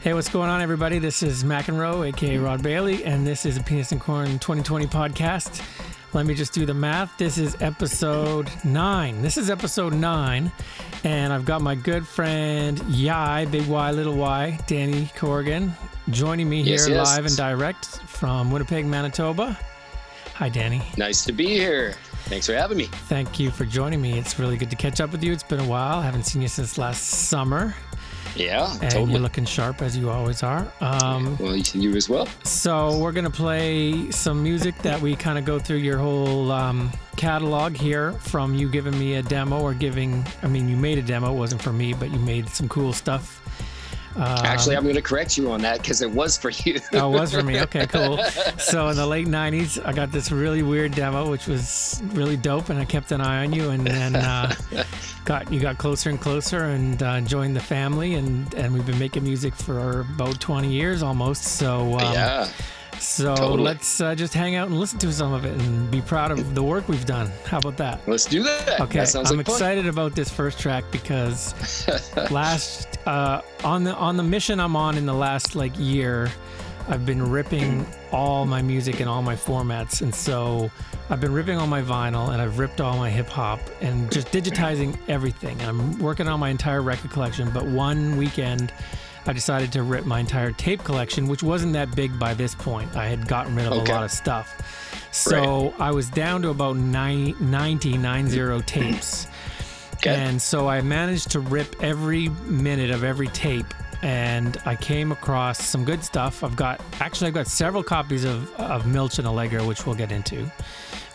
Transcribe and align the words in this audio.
Hey, 0.00 0.14
what's 0.14 0.30
going 0.30 0.48
on, 0.48 0.62
everybody? 0.62 0.98
This 0.98 1.22
is 1.22 1.44
McEnroe, 1.44 2.08
aka 2.08 2.38
Rod 2.38 2.62
Bailey, 2.62 3.04
and 3.04 3.26
this 3.26 3.44
is 3.44 3.58
a 3.58 3.62
Peanuts 3.62 3.92
and 3.92 4.00
Corn 4.00 4.38
2020 4.38 4.86
podcast. 4.86 5.62
Let 6.14 6.24
me 6.26 6.34
just 6.34 6.54
do 6.54 6.64
the 6.64 6.72
math. 6.74 7.16
This 7.18 7.36
is 7.36 7.54
episode 7.60 8.50
nine. 8.64 9.20
This 9.20 9.36
is 9.36 9.50
episode 9.50 9.92
nine, 9.92 10.50
and 11.04 11.32
I've 11.32 11.44
got 11.44 11.60
my 11.60 11.74
good 11.74 12.06
friend 12.06 12.82
Yai, 12.88 13.44
Big 13.46 13.66
Y, 13.68 13.90
Little 13.90 14.14
Y, 14.16 14.58
Danny 14.66 15.10
Corrigan, 15.16 15.72
joining 16.08 16.48
me 16.48 16.62
here 16.62 16.72
Yes, 16.76 16.88
yes. 16.88 17.06
live 17.16 17.26
and 17.26 17.36
direct 17.36 17.84
from 18.00 18.50
Winnipeg, 18.50 18.86
Manitoba. 18.86 19.58
Hi, 20.34 20.48
Danny. 20.48 20.82
Nice 20.96 21.24
to 21.26 21.32
be 21.32 21.46
here. 21.48 21.92
Thanks 22.24 22.46
for 22.46 22.54
having 22.54 22.78
me. 22.78 22.84
Thank 23.08 23.38
you 23.38 23.50
for 23.50 23.66
joining 23.66 24.00
me. 24.00 24.18
It's 24.18 24.38
really 24.38 24.56
good 24.56 24.70
to 24.70 24.76
catch 24.76 25.00
up 25.02 25.12
with 25.12 25.22
you. 25.22 25.32
It's 25.32 25.42
been 25.42 25.60
a 25.60 25.66
while. 25.68 25.98
I 25.98 26.02
haven't 26.04 26.22
seen 26.24 26.40
you 26.40 26.48
since 26.48 26.78
last 26.78 27.02
summer, 27.02 27.74
Yeah, 28.36 28.70
and 28.80 28.90
totally. 28.90 29.12
you're 29.12 29.20
looking 29.20 29.44
sharp 29.44 29.82
as 29.82 29.96
you 29.96 30.10
always 30.10 30.42
are. 30.42 30.66
Um, 30.80 31.36
well, 31.38 31.56
you- 31.56 31.64
you 31.74 31.96
as 31.96 32.08
well. 32.08 32.28
So 32.44 32.98
we're 32.98 33.12
gonna 33.12 33.30
play 33.30 34.10
some 34.10 34.42
music 34.42 34.76
that 34.82 35.00
we 35.00 35.16
kind 35.16 35.38
of 35.38 35.44
go 35.44 35.58
through 35.58 35.78
your 35.78 35.98
whole 35.98 36.50
um, 36.52 36.90
catalog 37.16 37.76
here, 37.76 38.12
from 38.12 38.54
you 38.54 38.68
giving 38.68 38.98
me 38.98 39.14
a 39.14 39.22
demo 39.22 39.60
or 39.60 39.74
giving. 39.74 40.24
I 40.42 40.48
mean, 40.48 40.68
you 40.68 40.76
made 40.76 40.98
a 40.98 41.02
demo. 41.02 41.32
It 41.32 41.36
wasn't 41.36 41.62
for 41.62 41.72
me, 41.72 41.92
but 41.92 42.10
you 42.10 42.18
made 42.18 42.48
some 42.48 42.68
cool 42.68 42.92
stuff. 42.92 43.36
Uh, 44.16 44.42
Actually, 44.44 44.76
I'm 44.76 44.82
going 44.82 44.96
to 44.96 45.02
correct 45.02 45.38
you 45.38 45.50
on 45.52 45.60
that 45.62 45.78
because 45.78 46.02
it 46.02 46.10
was 46.10 46.36
for 46.36 46.50
you. 46.50 46.80
Oh, 46.92 47.14
it 47.14 47.20
was 47.20 47.32
for 47.32 47.42
me. 47.42 47.60
Okay, 47.60 47.86
cool. 47.88 48.18
So 48.58 48.88
in 48.88 48.96
the 48.96 49.06
late 49.06 49.28
'90s, 49.28 49.84
I 49.84 49.92
got 49.92 50.10
this 50.10 50.32
really 50.32 50.62
weird 50.62 50.92
demo, 50.92 51.30
which 51.30 51.46
was 51.46 52.02
really 52.12 52.36
dope, 52.36 52.70
and 52.70 52.78
I 52.78 52.84
kept 52.84 53.12
an 53.12 53.20
eye 53.20 53.44
on 53.44 53.52
you, 53.52 53.70
and 53.70 53.86
then 53.86 54.16
uh, 54.16 54.54
got 55.24 55.52
you 55.52 55.60
got 55.60 55.78
closer 55.78 56.10
and 56.10 56.20
closer, 56.20 56.64
and 56.64 57.02
uh, 57.02 57.20
joined 57.20 57.54
the 57.54 57.60
family, 57.60 58.14
and 58.14 58.52
and 58.54 58.74
we've 58.74 58.86
been 58.86 58.98
making 58.98 59.22
music 59.22 59.54
for 59.54 60.00
about 60.00 60.40
20 60.40 60.68
years 60.68 61.02
almost. 61.02 61.44
So 61.44 61.98
um, 61.98 62.12
yeah. 62.12 62.48
So 63.00 63.34
Totally. 63.34 63.62
let's 63.62 64.00
uh, 64.00 64.14
just 64.14 64.34
hang 64.34 64.56
out 64.56 64.68
and 64.68 64.78
listen 64.78 64.98
to 65.00 65.12
some 65.12 65.32
of 65.32 65.44
it 65.46 65.58
and 65.58 65.90
be 65.90 66.02
proud 66.02 66.30
of 66.30 66.54
the 66.54 66.62
work 66.62 66.86
we've 66.88 67.06
done. 67.06 67.30
How 67.46 67.58
about 67.58 67.76
that? 67.78 68.00
Let's 68.06 68.26
do 68.26 68.42
that. 68.42 68.80
Okay, 68.80 68.98
That 69.00 69.16
I'm 69.16 69.22
like 69.36 69.46
fun. 69.46 69.54
excited 69.54 69.86
about 69.86 70.14
this 70.14 70.28
first 70.30 70.58
track 70.60 70.84
because 70.90 71.54
last 72.30 72.98
uh, 73.06 73.40
on 73.64 73.84
the 73.84 73.94
on 73.94 74.16
the 74.16 74.22
mission 74.22 74.60
I'm 74.60 74.76
on 74.76 74.98
in 74.98 75.06
the 75.06 75.14
last 75.14 75.54
like 75.56 75.72
year, 75.78 76.30
I've 76.88 77.06
been 77.06 77.22
ripping 77.30 77.86
all 78.12 78.44
my 78.44 78.60
music 78.60 79.00
and 79.00 79.08
all 79.08 79.22
my 79.22 79.34
formats, 79.36 80.02
and 80.02 80.14
so 80.14 80.70
I've 81.08 81.20
been 81.20 81.32
ripping 81.32 81.56
all 81.58 81.66
my 81.66 81.82
vinyl 81.82 82.32
and 82.32 82.42
I've 82.42 82.58
ripped 82.58 82.80
all 82.82 82.96
my 82.98 83.08
hip 83.10 83.28
hop 83.28 83.60
and 83.80 84.12
just 84.12 84.28
digitizing 84.28 84.96
everything. 85.08 85.60
I'm 85.62 85.98
working 85.98 86.28
on 86.28 86.38
my 86.38 86.50
entire 86.50 86.82
record 86.82 87.10
collection, 87.10 87.50
but 87.50 87.64
one 87.64 88.16
weekend. 88.18 88.72
I 89.26 89.32
decided 89.32 89.70
to 89.72 89.82
rip 89.82 90.06
my 90.06 90.20
entire 90.20 90.52
tape 90.52 90.82
collection, 90.82 91.26
which 91.28 91.42
wasn't 91.42 91.72
that 91.74 91.94
big 91.94 92.18
by 92.18 92.34
this 92.34 92.54
point. 92.54 92.96
I 92.96 93.06
had 93.06 93.28
gotten 93.28 93.54
rid 93.54 93.66
of 93.66 93.72
Okay. 93.74 93.92
a 93.92 93.94
lot 93.94 94.04
of 94.04 94.10
stuff. 94.10 94.56
So 95.12 95.74
I 95.78 95.90
was 95.90 96.08
down 96.08 96.42
to 96.42 96.48
about 96.50 96.76
90, 96.76 97.34
90, 97.44 97.98
90 97.98 98.36
mm. 98.38 98.66
tapes. 98.66 99.26
Okay. 99.96 100.14
And 100.14 100.40
so 100.40 100.68
I 100.68 100.80
managed 100.80 101.30
to 101.32 101.40
rip 101.40 101.76
every 101.82 102.28
minute 102.46 102.90
of 102.90 103.04
every 103.04 103.28
tape 103.28 103.66
and 104.02 104.56
I 104.64 104.76
came 104.76 105.12
across 105.12 105.62
some 105.62 105.84
good 105.84 106.02
stuff. 106.02 106.42
I've 106.42 106.56
got 106.56 106.80
actually 107.00 107.28
I've 107.28 107.34
got 107.34 107.46
several 107.46 107.82
copies 107.82 108.24
of, 108.24 108.50
of 108.54 108.86
Milton 108.86 109.26
Allegro, 109.26 109.66
which 109.66 109.84
we'll 109.84 109.96
get 109.96 110.10
into, 110.10 110.50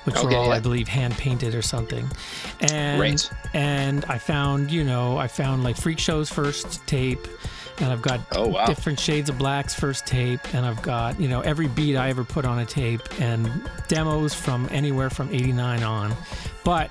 which 0.04 0.16
were 0.18 0.28
Okay, 0.28 0.36
all 0.36 0.52
I 0.52 0.60
believe 0.60 0.88
hand 0.88 1.16
painted 1.16 1.56
or 1.56 1.64
something. 1.64 2.08
And 2.62 3.02
Right. 3.02 3.30
and 3.56 4.06
I 4.06 4.20
found, 4.20 4.70
you 4.70 4.84
know, 4.84 5.18
I 5.18 5.28
found 5.28 5.64
like 5.64 5.78
Freak 5.78 5.98
Show's 5.98 6.30
first 6.30 6.86
tape 6.86 7.28
and 7.80 7.92
I've 7.92 8.02
got 8.02 8.22
Oh, 8.34 8.48
wow. 8.48 8.66
different 8.66 9.00
shades 9.00 9.30
of 9.30 9.38
black's 9.38 9.74
first 9.74 10.06
tape 10.06 10.40
and 10.54 10.66
I've 10.66 10.82
got, 10.82 11.20
you 11.20 11.28
know, 11.28 11.42
every 11.42 11.68
beat 11.68 11.96
I 11.98 12.10
ever 12.10 12.24
put 12.24 12.46
on 12.46 12.60
a 12.60 12.66
tape 12.66 13.02
and 13.20 13.50
demos 13.88 14.34
from 14.34 14.68
anywhere 14.72 15.10
from 15.10 15.30
89 15.34 15.84
on. 15.84 16.16
But 16.64 16.90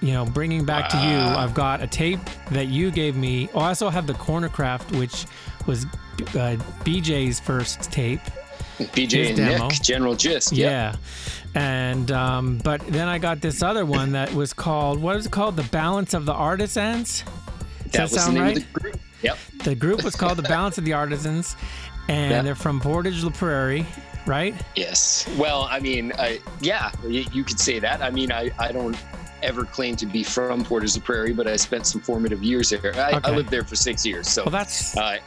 you 0.00 0.12
know, 0.12 0.26
bringing 0.26 0.64
back 0.66 0.90
to 0.90 0.96
you, 0.98 1.16
I've 1.16 1.54
got 1.54 1.82
a 1.82 1.86
tape 1.86 2.20
that 2.50 2.66
you 2.68 2.90
gave 2.90 3.16
me. 3.16 3.48
Oh, 3.54 3.60
I 3.60 3.68
also 3.68 3.88
have 3.88 4.06
the 4.06 4.12
Corner 4.14 4.50
Craft, 4.50 4.92
which 4.96 5.24
was 5.66 5.84
uh, 5.84 6.56
BJ's 6.84 7.40
first 7.40 7.90
tape. 7.90 8.20
BJ 8.78 9.28
and 9.28 9.36
demo. 9.36 9.68
Nick, 9.68 9.80
General 9.80 10.14
Gist. 10.14 10.52
Yep. 10.52 10.70
Yeah. 10.70 10.96
And, 11.54 12.10
um, 12.10 12.58
but 12.58 12.86
then 12.88 13.08
I 13.08 13.18
got 13.18 13.40
this 13.40 13.62
other 13.62 13.86
one 13.86 14.12
that 14.12 14.34
was 14.34 14.52
called, 14.52 15.00
what 15.00 15.16
is 15.16 15.24
it 15.26 15.32
called? 15.32 15.56
The 15.56 15.62
Balance 15.64 16.12
of 16.12 16.26
the 16.26 16.34
Artisans? 16.34 17.22
Does 17.22 17.92
that, 17.92 17.92
That 17.92 18.10
sound 18.10 18.38
right? 18.38 18.66
Of 19.28 19.38
the 19.38 19.40
group. 19.40 19.58
Yep. 19.58 19.64
The 19.64 19.74
group 19.74 20.04
was 20.04 20.16
called 20.16 20.38
The 20.38 20.42
Balance 20.42 20.78
of 20.78 20.84
the 20.84 20.92
Artisans, 20.92 21.56
and 22.08 22.30
Yeah. 22.30 22.42
they're 22.42 22.54
from 22.54 22.80
Portage 22.80 23.22
La 23.24 23.30
Prairie, 23.30 23.86
right? 24.26 24.54
Yes. 24.76 25.28
Well, 25.38 25.66
I 25.70 25.80
mean, 25.80 26.12
I, 26.18 26.40
yeah, 26.60 26.90
you, 27.06 27.24
you 27.32 27.44
could 27.44 27.60
say 27.60 27.78
that. 27.78 28.02
I 28.02 28.10
mean, 28.10 28.30
I, 28.32 28.50
I 28.58 28.72
don't 28.72 28.96
ever 29.42 29.64
claim 29.64 29.94
to 29.96 30.06
be 30.06 30.22
from 30.22 30.64
Portage 30.64 30.96
la 30.96 31.02
Prairie, 31.02 31.32
but 31.34 31.46
I 31.46 31.56
spent 31.56 31.86
some 31.86 32.00
formative 32.00 32.42
years 32.42 32.70
there. 32.70 32.94
I, 32.96 33.20
I 33.24 33.30
lived 33.30 33.50
there 33.50 33.64
for 33.64 33.76
six 33.76 34.04
years. 34.06 34.28
So, 34.28 34.44
Well, 34.44 34.50
that's 34.52 34.96
uh, 34.96 35.18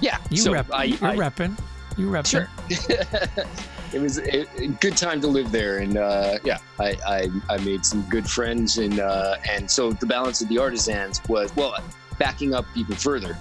yeah. 0.00 0.18
you 0.30 0.36
so 0.36 0.52
rep. 0.52 0.66
I, 0.72 0.84
you're 0.84 1.04
I, 1.04 1.16
repping. 1.16 1.58
You 1.96 2.08
repping. 2.08 2.26
Sure. 2.26 2.48
it 3.92 4.00
was 4.00 4.18
a, 4.18 4.46
a 4.62 4.68
good 4.68 4.96
time 4.96 5.20
to 5.20 5.26
live 5.26 5.52
there, 5.52 5.78
and 5.78 5.96
uh, 5.98 6.38
yeah, 6.44 6.58
I, 6.78 6.96
I 7.06 7.28
I 7.50 7.58
made 7.58 7.84
some 7.84 8.02
good 8.08 8.26
friends, 8.28 8.78
and 8.78 8.98
uh, 9.00 9.36
and 9.50 9.70
so 9.70 9.92
the 9.92 10.06
balance 10.06 10.40
of 10.40 10.48
the 10.48 10.56
artisans 10.58 11.20
was 11.28 11.54
well, 11.56 11.76
backing 12.18 12.54
up 12.54 12.64
even 12.74 12.96
further. 12.96 13.36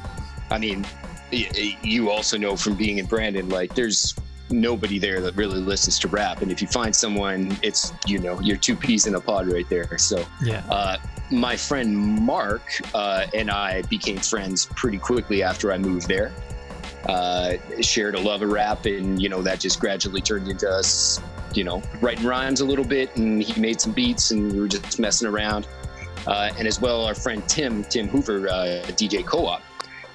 I 0.49 0.57
mean, 0.57 0.85
you 1.31 2.09
also 2.09 2.37
know 2.37 2.55
from 2.55 2.75
being 2.75 2.97
in 2.97 3.05
Brandon, 3.05 3.49
like 3.49 3.73
there's 3.75 4.15
nobody 4.49 4.99
there 4.99 5.21
that 5.21 5.35
really 5.37 5.59
listens 5.61 5.97
to 5.99 6.07
rap, 6.09 6.41
and 6.41 6.51
if 6.51 6.61
you 6.61 6.67
find 6.67 6.93
someone, 6.95 7.57
it's 7.63 7.93
you 8.05 8.19
know 8.19 8.39
you're 8.41 8.57
two 8.57 8.75
peas 8.75 9.07
in 9.07 9.15
a 9.15 9.21
pod 9.21 9.47
right 9.47 9.67
there. 9.69 9.97
So 9.97 10.25
Yeah. 10.43 10.63
uh, 10.69 10.97
my 11.31 11.55
friend 11.55 11.95
Mark 11.97 12.61
uh, 12.93 13.27
and 13.33 13.49
I 13.49 13.83
became 13.83 14.17
friends 14.17 14.65
pretty 14.75 14.97
quickly 14.97 15.41
after 15.43 15.71
I 15.71 15.77
moved 15.77 16.07
there. 16.09 16.33
Uh, 17.07 17.53
shared 17.81 18.15
a 18.15 18.19
love 18.19 18.41
of 18.41 18.49
rap, 18.51 18.85
and 18.85 19.21
you 19.21 19.29
know 19.29 19.41
that 19.41 19.59
just 19.59 19.79
gradually 19.79 20.21
turned 20.21 20.47
into 20.49 20.69
us, 20.69 21.19
you 21.53 21.63
know, 21.63 21.81
writing 22.01 22.25
rhymes 22.25 22.59
a 22.61 22.65
little 22.65 22.85
bit. 22.85 23.15
And 23.15 23.41
he 23.41 23.59
made 23.59 23.79
some 23.81 23.91
beats, 23.93 24.31
and 24.31 24.51
we 24.51 24.59
were 24.59 24.67
just 24.67 24.99
messing 24.99 25.27
around. 25.27 25.65
Uh, 26.27 26.51
and 26.57 26.67
as 26.67 26.79
well, 26.79 27.05
our 27.05 27.15
friend 27.15 27.47
Tim, 27.47 27.83
Tim 27.85 28.07
Hoover, 28.07 28.47
uh, 28.47 28.83
DJ 28.87 29.25
Co-op, 29.25 29.63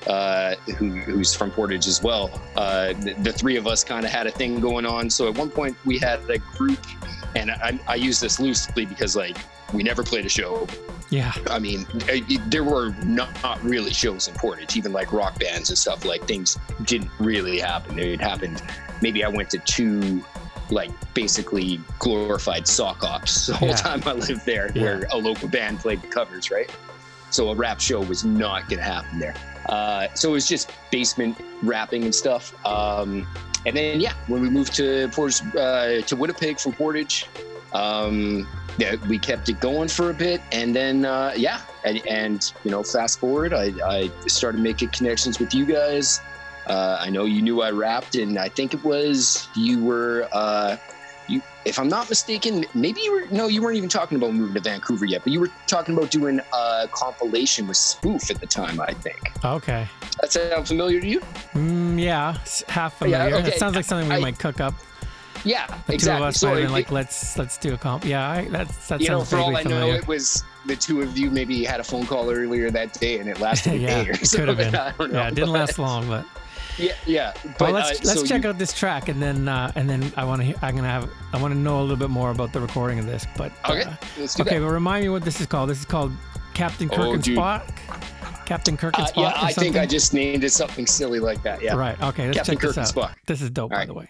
uh, 0.07 0.55
who, 0.77 0.91
who's 0.91 1.35
from 1.35 1.51
Portage 1.51 1.87
as 1.87 2.03
well. 2.03 2.41
Uh, 2.55 2.93
the, 2.95 3.15
the 3.23 3.33
three 3.33 3.57
of 3.57 3.67
us 3.67 3.83
kind 3.83 4.05
of 4.05 4.11
had 4.11 4.27
a 4.27 4.31
thing 4.31 4.61
going 4.61 4.87
on. 4.87 5.11
So 5.11 5.29
at 5.29 5.37
one 5.37 5.51
point, 5.51 5.77
we 5.85 5.99
had 5.99 6.29
a 6.31 6.39
group, 6.39 6.79
and 7.35 7.51
I, 7.51 7.79
I 7.89 7.95
use 7.97 8.21
this 8.21 8.39
loosely 8.39 8.87
because 8.87 9.17
like 9.17 9.37
we 9.73 9.83
never 9.83 10.03
played 10.03 10.27
a 10.27 10.29
show. 10.29 10.67
Yeah. 11.11 11.33
I 11.49 11.59
mean, 11.59 11.87
there 12.49 12.65
were 12.65 12.91
not, 13.05 13.43
not 13.43 13.63
really 13.63 13.93
shows 13.93 14.29
in 14.29 14.35
Portage, 14.35 14.77
even 14.77 14.93
like 14.93 15.13
rock 15.13 15.39
bands 15.39 15.71
and 15.71 15.79
stuff. 15.79 16.05
Like 16.05 16.27
things 16.27 16.59
didn't 16.85 17.11
really 17.19 17.59
happen. 17.59 17.99
It 17.99 18.21
happened. 18.21 18.63
Maybe 19.03 19.25
I 19.25 19.29
went 19.29 19.51
to 19.51 19.59
two, 19.59 20.25
like 20.71 20.91
basically 21.15 21.81
glorified 21.99 22.67
sock 22.67 23.05
ops 23.05 23.47
the 23.47 23.55
whole 23.55 23.69
Yeah. 23.69 23.77
time 23.77 24.03
I 24.07 24.13
lived 24.13 24.45
there, 24.47 24.71
Yeah. 24.75 24.83
where 24.83 25.07
a 25.13 25.17
local 25.17 25.49
band 25.49 25.81
played 25.81 26.03
the 26.03 26.09
covers, 26.09 26.51
right? 26.51 26.71
So 27.31 27.51
a 27.51 27.55
rap 27.55 27.81
show 27.81 28.01
was 28.01 28.25
not 28.25 28.69
going 28.69 28.79
to 28.79 28.85
happen 28.85 29.19
there. 29.19 29.35
Uh, 29.69 30.09
so 30.15 30.31
it 30.31 30.33
was 30.33 30.47
just 30.49 30.71
basement 30.91 31.37
rapping 31.63 32.05
and 32.05 32.15
stuff. 32.15 32.55
Um, 32.65 33.27
and 33.67 33.77
then 33.77 34.01
yeah, 34.01 34.13
when 34.29 34.41
we 34.41 34.49
moved 34.49 34.75
to 34.77 35.09
Portage, 35.13 35.43
uh, 35.57 36.01
to 36.03 36.17
Winnipeg 36.17 36.61
from 36.61 36.73
Portage, 36.73 37.27
um, 37.73 38.47
yeah, 38.79 38.95
we 39.09 39.19
kept 39.19 39.49
it 39.49 39.59
going 39.61 39.89
for 39.89 40.11
a 40.11 40.15
bit, 40.15 40.41
and 40.53 40.75
then 40.77 41.05
uh, 41.05 41.33
yeah, 41.37 41.61
and, 41.85 42.07
and 42.07 42.53
you 42.63 42.71
know, 42.71 42.83
fast 42.83 43.19
forward, 43.19 43.53
I, 43.53 43.73
I 43.85 44.11
started 44.29 44.61
making 44.61 44.91
connections 44.91 45.39
with 45.41 45.53
you 45.55 45.65
guys. 45.67 46.21
Uh, 46.67 46.99
I 47.01 47.11
know 47.11 47.25
you 47.25 47.43
knew 47.43 47.63
I 47.63 47.71
rapped, 47.71 48.15
and 48.17 48.39
I 48.39 48.49
think 48.49 48.75
it 48.75 48.83
was 48.85 49.49
you 49.55 49.85
were. 49.85 50.29
Uh, 50.33 50.77
you, 51.29 51.43
if 51.65 51.79
I'm 51.81 51.89
not 51.89 52.09
mistaken, 52.09 52.65
maybe 52.75 53.01
you 53.01 53.13
were. 53.13 53.27
No, 53.31 53.49
you 53.49 53.61
weren't 53.63 53.77
even 53.77 53.89
talking 53.89 54.17
about 54.17 54.33
moving 54.33 54.55
to 54.55 54.61
Vancouver 54.61 55.05
yet, 55.07 55.23
but 55.25 55.33
you 55.33 55.41
were 55.41 55.51
talking 55.67 55.97
about 55.97 56.11
doing 56.11 56.41
a 56.53 56.89
compilation 56.93 57.67
with 57.67 57.77
Spoof 57.77 58.31
at 58.31 58.41
the 58.41 58.47
time. 58.47 58.81
I 58.81 58.93
think. 58.95 59.33
Okay. 59.45 59.89
That 60.21 60.33
sound 60.33 60.67
familiar 60.69 61.01
to 61.01 61.07
you? 61.07 61.21
Mm, 61.55 62.01
yeah. 62.01 62.33
Half 62.69 62.95
Yeah, 63.01 63.25
familiar. 63.25 63.37
okay. 63.37 63.49
It 63.49 63.59
sounds 63.59 63.75
like 63.77 63.85
something 63.85 64.09
we 64.09 64.15
I- 64.17 64.21
might 64.21 64.39
cook 64.39 64.61
up. 64.61 64.75
Yeah, 65.45 65.67
The 65.87 65.95
exactly. 65.95 65.99
two 65.99 66.11
of 66.25 66.29
us 66.29 66.37
So 66.41 66.49
might 66.55 66.63
have 66.63 66.71
like, 66.73 66.91
let's 66.91 67.39
let's 67.39 67.57
do 67.59 67.75
a 67.75 67.79
comp. 67.79 68.05
Yeah, 68.05 68.29
I, 68.29 68.49
that's 68.49 68.89
that 68.89 69.01
you 69.01 69.09
know, 69.09 69.19
sounds 69.19 69.31
for 69.31 69.37
all 69.39 69.57
I 69.57 69.63
know, 69.63 69.91
it 69.93 70.09
was 70.09 70.43
the 70.65 70.75
two 70.75 71.03
of 71.03 71.17
you 71.17 71.31
maybe 71.31 71.63
had 71.65 71.79
a 71.79 71.85
phone 71.85 72.05
call 72.07 72.31
earlier 72.33 72.69
that 72.73 72.95
day, 72.95 73.21
and 73.21 73.29
it 73.29 73.39
lasted 73.39 73.73
a 73.75 73.79
yeah, 73.79 74.03
day 74.05 74.11
or 74.11 74.15
so. 74.25 74.39
could 74.45 74.49
have 74.49 74.57
been. 74.57 74.75
I 74.75 74.91
don't 74.93 75.13
know. 75.13 75.21
Yeah, 75.21 75.29
it 75.29 75.35
didn't 75.37 75.53
last 75.53 75.79
long, 75.79 76.09
but 76.09 76.25
Yeah, 76.79 76.93
yeah. 77.07 77.33
But 77.59 77.61
well, 77.61 77.73
let's 77.73 78.01
uh, 78.01 78.03
let's 78.05 78.21
so 78.21 78.27
check 78.27 78.43
you, 78.45 78.51
out 78.51 78.59
this 78.59 78.73
track 78.73 79.09
and 79.09 79.21
then 79.23 79.49
uh, 79.49 79.73
and 79.77 79.89
then 79.89 80.13
I 80.17 80.25
want 80.25 80.43
to 80.43 80.49
I'm 80.65 80.77
gonna 80.77 80.89
have 80.89 81.09
I 81.33 81.41
want 81.41 81.55
to 81.55 81.59
know 81.59 81.81
a 81.81 81.83
little 81.83 81.97
bit 81.97 82.11
more 82.11 82.31
about 82.31 82.53
the 82.53 82.61
recording 82.61 82.99
of 82.99 83.07
this. 83.07 83.27
But 83.37 83.53
Okay, 83.69 83.83
uh, 83.83 83.95
let's 84.19 84.35
do 84.35 84.43
okay, 84.43 84.59
that. 84.59 84.65
but 84.65 84.71
remind 84.73 85.05
me 85.05 85.09
what 85.09 85.25
this 85.25 85.41
is 85.41 85.47
called. 85.47 85.71
This 85.71 85.79
is 85.81 85.85
called 85.87 86.13
Captain 86.55 86.89
Oh, 86.93 86.97
Kirk 86.97 87.15
and 87.15 87.23
dude. 87.23 87.39
Spock. 87.39 87.63
Captain 88.47 88.77
Kirk 88.77 88.97
and 88.99 89.07
Uh, 89.07 89.11
Spock. 89.11 89.17
yeah, 89.17 89.33
I 89.43 89.53
think 89.53 89.77
I 89.77 89.87
just 89.87 90.15
named 90.15 90.45
it 90.45 90.51
something 90.53 90.87
silly 90.87 91.19
like 91.19 91.43
that. 91.43 91.63
Yeah. 91.63 91.75
Right. 91.77 92.01
Okay. 92.01 92.27
Let's 92.27 92.39
Captain 92.39 92.55
check 92.57 92.63
this 92.63 92.75
Kirk 92.77 92.85
and. 92.85 92.95
Spock. 92.95 93.15
This 93.27 93.43
is 93.43 93.51
dope, 93.51 93.71
by 93.71 93.77
Alright. 93.77 93.89
the 93.89 93.95
way. 93.95 94.09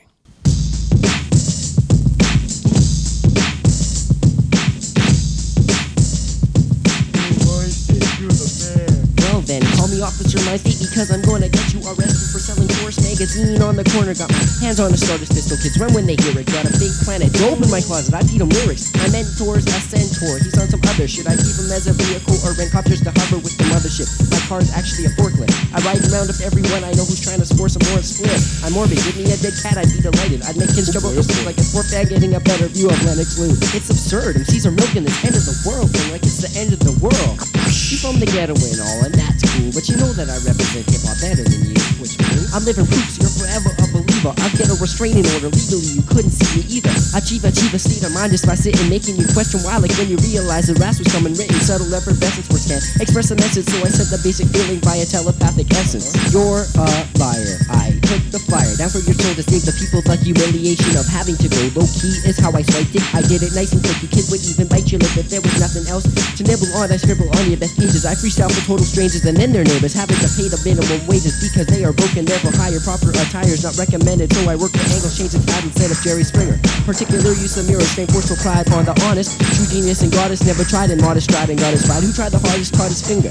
Call 10.07 10.15
me 10.15 10.23
Officer 10.23 10.39
My 10.47 10.59
Fate 10.59 10.79
because 10.79 11.11
I'm 11.11 11.23
gonna 11.23 11.51
get 11.51 11.75
you 11.75 11.83
arrested 11.83 12.31
for 12.31 12.39
selling 12.39 12.71
Source 12.79 13.03
magazine 13.03 13.59
on 13.63 13.75
the 13.75 13.83
corner. 13.91 14.15
Got 14.15 14.31
my 14.31 14.39
hands 14.63 14.79
on 14.79 14.95
a 14.95 14.99
Stardust 14.99 15.35
pistol, 15.35 15.59
kids 15.59 15.79
run 15.79 15.91
when 15.95 16.07
they 16.07 16.15
hear 16.15 16.35
it. 16.39 16.47
Got 16.47 16.67
a 16.67 16.75
big 16.79 16.95
planet 17.03 17.35
dope 17.35 17.59
in 17.59 17.71
my 17.71 17.83
closet, 17.83 18.15
I 18.15 18.23
feed 18.23 18.41
him 18.41 18.51
lyrics. 18.55 18.95
My 18.95 19.11
mentor's 19.11 19.67
a 19.67 19.79
centaur, 19.83 20.39
he's 20.39 20.55
on 20.59 20.71
some 20.71 20.83
other 20.87 21.11
shit. 21.11 21.27
I 21.27 21.35
keep 21.35 21.59
him 21.59 21.71
as 21.75 21.91
a 21.91 21.95
vehicle 21.95 22.39
or 22.47 22.55
rent 22.55 22.71
copters 22.71 23.03
to 23.03 23.11
hover 23.11 23.43
with 23.43 23.59
the 23.59 23.67
mothership. 23.67 24.07
My 24.31 24.39
car's 24.47 24.71
actually 24.73 25.11
a 25.11 25.13
forklift. 25.19 25.51
I 25.75 25.83
ride 25.83 25.99
and 25.99 26.11
round 26.15 26.31
up 26.31 26.39
everyone 26.39 26.87
I 26.87 26.95
know 26.95 27.07
who's 27.07 27.23
trying 27.23 27.43
to 27.43 27.49
score 27.49 27.69
some 27.69 27.83
more 27.91 28.03
split. 28.03 28.39
I'm 28.63 28.73
morbid, 28.79 29.03
give 29.03 29.19
me 29.19 29.27
a 29.35 29.39
dead 29.43 29.59
cat, 29.59 29.75
I'd 29.75 29.91
be 29.91 29.99
delighted. 29.99 30.47
I'd 30.47 30.57
make 30.57 30.71
kids 30.71 30.93
jump 30.95 31.09
up 31.09 31.19
like 31.19 31.59
a 31.59 31.67
sport 31.67 31.91
bag 31.91 32.15
getting 32.15 32.39
a 32.39 32.43
better 32.43 32.71
view 32.71 32.89
of 32.89 32.99
Lennox 33.03 33.39
Loop. 33.43 33.59
It's 33.75 33.91
absurd, 33.91 34.39
MCs 34.39 34.71
are 34.71 34.75
milking 34.75 35.03
this 35.03 35.19
end 35.27 35.35
of 35.35 35.45
the 35.45 35.57
world 35.67 35.91
thing 35.91 36.15
like 36.15 36.23
it's 36.23 36.39
the 36.39 36.53
end 36.55 36.71
of 36.71 36.81
the 36.81 36.95
world. 37.03 37.43
You 37.87 37.99
from 37.99 38.19
the 38.19 38.27
ghetto 38.27 38.55
and 38.55 38.81
all, 38.83 38.99
and 39.07 39.15
that's 39.15 39.47
cool, 39.55 39.71
but 39.71 39.87
you 39.87 39.96
know 39.97 40.13
that 40.17 40.29
I 40.29 40.39
represent 40.45 40.89
hip 40.89 41.03
hop 41.05 41.19
better 41.21 41.45
than 41.45 41.63
you, 41.73 41.77
which 42.01 42.17
means 42.17 42.53
I'm 42.53 42.65
living 42.65 42.89
proof, 42.89 43.07
you're 43.21 43.33
forever 43.33 43.71
a 43.81 43.87
believer. 43.93 44.33
I 44.37 44.49
get 44.57 44.69
a 44.69 44.77
restraining 44.77 45.25
order 45.37 45.53
legally, 45.53 46.01
you 46.01 46.05
couldn't 46.05 46.33
see 46.33 46.49
me 46.57 46.63
either. 46.69 46.93
Achieve, 47.17 47.45
achieve 47.45 47.73
a 47.73 47.81
state 47.81 48.05
of 48.05 48.13
mind 48.13 48.33
just 48.33 48.49
by 48.49 48.57
sitting, 48.57 48.89
making 48.89 49.17
you 49.17 49.27
question 49.37 49.61
why, 49.65 49.77
like 49.79 49.93
when 50.01 50.09
you 50.09 50.17
realize 50.25 50.69
the 50.69 50.77
rap 50.81 50.97
was 50.97 51.09
coming 51.13 51.37
written, 51.37 51.57
subtle 51.61 51.89
effervescence 51.93 52.49
words 52.49 52.67
can 52.69 52.81
express 53.01 53.31
a 53.33 53.37
message, 53.37 53.69
so 53.69 53.77
I 53.85 53.91
sent 53.93 54.11
the 54.13 54.21
basic 54.21 54.49
feeling 54.53 54.81
via 54.83 55.05
telepathic 55.07 55.71
essence. 55.77 56.13
You're 56.33 56.67
a 56.77 56.89
liar, 57.21 57.57
I 57.71 57.97
took 58.05 58.23
the 58.33 58.43
fire 58.43 58.75
down 58.77 58.91
for 58.91 59.01
your 59.05 59.17
soul 59.17 59.35
to 59.37 59.45
save 59.45 59.65
the 59.65 59.75
people 59.77 60.03
the 60.03 60.27
humiliation 60.27 60.99
of 60.99 61.07
having 61.07 61.39
to 61.39 61.47
go 61.47 61.63
low 61.79 61.87
key 61.87 62.19
is 62.27 62.41
how 62.41 62.51
I 62.51 62.67
swiped 62.67 62.97
it. 62.97 63.05
I 63.15 63.23
did 63.23 63.47
it 63.47 63.55
nice 63.55 63.71
and 63.71 63.83
quick, 63.85 64.03
you 64.03 64.11
kids 64.11 64.33
would 64.35 64.43
even 64.43 64.67
bite 64.67 64.91
your 64.91 64.99
lip 64.99 65.15
if 65.15 65.31
there 65.31 65.45
was 65.45 65.55
nothing 65.63 65.87
else 65.87 66.03
to 66.09 66.43
nibble 66.43 66.67
on. 66.75 66.91
I 66.91 66.99
scribble 66.99 67.31
on 67.39 67.47
your 67.47 67.61
best 67.63 67.79
pages. 67.79 68.03
I 68.03 68.19
freestyle 68.19 68.51
for 68.51 68.65
total 68.67 68.87
strangers 68.87 69.23
and 69.29 69.39
then 69.39 69.55
their 69.55 69.63
neighbors 69.63 69.86
having 69.93 70.17
to 70.19 70.31
pay 70.35 70.49
the 70.49 70.59
minimum 70.65 70.99
wages 71.07 71.39
because 71.39 71.69
they 71.69 71.85
are 71.85 71.93
broken. 71.93 72.25
Therefore, 72.25 72.55
hire 72.57 72.81
proper 72.81 73.11
attires 73.13 73.63
not 73.63 73.77
recommended. 73.77 74.33
So 74.33 74.49
I 74.49 74.57
work 74.57 74.73
the 74.73 74.83
angles, 74.91 75.15
change 75.15 75.37
the 75.37 75.43
tab 75.45 75.63
instead 75.63 75.93
of 75.93 75.99
Jerry 76.01 76.25
Springer. 76.25 76.57
Particular 76.89 77.37
use 77.37 77.61
of 77.61 77.69
mirrors, 77.69 77.91
strain 77.93 78.09
forceful 78.09 78.41
pride 78.41 78.67
on 78.73 78.89
the 78.89 78.97
honest. 79.07 79.37
True 79.39 79.69
genius 79.69 80.03
and 80.03 80.11
goddess 80.11 80.43
never 80.47 80.65
tried 80.65 80.91
and 80.91 81.03
modest 81.03 81.29
stride 81.29 81.51
and 81.51 81.61
his 81.61 81.85
pride. 81.85 82.03
Who 82.03 82.11
tried 82.15 82.33
the 82.33 82.41
hardest, 82.41 82.73
caught 82.73 82.91
his 82.91 83.05
finger. 83.05 83.31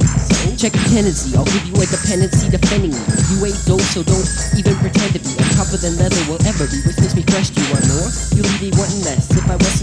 Check 0.56 0.76
your 0.76 0.88
tendency. 0.92 1.34
I'll 1.36 1.48
give 1.50 1.66
you 1.66 1.76
a 1.82 1.86
dependency 1.88 2.48
defending 2.48 2.94
me. 2.94 3.02
You 3.34 3.44
ain't 3.50 3.60
dope, 3.66 3.84
so 3.92 4.06
don't 4.06 4.30
even 4.56 4.76
pretend 4.80 5.18
to 5.18 5.20
be. 5.20 5.32
I'm 5.42 5.50
tougher 5.58 5.80
than 5.82 5.98
leather 5.98 6.20
will 6.30 6.40
ever 6.46 6.68
be, 6.70 6.80
which 6.86 7.00
makes 7.02 7.16
me 7.16 7.24
fresh. 7.28 7.50
Do 7.52 7.60
you 7.64 7.70
want 7.74 7.86
more? 7.90 8.10
You 8.36 8.42
leave 8.44 8.62
me 8.62 8.70
wanting 8.78 9.04
less. 9.04 9.32
If 9.32 9.46
I 9.50 9.56
was 9.56 9.74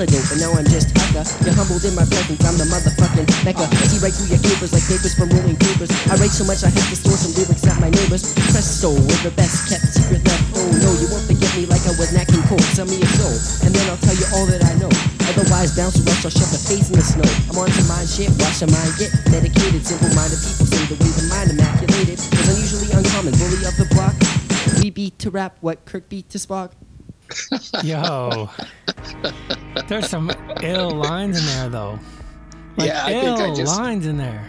in 0.00 0.06
I'd 0.06 0.14
be 0.14 0.18
hella 0.18 0.22
dope, 0.22 0.28
but 0.30 0.38
now 0.38 0.52
I'm 0.54 0.66
just 0.70 0.94
Tucker. 0.94 1.24
You're 1.42 1.56
humbled 1.58 1.84
in 1.84 1.94
my 1.94 2.06
presence, 2.06 2.42
I'm 2.46 2.56
the 2.58 2.66
motherfucking 2.70 3.26
Mecca. 3.42 3.66
See 3.90 3.98
right 3.98 4.14
through 4.14 4.30
your 4.30 4.42
capers 4.42 4.70
like 4.70 4.86
papers 4.86 5.14
from 5.14 5.30
rolling 5.34 5.58
papers. 5.58 5.90
I 6.06 6.14
write 6.18 6.34
so 6.34 6.44
much 6.46 6.62
I 6.62 6.70
have 6.70 6.88
to 6.88 6.96
store 6.96 7.18
some 7.18 7.34
lyrics 7.34 7.66
at 7.66 7.78
my 7.82 7.90
neighbors. 7.90 8.34
Presto, 8.54 8.94
we're 8.94 9.22
the 9.26 9.34
best 9.34 9.66
kept 9.66 9.86
secret 9.90 10.22
left. 10.22 10.44
Oh 10.54 10.70
no, 10.78 10.90
you 11.02 11.10
won't 11.10 11.26
forget 11.26 11.50
me 11.58 11.66
like 11.66 11.82
I 11.86 11.94
was 11.98 12.14
Nat 12.14 12.30
King 12.30 12.44
Cole. 12.46 12.62
Sell 12.74 12.86
me 12.86 13.02
a 13.02 13.08
soul, 13.18 13.34
and 13.66 13.70
then 13.74 13.84
I'll 13.90 14.02
tell 14.02 14.14
you 14.14 14.26
all 14.34 14.46
that 14.46 14.62
I 14.62 14.74
know. 14.78 14.90
Otherwise, 15.28 15.74
bounce 15.74 15.98
rush, 16.06 16.24
I'll 16.24 16.34
shove 16.34 16.50
the 16.54 16.62
face 16.62 16.88
in 16.88 16.96
the 16.96 17.04
snow. 17.04 17.28
I'm 17.50 17.58
on 17.58 17.70
some 17.74 17.88
mind 17.90 18.08
shit, 18.08 18.30
watch 18.38 18.62
your 18.62 18.70
mind 18.70 18.94
get 18.96 19.10
dedicated. 19.28 19.82
Simple-minded 19.82 20.40
people 20.40 20.66
say 20.66 20.82
the 20.88 20.96
way 20.98 21.10
the 21.10 21.26
mind 21.26 21.48
immaculated 21.52 22.18
is 22.18 22.46
unusually 22.48 22.90
uncommon. 22.94 23.34
Bully 23.36 23.60
of 23.66 23.74
the 23.76 23.86
block. 23.92 24.14
We 24.80 24.90
beat 24.90 25.18
to 25.20 25.30
rap 25.30 25.58
what 25.60 25.84
Kirk 25.84 26.08
beat 26.08 26.30
to 26.30 26.38
Spock. 26.38 26.72
Yo, 27.84 28.48
there's 29.86 30.08
some 30.08 30.30
ill 30.62 30.90
lines 30.90 31.38
in 31.38 31.46
there 31.46 31.68
though. 31.68 31.98
Like 32.76 32.88
Yeah, 32.88 33.04
I 33.04 33.12
ill 33.12 33.36
think 33.36 33.50
I 33.52 33.54
just- 33.54 33.76
lines 33.78 34.06
in 34.06 34.16
there. 34.16 34.44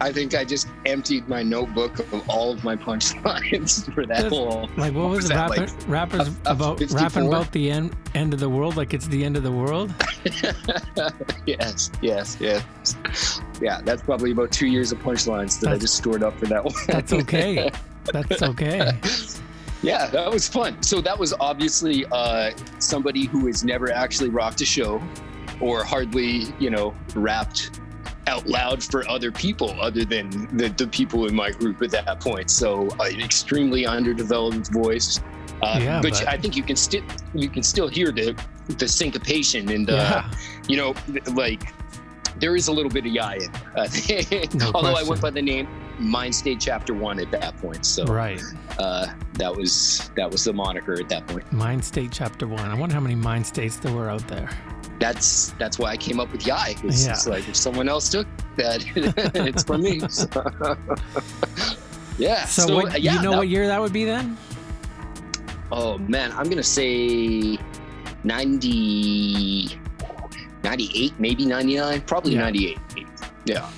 I 0.00 0.12
think 0.12 0.32
I 0.32 0.44
just 0.44 0.68
emptied 0.86 1.28
my 1.28 1.42
notebook 1.42 1.98
of 1.98 2.28
all 2.30 2.52
of 2.52 2.62
my 2.62 2.76
punchlines 2.76 3.92
for 3.94 4.06
that 4.06 4.22
That's- 4.22 4.32
whole. 4.32 4.68
Like 4.76 4.94
what 4.94 5.08
was, 5.10 5.18
was 5.24 5.28
that, 5.30 5.50
Rapper, 5.50 5.60
like, 5.66 5.88
rappers 5.88 6.20
up- 6.28 6.46
up 6.46 6.56
about 6.56 6.78
54? 6.78 7.02
rapping 7.02 7.26
about 7.26 7.50
the 7.50 7.68
end 7.70 7.96
end 8.14 8.32
of 8.32 8.38
the 8.38 8.48
world, 8.48 8.76
like 8.76 8.94
it's 8.94 9.08
the 9.08 9.24
end 9.24 9.36
of 9.36 9.42
the 9.42 9.50
world. 9.50 9.92
yes, 11.46 11.90
yes, 12.00 12.36
yes. 12.40 12.64
Yeah, 13.60 13.80
that's 13.82 14.02
probably 14.02 14.30
about 14.30 14.52
two 14.52 14.68
years 14.68 14.92
of 14.92 14.98
punchlines 15.00 15.58
that 15.60 15.72
I 15.72 15.78
just 15.78 15.96
stored 15.96 16.22
up 16.22 16.38
for 16.38 16.46
that 16.46 16.64
one. 16.64 16.74
That's 16.86 17.12
okay. 17.12 17.68
That's 18.12 18.40
okay. 18.42 18.92
Yeah, 19.82 20.06
that 20.08 20.30
was 20.30 20.48
fun. 20.48 20.82
So 20.82 21.00
that 21.00 21.18
was 21.18 21.34
obviously 21.40 22.04
uh, 22.10 22.50
somebody 22.78 23.26
who 23.26 23.46
has 23.46 23.64
never 23.64 23.92
actually 23.92 24.30
rocked 24.30 24.60
a 24.60 24.64
show 24.64 25.02
or 25.60 25.84
hardly, 25.84 26.46
you 26.58 26.70
know, 26.70 26.94
rapped 27.14 27.80
out 28.26 28.46
loud 28.46 28.84
for 28.84 29.08
other 29.08 29.32
people 29.32 29.74
other 29.80 30.04
than 30.04 30.30
the, 30.56 30.68
the 30.68 30.86
people 30.86 31.26
in 31.26 31.34
my 31.34 31.50
group 31.50 31.82
at 31.82 31.90
that 31.90 32.20
point. 32.20 32.50
So 32.50 32.88
uh, 33.00 33.04
an 33.04 33.20
extremely 33.20 33.86
underdeveloped 33.86 34.72
voice. 34.72 35.20
Uh, 35.62 35.78
Yeah, 35.80 36.00
but, 36.02 36.12
but- 36.12 36.28
I 36.28 36.36
think 36.36 36.56
you 36.56 36.62
can 36.62 36.76
still 36.76 37.02
you 37.34 37.48
can 37.48 37.62
still 37.62 37.88
hear 37.88 38.12
the 38.12 38.38
the 38.76 38.86
syncopation 38.86 39.70
and 39.70 39.88
uh, 39.88 39.94
yeah. 39.94 40.30
you 40.68 40.76
know 40.76 40.94
like 41.32 41.72
there 42.40 42.54
is 42.56 42.68
a 42.68 42.72
little 42.72 42.90
bit 42.90 43.06
of 43.06 43.12
yah 43.12 43.32
in 43.32 43.50
it. 43.76 44.54
No 44.54 44.70
although 44.74 44.94
I 44.94 45.02
went 45.02 45.20
by 45.20 45.30
the 45.30 45.42
name 45.42 45.68
Mind 45.98 46.34
State 46.34 46.60
Chapter 46.60 46.94
One 46.94 47.18
at 47.18 47.30
that 47.32 47.56
point. 47.58 47.84
So 47.84 48.04
Right. 48.04 48.40
uh, 48.78 49.06
that 49.34 49.54
was 49.54 50.10
that 50.16 50.30
was 50.30 50.44
the 50.44 50.52
moniker 50.52 50.94
at 50.94 51.08
that 51.08 51.26
point. 51.26 51.50
Mind 51.52 51.84
State 51.84 52.12
Chapter 52.12 52.46
One. 52.46 52.70
I 52.70 52.74
wonder 52.74 52.94
how 52.94 53.00
many 53.00 53.14
mind 53.16 53.46
states 53.46 53.76
there 53.76 53.92
were 53.92 54.08
out 54.08 54.26
there. 54.28 54.48
That's 55.00 55.50
that's 55.58 55.78
why 55.78 55.90
I 55.90 55.96
came 55.96 56.18
up 56.20 56.30
with 56.32 56.46
Yai. 56.46 56.74
It's, 56.84 57.04
Yeah. 57.04 57.12
it's 57.12 57.26
like 57.26 57.48
if 57.48 57.56
someone 57.56 57.88
else 57.88 58.08
took 58.08 58.26
that, 58.56 58.84
it's 59.34 59.62
for 59.64 59.78
me. 59.78 60.00
So, 60.08 60.26
yeah. 62.18 62.44
So, 62.46 62.74
what? 62.74 63.00
yeah, 63.00 63.14
you 63.14 63.22
know 63.22 63.30
that- 63.32 63.36
what 63.38 63.48
year 63.48 63.66
that 63.66 63.80
would 63.80 63.92
be 63.92 64.04
then? 64.04 64.36
Oh 65.70 65.98
man, 65.98 66.32
I'm 66.32 66.48
gonna 66.48 66.62
say 66.62 67.58
90, 68.24 69.78
98, 70.68 71.14
maybe 71.18 71.46
99, 71.46 72.02
probably 72.02 72.34
Yeah. 72.34 72.40
98. 72.40 72.78
Yeah. 73.46 73.70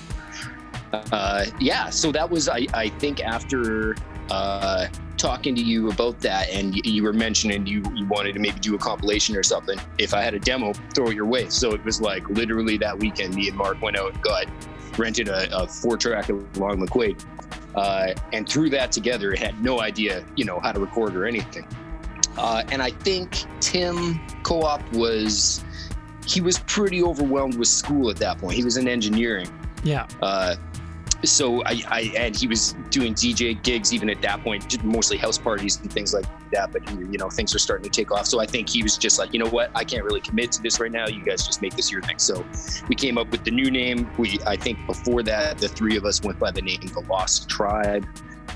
Uh, 0.91 1.45
yeah. 1.57 1.89
So 1.89 2.11
that 2.11 2.29
was, 2.29 2.49
I, 2.49 2.67
I 2.73 2.89
think, 2.89 3.21
after 3.23 3.95
uh, 4.29 4.87
talking 5.15 5.55
to 5.55 5.61
you 5.61 5.89
about 5.89 6.19
that, 6.19 6.49
and 6.49 6.75
you, 6.75 6.81
you 6.83 7.03
were 7.03 7.13
mentioning 7.13 7.65
you, 7.65 7.81
you 7.95 8.05
wanted 8.07 8.33
to 8.33 8.39
maybe 8.39 8.59
do 8.59 8.75
a 8.75 8.77
compilation 8.77 9.37
or 9.37 9.43
something. 9.43 9.79
If 9.99 10.13
I 10.13 10.21
had 10.21 10.33
a 10.33 10.39
demo, 10.39 10.73
throw 10.93 11.07
it 11.07 11.15
your 11.15 11.25
way. 11.25 11.47
So 11.47 11.73
it 11.73 11.83
was 11.85 12.01
like 12.01 12.29
literally 12.29 12.77
that 12.79 12.99
weekend, 12.99 13.35
me 13.35 13.47
and 13.47 13.57
Mark 13.57 13.81
went 13.81 13.97
out 13.97 14.13
and 14.13 14.21
got 14.21 14.47
rented 14.97 15.29
a, 15.29 15.55
a 15.55 15.67
four 15.67 15.95
track 15.95 16.27
along 16.27 16.85
McQuade. 16.85 17.23
Uh, 17.73 18.13
and 18.33 18.49
threw 18.49 18.69
that 18.69 18.91
together, 18.91 19.33
had 19.33 19.63
no 19.63 19.79
idea, 19.79 20.25
you 20.35 20.43
know, 20.43 20.59
how 20.59 20.73
to 20.73 20.79
record 20.81 21.15
or 21.15 21.25
anything. 21.25 21.65
Uh, 22.37 22.63
and 22.69 22.81
I 22.81 22.91
think 22.91 23.45
Tim 23.61 24.19
Co-op 24.43 24.81
was 24.91 25.63
he 26.25 26.41
was 26.41 26.59
pretty 26.59 27.03
overwhelmed 27.03 27.57
with 27.57 27.67
school 27.67 28.09
at 28.09 28.17
that 28.17 28.37
point. 28.37 28.55
He 28.55 28.63
was 28.63 28.77
in 28.77 28.87
engineering, 28.87 29.49
Yeah. 29.83 30.07
uh, 30.21 30.55
so 31.23 31.63
I, 31.65 31.81
I 31.87 32.11
and 32.17 32.35
he 32.35 32.47
was 32.47 32.73
doing 32.89 33.13
DJ 33.13 33.61
gigs 33.61 33.93
even 33.93 34.09
at 34.09 34.23
that 34.23 34.43
point, 34.43 34.83
mostly 34.83 35.17
house 35.17 35.37
parties 35.37 35.79
and 35.79 35.91
things 35.93 36.15
like 36.15 36.25
that. 36.51 36.71
But 36.71 36.89
he, 36.89 36.95
you 36.95 37.17
know, 37.19 37.29
things 37.29 37.53
were 37.53 37.59
starting 37.59 37.83
to 37.83 37.91
take 37.91 38.11
off. 38.11 38.25
So 38.25 38.39
I 38.39 38.47
think 38.47 38.67
he 38.67 38.81
was 38.81 38.97
just 38.97 39.19
like, 39.19 39.31
you 39.31 39.37
know 39.37 39.49
what, 39.49 39.69
I 39.75 39.83
can't 39.83 40.03
really 40.03 40.21
commit 40.21 40.51
to 40.53 40.63
this 40.63 40.79
right 40.79 40.91
now. 40.91 41.07
You 41.07 41.23
guys 41.23 41.45
just 41.45 41.61
make 41.61 41.75
this 41.75 41.91
your 41.91 42.01
thing. 42.01 42.17
So 42.17 42.43
we 42.89 42.95
came 42.95 43.19
up 43.19 43.29
with 43.31 43.43
the 43.43 43.51
new 43.51 43.69
name. 43.69 44.09
We 44.17 44.39
I 44.47 44.55
think 44.55 44.83
before 44.87 45.21
that, 45.23 45.59
the 45.59 45.67
three 45.67 45.95
of 45.95 46.05
us 46.05 46.23
went 46.23 46.39
by 46.39 46.49
the 46.49 46.61
name 46.63 46.79
The 46.81 47.01
Lost 47.07 47.47
Tribe. 47.47 48.07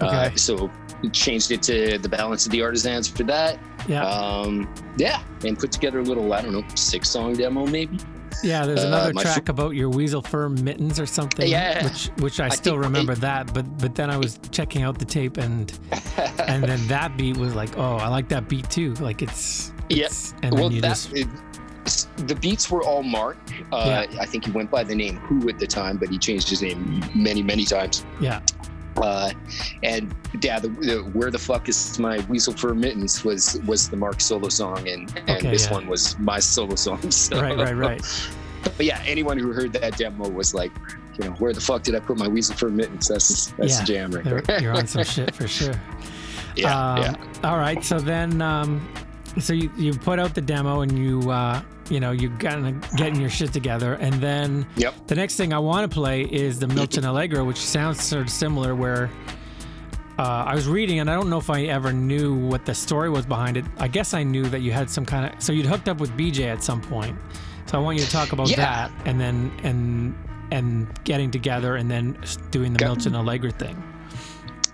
Uh, 0.02 0.30
so 0.36 0.70
we 1.02 1.10
changed 1.10 1.52
it 1.52 1.62
to 1.64 1.98
the 1.98 2.10
Balance 2.10 2.46
of 2.46 2.52
the 2.52 2.62
Artisans 2.62 3.08
for 3.08 3.24
that. 3.24 3.60
Yeah. 3.88 4.06
Um, 4.08 4.74
yeah, 4.98 5.22
and 5.46 5.58
put 5.58 5.72
together 5.72 6.00
a 6.00 6.04
little, 6.04 6.32
I 6.34 6.42
don't 6.42 6.54
know, 6.54 6.64
six 6.76 7.10
song 7.10 7.34
demo 7.36 7.66
maybe. 7.68 7.98
Yeah, 8.44 8.66
there's 8.66 8.84
Uh, 8.84 8.88
another 8.88 9.14
my 9.14 9.22
track 9.24 9.48
about 9.50 9.76
your 9.76 9.90
weasel 9.90 10.22
fur 10.22 10.50
mittens 10.50 11.00
or 11.00 11.06
something. 11.06 11.48
Yeah. 11.48 11.84
which 11.84 12.08
which 12.20 12.40
I, 12.40 12.48
I 12.48 12.50
still 12.50 12.78
remember 12.78 13.16
that, 13.16 13.54
but 13.54 13.78
but 13.78 13.96
then 13.96 14.10
I 14.10 14.18
was 14.18 14.40
checking 14.52 14.84
out 14.84 15.00
the 15.00 15.06
tape 15.06 15.38
and 15.38 15.72
and 16.48 16.64
then 16.64 16.86
that 16.88 17.16
beat 17.18 17.38
was 17.38 17.56
like, 17.56 17.78
oh, 17.78 17.96
I 17.96 18.08
like 18.10 18.28
that 18.30 18.50
beat 18.50 18.70
too. 18.70 18.94
Like 18.96 19.22
it's, 19.22 19.72
Yeah. 19.90 20.06
it's 20.08 20.34
and 20.44 20.54
well, 20.54 20.70
that 20.70 20.82
just 20.82 21.14
it, 21.14 21.28
the 22.28 22.36
beats 22.36 22.70
were 22.70 22.84
all 22.84 23.04
Mark. 23.04 23.38
Uh, 23.72 24.06
I 24.20 24.26
think 24.26 24.46
he 24.46 24.52
went 24.52 24.70
by 24.72 24.84
the 24.84 24.96
name 24.96 25.18
Who 25.18 25.48
at 25.50 25.58
the 25.60 25.68
time, 25.68 25.98
but 25.98 26.10
he 26.10 26.18
changed 26.18 26.50
his 26.50 26.62
name 26.62 27.04
many, 27.16 27.42
many 27.44 27.64
times. 27.64 28.04
yeah 28.20 28.42
Uh, 28.98 29.32
and 29.84 30.14
yeah, 30.42 30.60
the, 30.60 30.70
the 30.70 31.00
"Where 31.14 31.30
the 31.32 31.38
fuck 31.40 31.68
is 31.70 32.00
my 32.00 32.20
weasel 32.30 32.54
fur 32.54 32.74
mittens" 32.74 33.24
was 33.26 33.60
was 33.68 33.90
the 33.90 33.98
Mark 33.98 34.22
solo 34.22 34.50
song, 34.50 34.88
and 34.88 35.12
and 35.28 35.38
Okay, 35.38 35.50
this 35.52 35.66
yeah. 35.68 35.74
one 35.74 35.88
was 35.88 36.18
my 36.20 36.40
solo 36.40 36.76
song. 36.76 37.00
So, 37.12 37.42
right 37.42 37.58
right 37.58 37.76
right. 37.76 38.02
But 38.64 38.86
yeah, 38.86 39.02
anyone 39.06 39.38
who 39.38 39.52
heard 39.52 39.74
that 39.74 39.98
demo 39.98 40.28
was 40.28 40.54
like, 40.56 40.72
you 41.20 41.26
know, 41.26 41.32
where 41.34 41.54
the 41.54 41.62
fuck 41.62 41.84
did 41.84 41.94
I 41.94 42.00
put 42.00 42.18
my 42.18 42.28
weasel 42.28 42.56
for 42.56 42.70
mittens? 42.70 43.08
That's 43.10 43.48
that's 43.58 43.80
Yeah, 43.80 43.84
jam 43.86 44.12
right 44.12 44.24
there. 44.46 44.62
you're 44.62 44.74
on 44.74 44.88
some 44.88 45.04
shit 45.16 45.36
for 45.36 45.48
sure. 45.48 45.74
yeah, 46.56 46.94
Um, 46.94 47.02
yeah. 47.02 47.16
All 47.50 47.58
right. 47.58 47.84
So 47.84 48.00
then, 48.00 48.42
um, 48.42 48.88
so 49.40 49.54
you, 49.54 49.72
you 49.78 49.94
put 49.94 50.20
out 50.20 50.34
the 50.36 50.42
demo 50.42 50.82
and 50.82 50.98
you, 50.98 51.30
uh, 51.32 51.62
you 51.90 52.00
know, 52.00 52.12
you 52.12 52.30
kind 52.32 52.68
of 52.84 52.96
getting 52.98 53.20
your 53.20 53.30
shit 53.30 53.52
together. 53.54 53.94
And 53.96 54.14
then 54.16 54.66
Yep. 54.78 55.08
the 55.08 55.16
next 55.16 55.36
thing 55.36 55.54
I 55.54 55.60
want 55.60 55.90
to 55.90 55.94
play 55.94 56.22
is 56.24 56.60
the 56.60 56.68
Milton 56.68 57.06
Allegro, 57.12 57.44
which 57.44 57.58
sounds 57.58 58.02
sort 58.02 58.22
of 58.24 58.30
similar 58.30 58.74
where 58.76 59.10
uh, 60.18 60.46
I 60.48 60.56
was 60.56 60.68
reading 60.68 61.00
and 61.00 61.10
I 61.10 61.16
don't 61.16 61.30
know 61.30 61.38
if 61.38 61.50
I 61.50 61.64
ever 61.64 61.92
knew 61.92 62.34
what 62.36 62.66
the 62.66 62.74
story 62.74 63.10
was 63.10 63.26
behind 63.26 63.58
it. 63.58 63.66
I 63.78 63.88
guess 63.90 64.14
I 64.14 64.24
knew 64.24 64.44
that 64.50 64.62
you 64.62 64.72
had 64.72 64.90
some 64.90 65.06
kind 65.06 65.34
of, 65.34 65.42
so 65.42 65.52
you'd 65.52 65.66
hooked 65.66 65.90
up 65.90 66.00
with 66.00 66.12
BJ 66.12 66.46
at 66.46 66.64
some 66.64 66.82
point. 66.82 67.18
So 67.66 67.78
I 67.78 67.82
want 67.82 67.98
you 68.00 68.06
to 68.06 68.12
talk 68.12 68.32
about 68.32 68.50
Yeah. 68.50 68.58
that 68.58 68.92
and 69.06 69.20
then, 69.20 69.52
and, 69.64 70.16
and 70.52 70.88
getting 71.04 71.32
together 71.32 71.76
and 71.76 71.92
then 71.92 72.18
doing 72.52 72.72
the 72.74 72.78
Okay. 72.78 72.86
Milton 72.86 73.16
Allegro 73.16 73.52
thing. 73.52 73.82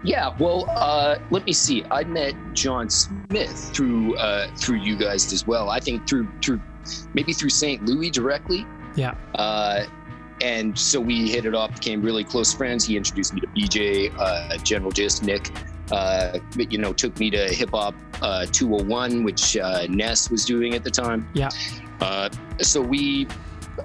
Yeah, 0.04 0.36
well, 0.40 0.66
uh, 0.70 1.20
let 1.30 1.46
me 1.46 1.54
see. 1.54 1.84
I 1.92 2.04
met 2.04 2.34
John 2.54 2.90
Smith 2.90 3.72
through 3.74 4.16
uh, 4.18 4.48
through 4.56 4.78
you 4.78 4.98
guys 4.98 5.32
as 5.32 5.46
well. 5.46 5.70
I 5.70 5.80
think 5.80 6.08
through 6.08 6.28
through 6.44 6.60
maybe 7.14 7.34
through 7.34 7.50
St. 7.50 7.86
Louis 7.86 8.10
directly. 8.10 8.66
Yeah. 8.96 9.16
Uh, 9.36 9.86
and 10.42 10.78
so 10.78 11.00
we 11.00 11.30
hit 11.30 11.46
it 11.46 11.54
off, 11.54 11.74
became 11.76 12.02
really 12.02 12.24
close 12.24 12.54
friends. 12.54 12.84
He 12.84 12.98
introduced 12.98 13.34
me 13.34 13.42
to 13.42 13.48
BJ, 13.48 14.12
uh, 14.18 14.58
General 14.58 14.92
Gist, 14.92 15.24
Nick. 15.24 15.52
Uh, 15.92 16.40
you 16.58 16.78
know, 16.78 16.94
took 16.94 17.20
me 17.20 17.30
to 17.30 17.54
Hip 17.54 17.72
Hop 17.72 17.94
uh, 18.22 18.46
201, 18.46 19.24
which 19.24 19.58
uh, 19.58 19.86
Ness 19.90 20.30
was 20.32 20.46
doing 20.46 20.74
at 20.74 20.84
the 20.84 20.90
time. 20.90 21.30
Yeah. 21.34 21.50
Uh, 22.00 22.30
so 22.60 22.82
we, 22.82 23.28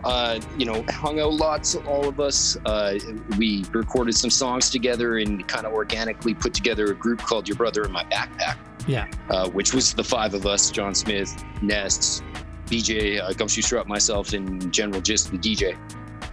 uh, 0.05 0.40
you 0.59 0.66
know, 0.66 0.85
hung 0.88 1.21
out 1.21 1.35
lots, 1.35 1.75
all 1.75 2.09
of 2.09 2.21
us. 2.21 2.57
Uh, 2.64 2.99
we 3.38 3.64
recorded 3.73 4.14
some 4.14 4.31
songs 4.31 4.71
together 4.71 5.19
and 5.19 5.47
kind 5.49 5.66
of 5.66 5.73
organically 5.73 6.35
put 6.35 6.55
together 6.55 6.87
a 6.87 6.95
group 6.95 7.21
called 7.21 7.49
Your 7.49 7.57
Brother 7.57 7.85
in 7.85 7.93
My 7.93 8.05
Backpack. 8.05 8.59
Yeah. 8.87 9.09
Uh, 9.31 9.49
which 9.50 9.75
was 9.75 9.95
the 9.95 10.05
five 10.05 10.35
of 10.35 10.47
us: 10.47 10.71
John 10.71 10.95
Smith, 10.95 11.45
Ness, 11.62 12.23
BJ, 12.66 13.21
uh, 13.21 13.33
Gumshoe 13.33 13.62
Strut, 13.62 13.87
myself, 13.87 14.33
and 14.33 14.73
General 14.73 15.00
Gist, 15.00 15.31
the 15.31 15.38
DJ. 15.38 15.76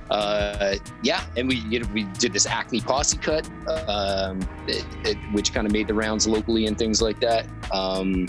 Uh, 0.09 0.75
yeah, 1.01 1.25
and 1.37 1.47
we 1.47 1.55
you 1.55 1.79
know, 1.79 1.89
we 1.93 2.03
did 2.03 2.33
this 2.33 2.45
Acme 2.45 2.81
posse 2.81 3.17
cut, 3.17 3.49
um, 3.87 4.39
it, 4.67 4.85
it, 5.03 5.17
which 5.31 5.53
kind 5.53 5.65
of 5.65 5.73
made 5.73 5.87
the 5.87 5.93
rounds 5.93 6.27
locally 6.27 6.67
and 6.67 6.77
things 6.77 7.01
like 7.01 7.19
that. 7.19 7.47
Um, 7.71 8.27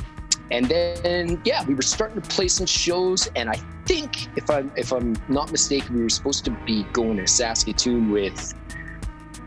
and 0.51 0.67
then 0.67 1.41
yeah, 1.45 1.65
we 1.65 1.75
were 1.75 1.83
starting 1.83 2.21
to 2.21 2.29
play 2.29 2.49
some 2.49 2.67
shows, 2.67 3.29
and 3.37 3.49
I 3.49 3.57
think 3.87 4.29
if 4.37 4.49
I'm 4.51 4.71
if 4.77 4.93
I'm 4.93 5.15
not 5.29 5.51
mistaken, 5.51 5.97
we 5.97 6.03
were 6.03 6.09
supposed 6.09 6.45
to 6.47 6.51
be 6.67 6.85
going 6.93 7.17
to 7.19 7.27
Saskatoon 7.27 8.11
with. 8.11 8.55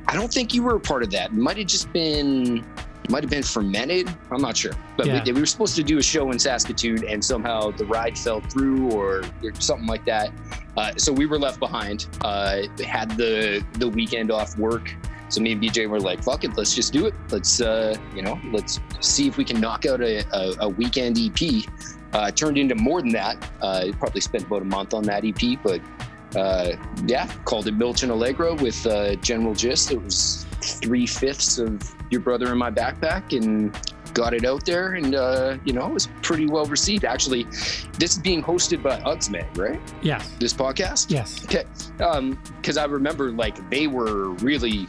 I 0.08 0.14
don't 0.14 0.32
think 0.32 0.54
you 0.54 0.64
were 0.64 0.76
a 0.76 0.80
part 0.80 1.04
of 1.04 1.12
that. 1.12 1.34
Might 1.34 1.58
have 1.58 1.68
just 1.68 1.92
been 1.92 2.66
might 3.10 3.24
have 3.24 3.30
been 3.30 3.44
fermented. 3.44 4.14
I'm 4.32 4.42
not 4.42 4.58
sure, 4.58 4.74
but 4.98 5.06
Yeah. 5.06 5.24
we, 5.24 5.32
we 5.32 5.40
were 5.40 5.46
supposed 5.46 5.76
to 5.78 5.84
do 5.84 5.98
a 5.98 6.04
show 6.04 6.32
in 6.32 6.40
Saskatoon, 6.40 7.08
and 7.08 7.24
somehow 7.24 7.72
the 7.72 7.86
ride 7.86 8.18
fell 8.18 8.42
through 8.42 8.92
or, 8.92 9.24
or 9.44 9.54
something 9.60 9.88
like 9.88 10.04
that. 10.06 10.32
Uh, 10.76 10.92
so 10.98 11.14
we 11.14 11.26
were 11.26 11.40
left 11.40 11.60
behind. 11.60 12.08
Uh, 12.22 12.64
had 12.86 13.12
the 13.18 13.64
the 13.74 13.88
weekend 13.88 14.32
off 14.32 14.58
work, 14.58 14.94
so 15.30 15.42
me 15.42 15.52
and 15.52 15.62
BJ 15.62 15.90
were 15.90 16.00
like, 16.00 16.24
"Fuck 16.24 16.44
it, 16.44 16.56
let's 16.58 16.74
just 16.74 16.94
do 16.94 17.06
it. 17.06 17.14
Let's 17.30 17.62
uh, 17.62 17.96
you 18.16 18.22
know, 18.22 18.40
let's 18.52 18.80
see 19.00 19.28
if 19.28 19.38
we 19.38 19.44
can 19.44 19.60
knock 19.60 19.86
out 19.86 20.02
a, 20.02 20.24
a, 20.34 20.56
a 20.62 20.70
weekend 20.70 21.18
EP." 21.20 21.64
Uh, 22.14 22.32
turned 22.32 22.58
into 22.58 22.74
more 22.74 23.02
than 23.02 23.12
that. 23.12 23.38
Uh, 23.62 23.92
probably 24.00 24.22
spent 24.22 24.46
about 24.46 24.62
a 24.62 24.66
month 24.66 24.94
on 24.94 25.04
that 25.04 25.26
EP, 25.26 25.60
but 25.62 25.82
uh, 26.36 26.76
yeah, 27.06 27.28
called 27.46 27.68
it 27.68 27.76
Milton 27.76 28.10
Allegro 28.10 28.56
with 28.56 28.86
uh, 28.88 29.16
General 29.16 29.54
Gist. 29.54 29.92
It 29.92 30.02
was 30.02 30.46
three 30.62 31.06
fifths 31.06 31.58
of 31.58 31.82
Your 32.10 32.22
Brother 32.22 32.52
in 32.52 32.58
My 32.58 32.72
Backpack, 32.72 33.38
and 33.38 33.76
got 34.14 34.34
it 34.34 34.46
out 34.46 34.66
there, 34.66 34.94
and 34.94 35.16
uh, 35.16 35.58
you 35.64 35.74
know, 35.74 35.86
it 35.86 35.94
was 35.94 36.08
pretty 36.22 36.48
well 36.48 36.66
received. 36.66 37.06
Actually, 37.06 37.44
this 38.00 38.14
is 38.14 38.20
being 38.20 38.42
hosted 38.42 38.82
by 38.82 39.00
Ugsmag, 39.02 39.58
right? 39.58 39.80
Yeah. 40.02 40.22
This 40.40 40.54
podcast. 40.54 41.12
Yes. 41.12 41.44
Okay, 41.44 41.66
because 41.98 42.78
I 42.78 42.86
remember 42.86 43.32
like 43.32 43.70
they 43.70 43.88
were 43.88 44.30
really 44.36 44.88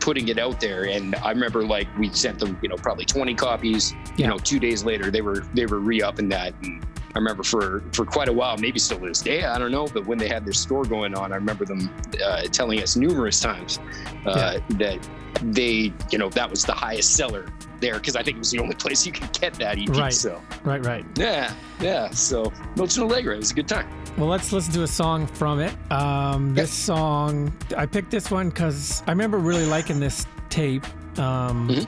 putting 0.00 0.28
it 0.28 0.38
out 0.38 0.60
there, 0.60 0.84
and 0.84 1.14
I 1.16 1.30
remember 1.30 1.64
like 1.64 1.88
we 1.98 2.12
sent 2.12 2.38
them, 2.38 2.58
you 2.62 2.68
know, 2.68 2.76
probably 2.76 3.04
20 3.04 3.34
copies. 3.34 3.94
You 4.16 4.26
know, 4.26 4.38
two 4.38 4.58
days 4.58 4.84
later 4.84 5.10
they 5.10 5.20
were 5.20 5.40
they 5.54 5.66
were 5.66 5.80
re-upping 5.80 6.28
that. 6.30 6.54
And 6.62 6.84
I 7.14 7.18
remember 7.18 7.42
for 7.42 7.82
for 7.92 8.04
quite 8.04 8.28
a 8.28 8.32
while, 8.32 8.56
maybe 8.58 8.78
still 8.78 8.98
to 9.00 9.06
this 9.08 9.20
day, 9.22 9.44
I 9.44 9.58
don't 9.58 9.72
know, 9.72 9.86
but 9.86 10.06
when 10.06 10.18
they 10.18 10.28
had 10.28 10.44
their 10.44 10.52
store 10.52 10.84
going 10.84 11.14
on, 11.14 11.32
I 11.32 11.36
remember 11.36 11.64
them 11.64 11.90
uh, 12.24 12.42
telling 12.42 12.82
us 12.82 12.96
numerous 12.96 13.40
times 13.40 13.80
uh, 14.26 14.58
that 14.70 14.98
they, 15.42 15.92
you 16.10 16.18
know, 16.18 16.28
that 16.30 16.50
was 16.50 16.64
the 16.64 16.72
highest 16.72 17.14
seller 17.14 17.46
there 17.80 17.94
because 17.94 18.16
I 18.16 18.22
think 18.22 18.36
it 18.36 18.40
was 18.40 18.50
the 18.50 18.58
only 18.58 18.74
place 18.84 19.06
you 19.06 19.12
could 19.12 19.32
get 19.32 19.54
that 19.54 19.78
EP. 19.78 19.88
Right. 19.90 20.12
So 20.12 20.40
Right. 20.64 20.84
Right. 20.84 21.04
yeah, 21.16 21.52
yeah. 21.80 22.10
So 22.10 22.52
Milton 22.76 23.04
Allegro, 23.04 23.34
it 23.34 23.38
was 23.38 23.52
a 23.52 23.54
good 23.54 23.68
time. 23.68 23.88
Well, 24.18 24.28
let's 24.28 24.52
listen 24.52 24.72
to 24.74 24.82
a 24.82 24.86
song 24.88 25.26
from 25.28 25.60
it. 25.60 25.72
Um, 25.92 26.52
this 26.54 26.72
song, 26.72 27.56
I 27.76 27.86
picked 27.86 28.10
this 28.10 28.30
one 28.30 28.48
because 28.50 29.02
I 29.06 29.12
remember 29.12 29.38
really 29.38 29.64
liking 29.66 30.00
this 30.00 30.26
tape. 30.50 30.84
Um, 31.18 31.68
Mhm. 31.68 31.86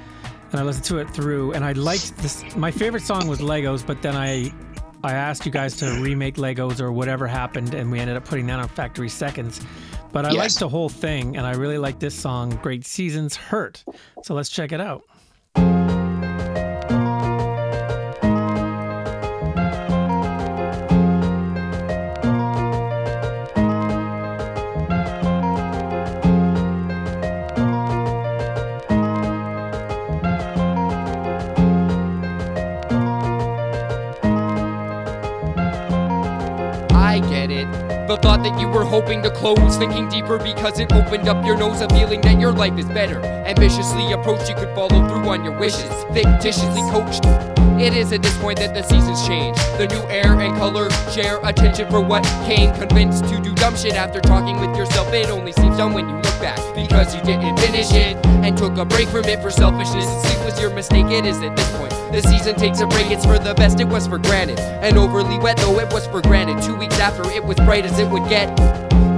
And 0.53 0.59
I 0.59 0.65
listened 0.65 0.85
to 0.87 0.99
it 0.99 1.09
through, 1.11 1.53
and 1.53 1.65
I 1.65 1.71
liked 1.75 2.17
this. 2.17 2.45
My 2.57 2.73
favorite 2.73 3.05
song 3.05 3.29
was 3.29 3.39
Legos, 3.39 3.87
but 3.87 4.03
then 4.03 4.17
I, 4.17 4.53
I 5.03 5.13
asked 5.13 5.47
you 5.47 5.53
guys 5.53 5.77
to 5.77 6.01
remake 6.01 6.37
Legos 6.37 6.81
or 6.81 6.93
whatever 6.93 7.27
happened, 7.27 7.75
and 7.75 7.91
we 7.91 7.99
ended 8.01 8.17
up 8.17 8.25
putting 8.25 8.47
that 8.47 8.59
on 8.61 8.69
Factory 8.69 9.09
Seconds. 9.09 9.61
But 10.13 10.27
I 10.27 10.31
Yes. 10.31 10.39
liked 10.39 10.59
the 10.59 10.69
whole 10.69 10.89
thing, 10.89 11.37
and 11.37 11.47
I 11.47 11.53
really 11.53 11.79
like 11.79 11.99
this 11.99 12.15
song, 12.15 12.51
Great 12.63 12.85
Seasons 12.85 13.37
Hurt. 13.37 13.85
So 14.25 14.35
let's 14.35 14.49
check 14.51 14.73
it 14.73 14.81
out. 14.81 15.03
Hoping 38.91 39.23
to 39.23 39.31
close, 39.31 39.77
thinking 39.77 40.09
deeper 40.09 40.37
because 40.37 40.81
it 40.81 40.93
opened 40.93 41.29
up 41.29 41.47
your 41.47 41.57
nose, 41.57 41.81
a 41.81 41.89
feeling 41.91 42.21
that 42.23 42.41
your 42.41 42.51
life 42.51 42.77
is 42.77 42.87
better. 42.87 43.21
Ambitiously 43.47 44.11
approached, 44.13 44.49
you 44.49 44.57
could 44.57 44.75
follow 44.75 45.09
through 45.09 45.29
on 45.29 45.45
your 45.45 45.57
wishes. 45.59 45.91
Fictitiously 46.13 46.83
coached. 46.91 47.25
It 47.81 47.95
is 47.95 48.13
at 48.13 48.21
this 48.21 48.37
point 48.39 48.59
that 48.59 48.75
the 48.75 48.83
seasons 48.83 49.25
change. 49.27 49.57
The 49.79 49.87
new 49.87 50.03
air 50.11 50.41
and 50.41 50.57
color 50.59 50.91
share 51.13 51.39
attention 51.45 51.89
for 51.89 52.01
what 52.01 52.25
came. 52.45 52.75
Convinced 52.75 53.25
to 53.27 53.41
do 53.41 53.55
dumb 53.55 53.77
shit 53.77 53.95
after 53.95 54.21
talking 54.21 54.59
with 54.59 54.77
yourself. 54.77 55.13
It 55.15 55.31
only 55.31 55.53
seems 55.53 55.77
dumb 55.77 55.95
when 55.95 56.09
you 56.09 56.17
look 56.17 56.41
back 56.41 56.59
because 56.75 57.15
you 57.15 57.23
didn't 57.23 57.57
finish 57.61 57.93
it 57.93 58.17
and 58.27 58.59
took 58.59 58.77
a 58.77 58.85
break 58.85 59.09
from 59.09 59.25
it 59.27 59.41
for 59.41 59.53
selfishness. 59.53 60.05
Sleep 60.23 60.45
was 60.45 60.61
your 60.61 60.75
mistake. 60.75 61.07
It 61.07 61.25
is 61.25 61.41
at 61.43 61.57
this 61.57 61.77
point. 61.77 61.90
The 62.13 62.23
season 62.23 62.57
takes 62.57 62.81
a 62.81 62.87
break. 62.87 63.11
It's 63.11 63.25
for 63.25 63.39
the 63.39 63.55
best. 63.55 63.79
It 63.79 63.87
was 63.87 64.09
for 64.09 64.19
granted. 64.19 64.59
And 64.59 64.99
overly 64.99 65.39
wet, 65.39 65.59
though 65.59 65.79
it 65.79 65.93
was 65.93 66.07
for 66.09 66.21
granted. 66.21 66.61
Two 66.63 66.77
weeks 66.77 66.99
after, 66.99 67.23
it 67.31 67.45
was 67.45 67.57
bright 67.59 67.85
as 67.85 67.99
it 68.01 68.11
would 68.11 68.29
get. 68.29 68.51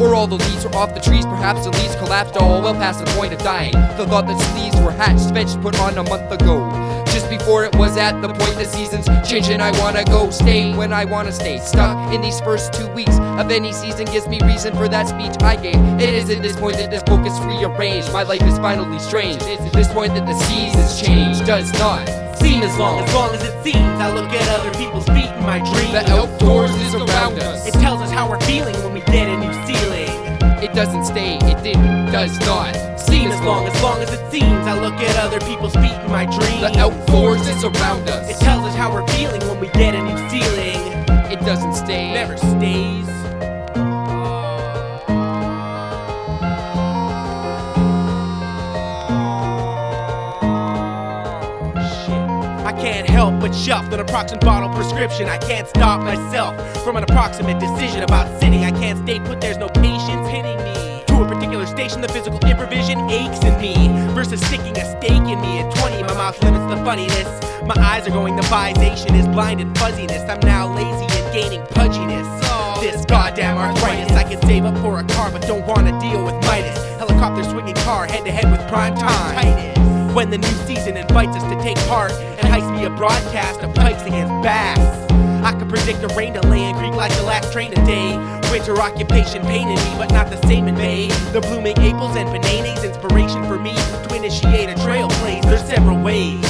Or 0.00 0.14
all 0.14 0.26
the 0.26 0.36
leaves 0.36 0.64
were 0.64 0.74
off 0.74 0.94
the 0.94 1.00
trees, 1.00 1.24
perhaps 1.24 1.64
the 1.64 1.70
leaves 1.70 1.94
collapsed 1.96 2.36
all 2.36 2.60
well 2.60 2.74
past 2.74 3.04
the 3.04 3.10
point 3.12 3.32
of 3.32 3.38
dying. 3.38 3.72
The 3.72 4.06
thought 4.06 4.26
that 4.26 4.38
sleeves 4.52 4.76
were 4.80 4.90
hatched, 4.90 5.32
fetched, 5.32 5.60
put 5.62 5.78
on 5.78 5.96
a 5.96 6.02
month 6.02 6.30
ago. 6.32 6.68
Just 7.06 7.30
before 7.30 7.64
it 7.64 7.74
was 7.76 7.96
at 7.96 8.20
the 8.20 8.28
point 8.28 8.56
the 8.56 8.64
seasons 8.64 9.06
change 9.28 9.48
and 9.48 9.62
I 9.62 9.70
wanna 9.78 10.02
go 10.04 10.30
stay 10.30 10.74
when 10.74 10.92
I 10.92 11.04
wanna 11.04 11.32
stay. 11.32 11.58
Stuck 11.58 12.12
in 12.12 12.20
these 12.20 12.40
first 12.40 12.72
two 12.72 12.88
weeks 12.88 13.16
of 13.18 13.50
any 13.50 13.72
season 13.72 14.06
gives 14.06 14.26
me 14.28 14.40
reason 14.44 14.74
for 14.74 14.88
that 14.88 15.08
speech 15.08 15.40
I 15.42 15.56
gave. 15.56 15.76
It 16.00 16.14
is 16.14 16.30
at 16.30 16.42
this 16.42 16.56
point 16.56 16.76
that 16.76 16.90
this 16.90 17.02
book 17.02 17.24
is 17.26 17.38
rearranged. 17.40 18.12
My 18.12 18.22
life 18.22 18.42
is 18.42 18.58
finally 18.58 18.98
strange. 18.98 19.40
It's 19.42 19.62
at 19.62 19.72
this 19.72 19.88
point 19.88 20.14
that 20.14 20.26
the 20.26 20.34
seasons 20.34 21.00
change. 21.00 21.46
Does 21.46 21.72
not 21.74 22.21
seem 22.42 22.62
as 22.62 22.76
long 22.78 22.98
As 23.00 23.14
long 23.14 23.34
as 23.34 23.42
it 23.42 23.56
seems, 23.64 23.96
I 24.04 24.12
look 24.12 24.30
at 24.30 24.46
other 24.58 24.72
people's 24.78 25.06
feet 25.06 25.30
in 25.38 25.42
my 25.42 25.58
dreams. 25.58 25.92
the 25.92 26.04
outdoors 26.10 26.74
is 26.86 26.94
around 26.94 27.38
us. 27.38 27.66
It 27.66 27.74
tells 27.74 28.00
us 28.00 28.10
how 28.10 28.28
we're 28.28 28.40
feeling 28.40 28.74
when 28.82 28.92
we 28.92 29.00
get 29.00 29.28
a 29.28 29.36
new 29.38 29.52
ceiling. 29.66 30.10
It 30.62 30.72
doesn't 30.74 31.04
stay, 31.04 31.36
it 31.36 31.62
didn't, 31.62 32.12
does 32.12 32.38
not 32.40 32.72
seem 33.00 33.30
As 33.30 33.40
long 33.40 33.66
as 33.66 33.82
long 33.82 34.00
as 34.00 34.12
it 34.12 34.30
seems, 34.30 34.66
I 34.66 34.78
look 34.78 34.94
at 34.94 35.16
other 35.16 35.40
people's 35.40 35.74
feet 35.74 35.98
in 36.04 36.10
my 36.10 36.24
dreams. 36.24 36.60
the 36.60 36.78
outdoors 36.78 37.46
is 37.48 37.64
around 37.64 38.08
us. 38.08 38.30
It 38.30 38.38
tells 38.40 38.64
us 38.66 38.74
how 38.74 38.92
we're 38.92 39.06
feeling 39.08 39.40
when 39.48 39.60
we 39.60 39.68
get 39.68 39.94
a 39.94 40.02
new 40.02 40.16
ceiling. 40.30 40.80
It 41.30 41.40
doesn't 41.40 41.74
stay. 41.74 42.12
Never 42.14 42.36
stays. 42.36 43.21
Help 53.22 53.40
but 53.40 53.54
shuff 53.54 53.88
the 53.88 53.96
naproxen 53.96 54.40
bottle 54.40 54.68
prescription. 54.70 55.28
I 55.28 55.38
can't 55.38 55.68
stop 55.68 56.00
myself 56.00 56.52
from 56.82 56.96
an 56.96 57.04
approximate 57.04 57.60
decision 57.60 58.02
about 58.02 58.26
sitting. 58.40 58.64
I 58.64 58.72
can't 58.72 58.98
stay 58.98 59.20
put, 59.20 59.40
there's 59.40 59.58
no 59.58 59.68
patience 59.68 60.26
hitting 60.26 60.58
me. 60.66 61.04
To 61.06 61.22
a 61.22 61.26
particular 61.32 61.66
station, 61.66 62.00
the 62.00 62.08
physical 62.08 62.40
improvision 62.40 62.98
aches 63.12 63.40
in 63.44 63.54
me. 63.60 63.74
Versus 64.12 64.40
sticking 64.46 64.76
a 64.76 64.84
stake 64.94 65.26
in 65.32 65.38
me 65.40 65.60
at 65.60 65.72
20, 65.76 66.02
my 66.02 66.14
mouth 66.14 66.42
limits 66.42 66.66
the 66.74 66.78
funniness. 66.84 67.30
My 67.62 67.78
eyes 67.78 68.08
are 68.08 68.10
going, 68.10 68.34
the 68.34 68.42
visation 68.42 69.14
is 69.14 69.28
blinded 69.28 69.68
fuzziness. 69.78 70.28
I'm 70.28 70.40
now 70.40 70.74
lazy 70.74 71.06
and 71.18 71.32
gaining 71.32 71.62
pudginess. 71.76 72.28
This 72.80 73.04
goddamn 73.04 73.56
arthritis, 73.56 74.10
I 74.16 74.24
can 74.24 74.42
save 74.42 74.64
up 74.64 74.76
for 74.78 74.98
a 74.98 75.04
car, 75.04 75.30
but 75.30 75.42
don't 75.42 75.64
wanna 75.64 75.92
deal 76.00 76.24
with 76.24 76.34
Midas. 76.46 76.76
Helicopter 76.98 77.44
swinging 77.44 77.76
car 77.86 78.04
head 78.06 78.24
to 78.24 78.32
head 78.32 78.50
with 78.50 78.66
prime 78.66 78.96
time. 78.96 79.81
When 80.14 80.28
the 80.28 80.36
new 80.36 80.56
season 80.66 80.98
invites 80.98 81.34
us 81.38 81.42
to 81.44 81.58
take 81.62 81.78
part 81.88 82.12
and 82.12 82.40
heist 82.40 82.70
me 82.76 82.84
a 82.84 82.90
broadcast 82.90 83.60
of 83.60 83.74
pikes 83.74 84.02
against 84.02 84.30
bass. 84.42 84.78
I 85.42 85.58
could 85.58 85.70
predict 85.70 86.02
a 86.04 86.14
rain 86.14 86.34
delay 86.34 86.64
and 86.64 86.76
creek 86.76 86.92
like 86.92 87.16
the 87.16 87.22
last 87.22 87.50
train 87.50 87.70
today. 87.70 88.18
Winter 88.50 88.78
occupation 88.78 89.40
painted 89.42 89.82
me, 89.82 89.94
but 89.96 90.12
not 90.12 90.28
the 90.28 90.36
same 90.46 90.68
in 90.68 90.74
May. 90.74 91.08
The 91.32 91.40
blooming 91.40 91.78
apples 91.78 92.14
and 92.14 92.28
bananas, 92.28 92.84
inspiration 92.84 93.42
for 93.44 93.58
me 93.58 93.72
to 93.72 94.14
initiate 94.14 94.68
a 94.68 94.74
trail 94.82 95.08
blaze. 95.20 95.44
There's 95.44 95.64
several 95.64 95.96
ways. 95.96 96.42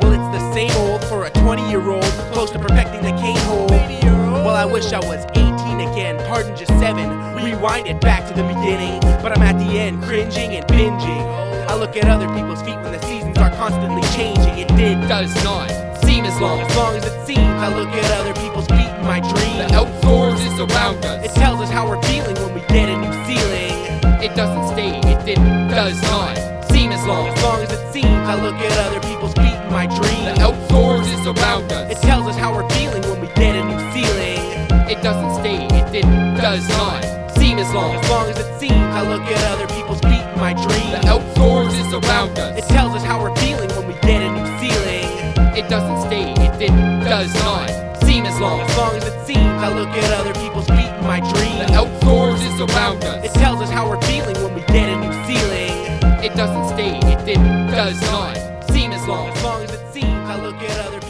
Well, 0.00 0.12
it's 0.16 0.38
the 0.38 0.52
same 0.54 0.72
old 0.78 1.04
for 1.04 1.26
a 1.26 1.30
20 1.30 1.68
year 1.68 1.86
old, 1.86 2.04
close 2.32 2.50
to 2.52 2.58
perfecting 2.58 3.02
the 3.02 3.12
cane 3.20 3.36
hole. 3.44 3.68
Well, 3.68 4.56
I 4.56 4.64
wish 4.64 4.94
I 4.94 5.00
was 5.00 5.26
18 5.32 5.44
again, 5.92 6.16
pardon 6.26 6.56
just 6.56 6.72
7. 6.80 7.44
Rewind 7.44 7.86
it 7.86 8.00
back 8.00 8.26
to 8.28 8.34
the 8.34 8.48
beginning, 8.48 9.00
but 9.20 9.36
I'm 9.36 9.42
at 9.42 9.58
the 9.58 9.78
end, 9.78 10.02
cringing 10.04 10.56
and 10.56 10.66
binging. 10.66 11.53
I 11.74 11.76
look 11.76 11.96
at 11.96 12.06
other 12.06 12.28
people's 12.28 12.62
feet 12.62 12.78
when 12.86 12.92
the 12.92 13.02
seasons 13.02 13.36
are 13.36 13.50
constantly 13.50 14.06
changing. 14.14 14.62
It 14.62 14.68
did 14.78 14.94
Does 15.08 15.34
not 15.42 15.66
seem 16.06 16.24
as 16.24 16.40
long 16.40 16.60
as 16.60 16.76
long 16.76 16.94
as 16.94 17.04
it 17.04 17.26
seems. 17.26 17.58
I 17.58 17.66
look 17.66 17.88
at 17.88 18.06
other 18.20 18.32
people's 18.34 18.68
feet 18.70 18.94
in 18.94 19.02
my 19.02 19.18
dreams. 19.18 19.58
the 19.58 19.82
outdoors 19.82 20.38
is 20.38 20.54
around 20.54 21.04
us. 21.04 21.26
It 21.26 21.34
tells 21.34 21.60
us 21.60 21.70
how 21.70 21.88
we're 21.88 22.00
feeling 22.02 22.36
when 22.36 22.54
we 22.54 22.60
get 22.70 22.88
a 22.88 22.94
new 22.94 23.10
ceiling. 23.26 23.74
It 24.22 24.36
doesn't 24.36 24.70
stay, 24.70 25.02
it 25.02 25.26
didn't, 25.26 25.66
does 25.66 26.00
not 26.02 26.38
seem 26.70 26.92
as 26.92 27.04
long 27.08 27.26
As 27.26 27.42
long 27.42 27.58
as 27.58 27.72
it 27.72 27.92
seems, 27.92 28.22
I 28.22 28.40
look 28.40 28.54
at 28.54 28.78
other 28.86 29.00
people's 29.00 29.34
feet 29.34 29.58
in 29.66 29.72
my 29.72 29.86
dreams. 29.86 30.30
the 30.30 30.46
outdoors 30.46 31.10
is 31.10 31.26
around 31.26 31.72
us. 31.72 31.90
It 31.90 31.98
tells 32.06 32.28
us 32.28 32.36
how 32.36 32.54
we're 32.54 32.70
feeling 32.70 33.02
when 33.02 33.20
we 33.20 33.26
get 33.34 33.58
a 33.58 33.64
new 33.66 33.82
ceiling. 33.90 34.38
It 34.86 35.02
doesn't 35.02 35.42
stay, 35.42 35.66
it 35.74 35.90
didn't, 35.90 36.38
does 36.38 36.68
not 36.68 37.02
seem 37.34 37.58
as 37.58 37.74
long 37.74 37.96
As 37.96 38.08
long 38.08 38.28
as 38.30 38.43
it 38.54 38.60
seems, 38.60 38.94
I 38.94 39.02
look 39.02 39.22
at 39.22 39.42
other 39.52 39.66
people's 39.74 40.00
feet 40.00 40.22
in 40.22 40.38
my 40.38 40.52
dreams. 40.52 40.90
the 40.92 41.06
outdoors 41.06 41.74
is 41.74 41.92
around 41.92 42.38
us. 42.38 42.58
It 42.58 42.68
tells 42.68 42.94
us 42.94 43.02
how 43.02 43.20
we're 43.20 43.34
feeling 43.36 43.68
when 43.70 43.86
we 43.86 43.94
get 44.00 44.22
a 44.22 44.30
new 44.30 44.46
ceiling. 44.60 45.08
It 45.56 45.68
doesn't 45.68 46.08
stay, 46.08 46.32
it 46.32 46.58
didn't, 46.58 47.00
does 47.04 47.32
not 47.34 47.68
seem 48.04 48.26
as 48.26 48.38
long 48.40 48.60
As 48.60 48.76
long 48.76 48.96
as 48.96 49.06
it 49.06 49.26
seems, 49.26 49.38
I 49.38 49.72
look 49.72 49.88
at 49.88 50.12
other 50.20 50.34
people's 50.34 50.66
feet 50.66 50.92
in 50.98 51.04
my 51.04 51.20
dreams. 51.20 51.66
the 51.66 51.74
outdoors 51.74 52.42
is 52.42 52.60
around 52.60 53.04
us. 53.04 53.24
It 53.24 53.34
tells 53.34 53.60
us 53.60 53.70
how 53.70 53.88
we're 53.88 54.02
feeling 54.02 54.36
when 54.42 54.54
we 54.54 54.60
get 54.62 54.88
a 54.88 54.96
new 55.00 55.12
ceiling. 55.26 55.74
It 56.22 56.34
doesn't 56.34 56.74
stay, 56.74 56.98
it 56.98 57.24
didn't, 57.24 57.70
does 57.70 58.00
not 58.02 58.36
seem 58.70 58.92
as 58.92 59.06
long 59.06 59.28
As 59.28 59.42
long 59.42 59.62
as 59.62 59.72
it 59.72 59.92
seems, 59.92 60.06
I 60.06 60.40
look 60.40 60.56
at 60.56 60.86
other 60.86 61.03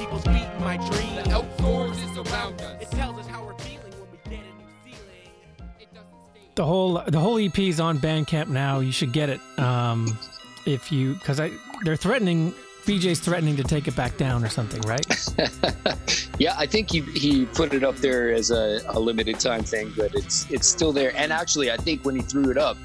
The 6.54 6.64
whole 6.64 7.02
the 7.06 7.18
whole 7.18 7.38
EP 7.38 7.58
is 7.58 7.80
on 7.80 7.98
Bandcamp 7.98 8.48
now. 8.48 8.80
You 8.80 8.92
should 8.92 9.12
get 9.12 9.28
it. 9.28 9.40
Um, 9.58 10.18
if 10.66 10.90
you 10.90 11.14
because 11.14 11.40
I 11.40 11.52
they're 11.82 11.96
threatening 11.96 12.54
BJ's 12.84 13.20
threatening 13.20 13.56
to 13.56 13.64
take 13.64 13.88
it 13.88 13.96
back 13.96 14.16
down 14.16 14.44
or 14.44 14.48
something, 14.48 14.80
right? 14.82 15.06
Yeah, 16.38 16.54
I 16.58 16.66
think 16.66 16.90
he, 16.90 17.00
he 17.00 17.46
put 17.46 17.74
it 17.74 17.84
up 17.84 17.96
there 17.96 18.32
as 18.32 18.50
a, 18.50 18.80
a 18.88 18.98
limited 18.98 19.38
time 19.38 19.62
thing, 19.62 19.92
but 19.96 20.14
it's 20.14 20.50
it's 20.50 20.66
still 20.66 20.92
there. 20.92 21.14
And 21.16 21.32
actually, 21.32 21.70
I 21.70 21.76
think 21.76 22.04
when 22.04 22.16
he 22.16 22.22
threw 22.22 22.50
it 22.50 22.58
up, 22.58 22.76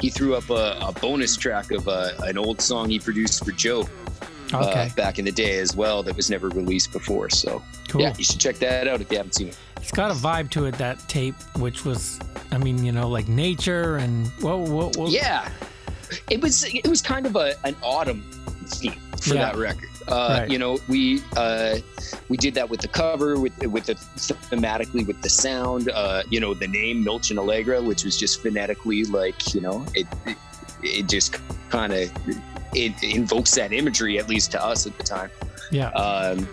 he 0.00 0.10
threw 0.10 0.34
up 0.34 0.50
a, 0.50 0.78
a 0.82 0.92
bonus 1.00 1.36
track 1.36 1.70
of 1.70 1.88
uh 1.88 2.10
an 2.24 2.36
old 2.36 2.60
song 2.60 2.90
he 2.90 2.98
produced 2.98 3.44
for 3.44 3.52
Joe 3.52 3.88
Okay, 4.52 4.86
uh, 4.90 4.94
back 4.94 5.18
in 5.18 5.26
the 5.26 5.32
day 5.32 5.58
as 5.58 5.76
well 5.76 6.02
that 6.02 6.16
was 6.16 6.30
never 6.30 6.48
released 6.48 6.92
before. 6.92 7.28
So 7.30 7.62
cool. 7.88 8.00
yeah, 8.00 8.14
you 8.16 8.24
should 8.24 8.40
check 8.40 8.56
that 8.56 8.88
out 8.88 9.00
if 9.00 9.10
you 9.10 9.18
haven't 9.18 9.34
seen 9.34 9.48
it. 9.48 9.58
It's 9.80 9.92
got 9.92 10.10
a 10.10 10.14
vibe 10.14 10.50
to 10.50 10.66
it 10.66 10.76
that 10.78 10.98
tape, 11.08 11.34
which 11.56 11.84
was, 11.84 12.20
I 12.52 12.58
mean, 12.58 12.84
you 12.84 12.92
know, 12.92 13.08
like 13.08 13.28
nature 13.28 13.96
and 13.96 14.26
whoa, 14.40 14.58
whoa, 14.58 14.90
whoa. 14.94 15.08
Yeah, 15.08 15.48
it 16.30 16.40
was 16.40 16.64
it 16.64 16.86
was 16.88 17.00
kind 17.02 17.26
of 17.26 17.36
a 17.36 17.54
an 17.64 17.74
autumn 17.82 18.22
theme 18.66 18.92
for 19.20 19.34
Yeah. 19.34 19.46
that 19.46 19.56
record. 19.56 19.88
Uh, 20.08 20.38
Right. 20.40 20.50
You 20.50 20.58
know, 20.58 20.78
we 20.88 21.22
uh, 21.36 21.78
we 22.28 22.36
did 22.38 22.54
that 22.54 22.68
with 22.70 22.80
the 22.80 22.88
cover, 22.88 23.38
with 23.38 23.56
with 23.66 23.84
the 23.86 23.94
thematically 23.94 25.06
with 25.06 25.20
the 25.22 25.28
sound. 25.30 25.90
Uh, 25.90 26.22
you 26.30 26.40
know, 26.40 26.54
the 26.54 26.66
name 26.68 27.04
Milton 27.04 27.36
Allegro, 27.38 27.82
which 27.82 28.04
was 28.04 28.16
just 28.16 28.40
phonetically 28.42 29.04
like 29.04 29.54
you 29.54 29.60
know 29.60 29.84
it 29.94 30.06
it, 30.26 30.36
it 30.82 31.08
just 31.08 31.36
kind 31.70 31.92
of 31.92 32.10
it 32.74 32.92
invokes 33.02 33.54
that 33.56 33.72
imagery 33.72 34.18
at 34.18 34.28
least 34.28 34.50
to 34.52 34.62
us 34.64 34.86
at 34.86 34.96
the 34.96 35.02
time. 35.04 35.30
yeah. 35.70 35.88
Um, 35.90 36.48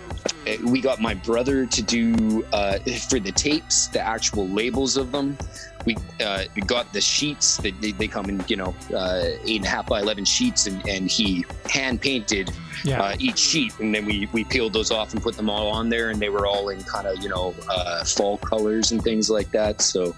we 0.63 0.81
got 0.81 1.01
my 1.01 1.13
brother 1.13 1.65
to 1.65 1.81
do 1.81 2.45
uh, 2.53 2.79
for 3.09 3.19
the 3.19 3.31
tapes 3.31 3.87
the 3.87 4.01
actual 4.01 4.47
labels 4.47 4.97
of 4.97 5.11
them. 5.11 5.37
We, 5.85 5.95
uh, 6.23 6.45
got 6.65 6.91
the 6.93 7.01
sheets 7.01 7.57
that 7.57 7.79
they, 7.79 7.91
they 7.91 8.07
come 8.07 8.27
in, 8.27 8.43
you 8.47 8.55
know, 8.55 8.73
uh, 8.91 9.25
eight 9.45 9.57
and 9.57 9.65
a 9.65 9.69
half 9.69 9.85
by 9.85 10.01
eleven 10.01 10.25
sheets, 10.25 10.65
and, 10.65 10.87
and 10.87 11.09
he 11.09 11.45
hand 11.69 12.01
painted 12.01 12.51
yeah. 12.83 13.03
uh, 13.03 13.15
each 13.19 13.37
sheet, 13.37 13.77
and 13.79 13.93
then 13.93 14.05
we 14.05 14.27
we 14.33 14.43
peeled 14.43 14.73
those 14.73 14.89
off 14.89 15.13
and 15.13 15.21
put 15.21 15.37
them 15.37 15.47
all 15.47 15.67
on 15.67 15.89
there, 15.89 16.09
and 16.09 16.19
they 16.19 16.29
were 16.29 16.47
all 16.47 16.69
in 16.69 16.81
kind 16.83 17.05
of 17.05 17.21
you 17.21 17.29
know 17.29 17.53
uh, 17.69 18.03
fall 18.03 18.39
colors 18.39 18.91
and 18.91 19.03
things 19.03 19.29
like 19.29 19.51
that. 19.51 19.79
So, 19.79 20.15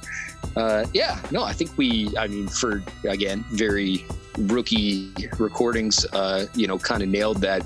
uh, 0.55 0.85
yeah, 0.93 1.19
no, 1.31 1.43
I 1.43 1.51
think 1.51 1.77
we, 1.77 2.15
I 2.17 2.27
mean, 2.27 2.47
for 2.47 2.81
again, 3.03 3.43
very 3.49 4.05
rookie 4.37 5.11
recordings, 5.37 6.05
uh, 6.13 6.45
you 6.55 6.67
know, 6.67 6.77
kind 6.77 7.03
of 7.03 7.09
nailed 7.09 7.41
that 7.41 7.63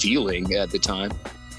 feeling 0.00 0.54
at 0.54 0.70
the 0.70 0.78
time. 0.78 1.12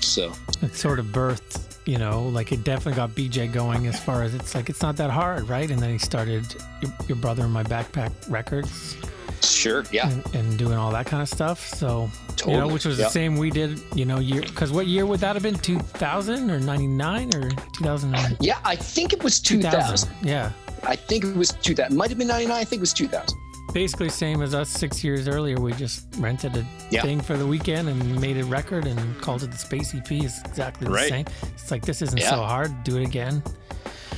So, 0.05 0.33
it 0.61 0.75
sort 0.75 0.99
of 0.99 1.07
birthed, 1.07 1.77
you 1.85 1.97
know, 1.97 2.27
like 2.27 2.51
it 2.51 2.63
definitely 2.63 2.95
got 2.95 3.11
BJ 3.11 3.51
going 3.51 3.87
as 3.87 3.99
far 3.99 4.23
as 4.23 4.33
it's 4.33 4.55
like 4.55 4.69
it's 4.69 4.81
not 4.81 4.95
that 4.97 5.09
hard, 5.09 5.49
right? 5.49 5.69
And 5.69 5.79
then 5.79 5.91
he 5.91 5.97
started 5.97 6.55
your, 6.81 6.91
your 7.07 7.17
brother 7.17 7.43
and 7.43 7.53
my 7.53 7.63
backpack 7.63 8.11
records 8.29 8.95
sure, 9.41 9.83
yeah, 9.91 10.09
and, 10.09 10.35
and 10.35 10.57
doing 10.57 10.77
all 10.77 10.91
that 10.91 11.05
kind 11.05 11.21
of 11.21 11.29
stuff. 11.29 11.65
So 11.67 12.09
totally. 12.29 12.53
you 12.53 12.59
know, 12.59 12.67
which 12.67 12.85
was 12.85 12.97
yeah. 12.97 13.05
the 13.05 13.11
same 13.11 13.37
we 13.37 13.49
did, 13.49 13.81
you 13.93 14.05
know, 14.05 14.19
year 14.19 14.41
because 14.41 14.71
what 14.71 14.87
year 14.87 15.05
would 15.05 15.19
that 15.21 15.35
have 15.35 15.43
been? 15.43 15.55
Two 15.55 15.79
thousand 15.79 16.51
or 16.51 16.59
ninety 16.59 16.87
nine 16.87 17.33
or 17.35 17.49
two 17.49 17.83
thousand? 17.83 18.15
Yeah, 18.39 18.59
I 18.63 18.75
think 18.75 19.13
it 19.13 19.23
was 19.23 19.39
2000. 19.39 20.09
Yeah, 20.21 20.51
I 20.83 20.95
think 20.95 21.23
it 21.23 21.35
was 21.35 21.49
2000. 21.49 21.97
Might 21.97 22.09
have 22.09 22.17
been 22.17 22.27
99. 22.27 22.55
I 22.55 22.63
think 22.63 22.79
it 22.79 22.81
was 22.81 22.93
2000. 22.93 23.37
Basically 23.73 24.09
same 24.09 24.41
as 24.41 24.53
us 24.55 24.69
six 24.69 25.03
years 25.03 25.27
earlier. 25.27 25.59
We 25.59 25.73
just 25.73 26.05
rented 26.17 26.55
a 26.55 26.65
Yeah. 26.89 27.01
thing 27.01 27.19
for 27.21 27.37
the 27.37 27.45
weekend 27.45 27.89
and 27.89 28.21
made 28.21 28.37
a 28.37 28.45
record 28.45 28.87
and 28.87 29.21
called 29.21 29.43
it 29.43 29.51
the 29.51 29.57
Space 29.57 29.93
EP. 29.93 30.11
It's 30.23 30.41
exactly 30.41 30.87
the 30.87 30.93
Right. 30.93 31.09
same. 31.09 31.25
It's 31.53 31.71
like 31.71 31.83
this 31.85 32.01
isn't 32.01 32.17
Yeah. 32.19 32.29
so 32.29 32.37
hard. 32.43 32.83
Do 32.83 32.97
it 32.97 33.03
again. 33.05 33.43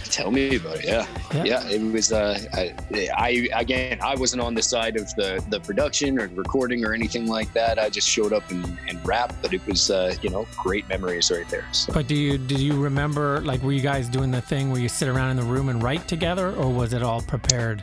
Tell 0.10 0.32
me 0.32 0.56
about 0.56 0.78
it. 0.78 0.86
Yeah. 0.86 1.06
Yeah. 1.34 1.44
Yeah. 1.44 1.68
it 1.68 1.82
was, 1.92 2.14
uh, 2.14 2.40
I, 2.54 2.74
I, 3.18 3.50
again, 3.60 4.00
I 4.02 4.16
wasn't 4.16 4.42
on 4.42 4.54
the 4.54 4.62
side 4.62 4.96
of 4.96 5.14
the, 5.16 5.44
the 5.50 5.60
production 5.60 6.18
or 6.18 6.28
recording 6.34 6.86
or 6.86 6.94
anything 6.94 7.28
like 7.28 7.52
that. 7.54 7.78
I 7.78 7.90
just 7.90 8.08
showed 8.08 8.32
up 8.32 8.50
and, 8.50 8.78
and 8.88 9.06
rapped, 9.06 9.42
but 9.42 9.54
it 9.54 9.66
was, 9.68 9.90
uh, 9.92 10.16
you 10.22 10.30
know, 10.30 10.48
great 10.64 10.88
memories 10.88 11.30
right 11.30 11.48
there. 11.50 11.66
So. 11.74 11.92
But 11.92 12.08
do 12.08 12.16
you 12.16 12.38
did 12.38 12.60
you 12.60 12.80
remember 12.82 13.42
like 13.42 13.62
were 13.64 13.74
you 13.74 13.82
guys 13.82 14.08
doing 14.08 14.32
the 14.32 14.40
thing 14.42 14.72
where 14.72 14.80
you 14.80 14.88
sit 14.88 15.10
around 15.10 15.32
in 15.32 15.38
the 15.38 15.44
room 15.44 15.68
and 15.68 15.84
write 15.84 16.08
together, 16.08 16.54
or 16.54 16.72
was 16.72 16.94
it 16.94 17.04
all 17.04 17.22
prepared? 17.22 17.82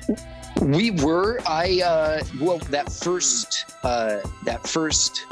We 0.61 0.91
were. 0.91 1.41
I 1.47 1.83
uh, 1.85 2.23
well, 2.41 2.59
that 2.71 2.91
first 2.93 3.77
uh, 3.83 4.21
that 4.45 4.67
first 4.67 5.27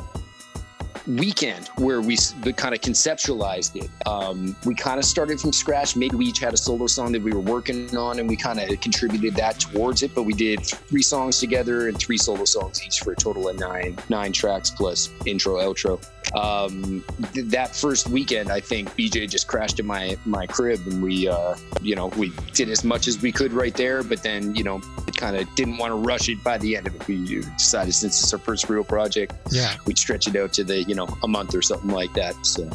weekend 1.07 1.69
where 1.77 2.01
we 2.01 2.17
kind 2.57 2.75
of 2.75 2.81
conceptualized 2.81 3.77
it. 3.77 3.91
Um, 4.07 4.55
we 4.65 4.75
kind 4.75 4.99
of 4.99 5.05
started 5.05 5.41
from 5.41 5.53
scratch. 5.53 5.97
Maybe 5.97 6.17
we 6.17 6.27
each 6.27 6.39
had 6.39 6.55
a 6.55 6.57
solo 6.57 6.87
song 6.87 7.13
that 7.13 7.23
we 7.23 7.33
were 7.33 7.41
working 7.41 7.97
on, 7.97 8.19
and 8.19 8.29
we 8.29 8.37
kind 8.37 8.59
of 8.61 8.81
contributed 8.81 9.35
that 9.37 9.61
towards 9.61 10.03
it. 10.03 10.15
But 10.15 10.25
we 10.25 10.33
did 10.33 10.65
three 10.65 11.03
songs 11.03 11.39
together 11.39 11.89
and 11.89 11.99
three 11.99 12.19
solo 12.19 12.45
songs 12.45 12.83
each 12.85 13.01
for 13.01 13.13
a 13.13 13.17
total 13.17 13.49
of 13.49 13.59
nine 13.59 13.97
nine 14.09 14.33
tracks 14.33 14.71
plus 14.71 15.11
intro 15.27 15.57
outro. 15.57 16.01
Um, 16.37 17.05
th- 17.35 17.47
that 17.47 17.75
first 17.75 18.09
weekend, 18.09 18.51
I 18.51 18.61
think 18.61 18.89
BJ 18.97 19.29
just 19.29 19.49
crashed 19.49 19.81
in 19.81 19.87
my 19.87 20.17
my 20.25 20.47
crib, 20.47 20.81
and 20.87 21.03
we 21.03 21.29
uh, 21.29 21.57
you 21.83 21.95
know 21.97 22.07
we 22.09 22.33
did 22.55 22.69
as 22.71 22.85
much 22.85 23.09
as 23.09 23.21
we 23.21 23.33
could 23.33 23.53
right 23.53 23.75
there. 23.75 24.03
But 24.03 24.23
then 24.23 24.55
you 24.55 24.65
know 24.65 24.81
kind 25.17 25.37
of 25.37 25.53
didn't 25.55 25.77
want 25.79 25.91
to 25.91 25.97
rush 25.97 26.29
it 26.29 26.43
by 26.43 26.59
the 26.59 26.77
end 26.77 26.87
of 26.87 26.95
it. 26.97 27.07
We 27.07 27.25
decided 27.57 27.93
since 27.95 28.21
it's 28.23 28.33
our 28.33 28.39
first 28.39 28.69
real 28.69 28.83
project, 28.83 29.35
Yeah. 29.53 29.73
we'd 29.85 29.99
stretch 29.99 30.27
it 30.27 30.35
out 30.37 30.53
to 30.55 30.65
the 30.65 30.83
you 30.93 30.97
know 30.97 31.09
a 31.23 31.29
month 31.29 31.55
or 31.55 31.63
something 31.63 31.91
like 31.91 32.13
that. 32.13 32.35
So 32.45 32.69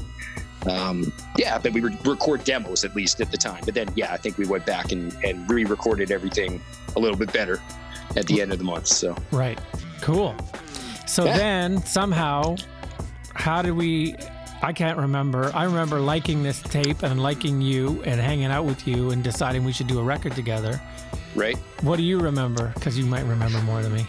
um, 0.67 1.13
yeah, 1.37 1.59
but 1.59 1.71
we 1.71 1.81
would 1.81 2.03
record 2.05 2.43
demos 2.43 2.83
at 2.83 2.95
least 2.95 3.21
at 3.21 3.29
the 3.29 3.37
time. 3.37 3.61
But 3.63 3.75
then 3.75 3.87
yeah, 3.95 4.11
I 4.11 4.17
think 4.17 4.39
we 4.39 4.47
went 4.47 4.65
back 4.65 4.91
and, 4.91 5.15
and 5.23 5.47
re-recorded 5.47 6.09
everything 6.11 6.59
a 6.95 6.99
little 6.99 7.15
bit 7.15 7.31
better 7.31 7.61
at 8.15 8.25
the 8.25 8.41
end 8.41 8.51
of 8.51 8.57
the 8.57 8.63
month. 8.65 8.87
So 8.87 9.15
Right. 9.31 9.59
Cool. 10.01 10.35
So 11.05 11.25
Yeah. 11.25 11.37
then 11.37 11.85
somehow, 11.85 12.55
how 13.35 13.61
did 13.61 13.73
we? 13.73 14.15
I 14.63 14.73
can't 14.73 14.97
remember. 14.97 15.51
I 15.53 15.65
remember 15.65 15.99
liking 15.99 16.41
this 16.41 16.59
tape 16.63 17.03
and 17.03 17.21
liking 17.21 17.61
you 17.61 18.01
and 18.03 18.19
hanging 18.19 18.47
out 18.47 18.65
with 18.65 18.87
you 18.87 19.11
and 19.11 19.23
deciding 19.23 19.63
we 19.63 19.71
should 19.71 19.85
do 19.85 19.99
a 19.99 20.03
record 20.03 20.33
together. 20.33 20.81
right? 21.35 21.57
What 21.81 21.97
do 21.97 22.03
you 22.03 22.19
remember? 22.19 22.71
Because 22.73 22.97
you 22.97 23.05
might 23.05 23.25
remember 23.25 23.61
more 23.61 23.83
than 23.83 23.93
me. 23.93 24.07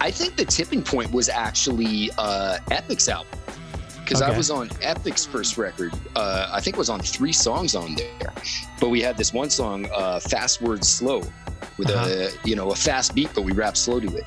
I 0.00 0.10
think 0.10 0.36
the 0.36 0.44
tipping 0.44 0.82
point 0.82 1.12
was 1.12 1.28
actually 1.28 2.10
uh, 2.16 2.58
Epic's 2.70 3.08
album 3.08 3.38
because 4.02 4.22
I 4.22 4.36
was 4.36 4.50
on 4.50 4.68
Epic's 4.82 5.24
first 5.24 5.56
record. 5.56 5.92
Uh, 6.16 6.48
I 6.50 6.60
think 6.60 6.76
it 6.76 6.78
was 6.78 6.90
on 6.90 7.00
three 7.00 7.32
songs 7.32 7.76
on 7.76 7.94
there, 7.94 8.32
but 8.80 8.88
we 8.88 9.00
had 9.00 9.16
this 9.16 9.32
one 9.32 9.50
song, 9.50 9.88
uh, 9.94 10.18
"Fast 10.18 10.62
Words 10.62 10.88
Slow," 10.88 11.22
with 11.78 11.90
a 11.90 12.32
you 12.44 12.56
know 12.56 12.70
a 12.72 12.74
fast 12.74 13.14
beat, 13.14 13.30
but 13.34 13.42
we 13.42 13.52
rap 13.52 13.76
slow 13.76 14.00
to 14.00 14.16
it. 14.16 14.24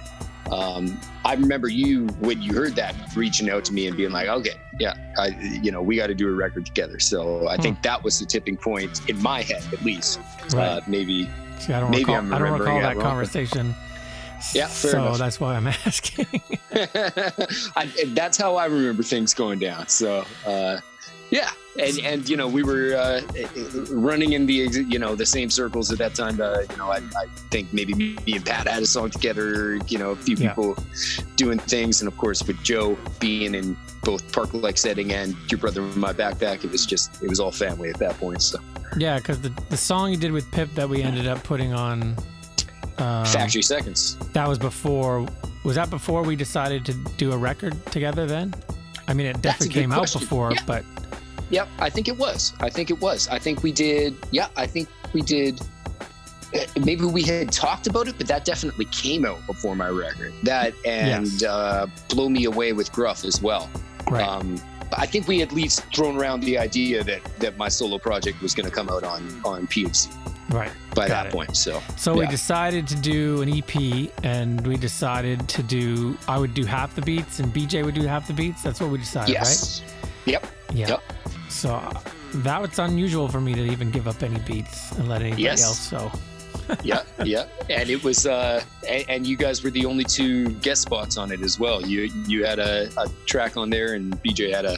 Um, 0.51 0.99
I 1.25 1.33
remember 1.33 1.67
you 1.67 2.07
when 2.19 2.41
you 2.41 2.53
heard 2.53 2.75
that 2.75 2.95
reaching 3.15 3.49
out 3.49 3.65
to 3.65 3.73
me 3.73 3.87
and 3.87 3.97
being 3.97 4.11
like, 4.11 4.27
"Okay, 4.27 4.53
yeah, 4.79 4.93
I, 5.17 5.29
you 5.61 5.71
know, 5.71 5.81
we 5.81 5.97
got 5.97 6.07
to 6.07 6.15
do 6.15 6.29
a 6.29 6.33
record 6.33 6.65
together." 6.65 6.99
So 6.99 7.47
I 7.47 7.57
think 7.57 7.81
that 7.81 8.03
was 8.03 8.19
the 8.19 8.25
tipping 8.25 8.57
point 8.57 9.09
in 9.09 9.21
my 9.21 9.41
head, 9.41 9.63
at 9.73 9.83
least. 9.83 10.19
Right. 10.53 10.63
Uh, 10.63 10.81
maybe 10.87 11.29
See, 11.59 11.73
I 11.73 11.79
don't 11.79 11.91
maybe 11.91 12.03
recall. 12.03 12.15
I'm 12.15 12.33
I 12.33 12.37
don't 12.37 12.43
remembering 12.45 12.75
recall 12.75 12.81
that 12.81 12.95
that 12.95 13.03
wrong. 13.03 13.05
conversation. 13.05 13.75
Yeah, 14.53 14.67
fair 14.67 14.91
so 14.91 15.01
enough. 15.01 15.17
that's 15.17 15.39
why 15.39 15.55
I'm 15.55 15.67
asking. 15.85 16.27
I, 17.75 17.89
that's 18.07 18.37
how 18.37 18.55
I 18.55 18.65
remember 18.65 19.03
things 19.03 19.33
going 19.33 19.59
down. 19.59 19.87
So, 19.87 20.25
uh, 20.45 20.79
yeah, 21.29 21.49
and 21.79 21.97
and 21.99 22.29
you 22.29 22.37
know 22.37 22.47
we 22.47 22.61
were 22.63 22.93
uh, 22.95 23.21
running 23.89 24.33
in 24.33 24.45
the 24.45 24.53
you 24.53 24.99
know 24.99 25.15
the 25.15 25.25
same 25.25 25.49
circles 25.49 25.91
at 25.91 25.97
that 25.99 26.13
time. 26.15 26.39
Uh, 26.39 26.59
you 26.69 26.77
know, 26.77 26.91
I, 26.91 26.97
I 26.97 27.25
think 27.49 27.73
maybe 27.73 27.93
me 27.93 28.17
and 28.27 28.45
Pat 28.45 28.67
had 28.67 28.83
a 28.83 28.85
song 28.85 29.09
together. 29.09 29.75
You 29.87 29.97
know, 29.97 30.11
a 30.11 30.15
few 30.15 30.35
Yeah. 30.35 30.49
people 30.49 30.75
doing 31.35 31.57
things, 31.59 32.01
and 32.01 32.07
of 32.07 32.17
course 32.17 32.43
with 32.43 32.61
Joe 32.63 32.97
being 33.19 33.55
in 33.55 33.75
both 34.03 34.33
park-like 34.33 34.77
setting 34.77 35.13
and 35.13 35.33
your 35.49 35.57
brother 35.59 35.81
in 35.81 35.97
my 35.99 36.11
backpack, 36.11 36.63
it 36.65 36.71
was 36.71 36.85
just 36.85 37.23
it 37.23 37.29
was 37.29 37.39
all 37.39 37.51
family 37.51 37.89
at 37.89 37.97
that 37.99 38.17
point. 38.19 38.41
So, 38.41 38.59
yeah, 38.97 39.17
because 39.17 39.41
the 39.41 39.49
the 39.69 39.77
song 39.77 40.11
you 40.11 40.17
did 40.17 40.31
with 40.33 40.49
Pip 40.51 40.69
that 40.75 40.87
we 40.89 41.01
ended 41.01 41.25
up 41.27 41.41
putting 41.43 41.73
on. 41.73 42.15
Um, 42.97 43.25
Factory 43.25 43.61
Seconds. 43.61 44.15
That 44.33 44.47
was 44.47 44.57
before. 44.59 45.25
Was 45.63 45.75
that 45.75 45.89
before 45.89 46.23
we 46.23 46.35
decided 46.35 46.85
to 46.85 46.93
do 47.17 47.31
a 47.31 47.37
record 47.37 47.73
together? 47.87 48.25
Then, 48.25 48.53
I 49.07 49.13
mean, 49.13 49.25
it 49.27 49.41
definitely 49.41 49.73
came 49.73 49.91
out 49.91 50.11
before, 50.11 50.51
Yeah. 50.51 50.59
but 50.65 50.85
Yep, 51.49 51.67
I 51.79 51.89
think 51.89 52.07
it 52.07 52.17
was. 52.17 52.53
I 52.59 52.69
think 52.69 52.89
it 52.89 52.99
was. 52.99 53.27
I 53.29 53.37
think 53.39 53.63
we 53.63 53.71
did. 53.71 54.15
Yeah, 54.31 54.47
I 54.57 54.65
think 54.65 54.87
we 55.13 55.21
did. 55.21 55.61
eh, 56.53 56.65
Maybe 56.83 57.05
we 57.05 57.21
had 57.23 57.51
talked 57.51 57.87
about 57.87 58.07
it, 58.07 58.15
but 58.17 58.27
that 58.27 58.43
definitely 58.45 58.85
came 58.85 59.25
out 59.25 59.45
before 59.47 59.75
my 59.75 59.89
record. 59.89 60.33
That 60.43 60.73
and 60.85 61.27
Yes. 61.27 61.43
uh, 61.43 61.87
"Blow 62.09 62.27
Me 62.29 62.45
Away" 62.45 62.73
with 62.73 62.91
Gruff 62.91 63.23
as 63.25 63.41
well. 63.41 63.69
right, 64.09 64.27
Um, 64.27 64.59
but 64.89 64.99
I 64.99 65.05
think 65.05 65.27
we 65.27 65.41
at 65.41 65.51
least 65.51 65.83
thrown 65.95 66.17
around 66.17 66.41
the 66.43 66.57
idea 66.57 67.03
that 67.03 67.21
that 67.39 67.57
my 67.57 67.69
solo 67.69 67.97
project 67.97 68.41
was 68.41 68.53
going 68.53 68.65
to 68.69 68.71
come 68.75 68.89
out 68.89 69.03
on 69.03 69.21
on 69.45 69.65
PHC 69.67 70.09
right. 70.49 70.71
by 70.95 71.07
Got 71.07 71.09
that 71.09 71.25
it. 71.27 71.31
point. 71.33 71.55
So 71.57 71.81
So 71.95 72.13
we 72.15 72.25
decided 72.27 72.87
to 72.87 72.95
do 72.95 73.41
an 73.41 73.49
EP, 73.49 74.09
and 74.23 74.65
we 74.67 74.77
decided 74.77 75.47
to 75.49 75.63
do. 75.63 76.17
I 76.27 76.37
would 76.37 76.53
do 76.53 76.65
half 76.65 76.95
the 76.95 77.01
beats, 77.01 77.39
and 77.39 77.53
BJ 77.53 77.83
would 77.83 77.95
do 77.95 78.03
half 78.03 78.27
the 78.27 78.33
beats. 78.33 78.61
That's 78.63 78.79
what 78.79 78.89
we 78.91 78.97
decided, 78.97 79.33
yes, 79.33 79.81
yep, 80.25 80.43
right? 80.43 80.51
Yeah. 80.77 80.87
Yep. 80.89 81.03
So 81.49 81.91
that 82.35 82.61
was 82.61 82.79
unusual 82.79 83.27
for 83.27 83.39
me 83.41 83.53
to 83.53 83.61
even 83.63 83.91
give 83.91 84.07
up 84.07 84.23
any 84.23 84.39
beats 84.39 84.91
and 84.93 85.07
let 85.07 85.21
anybody 85.21 85.43
Yes. 85.43 85.63
else. 85.63 85.79
So 85.79 86.11
yeah, 86.83 87.03
yeah, 87.23 87.45
and 87.69 87.89
it 87.89 88.03
was, 88.03 88.25
uh, 88.25 88.63
and, 88.87 89.05
and 89.09 89.27
you 89.27 89.35
guys 89.35 89.63
were 89.63 89.69
the 89.69 89.85
only 89.85 90.03
two 90.05 90.49
guest 90.61 90.81
spots 90.83 91.17
on 91.17 91.31
it 91.31 91.41
as 91.41 91.59
well. 91.59 91.81
You 91.85 92.03
you 92.25 92.45
had 92.45 92.57
a, 92.57 92.89
a 92.97 93.07
track 93.25 93.57
on 93.57 93.69
there, 93.69 93.95
and 93.95 94.13
BJ 94.23 94.51
had 94.53 94.65
a, 94.65 94.77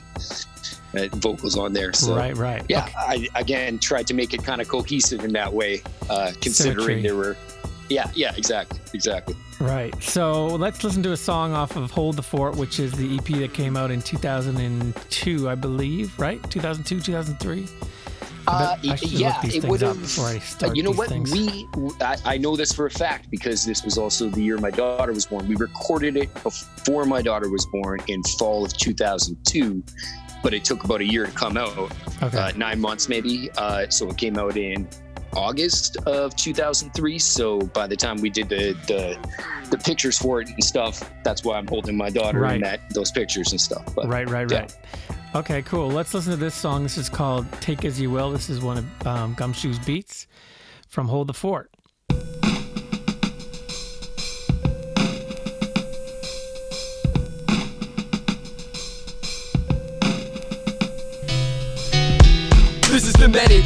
uh 0.98 1.08
vocals 1.14 1.58
on 1.58 1.74
there. 1.74 1.94
So 1.94 2.16
right, 2.16 2.36
right. 2.36 2.64
yeah, 2.70 2.86
Okay. 2.86 3.30
I 3.36 3.40
again 3.40 3.80
tried 3.80 4.08
to 4.08 4.14
make 4.14 4.34
it 4.34 4.44
kind 4.44 4.62
of 4.62 4.68
cohesive 4.68 5.24
in 5.24 5.34
that 5.34 5.52
way, 5.54 5.82
uh, 6.10 6.28
Symmetry. 6.28 6.42
considering 6.42 7.04
there 7.04 7.16
were, 7.16 7.38
yeah, 7.90 8.10
yeah, 8.16 8.34
exactly, 8.36 8.80
exactly. 8.94 9.36
Right. 9.60 9.94
So 10.04 10.48
let's 10.48 10.84
listen 10.84 11.02
to 11.04 11.14
a 11.14 11.18
song 11.18 11.54
off 11.54 11.76
of 11.78 11.90
Hold 11.92 12.18
the 12.18 12.24
Fort, 12.24 12.56
which 12.58 12.80
is 12.80 12.92
the 12.92 13.16
EP 13.18 13.26
that 13.40 13.54
came 13.54 13.78
out 13.78 13.90
in 13.90 14.02
2002, 14.02 15.50
I 15.50 15.56
believe, 15.56 16.18
right? 16.20 16.42
2002, 16.50 17.00
2003? 17.02 17.68
Uh, 18.48 18.78
I 18.90 18.96
should 18.96 19.12
yeah, 19.12 19.40
it 19.44 19.64
would 19.66 19.82
have. 19.82 20.00
before 20.00 20.28
I 20.28 20.40
start 20.40 20.76
you 20.76 20.84
know 20.84 20.92
what? 20.92 21.10
things. 21.10 21.32
We, 21.32 21.68
I, 22.02 22.18
I 22.26 22.38
know 22.38 22.56
this 22.56 22.72
for 22.74 22.86
a 22.86 22.92
fact 22.92 23.30
because 23.32 23.66
this 23.66 23.84
was 23.84 23.98
also 23.98 24.30
the 24.30 24.42
year 24.42 24.58
my 24.58 24.72
daughter 24.72 25.14
was 25.14 25.26
born. 25.26 25.48
We 25.48 25.56
recorded 25.56 26.16
it 26.18 26.34
before 26.44 27.06
my 27.06 27.22
daughter 27.22 27.50
was 27.50 27.66
born 27.68 28.00
in 28.08 28.22
fall 28.24 28.64
of 28.66 28.76
2002, 28.78 29.84
but 30.44 30.54
it 30.54 30.64
took 30.64 30.84
about 30.84 31.02
a 31.02 31.06
year 31.06 31.26
to 31.26 31.32
come 31.32 31.58
out, 31.58 31.92
okay. 32.22 32.38
uh, 32.38 32.52
nine 32.56 32.80
months 32.80 33.10
maybe. 33.10 33.50
Uh, 33.58 33.88
so 33.90 34.10
it 34.10 34.18
came 34.18 34.38
out 34.38 34.58
in 34.58 34.88
August 35.34 35.98
of 36.06 36.36
2003. 36.36 37.20
So 37.20 37.60
by 37.60 37.88
the 37.88 37.96
time 37.96 38.22
we 38.22 38.30
did 38.30 38.48
the 38.50 38.74
the, 38.88 39.70
the 39.70 39.78
pictures 39.78 40.18
for 40.18 40.42
it 40.42 40.50
and 40.50 40.64
stuff, 40.64 41.04
that's 41.24 41.44
why 41.44 41.58
I'm 41.58 41.68
holding 41.68 41.98
my 41.98 42.10
daughter 42.10 42.40
Right. 42.42 42.56
in 42.56 42.62
that 42.62 42.90
those 42.92 43.12
pictures 43.12 43.52
and 43.52 43.60
stuff. 43.60 43.84
But 43.96 44.08
right, 44.08 44.30
right, 44.30 44.50
yeah. 44.50 44.60
right. 44.60 44.78
Okay, 45.36 45.62
cool. 45.64 45.90
Let's 45.90 46.14
listen 46.14 46.32
to 46.32 46.38
this 46.38 46.56
song. 46.56 46.84
This 46.84 46.98
is 46.98 47.10
called 47.10 47.46
Take 47.60 47.84
As 47.84 48.00
You 48.00 48.10
Will. 48.10 48.32
This 48.32 48.50
is 48.50 48.62
one 48.62 48.78
of 48.78 49.06
um, 49.06 49.36
Gumshoe's 49.36 49.78
beats 49.80 50.28
from 50.88 51.10
Hold 51.10 51.28
the 51.28 51.34
Fort. 51.34 51.70
This 62.88 63.06
is 63.06 63.14
the 63.16 63.28
method. 63.28 63.66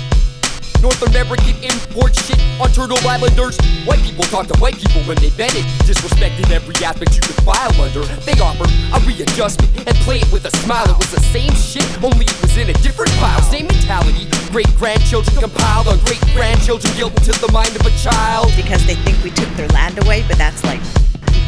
North 0.82 1.02
American 1.04 1.54
import 1.62 2.16
shit 2.16 2.40
on 2.60 2.72
Turtle 2.72 2.98
Islanders. 3.08 3.60
White 3.86 4.00
people 4.00 4.24
talk 4.26 4.48
to 4.48 4.58
white 4.60 4.76
people 4.76 5.04
when 5.04 5.18
they 5.18 5.30
bend 5.38 5.54
it. 5.54 5.66
Disrespecting 5.84 6.50
every 6.50 6.74
aspect 6.84 7.16
you 7.16 7.22
could 7.22 7.44
file 7.44 7.76
under. 7.82 8.02
They 8.26 8.40
offer 8.40 8.64
a 8.64 8.99
readjustment 9.20 9.88
and 9.88 9.96
play 10.08 10.20
it 10.20 10.32
with 10.32 10.46
a 10.46 10.52
smile. 10.64 10.90
It 10.90 10.98
was 10.98 11.12
the 11.12 11.22
same 11.32 11.54
shit, 11.54 11.86
only 12.04 12.26
it 12.26 12.42
was 12.42 12.58
in 12.58 12.70
a 12.70 12.74
different 12.82 13.12
pile. 13.20 13.42
Same 13.42 13.68
mentality. 13.68 14.28
Great 14.52 14.70
grandchildren 14.78 15.36
compiled 15.38 15.88
on 15.88 16.00
great 16.06 16.22
grandchildren 16.34 16.94
guilt 16.96 17.16
into 17.18 17.34
the 17.34 17.52
mind 17.52 17.76
of 17.76 17.86
a 17.86 17.92
child. 17.98 18.52
because 18.56 18.86
they 18.86 18.96
think 18.96 19.22
we 19.24 19.32
took 19.32 19.50
their 19.56 19.68
land 19.70 20.02
away, 20.04 20.24
but 20.28 20.38
that's 20.38 20.64
like 20.64 20.82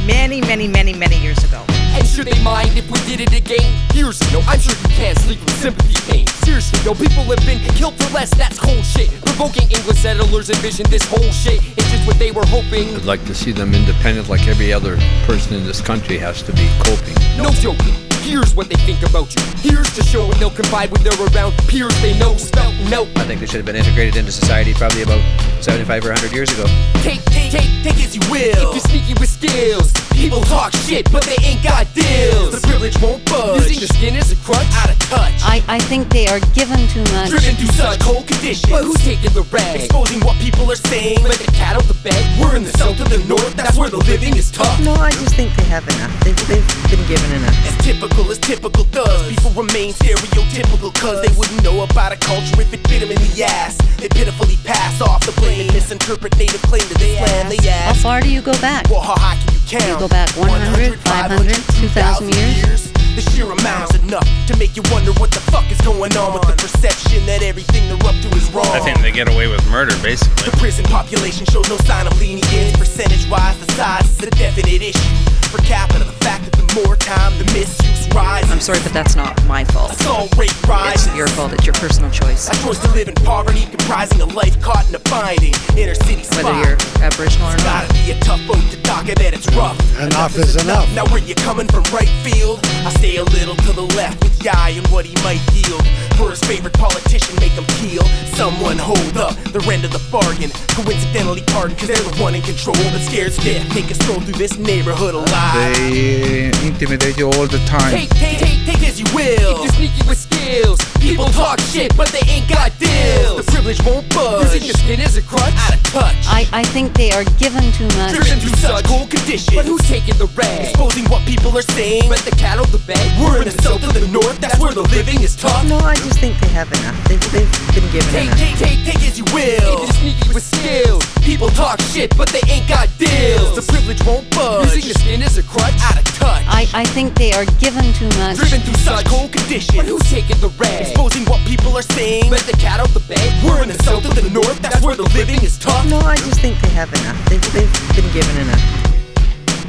many, 0.05 0.41
many, 0.41 0.67
many, 0.67 0.93
many 0.93 1.17
years 1.17 1.43
ago. 1.43 1.70
And 1.93 2.07
should 2.07 2.27
they 2.27 2.43
mind 2.43 2.77
if 2.77 2.89
we 2.89 2.99
did 3.05 3.21
it 3.21 3.33
again? 3.33 3.69
Years 3.93 4.21
ago, 4.21 4.41
I'm 4.47 4.59
sure 4.59 4.75
you 4.75 4.89
can't 4.95 5.17
sleep 5.19 5.39
with 5.39 5.57
sympathy 5.59 5.99
pain. 6.11 6.27
Seriously, 6.27 6.79
yo, 6.85 6.93
people 6.95 7.23
have 7.23 7.45
been 7.45 7.59
killed 7.75 7.95
for 8.01 8.13
less, 8.13 8.29
that's 8.35 8.57
cold 8.59 8.83
shit. 8.85 9.09
Provoking 9.21 9.69
English 9.71 9.99
settlers 9.99 10.49
envisioned 10.49 10.89
this 10.89 11.03
whole 11.03 11.31
shit. 11.31 11.61
It's 11.77 11.91
just 11.91 12.07
what 12.07 12.17
they 12.17 12.31
were 12.31 12.45
hoping. 12.47 12.95
I'd 12.95 13.05
like 13.05 13.23
to 13.25 13.35
see 13.35 13.51
them 13.51 13.73
independent 13.73 14.29
like 14.29 14.47
every 14.47 14.71
other 14.71 14.97
person 15.25 15.55
in 15.55 15.65
this 15.65 15.81
country 15.81 16.17
has 16.17 16.41
to 16.43 16.53
be 16.53 16.69
coping. 16.79 17.15
No 17.37 17.49
joking. 17.51 18.10
Here's 18.21 18.53
what 18.53 18.69
they 18.69 18.75
think 18.85 19.01
about 19.03 19.33
you. 19.35 19.41
Here's 19.59 19.89
to 19.95 20.03
show 20.03 20.27
what 20.27 20.37
they'll 20.39 20.49
confide 20.53 20.91
when 20.91 21.03
they're 21.03 21.17
around 21.33 21.53
peers 21.67 21.93
they 22.01 22.17
know 22.17 22.37
spelt 22.37 22.73
no. 22.89 23.03
I 23.15 23.25
think 23.25 23.39
they 23.39 23.45
should 23.45 23.57
have 23.57 23.65
been 23.65 23.75
integrated 23.75 24.15
into 24.15 24.31
society 24.31 24.73
probably 24.73 25.01
about 25.01 25.21
75 25.63 26.05
or 26.05 26.09
100 26.13 26.33
years 26.33 26.49
ago. 26.53 26.65
Take, 27.01 27.23
take, 27.25 27.51
take, 27.51 27.69
take 27.83 27.97
as 28.03 28.15
you 28.15 28.21
will. 28.31 28.53
If 28.55 28.61
you're 28.77 28.87
sneaky 28.87 29.13
with 29.19 29.29
skills, 29.29 29.91
people 30.13 30.41
talk 30.41 30.71
shit, 30.85 31.11
but 31.11 31.23
they 31.25 31.37
ain't 31.43 31.63
got 31.63 31.87
deals. 31.93 32.61
The 32.61 32.61
privilege 32.67 32.95
won't 33.01 33.25
budge. 33.25 33.61
Using 33.67 33.79
your 33.79 33.89
skin 33.89 34.15
as 34.15 34.31
a 34.31 34.37
crutch, 34.45 34.65
Out 34.79 34.91
of 34.91 34.99
touch. 35.09 35.41
I, 35.41 35.63
I 35.67 35.79
think 35.89 36.09
they 36.09 36.27
are 36.27 36.39
given 36.53 36.79
too 36.93 37.03
much. 37.11 37.29
Driven 37.33 37.55
through 37.57 37.73
such 37.73 37.99
cold 38.01 38.27
conditions. 38.27 38.69
but 38.69 38.83
who's 38.85 39.01
taking 39.01 39.33
the 39.33 39.43
rag? 39.49 39.81
Exposing 39.81 40.21
what 40.21 40.37
people 40.37 40.69
are 40.71 40.79
saying. 40.93 41.23
Let 41.23 41.39
the 41.41 41.51
cat 41.51 41.75
out 41.75 41.83
the 41.89 41.97
bag. 42.05 42.21
We're 42.39 42.55
in 42.55 42.63
the 42.63 42.75
south 42.77 42.99
of 43.01 43.09
the 43.09 43.19
north, 43.25 43.55
that's 43.57 43.77
where 43.77 43.89
the 43.89 43.97
living 44.05 44.37
is 44.37 44.51
tough. 44.51 44.77
No, 44.85 44.93
I 44.93 45.11
just 45.11 45.35
think 45.35 45.55
they 45.55 45.65
have 45.65 45.87
enough. 45.87 46.11
They've, 46.23 46.37
they've 46.47 46.67
been 46.91 47.03
given 47.07 47.31
enough. 47.33 47.55
As 47.65 47.75
typical 47.83 48.10
as 48.31 48.39
typical 48.39 48.83
does. 48.91 49.29
People 49.29 49.51
remain 49.51 49.93
stereotypical 49.93 50.93
cause 50.99 51.21
they 51.21 51.31
wouldn't 51.37 51.63
know 51.63 51.83
about 51.83 52.11
a 52.11 52.17
culture 52.17 52.59
if 52.59 52.73
it 52.73 52.83
bit 52.83 52.99
them 52.99 53.11
in 53.11 53.17
the 53.17 53.43
ass. 53.43 53.77
They 53.97 54.09
pitifully 54.09 54.57
pass 54.63 55.01
off 55.01 55.25
the 55.25 55.31
blame 55.39 55.61
and 55.61 55.73
misinterpret 55.73 56.35
native 56.37 56.61
claim 56.63 56.81
to 56.81 56.95
this 56.95 57.19
land 57.21 57.51
they 57.51 57.61
How 57.69 57.93
far 57.93 58.21
do 58.21 58.29
you 58.29 58.41
go 58.41 58.53
back? 58.59 58.89
Well, 58.89 59.01
how 59.01 59.15
high 59.15 59.37
can 59.39 59.53
you 59.53 59.61
count? 59.67 59.83
Do 59.83 59.91
You 59.91 59.99
go 59.99 60.07
back 60.07 60.29
100, 60.37 60.99
500, 60.99 61.55
2,000 61.55 62.29
years? 62.35 62.91
The 63.15 63.21
sheer 63.31 63.51
amount 63.51 63.93
is 63.93 64.01
enough 64.03 64.27
to 64.47 64.55
make 64.57 64.75
you 64.75 64.83
wonder 64.91 65.11
what 65.19 65.31
the 65.31 65.43
fuck 65.51 65.69
is 65.69 65.79
going 65.81 66.15
on 66.15 66.33
with 66.33 66.47
the 66.47 66.55
perception 66.55 67.25
that 67.27 67.43
everything 67.43 67.83
they're 67.91 68.07
up 68.07 68.15
to 68.23 68.29
is 68.35 68.49
wrong. 68.51 68.71
I 68.71 68.79
think 68.79 69.01
they 69.01 69.11
get 69.11 69.27
away 69.27 69.47
with 69.47 69.59
murder, 69.67 69.91
basically. 69.99 70.49
The 70.49 70.55
prison 70.57 70.85
population 70.85 71.45
shows 71.51 71.67
no 71.67 71.75
sign 71.83 72.07
of 72.07 72.15
lenience. 72.19 72.71
Percentage 72.77 73.27
wise, 73.29 73.59
the 73.59 73.71
size 73.73 74.07
is 74.07 74.23
a 74.23 74.31
definite 74.31 74.81
issue. 74.81 75.40
Per 75.51 75.57
capita, 75.63 75.99
the 76.05 76.11
fact 76.23 76.45
that 76.45 76.53
the 76.55 76.63
more 76.81 76.95
time 76.95 77.37
the 77.37 77.43
misuse 77.51 78.07
rises. 78.15 78.49
I'm 78.51 78.61
sorry, 78.61 78.79
but 78.83 78.93
that's 78.93 79.15
not 79.17 79.35
my 79.47 79.65
fault. 79.65 79.91
Assault 79.91 80.31
rate 80.37 80.55
rises. 80.63 81.07
It's 81.07 81.15
your 81.17 81.27
fault. 81.27 81.51
It's 81.51 81.65
your 81.65 81.75
personal 81.75 82.09
choice. 82.09 82.47
A 82.47 82.55
choice 82.63 82.79
to 82.79 82.89
live 82.91 83.09
in 83.09 83.15
poverty, 83.15 83.65
comprising 83.65 84.21
a 84.21 84.25
life 84.25 84.55
caught 84.61 84.87
in 84.87 84.95
a 84.95 84.99
binding. 85.11 85.53
Inner 85.75 85.95
city 85.95 86.23
spot. 86.23 86.43
Whether 86.45 86.55
you're 86.63 86.77
Aboriginal 87.03 87.49
or 87.49 87.55
It's 87.55 87.65
not. 87.65 87.83
gotta 87.83 87.93
be 87.99 88.11
a 88.11 88.19
tough 88.21 88.39
boat 88.47 88.63
to 88.71 88.77
dock 88.83 89.09
it 89.09 89.19
that 89.19 89.33
it's 89.33 89.47
rough. 89.51 89.75
Enough 89.99 90.37
is 90.37 90.55
enough. 90.63 90.87
Now 90.95 91.03
where 91.11 91.21
you 91.21 91.35
coming 91.35 91.67
from 91.67 91.83
right 91.91 92.09
field? 92.23 92.59
I 92.87 92.89
stay 92.95 93.17
a 93.17 93.23
little 93.23 93.55
to 93.55 93.73
the 93.73 93.87
left 93.99 94.23
with 94.23 94.31
eye 94.47 94.79
on 94.79 94.89
what 94.91 95.05
he 95.05 95.15
might 95.23 95.41
yield. 95.53 95.83
For 96.15 96.29
his 96.29 96.41
favorite 96.43 96.73
politician, 96.73 97.35
make 97.39 97.53
him 97.53 97.65
keel. 97.79 98.03
Someone 98.39 98.77
hold 98.77 99.17
up 99.17 99.35
the 99.51 99.59
end 99.71 99.85
of 99.85 99.91
the 99.91 100.01
bargain. 100.11 100.49
Coincidentally 100.73 101.43
pardon, 101.47 101.75
cause 101.77 101.87
they're 101.87 101.97
the 101.97 102.15
one 102.21 102.35
in 102.35 102.41
control 102.41 102.75
that 102.75 103.01
scares 103.01 103.37
death. 103.37 103.67
Take 103.73 103.91
a 103.91 103.95
stroll 103.95 104.19
through 104.21 104.39
this 104.39 104.57
neighborhood 104.57 105.13
alive. 105.15 105.40
They 105.53 106.51
intimidate 106.65 107.17
you 107.17 107.27
all 107.27 107.47
the 107.47 107.61
time. 107.65 107.91
Take, 107.91 108.09
take, 108.11 108.37
take, 108.39 108.65
take 108.65 108.87
as 108.87 108.99
you 108.99 109.05
will. 109.13 109.63
If 109.65 109.79
you're 109.79 109.89
sneaky 109.89 110.07
with 110.07 110.17
skills, 110.17 110.79
People 111.01 111.25
talk 111.33 111.59
shit, 111.59 111.97
but 111.97 112.09
they 112.13 112.21
ain't 112.29 112.47
got 112.47 112.77
deals. 112.77 113.43
The 113.43 113.51
privilege 113.51 113.81
won't 113.83 114.07
budge. 114.13 114.53
using 114.53 114.63
your 114.69 114.77
skin 114.77 115.01
as 115.01 115.17
a 115.17 115.23
crutch. 115.23 115.51
Out 115.65 115.73
of 115.73 115.81
touch. 115.89 116.13
I, 116.29 116.45
I 116.53 116.63
think 116.63 116.93
they 116.93 117.11
are 117.11 117.25
given 117.41 117.73
too 117.73 117.89
much. 117.97 118.13
Driven 118.13 118.37
through 118.39 118.55
such 118.61 118.85
cold 118.85 119.09
conditions. 119.09 119.55
But 119.55 119.65
who's 119.65 119.81
taking 119.89 120.15
the 120.21 120.29
rag? 120.37 120.61
Exposing 120.61 121.05
what 121.09 121.25
people 121.25 121.57
are 121.57 121.65
saying. 121.73 122.07
Let 122.07 122.21
the 122.21 122.35
cattle 122.37 122.65
the 122.65 122.77
bag. 122.85 123.01
We're 123.19 123.41
in 123.41 123.45
the 123.49 123.57
south 123.65 123.81
of 123.83 123.93
the 123.97 124.07
north, 124.13 124.39
that's 124.39 124.59
where 124.59 124.73
the 124.73 124.83
living 124.93 125.21
is 125.21 125.35
tough. 125.35 125.65
No, 125.67 125.79
I 125.79 125.95
just 125.95 126.19
think 126.19 126.39
they 126.39 126.49
have 126.49 126.71
enough. 126.71 126.95
They've, 127.09 127.19
they've 127.33 127.51
been 127.73 127.89
given 127.91 128.13
Take, 128.13 128.27
enough. 128.27 128.37
take, 128.37 128.57
take, 128.57 128.79
take 128.85 129.01
as 129.09 129.17
you 129.17 129.25
will. 129.33 129.57
If 129.57 129.79
you're 129.81 129.97
sneaky 129.97 130.33
with 130.33 130.43
skills, 130.43 131.11
People 131.23 131.49
talk 131.49 131.79
shit, 131.79 132.17
but 132.17 132.29
they 132.29 132.41
ain't 132.49 132.67
got 132.67 132.89
deals. 132.97 133.55
The 133.55 133.61
privilege 133.61 134.03
won't 134.05 134.27
budge. 134.33 134.73
using 134.73 134.85
your 134.89 134.95
skin 134.95 135.21
as 135.21 135.30
a 135.37 135.43
crutch. 135.43 135.73
Out 135.81 135.97
of 135.97 136.05
touch. 136.15 136.43
I, 136.47 136.67
I 136.73 136.85
think 136.85 137.15
they 137.15 137.31
are 137.31 137.45
given 137.59 137.85
too 137.93 138.09
much. 138.19 138.37
Driven 138.37 138.59
through 138.61 138.75
such 138.75 139.05
cold 139.05 139.31
conditions. 139.31 139.77
But 139.77 139.85
who's 139.85 140.03
taking 140.09 140.39
the 140.41 140.49
rag? 140.59 140.81
Exposing 140.81 141.25
what 141.25 141.39
people 141.47 141.77
are 141.77 141.87
saying. 141.95 142.29
Let 142.31 142.43
the 142.43 142.57
cattle 142.57 142.87
the 142.87 142.99
bag. 143.07 143.31
We're 143.43 143.61
in 143.63 143.69
the 143.69 143.81
south 143.83 144.03
of 144.05 144.15
the 144.15 144.29
north, 144.29 144.59
that's 144.61 144.81
where 144.81 144.95
the 144.95 145.07
living 145.15 145.41
is 145.43 145.57
tough. 145.57 145.87
No, 145.89 145.99
I 145.99 146.15
just 146.17 146.41
think 146.41 146.59
they 146.61 146.69
have 146.69 146.91
enough. 146.93 147.17
They've, 147.29 147.41
they've 147.53 147.95
been 147.95 148.11
given 148.11 148.35
enough. 148.43 148.63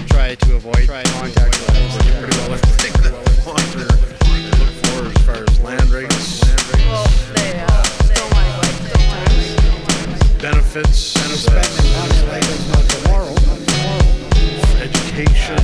Try 0.09 0.35
to 0.35 0.57
avoid 0.57 0.89
contact 0.89 1.55
levels. 1.69 1.97
Pretty 2.19 2.39
well 2.39 2.53
everything 2.55 2.93
that 3.03 3.13
we 3.13 3.35
want 3.47 3.75
or 3.77 3.87
look 4.59 4.73
for 4.83 5.07
as 5.07 5.19
far 5.27 5.41
as 5.45 5.61
land 5.61 5.91
rates, 5.91 6.41
benefits, 10.41 11.13
education. 15.23 15.63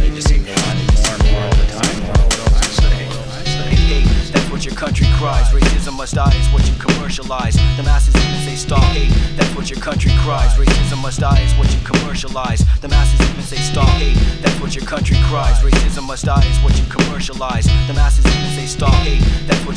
hate, 3.88 4.32
that's 4.32 4.50
what 4.50 4.64
your 4.64 4.74
country 4.74 5.06
cries. 5.16 5.48
Racism 5.50 5.96
must 5.96 6.14
die 6.14 6.34
is 6.36 6.48
what 6.52 6.66
you 6.68 6.74
commercialize. 6.78 7.54
The 7.76 7.82
masses 7.82 8.14
even 8.14 8.40
say 8.44 8.56
stop 8.56 8.84
hate, 8.94 9.12
that's 9.36 9.54
what 9.56 9.70
your 9.70 9.80
country 9.80 10.12
cries. 10.24 10.52
Racism 10.54 11.02
must 11.02 11.20
die 11.20 11.40
is 11.40 11.52
what 11.58 11.72
you 11.72 11.80
commercialize. 11.84 12.60
The 12.80 12.88
masses 12.88 13.20
even 13.20 13.42
say 13.42 13.56
stop 13.56 13.88
hate, 14.00 14.16
that's 14.42 14.60
what 14.60 14.74
your 14.74 14.84
country 14.84 15.16
cries. 15.28 15.58
Racism 15.60 16.06
must 16.06 16.24
die 16.24 16.44
is 16.46 16.58
what 16.62 16.78
you 16.78 16.84
commercialize. 16.86 17.66
The 17.88 17.94
masses 17.94 18.26
even 18.26 18.50
say 18.56 18.66
stop 18.66 18.94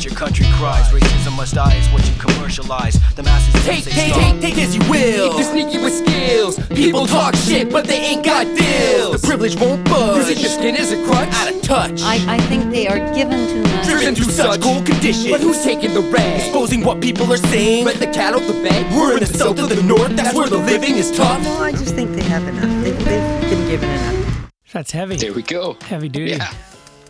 what 0.02 0.10
your 0.10 0.18
country 0.18 0.46
cries. 0.54 0.88
Racism 0.88 1.36
must 1.36 1.54
die 1.54 1.76
is 1.76 1.86
what 1.90 2.04
you 2.08 2.14
commercialize. 2.18 2.98
The 3.14 3.22
masses 3.22 3.54
even 3.54 3.62
Take, 3.62 3.84
say 3.84 4.10
take, 4.10 4.14
take, 4.14 4.40
take 4.40 4.58
as 4.58 4.74
you 4.74 4.80
will. 4.90 5.30
If 5.30 5.34
you're 5.34 5.42
sneaky 5.42 5.78
with 5.78 5.94
skills, 5.94 6.58
People 6.68 7.06
talk 7.06 7.36
shit, 7.36 7.70
but 7.70 7.86
they 7.86 7.98
ain't 7.98 8.24
got 8.24 8.44
deals. 8.56 9.20
The 9.20 9.24
privilege 9.24 9.54
won't 9.56 9.84
budge. 9.84 10.16
using 10.16 10.38
your 10.38 10.50
skin 10.50 10.76
as 10.76 10.90
a 10.90 10.96
crutch. 11.04 11.28
Out 11.34 11.54
of 11.54 11.62
touch. 11.62 12.02
I, 12.02 12.34
I 12.34 12.38
think 12.48 12.72
they 12.72 12.88
are 12.88 12.98
given 13.14 13.46
too 13.46 13.62
much. 13.62 13.86
Driven 13.86 14.16
through 14.16 14.32
such 14.32 14.60
cold 14.60 14.86
conditions. 14.86 15.30
But 15.30 15.40
who's 15.40 15.62
taking 15.62 15.94
the 15.94 16.00
rag? 16.00 16.40
Exposing 16.40 16.82
what 16.82 17.00
people 17.00 17.32
are 17.32 17.36
saying. 17.36 17.84
Let 17.84 18.00
the 18.00 18.08
cattle 18.08 18.40
the 18.40 18.54
bag. 18.54 18.92
We're 18.96 19.14
in 19.14 19.20
the 19.20 19.26
south 19.26 19.60
of 19.60 19.68
the 19.68 19.80
north, 19.84 20.16
that's 20.16 20.34
where 20.34 20.48
the 20.48 20.58
living 20.58 20.96
is 20.96 21.12
tough. 21.12 21.40
No, 21.44 21.62
I 21.62 21.70
just 21.70 21.94
think 21.94 22.10
they 22.10 22.24
have 22.24 22.42
enough. 22.48 22.82
They've, 22.82 23.04
they've 23.04 23.50
been 23.50 23.68
given 23.68 23.88
enough. 23.88 24.50
That's 24.72 24.90
heavy. 24.90 25.16
There 25.16 25.32
we 25.32 25.42
go. 25.42 25.76
Heavy 25.82 26.08
duty. 26.08 26.32
Yeah, 26.32 26.50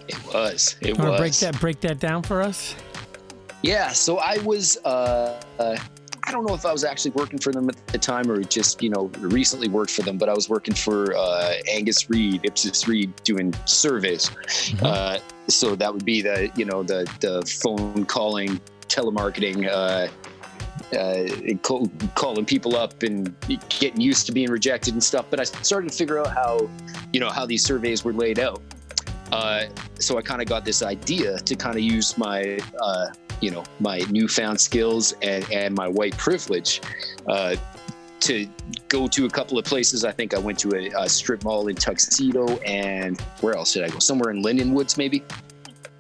it 0.09 0.19
was. 0.33 0.77
It 0.81 0.99
was. 0.99 1.19
break 1.19 1.33
that 1.35 1.61
break 1.61 1.81
that 1.81 1.99
down 1.99 2.23
for 2.23 2.43
us? 2.43 2.75
Yeah, 3.63 3.91
so 3.91 4.19
I 4.19 4.39
was, 4.39 4.77
uh, 4.85 5.41
uh, 5.61 5.77
I 6.25 6.33
don't 6.33 6.45
know 6.47 6.55
if 6.55 6.67
I 6.67 6.73
was 6.73 6.85
actually 6.85 7.13
working 7.13 7.39
for 7.39 7.53
them 7.53 7.69
at 7.69 7.87
the 7.89 7.99
time 7.99 8.31
or 8.31 8.43
just, 8.43 8.83
you 8.83 8.91
know, 8.91 9.11
recently 9.21 9.69
worked 9.69 9.93
for 9.93 10.03
them, 10.03 10.19
but 10.19 10.29
I 10.29 10.35
was 10.35 10.49
working 10.49 10.75
for 10.75 11.17
uh, 11.17 11.55
Angus 11.71 12.11
Reid, 12.11 12.45
Ipsos 12.45 12.89
Reid, 12.89 13.15
doing 13.23 13.55
surveys. 13.65 14.31
Uh, 14.83 15.21
so 15.49 15.77
that 15.77 15.93
would 15.93 16.05
be 16.05 16.23
the, 16.23 16.51
you 16.57 16.65
know, 16.65 16.83
the 16.83 17.09
the 17.21 17.43
phone 17.63 18.05
calling, 18.05 18.61
telemarketing, 18.89 19.69
uh, 19.69 20.09
uh, 20.97 21.55
call, 21.63 21.89
calling 22.15 22.45
people 22.45 22.77
up 22.77 23.03
and 23.03 23.35
getting 23.69 24.01
used 24.01 24.27
to 24.27 24.33
being 24.33 24.51
rejected 24.51 24.95
and 24.95 25.03
stuff. 25.03 25.27
But 25.31 25.41
I 25.41 25.45
started 25.45 25.91
to 25.91 25.97
figure 25.97 26.19
out 26.19 26.33
how, 26.33 26.69
you 27.13 27.21
know, 27.21 27.31
how 27.31 27.47
these 27.47 27.65
surveys 27.65 28.05
were 28.05 28.13
laid 28.13 28.39
out. 28.39 28.61
Uh, 29.33 29.65
so 29.99 30.19
I 30.19 30.23
kind 30.23 30.43
of 30.43 30.47
got 30.47 30.65
this 30.65 30.83
idea 30.83 31.39
to 31.39 31.57
kind 31.57 31.77
of 31.77 31.83
use 31.83 32.19
my, 32.19 32.59
uh, 32.81 33.07
you 33.41 33.51
know, 33.51 33.65
my 33.81 33.99
newfound 34.11 34.61
skills 34.61 35.15
and, 35.23 35.51
and 35.51 35.75
my 35.75 35.89
white 35.89 36.17
privilege 36.19 36.83
uh, 37.27 37.57
to 38.21 38.47
go 38.89 39.09
to 39.09 39.25
a 39.25 39.31
couple 39.31 39.59
of 39.59 39.65
places. 39.65 40.05
I 40.05 40.13
think 40.13 40.35
I 40.35 40.39
went 40.39 40.59
to 40.61 40.77
a, 40.77 41.03
a 41.03 41.09
strip 41.09 41.45
mall 41.45 41.69
in 41.69 41.75
Tuxedo 41.75 42.47
and 42.59 43.19
where 43.41 43.55
else 43.55 43.73
did 43.73 43.85
I 43.85 43.89
go? 43.89 43.99
Somewhere 43.99 44.31
in 44.31 44.43
Linden 44.43 44.75
Woods, 44.75 44.99
maybe. 44.99 45.25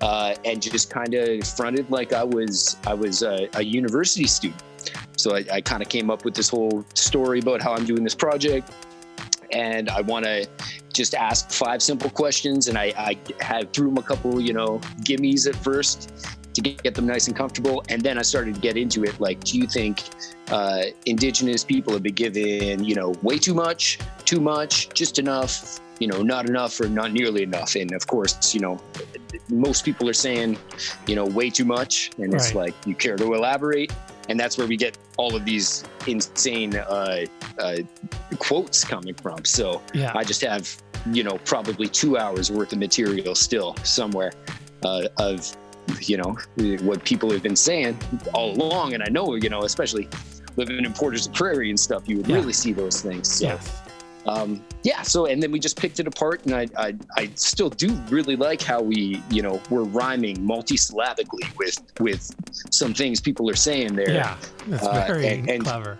Uh, 0.02 0.34
and 0.44 0.60
just 0.60 0.90
kind 0.90 1.14
of 1.14 1.46
fronted 1.46 1.88
like 1.88 2.12
I 2.12 2.24
was 2.24 2.76
I 2.86 2.94
was 2.94 3.22
a, 3.22 3.48
a 3.54 3.62
university 3.62 4.26
student. 4.26 4.62
So 5.16 5.36
I, 5.36 5.44
I 5.50 5.60
kind 5.60 5.80
of 5.80 5.88
came 5.88 6.10
up 6.10 6.24
with 6.24 6.34
this 6.34 6.48
whole 6.48 6.84
story 6.94 7.38
about 7.38 7.62
how 7.62 7.72
I'm 7.72 7.84
doing 7.84 8.02
this 8.02 8.14
project, 8.14 8.72
and 9.52 9.88
I 9.90 10.00
want 10.00 10.24
to 10.24 10.48
just 10.92 11.14
ask 11.14 11.50
five 11.50 11.82
simple 11.82 12.10
questions. 12.10 12.68
And 12.68 12.76
I, 12.76 12.92
I 12.96 13.18
had 13.40 13.72
threw 13.72 13.88
them 13.88 13.98
a 13.98 14.02
couple, 14.02 14.40
you 14.40 14.52
know, 14.52 14.78
gimmies 15.04 15.48
at 15.48 15.56
first 15.56 16.12
to 16.54 16.60
get, 16.60 16.82
get 16.82 16.94
them 16.94 17.06
nice 17.06 17.28
and 17.28 17.36
comfortable, 17.36 17.82
and 17.88 18.02
then 18.02 18.18
I 18.18 18.22
started 18.22 18.54
to 18.54 18.60
get 18.60 18.76
into 18.76 19.04
it. 19.04 19.18
Like, 19.20 19.42
do 19.42 19.58
you 19.58 19.66
think 19.66 20.02
uh, 20.50 20.82
Indigenous 21.06 21.64
people 21.64 21.94
have 21.94 22.02
been 22.02 22.14
given, 22.14 22.84
you 22.84 22.94
know, 22.94 23.14
way 23.22 23.38
too 23.38 23.54
much, 23.54 23.98
too 24.24 24.40
much, 24.40 24.90
just 24.90 25.18
enough? 25.18 25.80
You 25.98 26.08
know, 26.08 26.20
not 26.22 26.48
enough 26.48 26.80
or 26.80 26.88
not 26.88 27.12
nearly 27.12 27.42
enough. 27.44 27.76
And 27.76 27.92
of 27.92 28.06
course, 28.06 28.54
you 28.54 28.60
know, 28.60 28.80
most 29.48 29.84
people 29.84 30.08
are 30.08 30.14
saying, 30.14 30.58
you 31.06 31.14
know, 31.14 31.24
way 31.24 31.48
too 31.48 31.64
much. 31.64 32.10
And 32.18 32.34
it's 32.34 32.54
like, 32.54 32.74
you 32.86 32.94
care 32.94 33.16
to 33.16 33.34
elaborate? 33.34 33.92
And 34.28 34.38
that's 34.38 34.56
where 34.56 34.66
we 34.66 34.76
get 34.76 34.96
all 35.16 35.34
of 35.34 35.44
these 35.44 35.84
insane 36.06 36.76
uh, 36.76 37.24
uh, 37.58 37.76
quotes 38.38 38.84
coming 38.84 39.14
from. 39.14 39.44
So 39.44 39.82
Yeah. 39.94 40.12
I 40.14 40.24
just 40.24 40.40
have, 40.42 40.74
you 41.12 41.24
know, 41.24 41.38
probably 41.44 41.88
two 41.88 42.16
hours 42.16 42.50
worth 42.50 42.72
of 42.72 42.78
material 42.78 43.34
still 43.34 43.74
somewhere 43.82 44.32
uh, 44.84 45.08
of, 45.18 45.54
you 46.00 46.16
know, 46.16 46.36
what 46.82 47.04
people 47.04 47.30
have 47.32 47.42
been 47.42 47.56
saying 47.56 47.98
all 48.32 48.52
along. 48.52 48.94
And 48.94 49.02
I 49.02 49.08
know, 49.10 49.34
you 49.34 49.48
know, 49.48 49.62
especially 49.64 50.08
living 50.56 50.84
in 50.84 50.92
Porter's 50.92 51.28
Prairie 51.28 51.70
and 51.70 51.78
stuff, 51.80 52.04
you 52.06 52.18
would 52.18 52.28
Yeah. 52.28 52.36
really 52.36 52.52
see 52.52 52.72
those 52.72 53.00
things. 53.00 53.28
So, 53.28 53.46
Yes. 53.46 53.81
Um, 54.26 54.62
yeah. 54.82 55.02
So, 55.02 55.26
and 55.26 55.42
then 55.42 55.50
we 55.52 55.58
just 55.58 55.76
picked 55.78 56.00
it 56.00 56.06
apart, 56.06 56.44
and 56.46 56.54
I, 56.54 56.66
I, 56.76 56.94
I 57.16 57.30
still 57.34 57.70
do 57.70 57.92
really 58.08 58.36
like 58.36 58.62
how 58.62 58.80
we, 58.80 59.22
you 59.30 59.42
know, 59.42 59.60
we're 59.70 59.84
rhyming 59.84 60.36
multisyllabically 60.38 61.56
with 61.58 61.80
with 62.00 62.30
some 62.70 62.94
things 62.94 63.20
people 63.20 63.48
are 63.50 63.56
saying 63.56 63.94
there. 63.96 64.10
Yeah. 64.10 64.36
That's 64.68 64.86
Uh, 64.86 65.04
very 65.06 65.26
and- 65.28 65.48
and- 65.50 65.64
clever. 65.64 65.96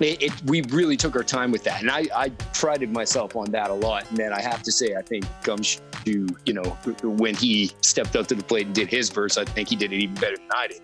It, 0.00 0.20
it, 0.24 0.32
we 0.46 0.60
really 0.70 0.96
took 0.96 1.14
our 1.14 1.22
time 1.22 1.52
with 1.52 1.62
that, 1.64 1.80
and 1.80 1.88
I, 1.88 2.06
I 2.16 2.28
prided 2.52 2.90
myself 2.90 3.36
on 3.36 3.52
that 3.52 3.70
a 3.70 3.74
lot. 3.74 4.08
And 4.10 4.18
then 4.18 4.32
I 4.32 4.42
have 4.42 4.60
to 4.64 4.72
say, 4.72 4.96
I 4.96 5.02
think 5.02 5.24
Gumshoe, 5.44 5.78
you 6.04 6.52
know, 6.52 6.64
when 7.04 7.36
he 7.36 7.70
stepped 7.80 8.16
up 8.16 8.26
to 8.26 8.34
the 8.34 8.42
plate 8.42 8.66
and 8.66 8.74
did 8.74 8.88
his 8.88 9.08
verse, 9.10 9.38
I 9.38 9.44
think 9.44 9.68
he 9.68 9.76
did 9.76 9.92
it 9.92 9.96
even 10.02 10.16
better 10.16 10.36
than 10.36 10.48
I 10.52 10.66
did. 10.66 10.82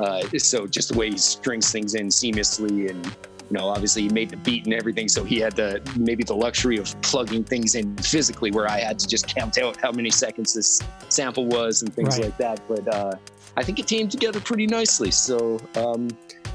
Uh, 0.00 0.38
so 0.40 0.66
just 0.66 0.88
the 0.90 0.98
way 0.98 1.08
he 1.08 1.18
strings 1.18 1.70
things 1.70 1.94
in 1.94 2.08
seamlessly, 2.08 2.90
and 2.90 3.16
you 3.50 3.56
know, 3.58 3.68
obviously 3.68 4.02
he 4.02 4.08
made 4.10 4.30
the 4.30 4.36
beat 4.38 4.64
and 4.64 4.74
everything, 4.74 5.08
so 5.08 5.24
he 5.24 5.38
had 5.38 5.54
the 5.56 5.80
maybe 5.96 6.22
the 6.24 6.34
luxury 6.34 6.76
of 6.78 6.94
plugging 7.02 7.44
things 7.44 7.74
in 7.74 7.96
physically, 7.96 8.50
where 8.50 8.68
I 8.70 8.78
had 8.80 8.98
to 8.98 9.08
just 9.08 9.26
count 9.34 9.58
out 9.58 9.76
how 9.80 9.90
many 9.92 10.10
seconds 10.10 10.52
this 10.54 10.82
sample 11.08 11.46
was 11.46 11.82
and 11.82 11.92
things 11.94 12.16
Right. 12.18 12.26
like 12.26 12.36
that. 12.38 12.60
But 12.68 12.94
uh, 12.94 13.12
I 13.56 13.62
think 13.64 13.78
it 13.78 13.86
came 13.86 14.08
together 14.08 14.40
pretty 14.40 14.66
nicely. 14.66 15.10
So. 15.10 15.58
Um, 15.76 16.08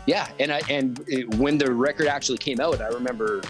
yeah, 0.06 0.28
and 0.40 0.52
I 0.52 0.62
and 0.70 1.04
it, 1.08 1.34
when 1.36 1.58
the 1.58 1.72
record 1.74 2.08
actually 2.08 2.38
came 2.38 2.60
out, 2.60 2.82
I 2.82 2.88
remember 2.88 3.42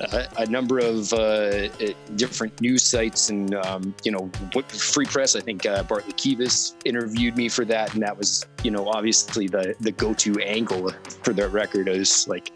a, 0.00 0.26
a 0.38 0.46
number 0.46 0.78
of 0.78 1.12
uh, 1.12 1.16
uh, 1.16 1.68
different 2.16 2.58
news 2.60 2.82
sites 2.82 3.28
and 3.30 3.54
um, 3.54 3.94
you 4.04 4.12
know 4.12 4.30
Free 4.68 5.06
Press. 5.06 5.36
I 5.36 5.40
think 5.40 5.66
uh, 5.66 5.82
Bartley 5.82 6.12
Kives 6.14 6.74
interviewed 6.84 7.36
me 7.36 7.48
for 7.48 7.64
that, 7.66 7.92
and 7.94 8.02
that 8.02 8.16
was 8.16 8.46
you 8.62 8.70
know 8.70 8.88
obviously 8.88 9.46
the 9.46 9.74
the 9.80 9.92
go 9.92 10.14
to 10.14 10.38
angle 10.40 10.90
for 11.22 11.32
that 11.34 11.48
record 11.52 11.88
is 11.88 12.26
like 12.28 12.52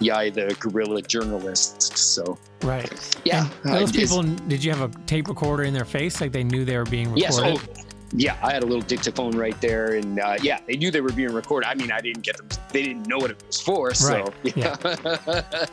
Yai 0.00 0.30
the 0.30 0.56
guerrilla 0.60 1.02
journalist. 1.02 1.96
So 1.96 2.38
Right. 2.62 2.90
yeah, 3.24 3.48
And 3.64 3.74
those 3.74 3.92
just- 3.92 4.12
people, 4.12 4.22
did 4.48 4.64
you 4.64 4.72
have 4.72 4.80
a 4.94 4.98
tape 5.06 5.28
recorder 5.28 5.62
in 5.62 5.72
their 5.72 5.84
face? 5.84 6.20
Like 6.20 6.32
they 6.32 6.42
knew 6.42 6.64
they 6.64 6.76
were 6.76 6.84
being 6.84 7.12
recorded? 7.14 7.22
Yes. 7.22 7.78
Oh, 7.78 7.84
yeah. 8.12 8.38
I 8.42 8.52
had 8.52 8.62
a 8.62 8.66
little 8.66 8.82
dictaphone 8.82 9.36
right 9.36 9.58
there, 9.60 9.94
and 9.94 10.20
uh, 10.20 10.36
yeah, 10.42 10.60
they 10.66 10.76
knew 10.76 10.90
they 10.90 11.00
were 11.00 11.12
being 11.12 11.32
recorded. 11.32 11.68
I 11.68 11.74
mean, 11.74 11.92
I 11.92 12.00
didn't 12.00 12.22
get 12.22 12.36
them; 12.36 12.48
they 12.72 12.82
didn't 12.82 13.06
know 13.06 13.18
what 13.18 13.30
it 13.30 13.42
was 13.46 13.60
for. 13.60 13.94
So 13.94 14.32
Right, 14.44 14.56
yeah. 14.56 14.76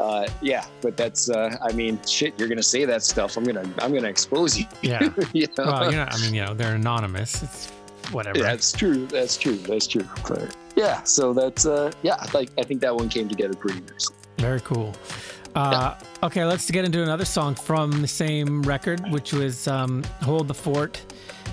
uh, 0.00 0.26
yeah, 0.40 0.64
but 0.80 0.96
that's. 0.96 1.30
Uh, 1.30 1.56
I 1.62 1.72
mean, 1.72 1.98
shit. 2.06 2.38
You're 2.38 2.48
gonna 2.48 2.62
say 2.62 2.84
that 2.84 3.02
stuff. 3.02 3.36
I'm 3.36 3.44
gonna. 3.44 3.68
I'm 3.78 3.94
gonna 3.94 4.08
expose 4.08 4.58
you. 4.58 4.66
Yeah. 4.82 5.08
you 5.32 5.46
know? 5.58 5.64
well, 5.64 5.84
you're 5.84 6.04
not, 6.04 6.14
I 6.14 6.18
mean, 6.22 6.34
you 6.34 6.44
know, 6.44 6.54
they're 6.54 6.74
anonymous. 6.74 7.42
It's 7.42 7.70
whatever. 8.10 8.38
Yeah, 8.38 8.44
that's 8.44 8.72
true. 8.72 9.06
That's 9.06 9.36
true. 9.36 9.56
That's 9.56 9.86
true. 9.86 10.06
But 10.28 10.56
yeah, 10.76 11.02
so 11.04 11.32
that's 11.32 11.66
uh 11.66 11.92
yeah, 12.02 12.24
like 12.34 12.50
I 12.58 12.62
think 12.62 12.80
that 12.80 12.94
one 12.94 13.08
came 13.08 13.28
together 13.28 13.54
pretty 13.54 13.80
nicely. 13.80 14.16
Very 14.38 14.60
cool. 14.60 14.94
Uh, 15.54 15.94
Okay, 16.24 16.44
let's 16.44 16.70
get 16.70 16.84
into 16.84 17.02
another 17.02 17.24
song 17.24 17.56
from 17.56 18.00
the 18.00 18.06
same 18.06 18.62
record, 18.62 19.10
which 19.10 19.32
was 19.32 19.66
um, 19.66 20.04
"Hold 20.22 20.46
the 20.46 20.54
Fort," 20.54 21.02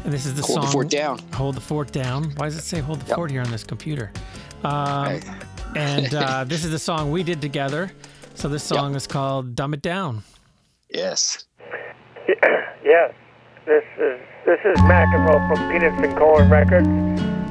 and 0.03 0.13
this 0.13 0.25
is 0.25 0.35
the 0.35 0.41
Hold 0.41 0.55
song 0.55 0.65
the 0.65 0.71
Fort 0.71 0.89
Down. 0.89 1.19
"Hold 1.33 1.55
the 1.55 1.61
Fort 1.61 1.91
Down." 1.91 2.31
Why 2.37 2.45
does 2.47 2.57
it 2.57 2.63
say 2.63 2.79
"Hold 2.79 3.01
the 3.01 3.07
Yep. 3.07 3.15
Fort" 3.15 3.31
here 3.31 3.41
on 3.41 3.51
this 3.51 3.63
computer? 3.63 4.11
Um, 4.63 4.71
Right. 4.73 5.25
and 5.75 6.13
uh, 6.13 6.43
this 6.47 6.63
is 6.65 6.71
the 6.71 6.79
song 6.79 7.11
we 7.11 7.23
did 7.23 7.41
together. 7.41 7.91
So 8.35 8.47
this 8.49 8.63
song 8.63 8.95
is 8.95 9.05
called 9.07 9.55
"Dumb 9.55 9.73
It 9.73 9.81
Down." 9.81 10.23
Yes. 10.89 11.45
Yes, 12.83 13.13
this 13.65 13.83
is 13.99 14.19
this 14.45 14.59
is 14.65 14.77
McEnroe 14.79 15.47
from 15.47 15.69
Peanuts 15.71 16.01
and 16.01 16.17
Corn 16.17 16.49
Records, 16.49 16.87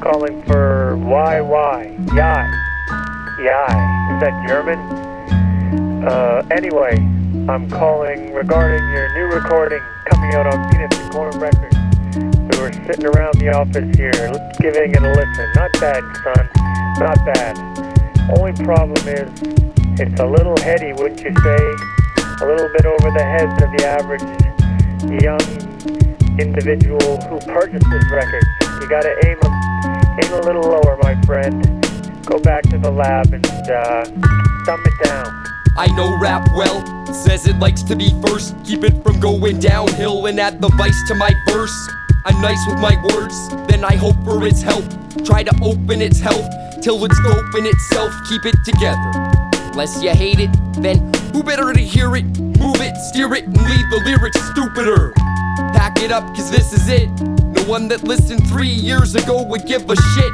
calling 0.00 0.42
for 0.44 0.96
why 0.96 1.40
why 1.40 1.96
yai 2.14 2.46
yai. 3.44 4.14
Is 4.14 4.20
that 4.20 4.46
German? 4.48 4.78
Uh, 6.04 6.46
anyway, 6.50 6.94
I'm 7.48 7.68
calling 7.70 8.32
regarding 8.32 8.82
your 8.90 9.12
new 9.14 9.34
recording 9.34 9.80
coming 10.06 10.34
out 10.34 10.46
on 10.46 10.70
Peanuts 10.70 10.98
and 10.98 11.12
Corn 11.12 11.38
Records. 11.38 11.76
We 12.50 12.58
were 12.60 12.72
sitting 12.72 13.06
around 13.06 13.38
the 13.40 13.50
office 13.54 13.96
here, 13.96 14.12
giving 14.60 14.92
it 14.92 15.02
a 15.02 15.12
listen. 15.12 15.52
Not 15.54 15.72
bad, 15.80 16.02
son. 16.24 16.48
Not 16.98 17.18
bad. 17.24 17.54
Only 18.38 18.52
problem 18.64 18.96
is, 19.08 19.28
it's 20.00 20.20
a 20.20 20.26
little 20.26 20.56
heady, 20.60 20.92
wouldn't 20.92 21.20
you 21.20 21.34
say? 21.34 21.62
A 22.40 22.46
little 22.46 22.68
bit 22.72 22.86
over 22.86 23.10
the 23.10 23.24
heads 23.24 23.52
of 23.62 23.70
the 23.72 23.84
average 23.86 24.22
young 25.22 25.40
individual 26.38 27.20
who 27.22 27.38
purchases 27.40 28.10
records. 28.10 28.46
You 28.80 28.88
gotta 28.88 29.14
aim 29.26 29.38
a, 29.42 30.24
aim 30.24 30.32
a 30.32 30.40
little 30.40 30.62
lower, 30.62 30.96
my 31.02 31.20
friend. 31.22 31.62
Go 32.24 32.38
back 32.38 32.62
to 32.70 32.78
the 32.78 32.90
lab 32.90 33.32
and 33.32 33.46
uh, 33.46 34.04
dumb 34.64 34.82
it 34.84 35.04
down. 35.04 35.44
I 35.76 35.86
know 35.96 36.18
rap 36.18 36.48
well, 36.54 36.84
says 37.12 37.46
it 37.46 37.58
likes 37.58 37.82
to 37.84 37.96
be 37.96 38.10
first. 38.26 38.54
Keep 38.64 38.84
it 38.84 39.02
from 39.02 39.20
going 39.20 39.58
downhill 39.58 40.26
and 40.26 40.38
add 40.38 40.60
the 40.60 40.68
vice 40.70 41.00
to 41.08 41.14
my 41.14 41.32
verse. 41.46 41.88
I'm 42.28 42.42
nice 42.42 42.66
with 42.66 42.78
my 42.78 42.94
words, 43.14 43.48
then 43.68 43.82
I 43.84 43.96
hope 43.96 44.22
for 44.22 44.46
its 44.46 44.60
help. 44.60 44.84
Try 45.24 45.42
to 45.44 45.54
open 45.62 46.02
its 46.02 46.20
health 46.20 46.46
till 46.82 47.02
it's 47.06 47.18
open 47.26 47.64
itself. 47.64 48.12
Keep 48.28 48.44
it 48.44 48.54
together. 48.66 49.72
Lest 49.74 50.02
you 50.02 50.10
hate 50.10 50.38
it, 50.38 50.50
then 50.74 50.98
who 51.32 51.42
better 51.42 51.72
to 51.72 51.80
hear 51.80 52.14
it? 52.16 52.26
Move 52.38 52.82
it, 52.82 52.94
steer 52.98 53.32
it, 53.32 53.44
and 53.44 53.56
leave 53.56 53.88
the 53.88 54.02
lyrics 54.04 54.38
stupider. 54.50 55.12
Pack 55.72 56.02
it 56.02 56.12
up, 56.12 56.22
cause 56.36 56.50
this 56.50 56.74
is 56.74 56.86
it. 56.90 57.08
No 57.18 57.62
one 57.62 57.88
that 57.88 58.04
listened 58.04 58.46
three 58.46 58.68
years 58.68 59.14
ago 59.14 59.42
would 59.42 59.64
give 59.64 59.88
a 59.88 59.96
shit. 59.96 60.32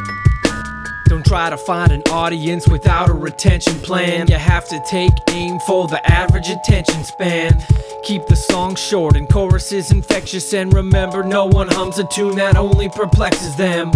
Don't 1.09 1.25
try 1.25 1.51
to 1.51 1.57
find 1.57 1.93
an 1.93 2.03
audience 2.11 2.67
without 2.67 3.11
a 3.11 3.13
retention 3.13 3.75
plan. 3.81 4.27
You 4.27 4.37
have 4.37 4.67
to 4.69 4.83
take 4.89 5.13
aim 5.31 5.59
for 5.67 5.87
the 5.87 6.01
average 6.11 6.49
attention 6.49 7.05
span. 7.05 7.63
Keep 8.05 8.27
the 8.27 8.37
song 8.37 8.75
short 8.75 9.17
and 9.17 9.29
choruses 9.29 9.91
infectious. 9.91 10.55
And 10.55 10.73
remember, 10.73 11.23
no 11.23 11.45
one 11.45 11.69
hums 11.69 11.99
a 11.99 12.05
tune 12.05 12.37
that 12.37 12.57
only 12.57 12.89
perplexes 12.89 13.55
them. 13.57 13.93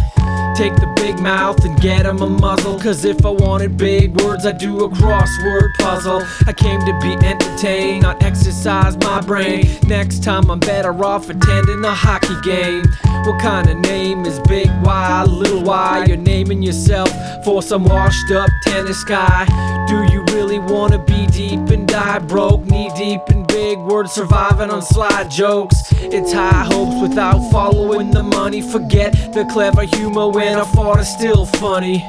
Take 0.55 0.75
the 0.75 0.93
big 0.97 1.19
mouth 1.21 1.65
and 1.65 1.81
get 1.81 2.05
'em 2.05 2.21
a 2.21 2.29
muzzle. 2.29 2.79
Cause 2.79 3.05
if 3.05 3.25
I 3.25 3.31
wanted 3.31 3.77
big 3.77 4.21
words, 4.21 4.45
I'd 4.45 4.59
do 4.59 4.85
a 4.85 4.89
crossword 4.91 5.75
puzzle. 5.79 6.23
I 6.47 6.53
came 6.53 6.81
to 6.81 6.99
be 7.01 7.13
entertained, 7.25 8.03
not 8.03 8.23
exercise 8.23 8.97
my 8.99 9.21
brain. 9.21 9.69
Next 9.87 10.23
time 10.23 10.51
I'm 10.51 10.61
better 10.61 10.93
off 11.05 11.31
attending 11.31 11.85
a 11.85 11.95
hockey 11.95 12.39
game. 12.43 12.85
What 13.25 13.41
kind 13.41 13.69
of 13.71 13.79
name 13.79 14.27
is 14.27 14.41
Big 14.41 14.69
Y, 14.83 15.25
Little 15.25 15.63
Y? 15.63 16.05
You're 16.09 16.17
naming 16.17 16.63
yourself 16.63 16.98
for 17.45 17.63
some 17.63 17.85
washed 17.85 18.31
up 18.31 18.51
tennis 18.65 19.05
guy. 19.05 19.47
Do 19.89 20.05
you 20.13 20.23
really 20.35 20.59
wanna 20.59 20.99
be 20.99 21.27
deep 21.27 21.69
and 21.71 21.87
die 21.87 22.19
broke? 22.19 22.65
Knee 22.67 22.91
deep 22.97 23.21
in 23.31 23.45
big 23.47 23.79
words, 23.79 24.13
surviving 24.13 24.71
on 24.71 24.83
slide 24.83 25.31
jokes. 25.31 25.77
It's 25.93 26.33
high 26.33 26.65
hopes 26.65 27.01
without 27.01 27.51
following 27.51 28.11
the 28.11 28.23
money. 28.23 28.61
Forget 28.61 29.13
the 29.33 29.45
clever 29.53 29.83
humor 29.83 30.29
when 30.29 30.59
a 30.59 30.65
fart 30.65 31.01
is 31.01 31.09
still 31.09 31.47
funny. 31.47 32.05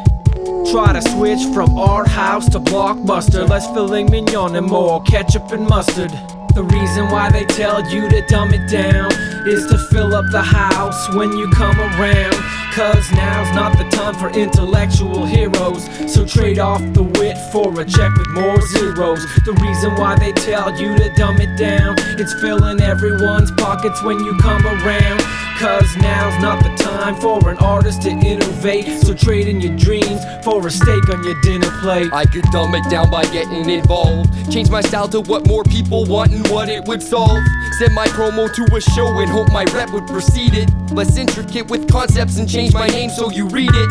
Try 0.71 0.93
to 0.93 1.01
switch 1.01 1.43
from 1.53 1.77
art 1.77 2.07
house 2.07 2.47
to 2.49 2.59
blockbuster. 2.59 3.49
Less 3.49 3.67
filet 3.67 4.03
mignon 4.03 4.55
and 4.55 4.67
more 4.67 5.01
ketchup 5.03 5.51
and 5.51 5.67
mustard. 5.67 6.11
The 6.55 6.63
reason 6.63 7.09
why 7.09 7.31
they 7.31 7.45
tell 7.45 7.87
you 7.89 8.09
to 8.09 8.21
dumb 8.27 8.53
it 8.53 8.69
down 8.69 9.11
is 9.47 9.65
to 9.67 9.77
fill 9.91 10.13
up 10.13 10.25
the 10.31 10.41
house 10.41 11.13
when 11.13 11.31
you 11.37 11.49
come 11.51 11.79
around. 11.79 12.35
Cause 12.79 13.11
now's 13.11 13.53
not 13.53 13.77
the 13.77 13.83
time 13.89 14.15
for 14.15 14.29
intellectual 14.29 15.25
heroes. 15.25 15.83
So 16.09 16.25
trade 16.25 16.59
off 16.59 16.79
the 16.93 17.03
wit 17.03 17.37
for 17.51 17.77
a 17.77 17.83
check 17.83 18.15
with 18.15 18.29
more 18.29 18.61
zeros. 18.67 19.19
The 19.43 19.51
reason 19.61 19.95
why 19.95 20.17
they 20.17 20.31
tell 20.31 20.73
you 20.79 20.97
to 20.97 21.13
dumb 21.13 21.41
it 21.41 21.57
down, 21.57 21.95
it's 22.17 22.33
filling 22.35 22.79
everyone's 22.79 23.51
pockets 23.51 24.01
when 24.01 24.23
you 24.23 24.33
come 24.39 24.65
around. 24.65 25.19
Cause 25.59 25.93
now's 25.97 26.41
not 26.41 26.63
the 26.63 26.73
time 26.81 27.19
for 27.19 27.49
an 27.49 27.57
artist 27.57 28.03
to 28.03 28.11
innovate. 28.11 29.01
So 29.01 29.13
trade 29.13 29.49
in 29.49 29.59
your 29.59 29.75
dreams 29.75 30.21
for 30.41 30.65
a 30.65 30.71
steak 30.71 31.09
on 31.09 31.21
your 31.25 31.35
dinner 31.41 31.69
plate. 31.81 32.13
I 32.13 32.23
could 32.23 32.45
dumb 32.45 32.73
it 32.75 32.89
down 32.89 33.11
by 33.11 33.23
getting 33.23 33.69
involved. 33.69 34.31
Change 34.49 34.69
my 34.69 34.79
style 34.79 35.09
to 35.09 35.19
what 35.19 35.45
more 35.45 35.65
people 35.65 36.05
want 36.05 36.31
and 36.31 36.47
what 36.47 36.69
it 36.69 36.85
would 36.85 37.03
solve. 37.03 37.43
Send 37.79 37.93
my 37.93 38.07
promo 38.07 38.53
to 38.53 38.75
a 38.75 38.81
show 38.81 39.07
and 39.19 39.29
hope 39.29 39.49
my 39.53 39.63
rep 39.73 39.91
would 39.91 40.05
precede 40.05 40.53
it. 40.53 40.69
Less 40.91 41.15
intricate 41.15 41.69
with 41.69 41.89
concepts 41.89 42.37
and 42.37 42.49
change 42.49 42.73
my 42.73 42.87
name 42.87 43.09
so 43.09 43.31
you 43.31 43.47
read 43.47 43.69
it. 43.73 43.89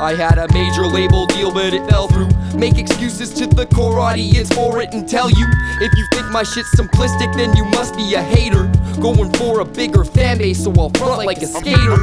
I 0.00 0.16
had 0.16 0.36
a 0.36 0.52
major 0.52 0.84
label 0.84 1.24
deal, 1.26 1.52
but 1.52 1.72
it 1.72 1.88
fell 1.88 2.08
through. 2.08 2.28
Make 2.58 2.76
excuses 2.76 3.32
to 3.34 3.46
the 3.46 3.66
core 3.66 4.00
audience 4.00 4.52
for 4.52 4.82
it 4.82 4.92
and 4.94 5.08
tell 5.08 5.30
you 5.30 5.46
if 5.80 5.96
you 5.96 6.08
think 6.10 6.28
my 6.32 6.42
shit's 6.42 6.74
simplistic, 6.74 7.32
then 7.36 7.54
you 7.54 7.64
must 7.66 7.94
be 7.94 8.14
a 8.14 8.20
hater. 8.20 8.64
Going 9.00 9.32
for 9.34 9.60
a 9.60 9.64
bigger 9.64 10.04
fan 10.04 10.38
base, 10.38 10.64
so 10.64 10.72
I'll 10.72 10.90
front 10.90 11.24
like 11.24 11.38
a 11.38 11.46
skater. 11.46 11.98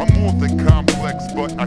I'm 0.00 0.14
more 0.14 0.32
than 0.32 0.66
complex, 0.66 1.24
but 1.34 1.52
I 1.58 1.66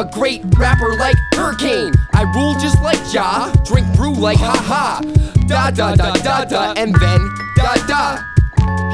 A 0.00 0.04
great 0.14 0.42
rapper 0.56 0.94
like 0.94 1.14
Hurricane. 1.34 1.92
I 2.14 2.22
rule 2.34 2.54
just 2.54 2.80
like 2.82 2.98
Ja, 3.12 3.52
drink 3.66 3.86
brew 3.94 4.14
like 4.14 4.38
Ha 4.38 4.56
haha. 4.56 5.02
Da 5.46 5.70
da 5.70 5.94
da 5.94 6.14
da 6.14 6.44
da, 6.46 6.72
and 6.74 6.94
then 6.94 7.20
da 7.54 7.74
da. 7.86 8.22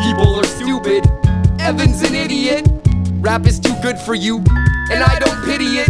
People 0.02 0.34
are 0.34 0.42
stupid. 0.42 1.06
Evan's 1.60 2.02
an 2.02 2.16
idiot. 2.16 2.66
Rap 3.20 3.46
is 3.46 3.60
too 3.60 3.76
good 3.82 4.00
for 4.00 4.16
you, 4.16 4.38
and 4.90 5.04
I 5.04 5.16
don't 5.20 5.44
pity 5.44 5.78
it. 5.78 5.88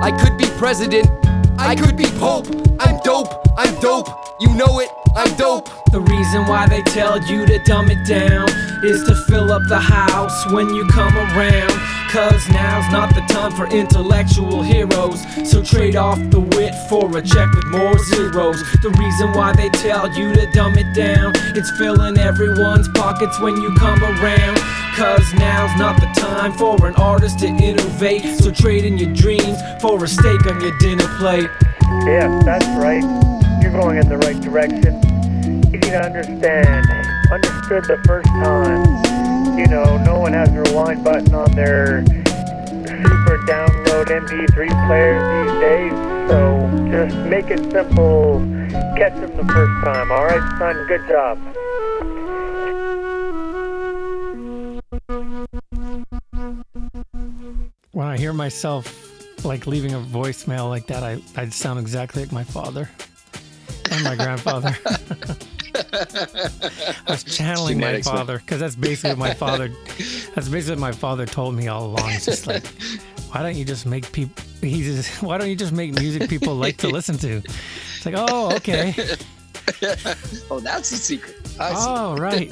I 0.00 0.16
could 0.16 0.38
be 0.38 0.46
president. 0.58 1.10
I 1.58 1.74
could 1.74 1.96
be 1.96 2.06
Pope. 2.20 2.46
I'm 2.78 3.00
dope. 3.00 3.34
I'm 3.58 3.74
dope. 3.80 4.06
You 4.38 4.54
know 4.54 4.78
it. 4.78 4.90
I'm 5.16 5.36
dope. 5.36 5.66
The 5.90 6.00
reason 6.00 6.46
why 6.46 6.68
they 6.68 6.82
tell 6.82 7.20
you 7.24 7.46
to 7.46 7.58
dumb 7.64 7.90
it 7.90 8.06
down 8.06 8.48
is 8.84 9.02
to 9.08 9.16
fill 9.26 9.50
up 9.50 9.62
the 9.68 9.80
house 9.80 10.52
when 10.52 10.72
you 10.72 10.86
come 10.86 11.16
around. 11.16 12.01
Cause 12.12 12.46
now's 12.50 12.92
not 12.92 13.14
the 13.14 13.22
time 13.22 13.52
for 13.52 13.66
intellectual 13.68 14.62
heroes. 14.62 15.24
So 15.50 15.64
trade 15.64 15.96
off 15.96 16.18
the 16.28 16.40
wit 16.40 16.74
for 16.86 17.08
a 17.16 17.22
check 17.22 17.50
with 17.54 17.64
more 17.68 17.96
zeros. 18.04 18.60
The 18.82 18.90
reason 19.00 19.32
why 19.32 19.54
they 19.54 19.70
tell 19.70 20.12
you 20.12 20.34
to 20.34 20.46
dumb 20.52 20.76
it 20.76 20.94
down, 20.94 21.32
it's 21.56 21.70
filling 21.78 22.18
everyone's 22.18 22.86
pockets 22.90 23.40
when 23.40 23.56
you 23.62 23.74
come 23.76 24.04
around. 24.04 24.58
Cause 24.94 25.32
now's 25.32 25.74
not 25.78 25.98
the 26.00 26.20
time 26.20 26.52
for 26.52 26.86
an 26.86 26.94
artist 26.96 27.38
to 27.38 27.46
innovate. 27.46 28.40
So 28.40 28.50
trade 28.50 28.84
in 28.84 28.98
your 28.98 29.14
dreams 29.14 29.58
for 29.80 30.04
a 30.04 30.06
steak 30.06 30.46
on 30.46 30.60
your 30.60 30.76
dinner 30.80 31.08
plate. 31.16 31.48
Yeah, 32.04 32.28
that's 32.44 32.66
right. 32.78 33.04
You're 33.62 33.72
going 33.72 33.96
in 33.96 34.10
the 34.10 34.18
right 34.18 34.38
direction. 34.38 35.00
You 35.72 35.78
need 35.78 35.82
to 35.84 36.04
understand. 36.04 36.86
Understood 37.32 37.84
the 37.84 38.02
first 38.04 38.28
time. 38.28 39.11
You 39.58 39.66
know, 39.66 39.98
no 39.98 40.18
one 40.18 40.32
has 40.32 40.48
a 40.48 40.62
rewind 40.62 41.04
button 41.04 41.34
on 41.34 41.52
their 41.52 42.04
super 42.06 43.38
download 43.46 44.06
MP3 44.06 44.86
players 44.86 45.22
these 45.36 45.60
days. 45.60 45.92
So 46.30 46.70
just 46.90 47.16
make 47.28 47.46
it 47.50 47.70
simple. 47.70 48.40
Catch 48.96 49.14
them 49.20 49.36
the 49.36 49.44
first 49.52 49.84
time. 49.84 50.10
All 50.10 50.24
right, 50.24 50.58
son. 50.58 50.86
Good 50.88 51.06
job. 51.06 51.38
When 57.92 58.06
I 58.06 58.16
hear 58.16 58.32
myself 58.32 59.44
like 59.44 59.66
leaving 59.66 59.92
a 59.92 60.00
voicemail 60.00 60.70
like 60.70 60.86
that, 60.86 61.02
I 61.02 61.20
I 61.36 61.50
sound 61.50 61.78
exactly 61.78 62.22
like 62.22 62.32
my 62.32 62.44
father 62.44 62.88
and 63.90 64.02
my 64.04 64.14
grandfather. 64.16 64.74
I 65.74 67.02
was 67.08 67.24
channeling 67.24 67.78
Genetics, 67.78 68.06
my 68.06 68.12
father 68.12 68.38
because 68.38 68.60
that's 68.60 68.76
basically 68.76 69.10
what 69.10 69.18
my 69.18 69.34
father. 69.34 69.70
That's 70.34 70.48
basically 70.48 70.76
what 70.76 70.80
my 70.80 70.92
father 70.92 71.26
told 71.26 71.54
me 71.54 71.68
all 71.68 71.86
along. 71.86 72.10
It's 72.10 72.26
just 72.26 72.46
like, 72.46 72.66
why 73.30 73.42
don't 73.42 73.56
you 73.56 73.64
just 73.64 73.86
make 73.86 74.10
people? 74.12 74.42
He 74.60 74.82
just, 74.82 75.22
why 75.22 75.38
don't 75.38 75.48
you 75.48 75.56
just 75.56 75.72
make 75.72 75.92
music 75.98 76.28
people 76.28 76.54
like 76.54 76.76
to 76.78 76.88
listen 76.88 77.16
to? 77.18 77.36
It's 77.36 78.06
like, 78.06 78.14
oh, 78.16 78.54
okay. 78.56 78.94
oh, 80.50 80.60
that's 80.60 80.90
the 80.90 80.96
secret. 80.96 81.36
I. 81.58 81.72
Oh, 81.74 82.16
right. 82.16 82.50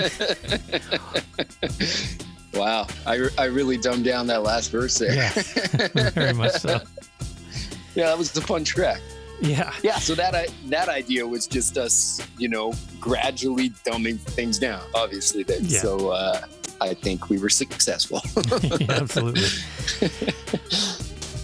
wow, 2.54 2.86
I, 3.06 3.28
I 3.38 3.44
really 3.46 3.76
dumbed 3.76 4.04
down 4.04 4.26
that 4.28 4.42
last 4.42 4.70
verse 4.70 4.98
there. 4.98 5.14
Yeah, 5.14 5.30
very 6.10 6.32
much 6.32 6.52
so. 6.52 6.80
Yeah, 7.94 8.06
that 8.06 8.18
was 8.18 8.32
the 8.32 8.40
fun 8.40 8.64
track. 8.64 9.00
Yeah. 9.40 9.72
Yeah, 9.82 9.98
so 9.98 10.14
that 10.14 10.34
I, 10.34 10.46
that 10.66 10.88
idea 10.88 11.26
was 11.26 11.46
just 11.46 11.78
us, 11.78 12.20
you 12.38 12.48
know, 12.48 12.74
gradually 13.00 13.70
dumbing 13.84 14.18
things 14.18 14.58
down. 14.58 14.82
Obviously, 14.94 15.42
then. 15.42 15.64
Yeah. 15.64 15.80
So 15.80 16.10
uh, 16.10 16.44
I 16.80 16.94
think 16.94 17.28
we 17.30 17.38
were 17.38 17.48
successful. 17.50 18.20
yeah, 18.80 18.92
absolutely. 18.92 19.48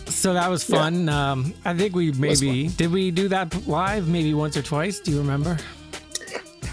So 0.06 0.32
that 0.34 0.48
was 0.48 0.64
fun. 0.64 1.08
Um, 1.08 1.54
I 1.64 1.74
think 1.74 1.94
we 1.94 2.10
maybe 2.12 2.68
did 2.68 2.90
we 2.90 3.10
do 3.10 3.28
that 3.28 3.66
live 3.66 4.08
maybe 4.08 4.34
once 4.34 4.56
or 4.56 4.62
twice. 4.62 4.98
Do 4.98 5.12
you 5.12 5.18
remember? 5.18 5.58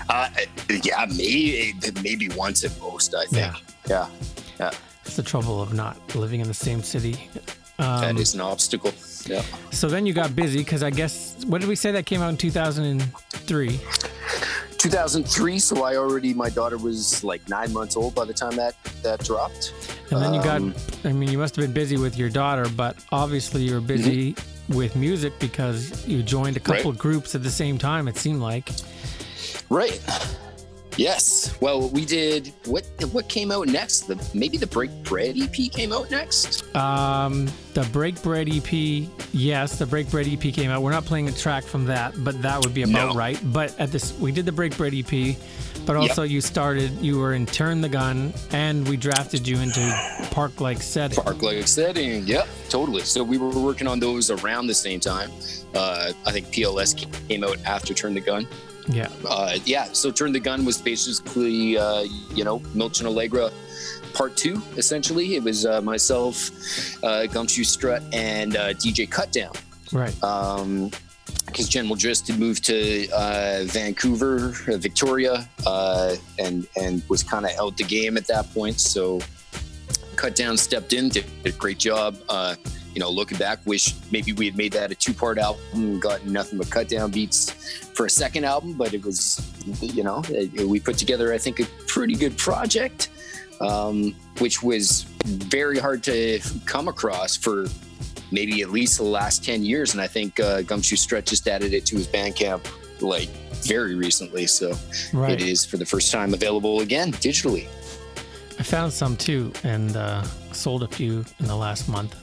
uh, 0.09 0.29
yeah, 0.83 1.05
maybe 1.09 1.73
maybe 2.01 2.29
once 2.29 2.63
at 2.63 2.79
most. 2.79 3.13
I 3.13 3.25
think. 3.25 3.35
Yeah. 3.35 3.55
Yeah, 3.89 4.07
yeah. 4.59 4.71
It's 5.05 5.17
the 5.17 5.23
trouble 5.23 5.61
of 5.61 5.73
not 5.73 5.97
living 6.15 6.39
in 6.39 6.47
the 6.47 6.53
same 6.53 6.81
city. 6.81 7.29
Um, 7.79 8.01
that 8.01 8.19
is 8.19 8.33
an 8.35 8.41
obstacle. 8.41 8.93
Yeah. 9.25 9.41
So 9.71 9.87
then 9.87 10.05
you 10.05 10.13
got 10.13 10.35
busy 10.35 10.59
because 10.59 10.83
I 10.83 10.89
guess 10.89 11.35
what 11.47 11.59
did 11.61 11.67
we 11.67 11.75
say 11.75 11.91
that 11.91 12.05
came 12.05 12.21
out 12.21 12.29
in 12.29 12.37
2003? 12.37 13.79
2003. 14.77 15.59
So 15.59 15.83
I 15.83 15.95
already 15.95 16.33
my 16.33 16.49
daughter 16.49 16.77
was 16.77 17.23
like 17.23 17.47
nine 17.49 17.71
months 17.73 17.95
old 17.95 18.13
by 18.15 18.25
the 18.25 18.33
time 18.33 18.55
that 18.57 18.75
that 19.01 19.23
dropped. 19.23 19.73
And 20.11 20.21
then 20.21 20.33
you 20.33 20.41
Um, 20.41 20.71
got, 20.71 21.05
I 21.05 21.13
mean, 21.13 21.29
you 21.31 21.37
must 21.37 21.55
have 21.55 21.63
been 21.63 21.73
busy 21.73 21.97
with 21.97 22.17
your 22.17 22.29
daughter, 22.29 22.67
but 22.75 22.97
obviously 23.11 23.63
you 23.63 23.73
were 23.73 23.81
busy 23.81 24.35
with 24.69 24.95
music 24.95 25.33
because 25.39 26.05
you 26.07 26.21
joined 26.21 26.57
a 26.57 26.59
couple 26.59 26.91
Right. 26.91 26.99
groups 26.99 27.33
at 27.35 27.43
the 27.43 27.51
same 27.51 27.77
time, 27.77 28.07
it 28.07 28.17
seemed 28.17 28.41
like. 28.41 28.69
Right. 29.69 29.99
Yes. 30.97 31.55
Well, 31.59 31.89
we 31.89 32.05
did. 32.05 32.53
What 32.65 32.85
what 33.11 33.27
came 33.27 33.51
out 33.51 33.67
next? 33.67 34.01
The 34.07 34.15
maybe 34.33 34.57
the 34.57 34.67
Break 34.67 34.91
Bread 35.03 35.35
EP 35.37 35.53
came 35.71 35.91
out 35.91 36.11
next. 36.11 36.63
Um, 36.75 37.47
the 37.73 37.83
Break 37.91 38.21
Bread 38.21 38.47
EP, 38.49 38.71
yes, 39.33 39.79
the 39.79 39.85
Break 39.85 40.09
Bread 40.11 40.27
EP 40.27 40.39
came 40.53 40.69
out. 40.69 40.81
We're 40.81 40.91
not 40.91 41.05
playing 41.05 41.27
a 41.27 41.31
track 41.31 41.63
from 41.63 41.85
that, 41.85 42.13
but 42.23 42.41
that 42.41 42.59
would 42.63 42.73
be 42.73 42.83
about 42.83 43.09
No. 43.09 43.15
right. 43.15 43.39
But 43.45 43.77
at 43.79 43.91
this, 43.91 44.17
we 44.19 44.31
did 44.31 44.45
the 44.45 44.51
Break 44.51 44.77
Bread 44.77 44.93
EP, 44.93 45.35
but 45.85 45.95
also 45.95 46.21
you 46.23 46.41
started, 46.41 46.91
you 47.01 47.17
were 47.17 47.33
in 47.33 47.45
Turn 47.47 47.81
the 47.81 47.89
Gun, 47.89 48.31
and 48.51 48.87
we 48.87 48.95
drafted 48.97 49.47
you 49.47 49.57
into 49.57 49.81
Park 50.31 50.61
Like 50.61 50.81
Setting. 50.81 51.23
Park 51.23 51.41
like 51.41 51.67
setting. 51.67 52.25
Yep, 52.27 52.47
totally. 52.69 53.01
So 53.01 53.23
we 53.23 53.37
were 53.39 53.49
working 53.49 53.87
on 53.87 53.99
those 53.99 54.29
around 54.29 54.67
the 54.67 54.73
same 54.75 54.99
time. 54.99 55.31
Uh, 55.73 56.11
I 56.25 56.31
think 56.31 56.47
PLS 56.47 56.95
came 57.27 57.43
out 57.43 57.57
after 57.65 57.93
Turn 57.95 58.13
the 58.13 58.21
Gun. 58.21 58.47
Yeah. 58.87 59.09
Uh, 59.27 59.57
yeah. 59.65 59.85
So 59.93 60.11
Turn 60.11 60.31
the 60.31 60.39
Gun 60.39 60.65
was 60.65 60.81
basically, 60.81 61.77
uh, 61.77 62.05
you 62.33 62.43
know, 62.43 62.61
Milton 62.73 63.05
Allegro 63.05 63.49
part 64.13 64.35
two. 64.37 64.61
Essentially, 64.77 65.35
it 65.35 65.43
was 65.43 65.65
uh, 65.65 65.81
myself, 65.81 66.49
uh, 67.03 67.25
Gumshoe 67.27 67.63
Strut, 67.63 68.03
and 68.13 68.55
uh, 68.55 68.73
DJ 68.73 69.09
Cutdown. 69.09 69.55
Right. 69.91 70.23
um, 70.23 70.89
because 71.45 71.69
General 71.69 71.95
Drist 71.95 72.27
had 72.27 72.39
moved 72.39 72.65
to 72.65 73.09
uh, 73.11 73.63
Vancouver, 73.65 74.55
uh, 74.67 74.77
Victoria, 74.77 75.47
uh, 75.67 76.15
and 76.39 76.67
and 76.75 77.03
was 77.09 77.21
kind 77.21 77.45
of 77.45 77.51
out 77.59 77.77
the 77.77 77.83
game 77.83 78.17
at 78.17 78.25
that 78.27 78.51
point. 78.53 78.79
So 78.79 79.19
Cut 80.15 80.35
Down 80.35 80.57
stepped 80.57 80.93
in, 80.93 81.09
did 81.09 81.25
a 81.45 81.51
great 81.51 81.77
job. 81.77 82.17
You 82.93 82.99
know, 82.99 83.09
looking 83.09 83.37
back, 83.37 83.59
wish 83.65 83.93
maybe 84.11 84.33
we 84.33 84.45
had 84.45 84.55
made 84.55 84.71
that 84.73 84.91
a 84.91 84.95
two-part 84.95 85.37
album, 85.37 85.99
gotten 85.99 86.31
nothing 86.31 86.59
but 86.59 86.69
cut 86.69 86.87
down 86.87 87.11
beats 87.11 87.49
for 87.93 88.05
a 88.05 88.09
second 88.09 88.43
album. 88.45 88.73
But 88.73 88.93
it 88.93 89.03
was, 89.03 89.41
you 89.81 90.03
know, 90.03 90.23
we 90.67 90.79
put 90.79 90.97
together, 90.97 91.33
I 91.33 91.37
think, 91.37 91.59
a 91.59 91.65
pretty 91.87 92.15
good 92.15 92.37
project, 92.37 93.09
um, 93.61 94.15
which 94.39 94.61
was 94.61 95.03
very 95.25 95.79
hard 95.79 96.03
to 96.03 96.39
come 96.65 96.87
across 96.87 97.35
for 97.35 97.65
maybe 98.31 98.61
at 98.61 98.69
least 98.69 98.97
the 98.97 99.03
last 99.03 99.43
10 99.43 99.63
years. 99.63 99.93
And 99.93 100.01
I 100.01 100.07
think 100.07 100.39
uh, 100.39 100.61
Gumshoe 100.63 100.95
Strut 100.95 101.25
just 101.25 101.47
added 101.47 101.73
it 101.73 101.85
to 101.87 101.95
his 101.95 102.07
Bandcamp 102.07 102.65
like 103.01 103.29
very 103.63 103.95
recently. 103.95 104.45
So 104.47 104.73
Right. 105.13 105.31
it 105.31 105.41
is 105.41 105.65
for 105.65 105.77
the 105.77 105.85
first 105.85 106.11
time 106.11 106.33
available 106.33 106.81
again 106.81 107.11
digitally. 107.13 107.67
I 108.59 108.63
found 108.63 108.93
some 108.93 109.17
too 109.17 109.51
and 109.63 109.95
uh, 109.97 110.23
sold 110.51 110.83
a 110.83 110.87
few 110.87 111.25
in 111.39 111.45
the 111.47 111.55
last 111.55 111.87
month. 111.89 112.15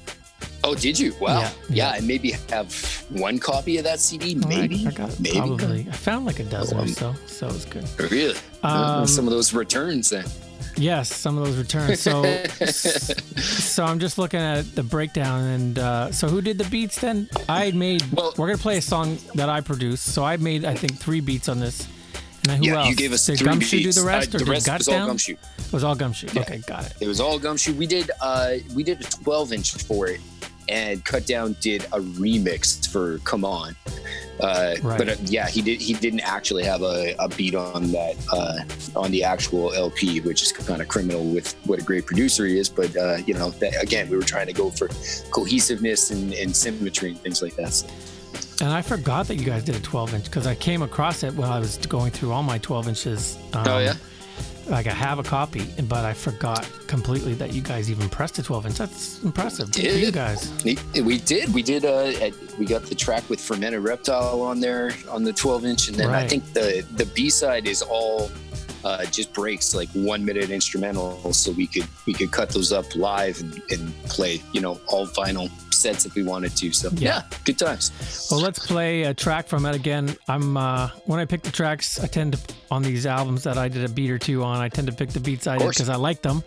Oh, 0.63 0.75
did 0.75 0.99
you? 0.99 1.15
Wow. 1.21 1.41
Yeah, 1.41 1.51
Yeah, 1.71 1.91
I 1.91 2.01
maybe 2.01 2.33
have 2.51 2.73
one 3.11 3.39
copy 3.39 3.79
of 3.79 3.85
that 3.85 3.99
CD. 3.99 4.35
Maybe. 4.35 4.85
I, 4.87 4.91
I 4.91 4.93
got 4.93 5.19
maybe. 5.21 5.39
probably. 5.39 5.87
I 5.89 5.93
found 5.93 6.27
like 6.27 6.39
a 6.39 6.45
dozen 6.45 6.79
or 6.79 6.83
Um, 6.83 6.89
so, 6.89 7.15
so 7.27 7.47
it 7.49 7.53
was 7.55 7.65
good. 7.65 7.87
Really? 8.11 8.37
Um, 8.63 9.07
Some 9.07 9.27
of 9.27 9.33
those 9.33 9.55
returns 9.55 10.11
then. 10.11 10.27
Yes, 10.77 11.15
some 11.15 11.37
of 11.37 11.45
those 11.45 11.57
returns. 11.57 12.01
So, 12.01 12.23
so 13.37 13.85
I'm 13.85 13.99
just 13.99 14.19
looking 14.19 14.41
at 14.41 14.75
the 14.75 14.83
breakdown, 14.83 15.43
and 15.45 15.79
uh, 15.79 16.13
so 16.13 16.29
who 16.29 16.41
did 16.41 16.59
the 16.59 16.65
beats 16.71 17.01
then? 17.01 17.29
I 17.49 17.71
made. 17.73 18.03
Well, 18.13 18.33
we're 18.39 18.47
gonna 18.47 18.59
play 18.59 18.79
a 18.79 18.83
song 18.83 19.19
that 19.35 19.49
I 19.49 19.61
produced. 19.61 20.07
So 20.07 20.25
I 20.25 20.37
made, 20.37 20.65
I 20.65 20.75
think, 20.75 20.97
three 20.99 21.21
beats 21.21 21.49
on 21.49 21.59
this. 21.61 21.87
And 22.15 22.45
then 22.45 22.59
who 22.59 22.67
yeah, 22.71 22.79
else? 22.81 22.89
you 22.89 22.97
gave 22.97 23.13
us 23.13 23.27
did 23.27 23.39
three 23.39 23.47
Gumshoe 23.49 23.77
beats. 23.79 23.97
do 23.97 24.01
the 24.03 24.07
rest, 24.07 24.35
Uh, 24.35 24.37
or 24.37 24.39
the 24.39 24.45
did 24.47 24.51
rest 24.51 24.69
was 24.79 24.89
all? 24.89 25.07
Gumshoe. 25.07 25.33
It 25.59 25.73
was 25.73 25.85
all 25.85 25.95
Gumshoe. 25.95 26.29
Okay, 26.41 26.59
got 26.67 26.87
it. 26.87 26.95
It 27.01 27.09
was 27.09 27.21
all 27.21 27.39
Gumshoe. 27.39 27.75
We 27.75 27.87
did 27.87 28.11
uh 28.21 28.55
we 28.75 28.83
did 28.83 29.01
a 29.01 29.05
12 29.05 29.53
inch 29.53 29.75
for 29.85 30.07
it, 30.09 30.21
and 30.69 31.05
Cut 31.05 31.27
Down 31.27 31.57
did 31.61 31.85
a 31.85 32.01
remix 32.01 32.89
for 32.91 33.19
Come 33.21 33.45
On. 33.45 33.75
Uh, 34.41 34.75
Right. 34.83 34.97
But 34.99 35.09
uh, 35.11 35.17
yeah, 35.25 35.49
he 35.49 35.61
did. 35.61 35.81
He 35.83 35.93
didn't 35.93 36.21
actually 36.21 36.65
have 36.65 36.83
a, 36.83 37.15
a 37.19 37.29
beat 37.29 37.55
on 37.55 37.93
that 37.93 38.17
uh, 38.33 38.61
on 38.99 39.11
the 39.11 39.23
actual 39.23 39.73
LP, 39.75 40.21
which 40.21 40.43
is 40.43 40.53
kind 40.53 40.81
of 40.81 40.89
criminal 40.89 41.25
with 41.25 41.55
what 41.67 41.79
a 41.79 41.83
great 41.83 42.07
producer 42.07 42.47
he 42.47 42.59
is. 42.59 42.69
But 42.69 42.97
uh, 42.97 43.19
you 43.27 43.35
know, 43.35 43.51
that, 43.51 43.83
again, 43.83 44.09
we 44.09 44.17
were 44.17 44.23
trying 44.23 44.47
to 44.47 44.53
go 44.55 44.71
for 44.71 44.89
cohesiveness 45.31 46.11
and, 46.11 46.33
and 46.35 46.55
symmetry 46.57 47.11
and 47.11 47.21
things 47.21 47.43
like 47.43 47.55
that. 47.57 47.73
So, 47.73 47.87
And 48.65 48.73
I 48.73 48.81
forgot 48.83 49.27
that 49.29 49.37
you 49.37 49.45
guys 49.45 49.65
did 49.65 49.77
a 49.77 49.81
12 49.81 50.15
inch 50.15 50.25
because 50.25 50.47
I 50.47 50.55
came 50.55 50.83
across 50.83 51.23
it 51.23 51.35
while 51.35 51.53
I 51.53 51.59
was 51.59 51.77
going 51.89 52.11
through 52.11 52.33
all 52.33 52.43
my 52.43 52.59
12 52.59 52.89
inches. 52.89 53.37
Um, 53.53 53.65
Oh, 53.67 53.79
yeah? 53.79 53.95
Like 54.71 54.87
I 54.87 54.93
have 54.93 55.19
a 55.19 55.25
copy, 55.25 55.67
but 55.89 56.05
I 56.05 56.13
forgot 56.13 56.69
completely 56.87 57.35
that 57.35 57.53
you 57.53 57.61
guys 57.61 57.91
even 57.91 58.09
pressed 58.09 58.39
a 58.39 58.43
12 58.43 58.67
inch. 58.67 58.79
That's 58.79 59.21
impressive. 59.25 59.73
For 59.75 59.81
you 59.81 60.13
guys. 60.13 60.53
We- 60.65 61.19
did. 61.19 61.53
We 61.53 61.63
did. 61.63 61.85
Uh, 61.85 62.31
we 62.59 62.67
got 62.67 62.85
the 62.85 62.95
track 62.95 63.29
with 63.29 63.41
Fermented 63.41 63.83
Reptile 63.83 64.41
on 64.43 64.61
there 64.61 64.93
on 65.09 65.25
the 65.25 65.33
12 65.33 65.65
inch, 65.65 65.89
and 65.89 65.97
then 65.97 66.11
I 66.11 66.27
think 66.27 66.53
the 66.53 66.87
the 66.97 67.07
B 67.07 67.31
side 67.31 67.67
is 67.67 67.83
all 67.83 68.31
uh, 68.85 69.05
just 69.07 69.33
breaks, 69.33 69.75
like 69.75 69.89
one 69.91 70.25
minute 70.25 70.51
instrumental, 70.51 71.33
so 71.33 71.53
we 71.53 71.67
could 71.67 71.87
we 72.07 72.13
could 72.13 72.31
cut 72.33 72.49
those 72.51 72.73
up 72.73 72.95
live 72.97 73.41
and, 73.41 73.61
and 73.71 73.95
play, 74.05 74.41
you 74.53 74.61
know, 74.61 74.81
all 74.89 75.07
vinyl 75.07 75.51
sets 75.73 76.05
if 76.07 76.15
we 76.15 76.23
wanted 76.23 76.55
to. 76.57 76.73
So 76.73 76.91
Yeah. 76.95 77.23
yeah, 77.31 77.39
good 77.45 77.59
times. 77.59 77.91
Well, 78.31 78.41
let's 78.41 78.59
play 78.67 79.03
a 79.05 79.15
track 79.15 79.49
from 79.49 79.67
it 79.67 79.75
again. 79.75 80.17
I'm 80.29 80.57
uh, 80.57 80.91
when 81.07 81.21
I 81.21 81.25
pick 81.25 81.43
the 81.43 81.51
tracks, 81.53 81.99
I 82.01 82.07
tend 82.07 82.35
to 82.35 82.55
on 82.71 82.83
these 82.83 83.05
albums 83.07 83.43
that 83.45 83.59
I 83.59 83.69
did 83.69 83.85
a 83.85 83.89
beat 83.89 84.11
or 84.11 84.19
two 84.19 84.43
on. 84.45 84.59
I 84.61 84.69
tend 84.69 84.87
to 84.89 84.95
pick 84.95 85.11
the 85.11 85.21
beats 85.21 85.47
I 85.47 85.59
did 85.59 85.69
because 85.69 85.89
I 85.89 85.97
like 85.97 86.23
them. 86.23 86.43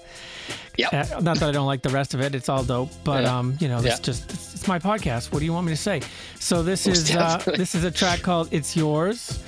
Yeah. 0.78 0.88
Uh, 0.90 1.20
not 1.22 1.38
that 1.40 1.50
I 1.50 1.52
don't 1.52 1.68
like 1.68 1.82
the 1.84 1.90
rest 1.90 2.14
of 2.16 2.22
it. 2.22 2.34
It's 2.34 2.50
all 2.50 2.64
dope, 2.64 2.90
but 3.04 3.24
Yeah. 3.24 3.38
um, 3.38 3.56
you 3.60 3.68
know, 3.68 3.78
it's 3.78 3.86
Yeah. 3.86 3.98
just 4.02 4.32
it's, 4.34 4.56
it's 4.56 4.68
my 4.68 4.80
podcast. 4.80 5.32
What 5.32 5.40
do 5.40 5.46
you 5.46 5.54
want 5.54 5.68
me 5.68 5.74
to 5.74 5.78
say? 5.78 6.02
So 6.40 6.64
this 6.64 6.88
is 6.88 7.16
uh, 7.16 7.38
this 7.58 7.76
is 7.76 7.84
a 7.84 7.92
track 7.92 8.22
called 8.22 8.48
"It's 8.52 8.76
Yours," 8.76 9.40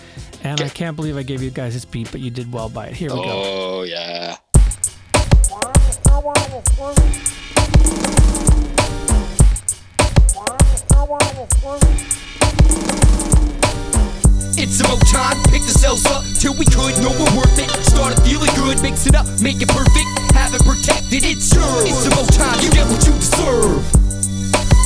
and 0.45 0.61
I 0.61 0.69
can't 0.69 0.95
believe 0.95 1.17
I 1.17 1.23
gave 1.23 1.41
you 1.41 1.49
guys 1.49 1.73
this 1.73 1.85
beat, 1.85 2.11
but 2.11 2.21
you 2.21 2.29
did 2.29 2.51
well 2.53 2.69
by 2.69 2.87
it. 2.87 2.93
Here 2.93 3.09
we 3.09 3.15
go. 3.15 3.23
Oh 3.25 3.83
yeah. 3.83 4.37
It's 14.57 14.79
about 14.79 15.01
time, 15.07 15.41
pick 15.49 15.63
the 15.63 15.73
cells 15.73 16.05
up 16.05 16.23
till 16.39 16.53
we 16.53 16.65
could 16.65 16.95
know 17.01 17.09
we're 17.09 17.37
worth 17.37 17.57
it. 17.57 17.69
Started 17.83 18.21
feeling 18.21 18.53
good, 18.55 18.81
mix 18.83 19.07
it 19.07 19.15
up, 19.15 19.25
make 19.41 19.61
it 19.61 19.69
perfect, 19.69 20.33
have 20.33 20.53
it 20.53 20.61
protected. 20.61 21.25
It's 21.25 21.53
yours. 21.53 21.85
It's 21.85 22.05
about 22.05 22.31
time 22.33 22.63
you 22.63 22.69
get 22.69 22.85
what 22.87 23.05
you 23.05 23.13
deserve. 23.13 23.94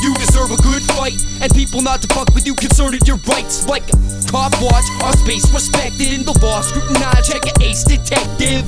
You 0.02 0.16
deserve 0.16 0.52
a 0.52 0.58
good 0.64 0.84
fight, 0.96 1.20
and 1.42 1.54
people 1.54 1.82
not 1.82 2.02
to 2.02 2.08
fuck 2.14 2.34
with 2.34 2.46
you 2.48 2.56
concerning 2.56 3.02
your 3.06 3.18
rights. 3.28 3.68
Like 3.68 3.84
cop 4.32 4.54
watch, 4.62 4.86
our 5.04 5.14
space 5.18 5.52
respected 5.52 6.14
in 6.14 6.24
the 6.24 6.38
law, 6.42 6.62
Scrutinize, 6.62 7.28
check 7.28 7.44
an 7.46 7.62
ace 7.62 7.84
detective. 7.84 8.64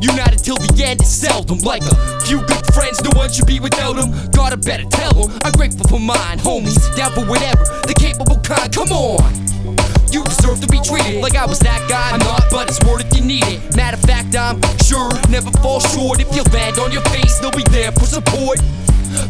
United 0.00 0.38
till 0.38 0.56
the 0.56 0.70
end 0.84 1.00
is 1.00 1.10
seldom 1.10 1.58
like 1.60 1.82
a 1.82 2.20
few 2.22 2.38
good 2.46 2.64
friends, 2.74 3.02
no 3.02 3.10
one 3.18 3.32
should 3.32 3.46
be 3.46 3.58
without 3.58 3.96
them. 3.96 4.12
Gotta 4.30 4.56
better 4.56 4.84
tell 4.84 5.12
them, 5.12 5.36
I'm 5.42 5.52
grateful 5.52 5.88
for 5.88 5.98
mine, 5.98 6.38
homies, 6.38 6.78
down 6.96 7.12
for 7.12 7.24
whatever, 7.26 7.64
the 7.88 7.94
capable 7.98 8.38
kind, 8.40 8.72
come 8.72 8.92
on. 8.92 9.50
You 10.12 10.24
deserve 10.24 10.60
to 10.60 10.66
be 10.66 10.80
treated 10.82 11.22
like 11.22 11.36
I 11.36 11.46
was 11.46 11.60
that 11.60 11.86
guy. 11.88 12.10
I'm 12.10 12.18
not, 12.18 12.42
but 12.50 12.68
it's 12.68 12.82
worth 12.82 13.06
if 13.06 13.14
you 13.16 13.24
need 13.24 13.46
it. 13.46 13.76
Matter 13.76 13.96
of 13.96 14.02
fact, 14.02 14.34
I'm 14.34 14.60
sure 14.82 15.10
never 15.30 15.50
fall 15.62 15.78
short. 15.78 16.18
If 16.18 16.34
you 16.34 16.42
land 16.50 16.78
on 16.78 16.90
your 16.90 17.02
face, 17.14 17.38
they'll 17.38 17.52
be 17.52 17.62
there 17.70 17.92
for 17.92 18.06
support. 18.06 18.58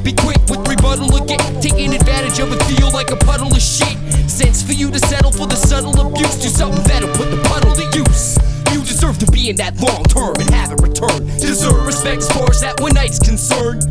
Be 0.02 0.12
quick 0.12 0.38
with 0.48 0.66
rebuttal 0.68 1.14
again. 1.16 1.40
Taking 1.60 1.94
advantage 1.94 2.38
of 2.38 2.52
it, 2.52 2.62
feel 2.64 2.90
like 2.90 3.10
a 3.10 3.16
puddle 3.16 3.52
of 3.52 3.60
shit. 3.60 3.96
Sense 4.30 4.62
for 4.62 4.72
you 4.72 4.90
to 4.90 4.98
settle 4.98 5.32
for 5.32 5.46
the 5.46 5.56
subtle 5.56 5.98
abuse. 6.00 6.36
Do 6.40 6.48
something 6.48 6.82
better, 6.84 7.06
put 7.14 7.30
the 7.30 7.40
puddle 7.48 7.72
to 7.74 7.84
use. 7.98 8.38
You 8.72 8.80
deserve 8.80 9.18
to 9.18 9.30
be 9.30 9.50
in 9.50 9.56
that 9.56 9.78
long 9.80 10.04
term 10.04 10.34
and 10.38 10.48
have 10.54 10.72
it 10.72 10.80
return. 10.80 11.26
Deserve 11.38 11.84
respect 11.84 12.22
as 12.22 12.30
far 12.32 12.48
as 12.48 12.60
that 12.60 12.80
one 12.80 12.94
night's 12.94 13.18
concerned. 13.18 13.84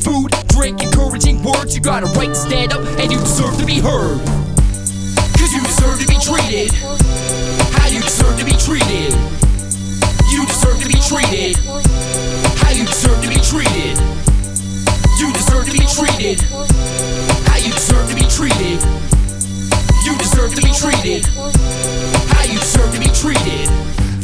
Food, 0.00 0.32
drink, 0.48 0.82
encouraging 0.82 1.42
words. 1.42 1.74
You 1.74 1.82
got 1.82 2.02
a 2.02 2.06
right 2.16 2.28
to 2.28 2.34
stand 2.34 2.72
up 2.72 2.80
and 2.98 3.12
you 3.12 3.18
deserve 3.18 3.58
to 3.58 3.66
be 3.66 3.78
heard. 3.80 4.22
Cause 5.36 5.52
you 5.52 5.60
deserve 5.60 6.00
to 6.00 6.06
be 6.06 6.18
treated. 6.22 6.72
How 7.76 7.88
you 7.88 8.00
deserve 8.00 8.38
to 8.38 8.44
be 8.44 8.56
treated. 8.56 9.12
You 10.32 10.46
deserve 10.46 10.80
to 10.80 10.88
be 10.88 11.00
treated. 11.04 11.56
How 12.62 12.70
you 12.70 12.86
deserve 12.86 13.20
to 13.22 13.28
be 13.28 13.40
treated. 13.42 13.89
Treated. 16.00 16.40
How 17.44 17.60
you 17.60 17.72
deserve 17.72 18.08
to 18.08 18.16
be 18.16 18.24
treated. 18.24 18.80
You 20.04 20.16
deserve 20.16 20.54
to 20.56 20.62
be 20.64 20.72
treated. 20.72 21.26
How 22.32 22.44
you 22.48 22.56
deserve 22.58 22.94
to 22.94 23.00
be 23.00 23.12
treated. 23.12 23.68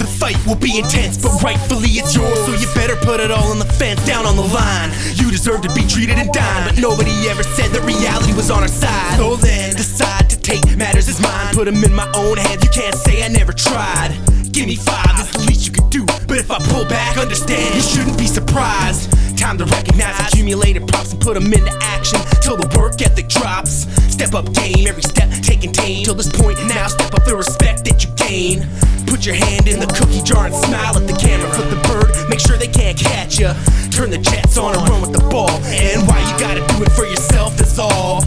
The 0.00 0.08
fight 0.08 0.38
will 0.46 0.56
be 0.56 0.78
intense, 0.78 1.20
but 1.20 1.42
rightfully 1.42 2.00
it's 2.00 2.16
yours. 2.16 2.38
So 2.46 2.52
you 2.52 2.66
better 2.74 2.96
put 2.96 3.20
it 3.20 3.30
all 3.30 3.52
on 3.52 3.58
the 3.58 3.68
fence, 3.76 4.04
down 4.06 4.24
on 4.24 4.36
the 4.36 4.48
line. 4.48 4.90
You 5.16 5.30
deserve 5.30 5.60
to 5.62 5.72
be 5.74 5.86
treated 5.86 6.16
and 6.16 6.32
dine, 6.32 6.64
but 6.64 6.78
nobody 6.80 7.12
ever 7.28 7.42
said 7.42 7.70
that 7.72 7.84
reality 7.84 8.32
was 8.32 8.50
on 8.50 8.62
our 8.62 8.72
side. 8.72 9.18
So 9.18 9.36
then, 9.36 9.76
decide 9.76 10.30
to 10.30 10.40
take 10.40 10.64
matters 10.76 11.08
as 11.08 11.20
mine. 11.20 11.54
Put 11.54 11.66
them 11.66 11.84
in 11.84 11.94
my 11.94 12.10
own 12.14 12.38
hands, 12.38 12.64
you 12.64 12.70
can't 12.70 12.96
say 12.96 13.22
I 13.22 13.28
never 13.28 13.52
tried. 13.52 14.16
Give 14.50 14.66
me 14.66 14.76
five, 14.76 15.12
that's 15.20 15.32
the 15.32 15.44
least 15.44 15.66
you 15.66 15.72
could 15.72 15.90
do. 15.90 16.06
But 16.26 16.38
if 16.38 16.50
I 16.50 16.58
pull 16.72 16.86
back, 16.86 17.18
understand, 17.18 17.74
you 17.74 17.82
shouldn't 17.82 18.16
be 18.16 18.26
surprised. 18.26 19.12
Time 19.36 19.58
to 19.58 19.64
recognize 19.66 20.18
accumulated 20.20 20.88
props 20.88 21.12
and 21.12 21.20
put 21.20 21.34
them 21.34 21.52
into 21.52 21.72
action 21.82 22.18
till 22.42 22.56
the 22.56 22.66
work 22.78 23.00
ethic 23.00 23.28
drops. 23.28 23.86
Step 24.12 24.34
up 24.34 24.52
game, 24.52 24.86
every 24.86 25.02
step 25.02 25.30
taken 25.42 25.72
tame. 25.72 26.04
Till 26.04 26.14
this 26.14 26.28
point, 26.28 26.58
now 26.66 26.88
step 26.88 27.14
up 27.14 27.24
the 27.24 27.36
respect 27.36 27.84
that 27.84 28.02
you 28.02 28.10
gain. 28.16 28.66
Put 29.06 29.24
your 29.24 29.36
hand 29.36 29.68
in 29.68 29.78
the 29.78 29.86
cookie 29.86 30.22
jar 30.22 30.46
and 30.46 30.54
smile 30.54 30.96
at 30.96 31.06
the 31.06 31.14
camera. 31.14 31.48
Flip 31.52 31.70
the 31.70 31.80
bird, 31.88 32.28
make 32.28 32.40
sure 32.40 32.56
they 32.56 32.66
can't 32.66 32.98
catch 32.98 33.38
ya. 33.38 33.54
Turn 33.90 34.10
the 34.10 34.18
jets 34.18 34.58
on 34.58 34.74
and 34.74 34.88
run 34.88 35.00
with 35.00 35.12
the 35.12 35.22
ball. 35.30 35.50
And 35.70 36.06
why 36.08 36.18
you 36.18 36.34
gotta 36.40 36.66
do 36.74 36.82
it 36.82 36.90
for 36.92 37.04
yourself 37.04 37.60
is 37.60 37.78
all. 37.78 38.24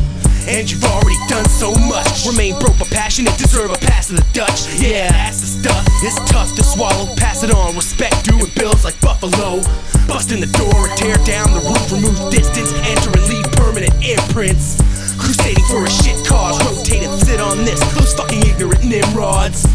And 0.50 0.66
you've 0.66 0.84
already 0.84 1.16
done 1.30 1.46
so 1.46 1.70
much. 1.86 2.26
Remain 2.26 2.58
broke 2.58 2.80
but 2.80 2.90
passionate, 2.90 3.38
deserve 3.38 3.70
a 3.70 3.78
pass 3.86 4.10
of 4.10 4.18
the 4.18 4.26
Dutch. 4.34 4.66
Yeah, 4.82 5.12
that's 5.14 5.42
the 5.42 5.48
stuff. 5.62 5.86
It's 6.02 6.18
tough 6.26 6.56
to 6.56 6.64
swallow. 6.64 7.14
Pass 7.16 7.44
it 7.44 7.54
on, 7.54 7.76
respect 7.76 8.28
and 8.28 8.42
bills 8.56 8.84
like 8.84 9.00
Buffalo. 9.00 9.62
Bust 10.10 10.32
in 10.34 10.42
the 10.42 10.50
door 10.58 10.90
and 10.90 10.98
tear 10.98 11.22
down 11.22 11.54
the 11.54 11.62
roof, 11.62 11.86
remove 11.94 12.18
distance, 12.34 12.74
enter 12.82 13.14
and 13.14 13.26
leave 13.30 13.46
permanent 13.62 13.94
imprints. 14.02 14.82
Crusading 15.22 15.64
for 15.70 15.86
a 15.86 15.92
shit 16.02 16.18
cause, 16.26 16.58
rotate 16.66 17.06
and 17.06 17.14
sit 17.22 17.40
on 17.40 17.64
this. 17.64 17.80
Those 17.94 18.18
fucking 18.18 18.42
ignorant 18.42 18.84
nimrods. 18.84 19.70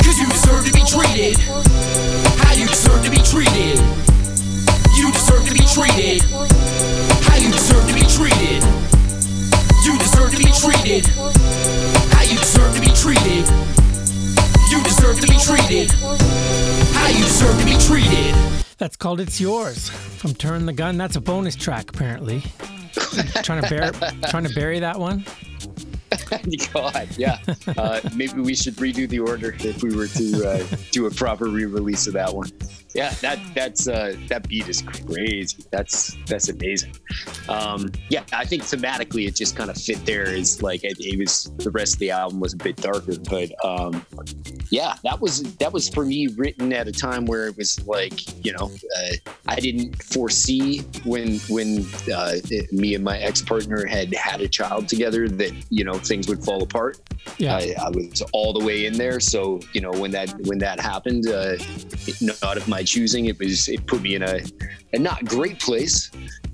Cause 0.00 0.16
you 0.16 0.24
deserve 0.32 0.64
to 0.64 0.72
be 0.72 0.88
treated. 0.88 1.36
How 2.40 2.56
you 2.56 2.64
deserve 2.64 3.04
to 3.04 3.10
be 3.12 3.20
treated. 3.20 3.76
You 4.96 5.12
deserve 5.12 5.44
to 5.44 5.52
be 5.52 5.68
treated. 5.68 6.24
How 7.28 7.36
you 7.36 7.52
deserve 7.52 7.84
to 7.86 7.94
be 7.94 8.08
treated. 8.08 8.57
You 9.88 9.96
deserve 9.96 10.30
to 10.32 10.36
be 10.36 10.52
treated. 10.52 11.06
How 12.12 12.20
you 12.20 12.36
deserve 12.36 12.74
to 12.74 12.80
be 12.82 12.88
treated. 12.88 13.48
You 14.68 14.82
deserve 14.84 15.18
to 15.18 15.26
be 15.26 15.38
treated. 15.38 15.90
How 16.92 17.08
you 17.08 17.24
deserve 17.24 17.58
to 17.58 17.64
be 17.64 17.72
treated. 17.78 18.34
That's 18.76 18.96
called 18.96 19.18
It's 19.18 19.40
Yours 19.40 19.88
from 19.88 20.34
Turn 20.34 20.66
the 20.66 20.74
Gun. 20.74 20.98
That's 20.98 21.16
a 21.16 21.22
bonus 21.22 21.56
track, 21.56 21.88
apparently. 21.88 22.42
trying 23.42 23.62
to 23.62 23.68
bury, 23.70 23.90
trying 24.28 24.44
to 24.44 24.54
bury 24.54 24.78
that 24.80 25.00
one. 25.00 25.24
God, 26.74 27.08
yeah. 27.16 27.38
Uh, 27.74 28.02
maybe 28.14 28.42
we 28.42 28.54
should 28.54 28.74
redo 28.74 29.08
the 29.08 29.20
order 29.20 29.56
if 29.60 29.82
we 29.82 29.96
were 29.96 30.08
to 30.08 30.48
uh, 30.50 30.66
do 30.90 31.06
a 31.06 31.10
proper 31.10 31.46
re-release 31.46 32.06
of 32.06 32.12
that 32.12 32.34
one. 32.34 32.50
Yeah, 32.94 33.10
that 33.20 33.38
that's 33.54 33.86
uh, 33.86 34.16
that 34.28 34.48
beat 34.48 34.68
is 34.68 34.82
crazy. 34.82 35.64
That's 35.70 36.16
that's 36.26 36.48
amazing. 36.48 36.94
Um, 37.48 37.92
yeah, 38.08 38.24
I 38.32 38.44
think 38.44 38.62
thematically 38.62 39.28
it 39.28 39.36
just 39.36 39.56
kind 39.56 39.68
of 39.68 39.76
fit 39.76 40.04
there. 40.06 40.24
Is 40.24 40.62
like 40.62 40.84
it, 40.84 40.96
it 40.98 41.18
was 41.18 41.50
the 41.58 41.70
rest 41.70 41.94
of 41.94 41.98
the 42.00 42.10
album 42.10 42.40
was 42.40 42.54
a 42.54 42.56
bit 42.56 42.76
darker, 42.76 43.14
but 43.28 43.52
um, 43.64 44.04
yeah, 44.70 44.94
that 45.04 45.20
was 45.20 45.42
that 45.56 45.72
was 45.72 45.88
for 45.88 46.04
me 46.04 46.28
written 46.28 46.72
at 46.72 46.88
a 46.88 46.92
time 46.92 47.26
where 47.26 47.46
it 47.46 47.56
was 47.56 47.86
like 47.86 48.44
you 48.44 48.52
know 48.52 48.70
uh, 48.96 49.32
I 49.46 49.56
didn't 49.56 50.02
foresee 50.02 50.80
when 51.04 51.38
when 51.50 51.84
uh, 52.12 52.36
me 52.72 52.94
and 52.94 53.04
my 53.04 53.18
ex 53.18 53.42
partner 53.42 53.84
had 53.84 54.14
had 54.14 54.40
a 54.40 54.48
child 54.48 54.88
together 54.88 55.28
that 55.28 55.52
you 55.70 55.84
know 55.84 55.94
things 55.94 56.26
would 56.28 56.42
fall 56.42 56.62
apart. 56.62 56.98
Yeah. 57.38 57.56
I, 57.56 57.74
I 57.80 57.88
was 57.90 58.22
all 58.32 58.52
the 58.52 58.64
way 58.64 58.86
in 58.86 58.94
there. 58.94 59.20
So 59.20 59.60
you 59.72 59.80
know 59.80 59.92
when 59.92 60.10
that 60.12 60.34
when 60.46 60.58
that 60.58 60.80
happened, 60.80 61.28
uh, 61.28 61.56
not 62.42 62.56
of 62.56 62.66
my 62.68 62.82
choosing, 62.82 63.26
it 63.26 63.38
was 63.38 63.68
it 63.68 63.86
put 63.86 64.02
me 64.02 64.16
in 64.16 64.22
a, 64.22 64.40
a 64.92 64.98
not 64.98 65.24
great 65.24 65.60
place 65.60 66.10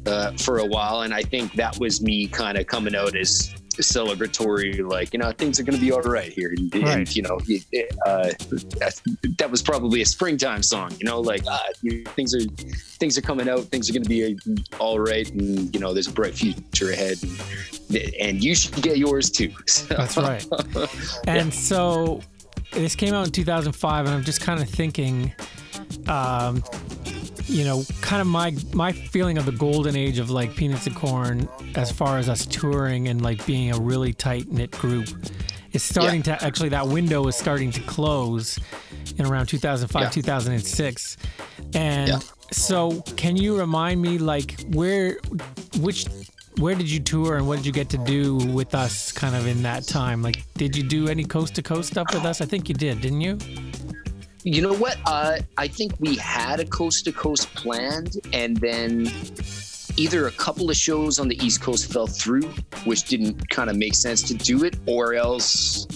uh, 0.07 0.32
for 0.32 0.59
a 0.59 0.66
while, 0.66 1.03
and 1.03 1.14
I 1.14 1.22
think 1.22 1.55
that 1.55 1.78
was 1.78 2.03
me 2.03 2.26
kind 2.26 2.59
of 2.59 2.66
coming 2.66 2.95
out 2.95 3.16
as 3.16 3.55
celebratory, 3.83 4.87
like 4.89 5.12
you 5.12 5.18
know 5.18 5.33
things 5.33 5.59
are 5.61 5.62
going 5.62 5.75
to 5.79 5.81
be 5.81 5.93
all 5.93 6.01
right 6.03 6.33
here, 6.33 6.51
and, 6.51 6.75
and, 6.75 6.85
Right. 6.85 7.16
you 7.16 7.22
know 7.22 7.39
uh, 8.07 8.31
that, 9.39 9.49
was 9.51 9.62
probably 9.62 10.03
a 10.03 10.07
springtime 10.07 10.62
song, 10.62 10.93
you 10.99 11.07
know, 11.07 11.20
like 11.20 11.43
uh, 11.51 11.59
things 12.14 12.35
are 12.35 12.41
things 12.99 13.16
are 13.18 13.22
coming 13.22 13.49
out, 13.49 13.61
things 13.64 13.89
are 13.89 13.93
going 13.93 14.03
to 14.03 14.09
be 14.09 14.25
uh, 14.25 14.79
all 14.79 14.99
right, 14.99 15.31
and 15.33 15.75
you 15.75 15.81
know 15.81 15.93
there's 15.93 16.09
a 16.09 16.12
bright 16.12 16.35
future 16.35 16.91
ahead, 16.93 17.18
and, 17.22 18.14
and 18.20 18.45
you 18.45 18.55
should 18.55 18.75
get 18.83 18.97
yours 18.99 19.31
too. 19.31 19.53
That's 19.89 20.16
right. 20.16 20.45
And 21.27 21.53
so 21.53 22.20
this 22.72 22.95
came 22.95 23.14
out 23.14 23.27
in 23.27 23.33
2005, 23.33 24.07
and 24.07 24.14
I'm 24.14 24.25
just 24.25 24.41
kind 24.41 24.61
of 24.61 24.68
thinking, 24.68 25.33
um, 26.09 26.62
you 27.47 27.64
know, 27.64 27.84
kind 28.01 28.20
of 28.20 28.26
my 28.26 28.55
my 28.72 28.92
feeling 28.92 29.38
of 29.38 29.45
the 29.47 29.53
golden 29.53 29.97
age 29.97 30.18
of 30.18 30.30
like 30.30 30.55
Peanuts 30.55 30.86
and 30.86 30.97
Corn, 30.97 31.49
as 31.74 31.90
far 31.92 32.18
as 32.18 32.28
us 32.28 32.47
touring 32.47 33.09
and 33.09 33.20
like 33.22 33.45
being 33.47 33.72
a 33.72 33.78
really 33.78 34.12
tight 34.12 34.51
knit 34.51 34.70
group, 34.72 35.09
is 35.72 35.82
starting 35.82 36.22
to 36.24 36.45
actually 36.45 36.70
that 36.70 36.86
window 36.88 37.26
is 37.26 37.36
starting 37.36 37.70
to 37.72 37.80
close 37.82 38.59
in 39.18 39.26
around 39.26 39.47
2005 39.47 40.03
Yeah. 40.03 40.09
2006 40.11 41.16
and 41.74 42.09
Yeah. 42.09 42.18
so 42.51 43.01
can 43.16 43.36
you 43.36 43.59
remind 43.59 44.01
me 44.01 44.18
like 44.18 44.61
where 44.72 45.18
which 45.80 46.07
where 46.59 46.74
did 46.74 46.88
you 46.90 47.01
tour 47.01 47.36
and 47.36 47.47
what 47.49 47.57
did 47.57 47.66
you 47.66 47.72
get 47.72 47.88
to 47.90 47.99
do 47.99 48.36
with 48.36 48.74
us 48.74 49.11
kind 49.12 49.34
of 49.34 49.47
in 49.47 49.62
that 49.64 49.84
time? 49.86 50.22
Like 50.22 50.45
did 50.55 50.76
you 50.76 50.82
do 50.84 51.09
any 51.09 51.24
coast 51.24 51.55
to 51.57 51.62
coast 51.62 51.90
stuff 51.90 52.07
with 52.14 52.24
us? 52.24 52.40
I 52.40 52.45
think 52.47 52.68
you 52.68 52.74
did 52.74 53.01
didn't 53.01 53.20
you 53.20 53.38
You 54.45 54.61
know 54.61 54.74
what? 54.74 54.99
Uh, 55.07 55.38
I 55.57 55.68
think 55.68 55.95
we 56.01 56.16
had 56.16 56.61
a 56.61 56.66
coast 56.66 57.07
to 57.07 57.12
coast 57.12 57.53
planned, 57.55 58.18
and 58.34 58.59
then 58.59 59.11
either 59.97 60.26
a 60.26 60.32
couple 60.32 60.68
of 60.68 60.76
shows 60.76 61.18
on 61.18 61.28
the 61.28 61.42
East 61.42 61.62
Coast 61.62 61.90
fell 61.90 62.07
through, 62.07 62.42
which 62.84 63.05
didn't 63.05 63.49
kind 63.49 63.70
of 63.70 63.76
make 63.76 63.95
sense 63.95 64.22
to 64.24 64.34
do 64.34 64.64
it, 64.64 64.76
or 64.86 65.14
else 65.14 65.86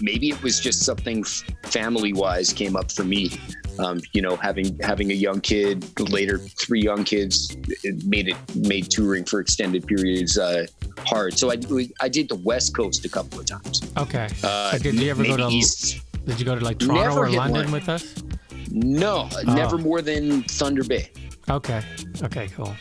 maybe 0.00 0.30
it 0.30 0.42
was 0.42 0.58
just 0.58 0.82
something 0.82 1.22
family 1.62 2.12
wise 2.12 2.52
came 2.52 2.74
up 2.74 2.90
for 2.90 3.04
me. 3.04 3.30
Um, 3.78 4.00
you 4.12 4.20
know, 4.20 4.34
having 4.34 4.76
having 4.80 5.12
a 5.12 5.14
young 5.14 5.40
kid, 5.40 5.98
later 6.10 6.38
three 6.38 6.82
young 6.82 7.04
kids, 7.04 7.56
it 7.84 8.04
made 8.04 8.28
it 8.28 8.36
made 8.56 8.90
touring 8.90 9.24
for 9.24 9.38
extended 9.38 9.86
periods 9.86 10.36
uh, 10.38 10.66
hard. 11.06 11.38
So 11.38 11.52
I 11.52 11.56
I 12.00 12.08
did 12.08 12.28
the 12.28 12.40
West 12.44 12.74
Coast 12.74 13.04
a 13.04 13.08
couple 13.08 13.38
of 13.38 13.46
times. 13.46 13.80
okay 13.96 14.28
Uh, 14.42 14.72
But 14.72 14.82
did 14.82 14.94
you 14.96 15.10
ever 15.10 15.24
go 15.24 15.36
to 15.36 15.48
East? 15.48 16.00
Did 16.24 16.38
you 16.38 16.44
go 16.46 16.54
to 16.58 16.64
like 16.64 16.78
toronto 16.78 17.02
Never 17.02 17.24
or 17.26 17.30
london 17.30 17.64
one. 17.64 17.72
with 17.72 17.88
us 17.88 18.14
No, 18.70 19.28
Oh. 19.46 19.54
never 19.54 19.76
more 19.78 20.00
than 20.02 20.42
Thunder 20.44 20.84
Bay. 20.84 21.10
okay 21.50 21.82
okay 22.22 22.48
cool 22.56 22.74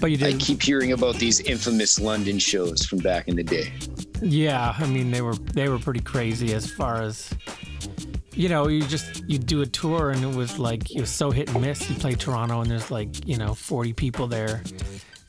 but 0.00 0.10
you 0.10 0.16
did. 0.16 0.34
I 0.34 0.38
keep 0.38 0.60
hearing 0.60 0.92
about 0.92 1.14
these 1.16 1.38
infamous 1.40 2.00
London 2.00 2.36
shows 2.40 2.84
from 2.84 2.98
back 2.98 3.28
in 3.28 3.36
the 3.36 3.44
day. 3.44 3.72
Yeah, 4.20 4.74
I 4.76 4.84
mean 4.86 5.12
they 5.12 5.20
were 5.22 5.34
they 5.34 5.68
were 5.68 5.78
pretty 5.78 6.00
crazy 6.00 6.54
as 6.54 6.68
far 6.68 7.00
as 7.02 7.30
you 8.34 8.48
know, 8.48 8.66
you 8.66 8.82
just 8.82 9.22
you 9.28 9.38
do 9.38 9.60
a 9.62 9.66
tour 9.66 10.10
and 10.10 10.24
it 10.24 10.34
was 10.34 10.58
like 10.58 10.90
it 10.90 11.00
was 11.00 11.10
so 11.10 11.30
hit 11.30 11.50
and 11.50 11.60
miss. 11.60 11.88
You 11.88 11.94
play 11.94 12.14
Toronto 12.16 12.62
and 12.62 12.70
there's 12.70 12.90
like, 12.90 13.28
you 13.28 13.36
know, 13.36 13.54
40 13.54 13.92
people 13.92 14.26
there. 14.26 14.62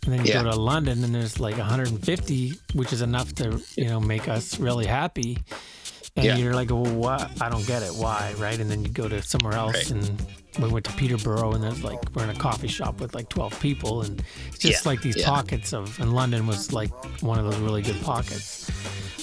and 0.05 0.13
then 0.13 0.25
you 0.25 0.33
Yeah. 0.33 0.41
go 0.43 0.49
to 0.51 0.59
London 0.59 1.03
and 1.03 1.13
there's 1.13 1.39
like 1.39 1.57
150, 1.57 2.53
which 2.73 2.91
is 2.93 3.01
enough 3.03 3.33
to 3.35 3.61
you 3.75 3.85
know 3.89 3.99
make 3.99 4.27
us 4.27 4.59
really 4.59 4.87
happy. 4.87 5.37
And 6.15 6.25
Yeah. 6.25 6.35
you're 6.37 6.53
like, 6.53 6.69
well, 6.69 6.85
what? 6.85 7.31
I 7.41 7.49
don't 7.49 7.65
get 7.65 7.81
it. 7.81 7.93
Why? 7.95 8.33
Right? 8.37 8.59
And 8.59 8.69
then 8.69 8.83
you 8.83 8.89
go 8.89 9.07
to 9.07 9.21
somewhere 9.23 9.53
else, 9.53 9.91
Right. 9.91 9.91
and 9.91 10.25
we 10.59 10.67
went 10.69 10.85
to 10.85 10.93
Peterborough, 10.93 11.53
and 11.53 11.63
there's 11.63 11.83
like 11.83 11.99
we're 12.15 12.23
in 12.23 12.29
a 12.29 12.35
coffee 12.35 12.67
shop 12.67 12.99
with 12.99 13.15
like 13.15 13.29
12 13.29 13.59
people, 13.59 14.01
and 14.03 14.23
it's 14.49 14.59
just 14.59 14.85
Yeah, 14.85 14.89
like 14.91 15.01
these 15.01 15.17
yeah. 15.17 15.25
pockets 15.27 15.73
of. 15.73 15.99
And 15.99 16.13
London 16.13 16.45
was 16.47 16.71
like 16.73 16.91
one 17.21 17.39
of 17.39 17.45
those 17.45 17.57
really 17.57 17.81
good 17.81 17.99
pockets. 18.01 18.69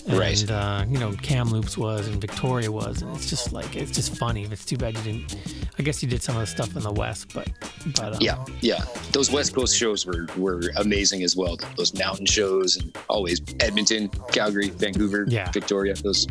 And, 0.06 0.18
Right. 0.18 0.50
uh, 0.50 0.86
you 0.88 0.98
know, 0.98 1.12
Kamloops 1.22 1.76
was 1.76 2.08
and 2.08 2.20
Victoria 2.20 2.72
was, 2.72 3.02
and 3.02 3.14
it's 3.14 3.28
just 3.28 3.52
like 3.52 3.76
it's 3.76 3.90
just 3.90 4.16
funny. 4.16 4.44
It's 4.44 4.64
too 4.64 4.76
bad 4.78 4.96
you 4.96 5.02
didn't. 5.04 5.36
I 5.78 5.82
guess 5.82 6.02
you 6.02 6.08
did 6.08 6.22
some 6.22 6.36
of 6.36 6.40
the 6.40 6.46
stuff 6.46 6.74
in 6.74 6.82
the 6.82 6.92
West, 6.92 7.32
but 7.34 7.48
but 7.96 8.14
um, 8.14 8.18
Yeah, 8.20 8.42
yeah. 8.60 8.84
Those 9.12 9.30
West 9.30 9.54
Coast 9.54 9.76
shows 9.76 10.06
were 10.06 10.26
were 10.36 10.62
amazing 10.76 11.22
as 11.22 11.36
well. 11.36 11.58
Those 11.76 11.94
mountain 11.94 12.26
shows 12.26 12.76
and 12.76 12.96
always 13.08 13.40
Edmonton, 13.60 14.08
Calgary, 14.32 14.70
Vancouver, 14.70 15.26
Yeah. 15.28 15.50
Victoria. 15.52 15.94
Those 15.94 16.26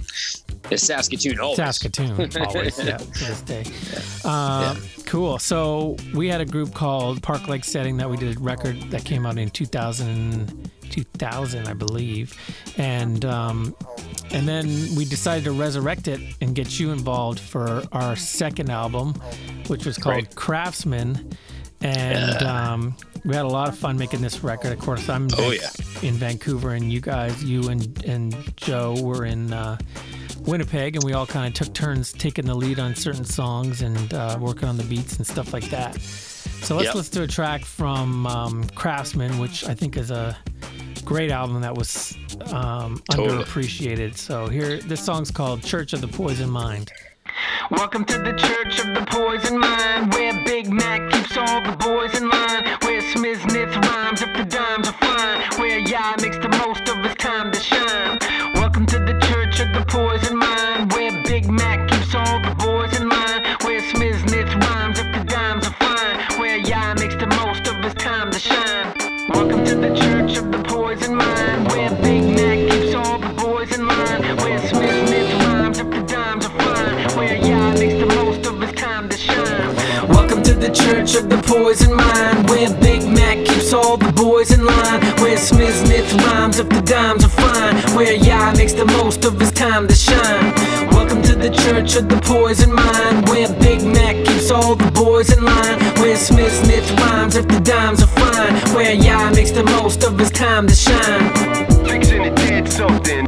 Saskatoon, 0.75 1.39
always. 1.39 1.57
Saskatoon, 1.57 2.11
always, 2.41 2.77
yeah, 2.83 2.97
to 2.97 3.05
this 3.25 3.41
day. 3.41 3.63
Uh, 4.23 4.75
Cool. 5.05 5.39
So 5.39 5.95
we 6.13 6.27
had 6.27 6.41
a 6.41 6.45
group 6.45 6.73
called 6.73 7.21
Park 7.23 7.47
Like 7.47 7.63
Setting 7.63 7.97
that 7.97 8.09
we 8.09 8.17
did 8.17 8.37
a 8.37 8.39
record 8.39 8.79
that 8.91 9.05
came 9.05 9.25
out 9.25 9.37
in 9.37 9.49
2000, 9.49 10.71
2000 10.89 11.67
I 11.67 11.73
believe, 11.73 12.37
and 12.77 13.25
um, 13.25 13.75
and 14.31 14.47
then 14.47 14.65
we 14.95 15.05
decided 15.05 15.43
to 15.45 15.51
resurrect 15.51 16.07
it 16.07 16.19
and 16.41 16.53
get 16.53 16.79
you 16.79 16.91
involved 16.91 17.39
for 17.39 17.83
our 17.91 18.15
second 18.15 18.69
album, 18.69 19.13
which 19.67 19.85
was 19.85 19.97
called 19.97 20.15
Right. 20.15 20.35
Craftsman, 20.35 21.35
and. 21.81 22.43
Um, 22.43 22.95
we 23.25 23.35
had 23.35 23.45
a 23.45 23.47
lot 23.49 23.67
of 23.69 23.77
fun 23.77 23.97
making 23.97 24.21
this 24.21 24.43
record. 24.43 24.71
Of 24.71 24.79
course, 24.79 25.07
I'm 25.09 25.25
in, 25.25 25.33
Oh, 25.37 25.49
Van- 25.51 26.05
in 26.07 26.13
Vancouver, 26.15 26.71
and 26.73 26.91
you 26.91 27.01
guys, 27.01 27.43
you 27.43 27.69
and 27.69 28.03
and 28.05 28.35
Joe, 28.57 28.95
were 29.01 29.25
in 29.25 29.53
uh, 29.53 29.77
Winnipeg, 30.41 30.95
and 30.95 31.03
we 31.03 31.13
all 31.13 31.25
kind 31.27 31.47
of 31.47 31.53
took 31.53 31.73
turns 31.73 32.11
taking 32.13 32.45
the 32.45 32.55
lead 32.55 32.79
on 32.79 32.95
certain 32.95 33.25
songs 33.25 33.81
and 33.81 34.13
uh, 34.13 34.37
working 34.39 34.67
on 34.69 34.77
the 34.77 34.83
beats 34.83 35.17
and 35.17 35.25
stuff 35.27 35.53
like 35.53 35.69
that. 35.69 35.99
So 36.01 36.75
let's 36.75 36.87
Yep. 36.87 36.95
listen 36.95 37.13
to 37.15 37.23
a 37.23 37.27
track 37.27 37.63
from 37.63 38.25
um, 38.27 38.63
Craftsman, 38.75 39.39
which 39.39 39.65
I 39.65 39.73
think 39.73 39.95
is 39.97 40.11
a 40.11 40.37
great 41.05 41.31
album 41.31 41.61
that 41.61 41.75
was 41.75 42.15
um, 42.51 43.01
Totally. 43.11 43.43
underappreciated. 43.43 44.17
So 44.17 44.47
here, 44.47 44.77
this 44.79 45.03
song's 45.03 45.31
called 45.31 45.63
"Church 45.63 45.93
of 45.93 46.01
the 46.01 46.07
Poison 46.07 46.49
Mind." 46.49 46.91
Welcome 47.71 48.03
to 48.05 48.17
the 48.17 48.33
Church 48.33 48.79
of 48.79 48.87
the 48.95 49.05
Poison 49.07 49.57
Mind, 49.59 50.11
where 50.13 50.33
Big 50.45 50.69
Mac 50.71 51.09
keeps 51.11 51.37
all 51.37 51.61
the 51.61 51.77
boys 51.77 52.19
in 52.19 52.27
line, 52.27 52.65
where 52.81 52.88
Smith 53.13 53.43
rhymes 53.43 54.21
if 54.21 54.31
the 54.37 54.45
dimes 54.45 54.87
are 54.87 54.93
fine, 54.93 55.41
where 55.59 55.79
Yah 55.79 56.15
makes 56.21 56.37
the 56.37 56.49
most 56.49 56.87
of 56.89 57.03
his 57.03 57.15
time 57.15 57.51
to 57.51 57.59
shine. 57.59 58.19
Welcome 58.53 58.85
to 58.85 58.99
the 58.99 59.17
Church 59.19 59.59
of 59.59 59.73
the 59.73 59.83
Poison 59.87 60.37
Mind, 60.37 60.93
where 60.93 61.11
Big 61.23 61.49
Mac 61.49 61.89
keeps 61.89 62.13
all 62.13 62.39
the 62.39 62.53
boys 62.59 62.99
in 62.99 63.09
line, 63.09 63.57
where 63.63 63.81
Smith 63.89 64.21
rhymes 64.53 64.99
if 64.99 65.11
the 65.11 65.23
dimes 65.25 65.65
are 65.65 65.73
fine, 65.73 66.39
where 66.39 66.57
Yah 66.57 66.93
makes 66.99 67.15
the 67.15 67.25
most 67.41 67.65
of 67.67 67.83
his 67.83 67.95
time 67.95 68.29
to 68.29 68.39
shine. 68.39 68.93
Welcome 69.29 69.65
to 69.65 69.75
the 69.75 69.95
Church 69.95 70.37
of 70.37 70.51
the 70.51 70.61
Poison 70.63 71.15
Mind, 71.15 71.67
where 71.71 71.89
Big 72.03 72.23
Mac 72.37 72.69
keeps 72.69 72.93
all 72.93 73.17
the 73.17 73.33
boys 73.41 73.73
in 73.75 73.87
line, 73.87 74.37
where 74.37 74.59
Smith 74.67 75.33
rhymes 75.45 75.79
if 75.79 75.89
the 75.89 76.03
dimes 76.03 76.45
are 76.45 76.59
fine, 76.59 77.17
where 77.17 77.35
Yah 77.35 77.73
makes 77.73 77.95
the 77.95 78.05
most 78.05 78.45
of 78.45 78.61
his 78.61 78.71
time 78.73 79.09
to 79.09 79.17
shine. 79.17 79.75
Welcome 80.09 80.43
to 80.43 80.53
the 80.53 80.69
Church 80.69 81.15
of 81.15 81.27
the 81.27 81.41
Poison 81.41 81.95
Mind, 81.95 82.47
where 82.49 82.69
Big 82.79 82.98
boys 84.39 84.51
in 84.57 84.65
line, 84.65 85.01
where 85.21 85.35
Smith 85.35 85.75
Smith 85.85 86.13
rhymes 86.23 86.59
if 86.59 86.69
the 86.69 86.81
dimes 86.81 87.25
are 87.25 87.29
fine, 87.29 87.75
where 87.93 88.13
Yah 88.13 88.53
makes 88.53 88.71
the 88.71 88.85
most 88.85 89.25
of 89.25 89.37
his 89.37 89.51
time 89.51 89.85
to 89.85 89.93
shine. 89.93 90.53
Welcome 90.91 91.21
to 91.23 91.35
the 91.35 91.49
Church 91.49 91.97
of 91.97 92.07
the 92.07 92.15
Poison 92.21 92.73
Mind, 92.73 93.27
where 93.27 93.49
Big 93.59 93.83
Mac 93.83 94.15
keeps 94.25 94.49
all 94.49 94.75
the 94.75 94.91
boys 94.91 95.35
in 95.35 95.43
line, 95.43 95.79
where 95.99 96.15
Smith 96.15 96.53
Smith 96.63 96.89
rhymes 97.01 97.35
if 97.35 97.49
the 97.49 97.59
dimes 97.59 98.01
are 98.01 98.07
fine, 98.07 98.53
where 98.73 98.93
Yah 98.93 99.29
makes 99.31 99.51
the 99.51 99.63
most 99.63 100.05
of 100.05 100.17
his 100.17 100.31
time 100.31 100.67
to 100.67 100.73
shine. 100.73 101.78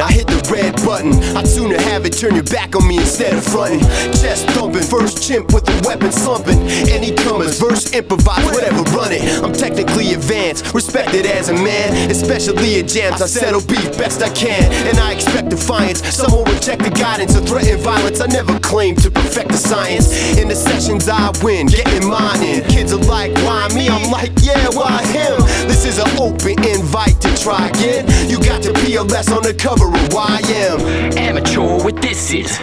I 0.01 0.11
hit 0.11 0.27
the 0.27 0.41
red 0.51 0.75
button. 0.83 1.13
I'd 1.37 1.47
sooner 1.47 1.79
have 1.79 2.05
it 2.05 2.13
turn 2.17 2.35
your 2.35 2.43
back 2.43 2.75
on 2.75 2.87
me 2.87 2.97
instead 2.97 3.33
of 3.33 3.43
fronting. 3.43 3.79
Chest 4.17 4.47
thumping, 4.51 4.83
first 4.83 5.23
chimp 5.23 5.53
with 5.53 5.63
the 5.63 5.79
weapon 5.87 6.11
slumping. 6.11 6.59
Any 6.89 7.13
comers, 7.13 7.59
verse 7.59 7.93
improvise, 7.93 8.43
whatever, 8.45 8.83
run 8.91 9.11
it. 9.11 9.21
I'm 9.43 9.53
technically 9.53 10.13
advanced, 10.13 10.73
respected 10.73 11.25
as 11.25 11.49
a 11.49 11.53
man, 11.53 12.11
especially 12.11 12.79
at 12.79 12.87
jams. 12.87 13.21
I 13.21 13.27
settle 13.27 13.61
beef 13.61 13.95
best 13.97 14.21
I 14.21 14.29
can, 14.33 14.71
and 14.89 14.99
I 14.99 15.13
expect 15.13 15.49
defiance. 15.49 16.03
Some 16.03 16.31
will 16.31 16.45
reject 16.45 16.83
the 16.83 16.91
guidance 16.91 17.37
or 17.37 17.41
threaten 17.41 17.79
violence. 17.79 18.19
I 18.19 18.27
never 18.27 18.59
claim 18.59 18.95
to 18.97 19.11
perfect 19.11 19.49
the 19.49 19.57
science. 19.57 20.37
In 20.37 20.47
the 20.47 20.55
sessions 20.55 21.07
I 21.07 21.31
win, 21.41 21.67
getting 21.67 22.09
mine 22.09 22.43
in. 22.43 22.67
Kids 22.67 22.91
are 22.91 23.05
like, 23.05 23.31
why 23.45 23.69
me? 23.75 23.87
I'm 23.87 24.09
like, 24.11 24.31
yeah, 24.41 24.67
why 24.73 24.99
him? 25.07 25.39
This 25.69 25.85
is 25.85 25.99
an 25.99 26.09
open 26.19 26.57
invite 26.65 27.21
to 27.21 27.29
try 27.37 27.69
again. 27.69 28.09
You 28.29 28.40
got 28.41 28.61
to 28.63 28.73
be 28.85 28.95
a 28.95 29.03
less 29.03 29.31
on 29.31 29.43
the 29.43 29.53
cover 29.53 29.87
of 29.87 30.09
YM. 30.09 31.17
Amateur 31.17 31.83
with 31.83 32.01
this 32.01 32.33
is. 32.33 32.57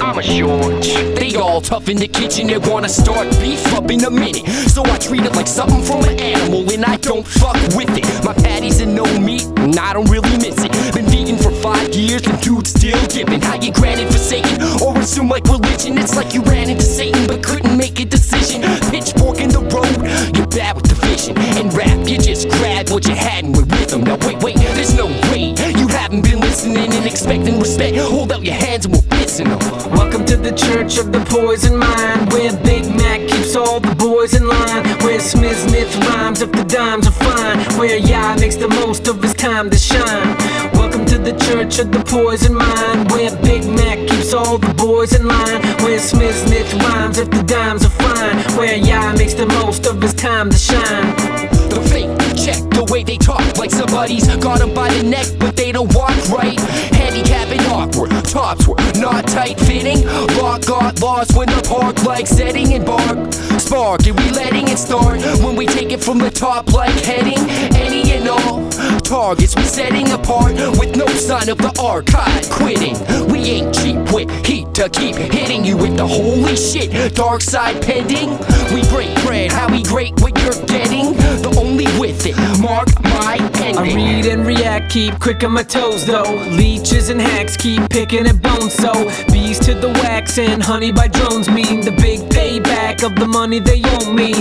I'm 0.00 0.18
a 0.18 0.22
short. 0.22 0.82
They 1.16 1.36
all 1.36 1.60
tough 1.60 1.88
in 1.88 1.96
the 1.96 2.08
kitchen, 2.08 2.46
they 2.46 2.58
wanna 2.58 2.88
start 2.88 3.30
beef 3.40 3.64
up 3.74 3.90
in 3.90 4.04
a 4.04 4.10
minute. 4.10 4.46
So 4.68 4.82
I 4.84 4.98
treat 4.98 5.24
it 5.24 5.32
like 5.34 5.46
something 5.46 5.82
from 5.82 6.04
an 6.04 6.18
animal 6.20 6.70
and 6.70 6.84
I 6.84 6.96
don't 6.96 7.26
fuck 7.26 7.56
with 7.76 7.90
it. 7.96 8.04
My 8.24 8.34
patties 8.34 8.80
and 8.80 8.94
no 8.94 9.04
meat, 9.20 9.46
and 9.58 9.78
I 9.78 9.92
don't 9.92 10.10
really 10.10 10.36
miss 10.38 10.58
it. 10.64 10.72
Been 10.94 11.06
vegan 11.06 11.38
for 11.38 11.50
five 11.62 11.94
years 11.94 12.26
and 12.26 12.40
dude 12.40 12.66
still 12.66 13.00
dipping. 13.06 13.40
How 13.40 13.56
you 13.60 13.72
granted 13.72 14.08
forsaken 14.08 14.62
or 14.82 14.98
assume 14.98 15.28
like 15.28 15.44
religion? 15.44 15.98
It's 15.98 16.16
like 16.16 16.34
you 16.34 16.42
ran 16.42 16.68
into 16.70 16.84
Satan 16.84 17.26
but 17.26 17.42
couldn't 17.42 17.76
make 17.76 18.00
a 18.00 18.04
decision. 18.04 18.62
Pitchfork 18.90 19.38
in 19.40 19.50
the 19.50 19.60
road, 19.60 20.36
you're 20.36 20.41
bad 20.54 20.76
with 20.76 20.86
the 20.86 20.94
vision. 21.06 21.36
And 21.38 21.72
rap, 21.72 22.08
you 22.08 22.18
just 22.18 22.48
grabbed 22.48 22.90
what 22.90 23.06
you 23.06 23.14
had 23.14 23.44
and 23.44 23.56
went 23.56 23.70
with 23.70 23.90
them. 23.90 24.02
Now 24.02 24.16
wait, 24.26 24.42
wait, 24.42 24.56
there's 24.56 24.94
no 24.94 25.06
way. 25.06 25.54
You 25.78 25.88
haven't 25.88 26.22
been 26.22 26.40
listening 26.40 26.92
and 26.92 27.06
expecting 27.06 27.58
respect. 27.58 27.96
Hold 27.96 28.32
out 28.32 28.42
your 28.42 28.54
hands 28.54 28.84
and 28.84 28.94
we'll 28.94 29.04
piss 29.10 29.38
them. 29.38 29.48
Welcome 29.92 30.24
to 30.26 30.36
the 30.36 30.52
Church 30.52 30.98
of 30.98 31.12
the 31.12 31.20
Poison 31.26 31.76
Mind, 31.76 32.32
where 32.32 32.52
Big 32.62 32.84
Mac 32.96 33.20
keeps 33.28 33.56
all 33.56 33.80
the 33.80 33.94
boys 33.94 34.34
in 34.34 34.46
line, 34.46 34.84
where 35.00 35.20
Smith 35.20 35.96
rhymes 36.08 36.42
if 36.42 36.52
the 36.52 36.64
dimes 36.64 37.06
are 37.06 37.12
fine, 37.12 37.58
where 37.78 37.96
Yah 37.96 38.36
makes 38.36 38.56
the 38.56 38.68
most 38.68 39.08
of 39.08 39.22
his 39.22 39.34
time 39.34 39.70
to 39.70 39.76
shine. 39.76 40.71
To 41.12 41.18
the 41.18 41.32
Church 41.32 41.78
of 41.78 41.92
the 41.92 42.02
Poison 42.04 42.54
Mind, 42.54 43.10
where 43.10 43.36
Big 43.42 43.68
Mac 43.68 43.98
keeps 44.08 44.32
all 44.32 44.56
the 44.56 44.72
boys 44.72 45.12
in 45.12 45.26
line, 45.26 45.60
where 45.84 45.98
Smith 45.98 46.34
Smith 46.34 46.72
rhymes 46.72 47.18
if 47.18 47.30
the 47.30 47.42
dimes 47.42 47.84
are 47.84 47.90
fine, 47.90 48.38
where 48.56 48.76
Yah 48.76 49.12
makes 49.12 49.34
the 49.34 49.44
most 49.44 49.84
of 49.84 50.00
his 50.00 50.14
time 50.14 50.48
to 50.48 50.56
shine. 50.56 51.14
The 51.68 51.82
fake 51.92 52.08
check 52.34 52.60
the 52.70 52.88
way 52.90 53.04
they 53.04 53.18
talk 53.18 53.44
like 53.58 53.70
somebody's 53.70 54.26
got 54.36 54.60
them 54.60 54.72
by 54.72 54.88
the 54.88 55.02
neck, 55.02 55.26
but 55.38 55.54
they 55.54 55.70
don't 55.70 55.94
walk 55.94 56.16
right. 56.30 56.58
Handicap 56.96 57.41
and 57.41 57.41
awkward, 57.72 58.10
tops 58.24 58.68
were 58.68 58.76
not 59.00 59.26
tight 59.26 59.58
fitting. 59.60 60.04
Law 60.38 60.58
got 60.58 61.00
lost 61.00 61.36
when 61.36 61.48
the 61.48 61.62
park 61.66 62.04
like 62.04 62.26
setting 62.26 62.74
and 62.74 62.84
bark. 62.84 63.32
Spark, 63.58 64.06
and 64.06 64.16
we 64.18 64.30
letting 64.30 64.68
it 64.68 64.78
start 64.78 65.20
when 65.42 65.56
we 65.56 65.66
take 65.66 65.90
it 65.90 66.02
from 66.02 66.18
the 66.18 66.30
top 66.30 66.72
like 66.72 66.94
heading. 67.00 67.38
Any 67.74 68.12
and 68.12 68.28
all 68.28 68.68
targets 69.00 69.56
we 69.56 69.62
setting 69.62 70.10
apart 70.12 70.54
with 70.78 70.96
no 70.96 71.06
sign 71.06 71.48
of 71.48 71.58
the 71.58 71.72
archive 71.80 72.48
quitting. 72.50 72.96
We 73.30 73.40
ain't 73.40 73.74
cheap 73.74 74.12
with 74.12 74.30
heat 74.46 74.72
to 74.74 74.88
keep 74.88 75.16
hitting 75.16 75.64
you 75.64 75.76
with 75.76 75.96
the 75.96 76.06
holy 76.06 76.56
shit. 76.56 77.14
Dark 77.14 77.40
side 77.40 77.82
pending. 77.82 78.30
We 78.74 78.82
break 78.90 79.14
bread, 79.24 79.52
how 79.52 79.70
we 79.70 79.82
great 79.82 80.20
what 80.20 80.38
you're 80.42 80.66
getting. 80.66 81.12
The 81.42 81.54
only 81.58 81.86
with 81.98 82.26
it, 82.26 82.36
mark 82.60 82.88
my 83.02 83.36
ending. 83.60 83.78
I 83.78 83.94
read 83.94 84.26
and 84.26 84.46
react, 84.46 84.92
keep 84.92 85.18
quick 85.20 85.42
on 85.44 85.52
my 85.52 85.62
toes 85.62 86.06
though. 86.06 86.34
Leeches 86.50 87.08
and 87.08 87.20
hacks 87.20 87.56
keep 87.62 87.88
picking 87.90 88.26
at 88.26 88.42
bones 88.42 88.74
so 88.74 88.92
bees 89.32 89.56
to 89.60 89.72
the 89.72 89.88
wax 90.02 90.36
and 90.36 90.60
honey 90.60 90.90
by 90.90 91.06
drones 91.06 91.48
mean 91.48 91.80
the 91.80 91.92
big 91.92 92.18
payback 92.22 93.04
of 93.04 93.14
the 93.14 93.26
money 93.26 93.60
they 93.60 93.80
owe 93.84 94.12
me. 94.12 94.32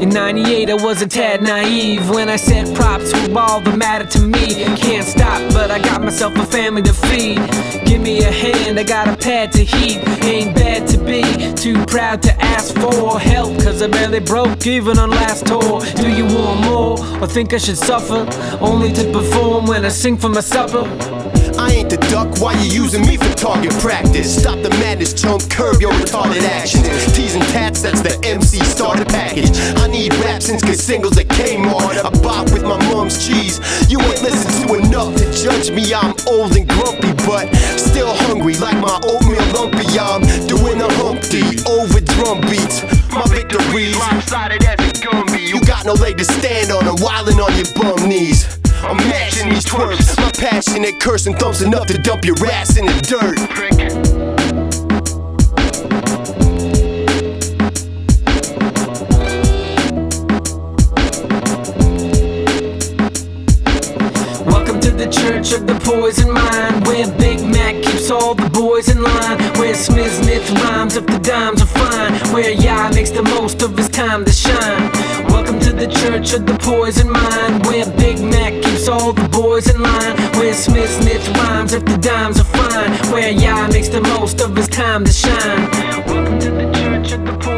In 0.00 0.08
98 0.08 0.70
I 0.70 0.74
was 0.74 1.02
a 1.02 1.06
tad 1.06 1.42
naive 1.42 2.08
when 2.08 2.30
I 2.30 2.36
said 2.36 2.74
props 2.74 3.12
were 3.12 3.38
all 3.38 3.60
that 3.60 3.76
mattered 3.76 4.10
to 4.12 4.20
me. 4.20 4.64
Can't 4.76 5.06
stop, 5.06 5.40
but 5.52 5.70
I 5.70 5.80
got 5.80 6.02
myself 6.02 6.34
a 6.36 6.46
family 6.46 6.80
to 6.84 6.94
feed. 6.94 7.36
Give 7.84 8.00
me 8.00 8.22
a 8.22 8.32
hand, 8.32 8.80
I 8.80 8.84
got 8.84 9.06
a 9.06 9.16
pad 9.18 9.52
to 9.52 9.62
heat. 9.62 10.00
Ain't 10.24 10.54
bad 10.56 10.88
to 10.88 10.98
be 10.98 11.52
too 11.54 11.84
proud 11.84 12.22
to 12.22 12.32
ask 12.42 12.74
for 12.76 13.20
help, 13.20 13.52
cause 13.62 13.82
I 13.82 13.88
barely 13.88 14.20
broke 14.20 14.66
even 14.66 14.98
on 14.98 15.10
last 15.10 15.44
tour. 15.46 15.82
Do 15.96 16.10
you 16.10 16.24
want 16.24 16.60
more 16.64 17.22
or 17.22 17.26
think 17.26 17.52
I 17.52 17.58
should 17.58 17.76
suffer? 17.76 18.26
Only 18.62 18.92
to 18.94 19.12
perform 19.12 19.66
when 19.66 19.84
I 19.84 19.90
sing 19.90 20.16
for 20.16 20.30
my 20.30 20.40
supper. 20.40 21.21
I 22.12 22.24
ain't 22.24 22.34
the 22.34 22.38
duck 22.38 22.40
Why 22.40 22.52
you 22.62 22.82
using 22.82 23.02
me 23.02 23.16
for 23.16 23.32
target 23.34 23.72
practice? 23.80 24.40
Stop 24.40 24.62
the 24.62 24.70
madness, 24.80 25.12
chump, 25.12 25.48
curb 25.50 25.80
your 25.80 25.92
retarded 25.92 26.42
actions. 26.42 26.86
Teasing 27.14 27.42
tats, 27.52 27.82
that's 27.82 28.00
the 28.02 28.18
MC 28.24 28.58
starter 28.64 29.04
package. 29.04 29.50
I 29.76 29.86
need 29.88 30.14
rap 30.24 30.42
since 30.42 30.62
good 30.62 30.78
singles 30.78 31.18
at 31.18 31.28
Kmart. 31.28 32.04
I 32.04 32.10
bop 32.22 32.50
with 32.52 32.62
my 32.62 32.78
mom's 32.90 33.26
cheese. 33.26 33.60
You 33.88 34.00
ain't 34.00 34.22
listened 34.22 34.68
to 34.68 34.74
enough 34.74 35.14
to 35.16 35.24
judge 35.32 35.70
me. 35.70 35.92
I'm 35.94 36.14
old 36.26 36.56
and 36.56 36.68
grumpy, 36.68 37.12
but 37.26 37.48
still 37.78 38.14
hungry 38.26 38.56
like 38.56 38.78
my 38.80 38.98
oatmeal 39.04 39.44
lumpy. 39.52 39.86
I'm 39.98 40.22
doing 40.46 40.80
a 40.80 40.90
humpty 41.00 41.44
over 41.68 42.00
drum 42.00 42.40
beats. 42.42 42.82
My 43.12 43.24
victories 43.28 43.96
lopsided 43.96 44.64
as 44.64 44.78
a 44.78 44.92
Gumby. 45.02 45.48
You 45.48 45.60
got 45.62 45.84
no 45.84 45.94
leg 45.94 46.18
to 46.18 46.24
stand 46.24 46.70
on. 46.72 46.88
I'm 46.88 46.96
wildin' 46.96 47.42
on 47.42 47.52
your 47.56 47.68
bum 47.74 48.08
knees. 48.08 48.61
I'm 48.84 48.96
mashing 48.96 49.48
these 49.48 49.64
twerps. 49.64 50.16
My 50.18 50.30
passionate 50.32 50.98
cursing 50.98 51.36
thumbs 51.36 51.62
enough 51.62 51.86
to 51.86 51.98
dump 51.98 52.24
your 52.24 52.34
ass 52.46 52.76
in 52.76 52.86
the 52.86 52.92
dirt. 53.02 53.38
Welcome 64.46 64.80
to 64.80 64.90
the 64.90 65.06
church 65.06 65.52
of 65.52 65.68
the 65.68 65.78
poison 65.84 66.32
mind, 66.32 66.84
where 66.84 67.06
Big 67.18 67.40
Mac 67.46 67.76
keeps 67.84 68.10
all 68.10 68.34
the 68.34 68.50
boys 68.50 68.88
in 68.88 69.00
line, 69.00 69.38
where 69.58 69.74
Smith 69.74 70.12
Smith 70.12 70.50
rhymes 70.50 70.96
if 70.96 71.06
the 71.06 71.18
dimes 71.20 71.62
are 71.62 71.66
fine, 71.66 72.14
where 72.34 72.50
Yah 72.50 72.90
makes 72.90 73.10
the 73.10 73.22
most 73.22 73.62
of 73.62 73.76
his 73.76 73.88
time 73.88 74.24
to 74.24 74.32
shine. 74.32 74.90
The 75.72 75.88
church 75.88 76.32
of 76.34 76.46
the 76.46 76.56
poison 76.58 77.10
mind, 77.10 77.66
where 77.66 77.84
Big 77.96 78.20
Mac 78.20 78.52
keeps 78.62 78.88
all 78.88 79.12
the 79.12 79.28
boys 79.28 79.68
in 79.68 79.80
line, 79.80 80.16
where 80.36 80.54
Smith 80.54 80.90
Smith 80.90 81.26
rhymes 81.36 81.72
if 81.72 81.84
the 81.84 81.96
dimes 81.96 82.38
are 82.38 82.44
fine, 82.44 82.92
where 83.12 83.30
Yah 83.30 83.68
makes 83.68 83.88
the 83.88 84.00
most 84.00 84.40
of 84.40 84.54
his 84.54 84.68
time 84.68 85.04
to 85.04 85.12
shine. 85.12 85.70
Welcome 86.06 86.38
to 86.38 86.50
the 86.50 86.72
church 86.72 87.12
of 87.12 87.24
the 87.24 87.32
poison 87.32 87.51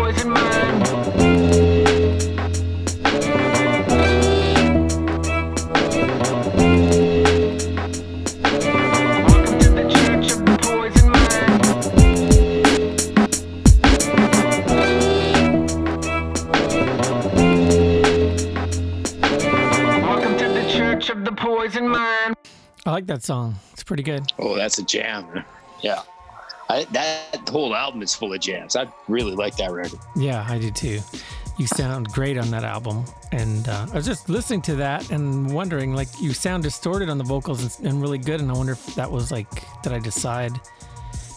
I 22.86 22.90
like 22.90 23.06
that 23.06 23.22
song. 23.22 23.56
It's 23.72 23.82
pretty 23.82 24.02
good. 24.02 24.30
Oh, 24.38 24.54
that's 24.56 24.78
a 24.78 24.82
jam. 24.82 25.44
Yeah. 25.82 26.02
I, 26.68 26.84
that 26.92 27.48
whole 27.48 27.74
album 27.74 28.02
is 28.02 28.14
full 28.14 28.32
of 28.32 28.40
jams. 28.40 28.76
I 28.76 28.88
really 29.08 29.34
like 29.34 29.56
that 29.56 29.70
record. 29.70 29.98
Yeah, 30.16 30.46
I 30.48 30.58
do 30.58 30.70
too. 30.70 31.00
You 31.58 31.66
sound 31.66 32.08
great 32.08 32.36
on 32.36 32.50
that 32.50 32.64
album, 32.64 33.04
and 33.32 33.68
uh, 33.68 33.86
I 33.92 33.94
was 33.94 34.06
just 34.06 34.28
listening 34.28 34.60
to 34.62 34.74
that 34.76 35.10
and 35.10 35.54
wondering, 35.54 35.94
like, 35.94 36.08
you 36.20 36.32
sound 36.32 36.62
distorted 36.64 37.08
on 37.08 37.16
the 37.16 37.24
vocals 37.24 37.78
and, 37.78 37.86
and 37.86 38.02
really 38.02 38.18
good. 38.18 38.40
And 38.40 38.50
I 38.50 38.54
wonder 38.54 38.72
if 38.72 38.94
that 38.96 39.10
was 39.10 39.30
like, 39.30 39.48
did 39.82 39.92
I 39.92 39.98
decide, 39.98 40.52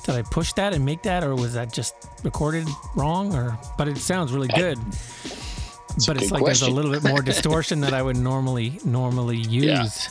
did 0.06 0.16
I 0.16 0.24
push 0.24 0.54
that 0.54 0.74
and 0.74 0.84
make 0.84 1.04
that, 1.04 1.24
or 1.24 1.36
was 1.36 1.54
that 1.54 1.72
just 1.72 1.94
recorded 2.24 2.68
wrong? 2.96 3.36
Or, 3.36 3.58
but 3.78 3.88
it 3.88 3.98
sounds 3.98 4.34
really 4.34 4.48
good. 4.48 4.78
a 4.80 6.06
but 6.08 6.18
it's 6.22 6.32
like 6.32 6.44
there's 6.44 6.64
a 6.64 6.72
little 6.72 6.92
bit 6.92 7.04
more 7.04 7.22
distortion 7.34 7.80
that 7.82 7.94
I 7.94 8.02
would 8.02 8.18
normally 8.18 8.80
normally 8.86 9.38
use. 9.38 10.10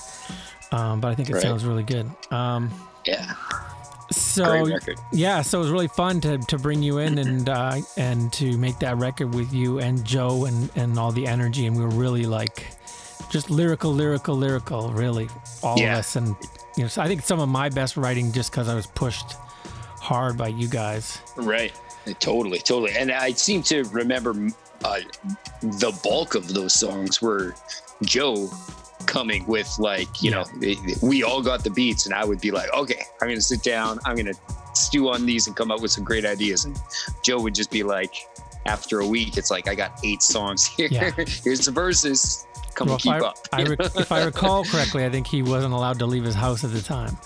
Um, 0.73 1.01
but 1.01 1.09
I 1.09 1.15
think 1.15 1.31
it 1.31 1.35
Right. 1.35 1.43
sounds 1.43 1.65
really 1.65 1.83
good. 1.85 2.11
Um, 2.31 2.71
Yeah. 3.05 3.35
so 4.11 4.69
yeah, 5.13 5.43
so 5.43 5.59
it 5.59 5.63
was 5.63 5.71
really 5.71 5.89
fun 5.89 6.21
to, 6.23 6.39
to 6.39 6.59
bring 6.59 6.83
you 6.83 6.99
in 6.99 7.19
and 7.19 7.49
uh, 7.49 7.77
and 7.97 8.33
to 8.35 8.57
make 8.59 8.79
that 8.81 8.97
record 8.99 9.35
with 9.35 9.53
you 9.53 9.79
and 9.81 10.05
Joe 10.05 10.45
and, 10.45 10.71
and 10.77 10.99
all 10.99 11.13
the 11.13 11.27
energy 11.27 11.67
and 11.67 11.77
we 11.77 11.83
were 11.83 11.91
really 11.91 12.25
like 12.27 12.67
just 13.31 13.51
lyrical, 13.51 13.93
lyrical, 13.93 14.37
lyrical, 14.37 14.91
really 14.93 15.29
all 15.63 15.79
Yeah. 15.79 15.95
of 15.95 15.99
us 16.01 16.17
and 16.17 16.35
you 16.77 16.83
know 16.85 16.89
so 16.89 17.03
I 17.03 17.09
think 17.09 17.23
some 17.23 17.41
of 17.41 17.49
my 17.49 17.69
best 17.69 17.97
writing 17.97 18.33
just 18.33 18.51
because 18.51 18.69
I 18.69 18.75
was 18.75 18.87
pushed 18.87 19.35
hard 20.01 20.37
by 20.37 20.49
you 20.49 20.69
guys. 20.69 21.19
Right. 21.37 21.73
Totally, 22.21 22.59
totally. 22.61 22.93
And 22.97 23.11
I 23.11 23.33
seem 23.33 23.63
to 23.65 23.83
remember 23.85 24.31
uh, 24.85 25.01
the 25.63 25.99
bulk 26.05 26.37
of 26.37 26.47
those 26.55 26.73
songs 26.75 27.21
were 27.21 27.55
Joe 28.05 28.49
coming 29.05 29.47
with 29.47 29.75
like, 29.79 30.23
you 30.23 30.31
know, 30.31 30.45
we 31.03 31.23
all 31.23 31.43
got 31.43 31.63
the 31.63 31.71
beats 31.71 32.07
and 32.07 32.15
I 32.15 32.25
would 32.25 32.41
be 32.41 32.51
like, 32.51 32.73
okay, 32.73 33.03
I'm 33.21 33.29
to 33.29 33.41
sit 33.41 33.63
down. 33.63 33.99
I'm 34.05 34.17
to 34.17 34.35
stew 34.75 35.11
on 35.11 35.27
these 35.27 35.47
and 35.47 35.55
come 35.55 35.71
up 35.71 35.81
with 35.81 35.91
some 35.91 36.05
great 36.05 36.25
ideas. 36.25 36.65
And 36.65 36.79
Joe 37.23 37.41
would 37.41 37.55
just 37.55 37.71
be 37.71 37.83
like, 37.83 38.15
after 38.67 39.01
a 39.01 39.07
week, 39.07 39.37
it's 39.37 39.51
like, 39.51 39.69
I 39.69 39.75
got 39.75 39.99
eight 40.03 40.23
songs 40.23 40.67
here. 40.67 40.89
Yeah. 40.91 41.11
Here's 41.45 41.67
the 41.67 41.73
verses. 41.73 42.47
Come 42.75 42.89
Well, 42.89 42.99
keep 42.99 43.13
I, 43.13 43.21
up. 43.21 43.37
I 43.53 43.63
if 43.79 44.13
I 44.13 44.25
recall 44.25 44.65
correctly, 44.65 45.05
I 45.05 45.11
think 45.11 45.27
he 45.27 45.43
wasn't 45.43 45.73
allowed 45.73 45.99
to 46.01 46.07
leave 46.07 46.25
his 46.25 46.35
house 46.35 46.63
at 46.65 46.73
the 46.73 46.83
time. 46.83 47.17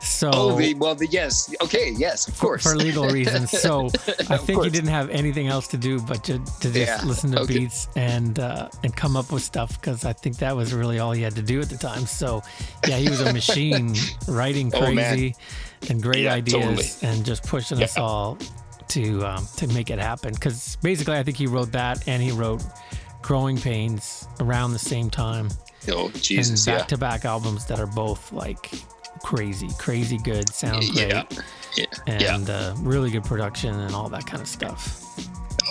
So 0.00 0.30
oh, 0.32 0.56
the, 0.58 0.74
well, 0.74 0.94
the, 0.94 1.06
yes. 1.06 1.52
Okay. 1.62 1.92
Yes, 1.96 2.28
of 2.28 2.38
course. 2.38 2.62
for 2.62 2.76
legal 2.76 3.08
reasons. 3.18 3.50
So 3.50 3.86
I 4.30 4.36
think 4.36 4.62
he 4.62 4.70
didn't 4.70 4.90
have 4.90 5.10
anything 5.10 5.48
else 5.48 5.66
to 5.68 5.76
do 5.76 6.00
but 6.00 6.22
to, 6.24 6.38
to 6.38 6.72
just 6.72 6.74
Yeah, 6.76 7.00
listen 7.04 7.32
to 7.32 7.40
okay. 7.40 7.58
beats 7.60 7.88
and 7.96 8.38
uh, 8.38 8.68
and 8.84 8.94
come 8.94 9.16
up 9.16 9.32
with 9.32 9.42
stuff 9.42 9.80
because 9.80 10.04
I 10.04 10.12
think 10.12 10.36
that 10.38 10.54
was 10.54 10.72
really 10.74 10.98
all 10.98 11.12
he 11.12 11.22
had 11.22 11.34
to 11.36 11.42
do 11.42 11.60
at 11.60 11.68
the 11.68 11.76
time. 11.78 12.06
So 12.06 12.42
yeah, 12.86 12.96
he 12.98 13.08
was 13.08 13.20
a 13.20 13.32
machine 13.32 13.94
writing 14.28 14.70
Oh, 14.74 14.80
crazy 14.80 15.34
and 15.88 16.02
great 16.02 16.24
Yeah, 16.24 16.34
ideas 16.34 16.96
totally. 16.98 17.12
and 17.16 17.24
just 17.24 17.44
pushing 17.46 17.82
us 17.82 17.96
all 17.98 18.38
to 18.88 19.24
um, 19.26 19.46
to 19.56 19.66
make 19.68 19.90
it 19.90 19.98
happen. 19.98 20.32
Because 20.34 20.76
basically, 20.82 21.16
I 21.16 21.22
think 21.22 21.36
he 21.36 21.46
wrote 21.46 21.72
that 21.72 22.06
and 22.06 22.22
he 22.22 22.30
wrote 22.32 22.62
Growing 23.22 23.58
Pains 23.58 24.28
around 24.40 24.72
the 24.72 24.78
same 24.78 25.10
time. 25.10 25.48
Oh, 25.88 26.10
Jesus. 26.10 26.66
Yeah. 26.66 26.78
back 26.78 26.88
to 26.88 26.98
back 26.98 27.24
albums 27.24 27.64
that 27.66 27.78
are 27.80 27.86
both 27.86 28.32
like 28.32 28.70
crazy, 29.26 29.68
crazy 29.76 30.18
good, 30.18 30.48
sound 30.54 30.88
great 30.92 31.08
Yeah. 31.08 31.24
Yeah. 31.76 31.84
yeah. 32.06 32.34
and 32.36 32.48
uh, 32.48 32.74
really 32.78 33.10
good 33.10 33.24
production 33.24 33.74
and 33.80 33.92
all 33.92 34.08
that 34.10 34.24
kind 34.24 34.40
of 34.40 34.46
stuff. 34.48 35.02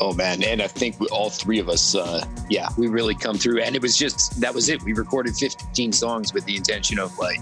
Oh 0.01 0.11
man, 0.13 0.43
and 0.43 0.61
I 0.61 0.67
think 0.67 0.99
we, 0.99 1.07
all 1.07 1.29
three 1.29 1.57
of 1.59 1.69
us, 1.69 1.95
uh, 1.95 2.25
yeah, 2.49 2.67
we 2.77 2.87
really 2.87 3.15
come 3.15 3.37
through. 3.37 3.61
And 3.61 3.73
it 3.77 3.81
was 3.81 3.95
just 3.97 4.41
that 4.41 4.53
was 4.53 4.67
it. 4.67 4.83
We 4.83 4.91
recorded 4.91 5.35
15 5.37 5.93
songs 5.93 6.33
with 6.33 6.43
the 6.43 6.57
intention 6.57 6.99
of 6.99 7.17
like 7.17 7.39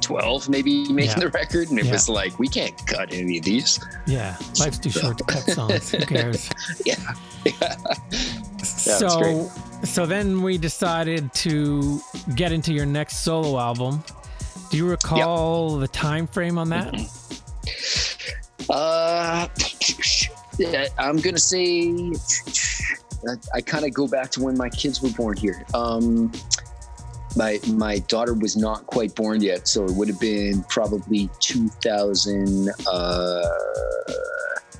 12 0.00 0.48
maybe 0.48 0.92
making 0.92 1.10
Yeah. 1.16 1.18
the 1.24 1.28
record, 1.30 1.70
and 1.70 1.78
it 1.80 1.86
Yeah. 1.86 1.92
was 1.92 2.08
like 2.08 2.38
we 2.38 2.46
can't 2.46 2.76
cut 2.86 3.12
any 3.12 3.38
of 3.38 3.44
these. 3.44 3.80
Yeah, 4.06 4.36
life's 4.60 4.78
too 4.78 4.90
short 4.90 5.18
to 5.18 5.24
cut 5.24 5.42
songs. 5.58 5.90
Who 5.90 6.06
cares? 6.06 6.48
Yeah, 6.86 6.94
yeah. 7.44 7.74
so, 8.62 9.50
so 9.82 10.06
then 10.06 10.40
we 10.40 10.56
decided 10.56 11.32
to 11.34 12.00
get 12.36 12.52
into 12.52 12.72
your 12.72 12.86
next 12.86 13.18
solo 13.24 13.58
album. 13.58 14.04
Do 14.70 14.76
you 14.76 14.88
recall 14.88 15.76
the 15.78 15.88
time 15.88 16.26
frame 16.26 16.58
on 16.58 16.68
that? 16.70 16.94
Uh, 18.70 19.48
yeah, 20.58 20.88
I'm 20.98 21.16
gonna 21.16 21.38
say 21.38 21.90
I, 23.26 23.36
I 23.54 23.60
kind 23.62 23.86
of 23.86 23.94
go 23.94 24.06
back 24.06 24.30
to 24.32 24.42
when 24.42 24.58
my 24.58 24.68
kids 24.68 25.00
were 25.00 25.08
born 25.10 25.38
here. 25.38 25.64
Um, 25.72 26.30
my 27.34 27.58
my 27.68 28.00
daughter 28.00 28.34
was 28.34 28.58
not 28.58 28.86
quite 28.86 29.14
born 29.14 29.40
yet, 29.40 29.66
so 29.68 29.86
it 29.86 29.92
would 29.92 30.08
have 30.08 30.20
been 30.20 30.62
probably 30.64 31.30
2000, 31.40 32.68
uh, 32.86 33.42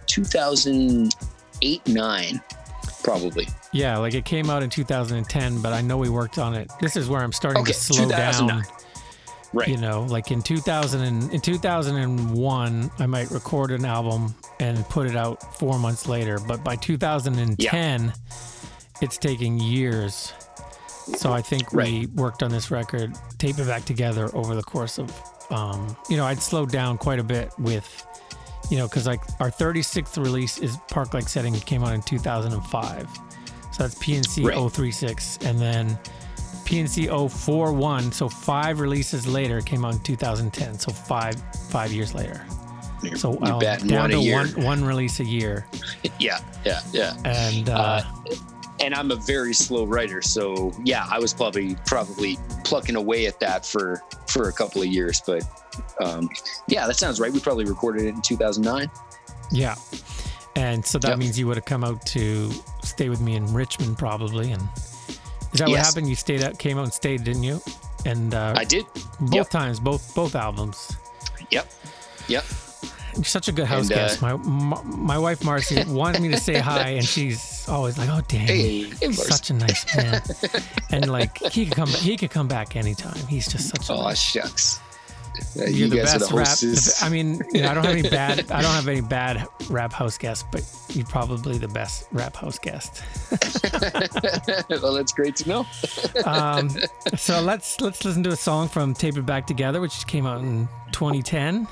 2008, 0.06 1.88
nine, 1.88 2.40
probably. 3.02 3.48
Yeah, 3.72 3.96
like 3.96 4.12
it 4.12 4.26
came 4.26 4.50
out 4.50 4.62
in 4.62 4.68
2010, 4.68 5.62
but 5.62 5.72
I 5.72 5.80
know 5.80 5.96
we 5.96 6.10
worked 6.10 6.36
on 6.38 6.54
it. 6.54 6.70
This 6.80 6.94
is 6.96 7.08
where 7.08 7.22
I'm 7.22 7.32
starting 7.32 7.62
Okay, 7.62 7.72
to 7.72 7.78
slow 7.78 8.04
2009. 8.04 8.48
down. 8.62 8.64
Right. 9.52 9.68
You 9.68 9.78
know, 9.78 10.02
like 10.02 10.30
in 10.30 10.42
2000 10.42 11.00
and, 11.00 11.32
in 11.32 11.40
2001, 11.40 12.90
I 12.98 13.06
might 13.06 13.30
record 13.30 13.70
an 13.70 13.84
album 13.84 14.34
and 14.60 14.84
put 14.88 15.06
it 15.06 15.16
out 15.16 15.56
four 15.58 15.78
months 15.78 16.06
later, 16.06 16.38
but 16.38 16.62
by 16.62 16.76
2010, 16.76 18.12
it's 19.00 19.16
taking 19.16 19.58
years. 19.58 20.32
So 21.16 21.32
I 21.32 21.40
think 21.40 21.72
we 21.72 22.06
worked 22.14 22.42
on 22.42 22.50
this 22.50 22.70
record, 22.70 23.14
tape 23.38 23.58
it 23.58 23.66
back 23.66 23.84
together 23.86 24.28
over 24.34 24.54
the 24.54 24.62
course 24.62 24.98
of, 24.98 25.10
um, 25.50 25.96
you 26.10 26.18
know, 26.18 26.26
I'd 26.26 26.42
slowed 26.42 26.70
down 26.70 26.98
quite 26.98 27.18
a 27.18 27.24
bit 27.24 27.50
with, 27.58 28.06
you 28.70 28.76
know, 28.76 28.86
because 28.86 29.06
like 29.06 29.22
our 29.40 29.50
36th 29.50 30.22
release 30.22 30.58
is 30.58 30.76
Park 30.90 31.14
Like 31.14 31.26
Setting 31.26 31.54
came 31.54 31.82
out 31.82 31.94
in 31.94 32.02
2005. 32.02 33.08
So 33.72 33.82
that's 33.84 33.94
PNC 33.94 34.44
Right. 34.44 34.70
036. 34.70 35.38
And 35.46 35.58
then 35.58 35.98
PNC 36.68 37.08
041, 37.30 38.12
so 38.12 38.28
five 38.28 38.80
releases 38.80 39.26
later, 39.26 39.60
came 39.62 39.84
out 39.84 39.94
in 39.94 40.00
2010. 40.00 40.78
So 40.78 40.92
five 40.92 41.34
five 41.70 41.92
years 41.92 42.14
later. 42.14 42.44
So 43.16 43.32
you're 43.44 43.54
um, 43.54 43.60
down 43.60 43.88
one 43.88 44.10
to 44.10 44.18
year. 44.18 44.36
one 44.36 44.64
one 44.64 44.84
release 44.84 45.20
a 45.20 45.24
year. 45.24 45.66
yeah, 46.18 46.40
yeah, 46.66 46.80
yeah. 46.92 47.14
And 47.24 47.68
uh, 47.70 48.02
and 48.80 48.94
I'm 48.94 49.10
a 49.12 49.16
very 49.16 49.54
slow 49.54 49.84
writer, 49.86 50.20
so 50.20 50.72
yeah, 50.84 51.06
I 51.10 51.18
was 51.18 51.32
probably 51.32 51.76
probably 51.86 52.36
plucking 52.64 52.96
away 52.96 53.26
at 53.26 53.40
that 53.40 53.64
for 53.64 54.02
for 54.26 54.48
a 54.48 54.52
couple 54.52 54.82
of 54.82 54.88
years. 54.88 55.22
But 55.24 55.44
um, 56.04 56.28
yeah, 56.66 56.86
that 56.86 56.96
sounds 56.96 57.18
right. 57.18 57.32
We 57.32 57.40
probably 57.40 57.64
recorded 57.64 58.04
it 58.04 58.08
in 58.08 58.20
2009. 58.20 58.90
Yeah. 59.50 59.76
And 60.56 60.84
so 60.84 60.98
that 60.98 61.10
Yep. 61.10 61.18
means 61.18 61.38
you 61.38 61.46
would 61.46 61.56
have 61.56 61.64
come 61.66 61.84
out 61.84 62.04
to 62.06 62.50
stay 62.82 63.08
with 63.08 63.20
me 63.20 63.36
in 63.36 63.54
Richmond 63.54 63.96
probably. 63.96 64.50
And 64.50 64.68
is 65.52 65.58
that 65.60 65.68
what 65.68 65.78
happened? 65.78 66.08
You 66.08 66.14
stayed 66.14 66.42
out, 66.42 66.58
came 66.58 66.78
out 66.78 66.84
and 66.84 66.92
stayed, 66.92 67.24
didn't 67.24 67.42
you? 67.42 67.60
And 68.06 68.34
uh, 68.34 68.54
I 68.56 68.64
did. 68.64 68.84
both 69.20 69.32
Yep. 69.34 69.50
times, 69.50 69.80
both 69.80 70.14
both 70.14 70.34
albums. 70.34 70.96
Yep. 71.50 71.66
Yep. 72.28 72.44
You're 73.14 73.24
such 73.24 73.48
a 73.48 73.52
good 73.52 73.66
house 73.66 73.88
And, 73.90 73.92
uh, 73.92 73.96
guest. 74.06 74.22
My, 74.22 74.36
my 74.36 74.82
my 74.84 75.18
wife 75.18 75.42
Marcy 75.42 75.82
wanted 75.88 76.22
me 76.22 76.28
to 76.28 76.36
say 76.36 76.58
hi, 76.58 76.90
and 76.90 77.04
she's 77.04 77.68
always 77.68 77.98
like, 77.98 78.08
"Oh, 78.10 78.20
damn, 78.28 78.46
Hey, 78.46 78.82
hey, 78.82 78.84
he's 78.84 79.00
Marcy." 79.18 79.22
such 79.32 79.50
a 79.50 79.54
nice 79.54 79.96
man." 79.96 80.22
and 80.90 81.10
like 81.10 81.38
he 81.38 81.66
could 81.66 81.74
come, 81.74 81.88
he 81.88 82.16
could 82.16 82.30
come 82.30 82.46
back 82.46 82.76
anytime. 82.76 83.26
He's 83.26 83.48
just 83.48 83.70
such 83.70 83.88
a. 83.90 83.92
Oh 83.94 84.02
nice- 84.02 84.18
shucks. 84.20 84.80
Uh, 85.56 85.62
You're 85.64 85.68
you 85.70 85.88
the 85.88 85.96
best 85.96 86.28
the 86.30 86.36
rap. 86.36 86.58
the- 86.58 86.98
I 87.02 87.08
mean, 87.08 87.40
you 87.52 87.62
know, 87.62 87.70
I 87.70 87.74
don't 87.74 87.84
have 87.84 87.96
any 87.96 88.08
bad. 88.10 88.50
I 88.50 88.62
don't 88.62 88.72
have 88.72 88.88
any 88.88 89.00
bad 89.00 89.46
rap 89.70 89.92
house 89.92 90.18
guests, 90.18 90.44
but 90.52 90.62
you're 90.90 91.06
probably 91.06 91.58
the 91.58 91.68
best 91.68 92.06
rap 92.12 92.36
house 92.36 92.58
guest. 92.58 93.02
well, 94.82 94.94
that's 94.94 95.12
great 95.12 95.36
to 95.36 95.48
know. 95.48 95.66
um, 96.24 96.70
so 97.16 97.40
let's 97.40 97.80
let's 97.80 98.04
listen 98.04 98.22
to 98.24 98.30
a 98.30 98.36
song 98.36 98.68
from 98.68 98.94
Tape 98.94 99.16
It 99.16 99.26
Back 99.26 99.46
Together, 99.46 99.80
which 99.80 100.06
came 100.06 100.26
out 100.26 100.40
in 100.40 100.68
2010. 100.92 101.66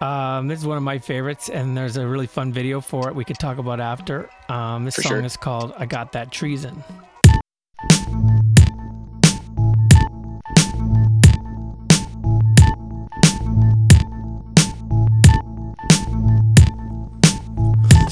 Um, 0.00 0.48
this 0.48 0.58
is 0.58 0.66
one 0.66 0.78
of 0.78 0.82
my 0.82 0.98
favorites, 0.98 1.50
and 1.50 1.76
there's 1.76 1.98
a 1.98 2.06
really 2.06 2.26
fun 2.26 2.52
video 2.52 2.80
for 2.80 3.08
it. 3.08 3.14
We 3.14 3.24
could 3.24 3.38
talk 3.38 3.58
about 3.58 3.80
after. 3.80 4.30
Um, 4.48 4.84
this 4.86 4.94
For 4.96 5.02
song 5.02 5.10
sure. 5.12 5.24
is 5.24 5.36
called 5.36 5.74
"I 5.76 5.84
Got 5.86 6.12
That 6.12 6.30
Treason." 6.32 6.82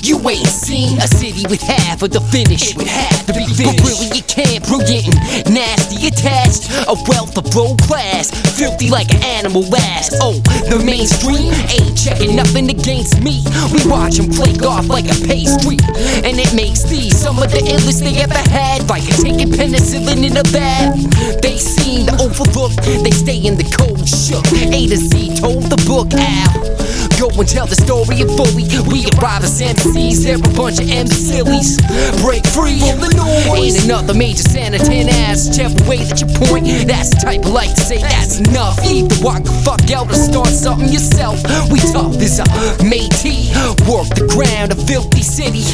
You 0.08 0.16
ain't 0.30 0.48
seen 0.48 0.96
a 0.96 1.06
city 1.06 1.44
with 1.50 1.60
half 1.60 2.00
of 2.00 2.08
the 2.08 2.22
finish. 2.32 2.72
It 2.72 2.78
would 2.78 2.88
have 2.88 3.26
to 3.26 3.34
be 3.36 3.44
finished. 3.44 3.76
But 3.76 3.84
really, 3.84 4.08
you 4.16 4.24
can't. 4.24 4.64
Brilliant 4.64 5.12
and 5.12 5.52
nasty 5.52 6.08
attached. 6.08 6.72
A 6.88 6.96
wealth 7.12 7.36
of 7.36 7.44
low 7.52 7.76
class. 7.84 8.32
Filthy 8.56 8.88
like 8.88 9.12
an 9.12 9.22
animal 9.44 9.68
ass. 9.76 10.16
Oh, 10.24 10.40
the 10.72 10.80
mainstream 10.80 11.52
ain't 11.76 11.92
checking 11.92 12.36
nothing 12.40 12.72
against 12.72 13.20
me. 13.20 13.44
We 13.68 13.84
watch 13.84 14.16
them 14.16 14.32
flake 14.32 14.64
off 14.64 14.88
like 14.88 15.12
a 15.12 15.18
pastry. 15.28 15.76
And 16.24 16.40
it 16.40 16.56
makes 16.56 16.88
these 16.88 17.12
some 17.12 17.36
of 17.36 17.52
the 17.52 17.60
illest 17.68 18.00
they 18.00 18.16
ever 18.24 18.40
had. 18.48 18.88
Like 18.88 19.04
taking 19.20 19.52
penicillin 19.52 20.24
in 20.24 20.40
a 20.40 20.46
bath. 20.56 20.96
They 21.44 21.60
seem 21.60 22.08
to 22.08 22.16
overlook. 22.24 22.72
They 23.04 23.12
stay 23.12 23.44
in 23.44 23.60
the 23.60 23.68
cold 23.76 24.08
shook. 24.08 24.48
A 24.72 24.88
to 24.88 24.96
Z 24.96 25.36
told 25.36 25.68
the 25.68 25.76
book 25.84 26.16
out. 26.16 26.77
Go 27.18 27.26
and 27.34 27.48
tell 27.48 27.66
the 27.66 27.74
story 27.74 28.22
in 28.22 28.30
fully. 28.38 28.62
We 28.86 29.02
arrive 29.18 29.42
as 29.42 29.58
MCs, 29.58 30.22
they're 30.22 30.38
a 30.38 30.54
bunch 30.54 30.78
of 30.78 30.86
M 30.86 31.08
sillies. 31.10 31.82
Break 32.22 32.46
free 32.46 32.78
from 32.78 33.02
the 33.02 33.10
noise. 33.18 33.74
Ain't 33.74 33.84
another 33.90 34.14
major 34.14 34.46
Sanitan 34.46 35.10
ass. 35.26 35.50
Whichever 35.50 35.82
way 35.90 35.98
that 36.06 36.22
you 36.22 36.30
point, 36.46 36.70
that's 36.86 37.10
the 37.10 37.18
type 37.18 37.42
I 37.42 37.50
like 37.50 37.74
to 37.74 37.82
say 37.82 37.98
that's 37.98 38.38
enough. 38.38 38.78
Either 38.86 39.18
walk 39.18 39.42
the 39.42 39.50
fuck 39.66 39.82
out 39.90 40.06
or 40.06 40.14
start 40.14 40.54
something 40.54 40.86
yourself. 40.86 41.42
We 41.74 41.82
tough 41.90 42.14
as 42.22 42.38
a 42.38 42.46
matey. 42.86 43.50
Work 43.90 44.14
the 44.14 44.30
ground, 44.30 44.70
a 44.70 44.78
filthy 44.78 45.26
city. 45.26 45.66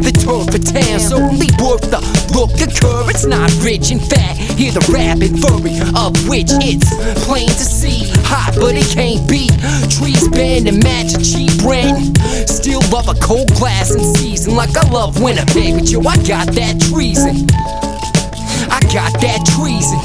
The 0.00 0.12
turf 0.16 0.48
for 0.48 0.62
town's 0.62 1.12
only 1.12 1.52
worth 1.60 1.84
the 1.92 2.00
look 2.32 2.56
occur. 2.64 3.04
It's 3.12 3.28
not 3.28 3.52
rich 3.60 3.92
and 3.92 4.00
fat. 4.00 4.40
Hear 4.56 4.72
the 4.72 4.80
rapping 4.88 5.36
furry, 5.36 5.76
of 5.92 6.16
which 6.32 6.48
it's 6.64 6.88
plain 7.28 7.52
to 7.52 7.66
see. 7.68 8.08
Hot, 8.24 8.56
but 8.56 8.72
it 8.72 8.88
can't 8.88 9.28
be. 9.28 9.52
Trees 9.92 10.24
bend 10.32 10.64
and 10.66 10.77
match 10.82 11.14
a 11.14 11.22
cheap 11.22 11.52
rent. 11.64 12.18
Still 12.48 12.80
love 12.90 13.08
a 13.08 13.14
cold 13.20 13.48
glass 13.54 13.94
in 13.94 14.02
season, 14.16 14.54
like 14.56 14.76
I 14.76 14.88
love 14.90 15.20
Winnipeg. 15.20 15.74
But 15.74 15.90
yo, 15.90 16.00
I 16.00 16.16
got 16.22 16.52
that 16.54 16.80
treason. 16.80 17.46
I 18.70 18.80
got 18.92 19.12
that 19.20 19.40
treason. 19.56 20.00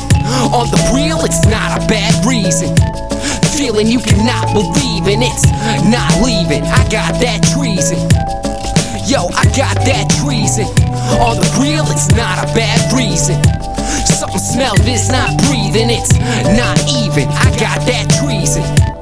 On 0.53 0.69
the 0.71 0.79
real, 0.95 1.19
it's 1.25 1.45
not 1.45 1.77
a 1.77 1.87
bad 1.87 2.13
reason. 2.25 2.75
Feeling 3.57 3.87
you 3.87 3.99
cannot 3.99 4.53
believe 4.53 5.07
in 5.07 5.21
it's 5.21 5.45
not 5.89 6.09
leaving. 6.23 6.63
I 6.63 6.81
got 6.89 7.19
that 7.21 7.43
treason. 7.53 7.99
Yo, 9.05 9.27
I 9.35 9.45
got 9.53 9.75
that 9.83 10.07
treason. 10.23 10.65
On 11.19 11.35
the 11.35 11.49
real, 11.59 11.83
it's 11.91 12.09
not 12.15 12.39
a 12.39 12.47
bad 12.55 12.79
reason. 12.93 13.35
Something 14.07 14.39
smells, 14.39 14.79
it's 14.81 15.09
not 15.09 15.37
breathing. 15.49 15.89
It's 15.91 16.13
not 16.57 16.79
even. 16.87 17.27
I 17.29 17.51
got 17.59 17.85
that 17.85 18.07
treason. 18.19 18.92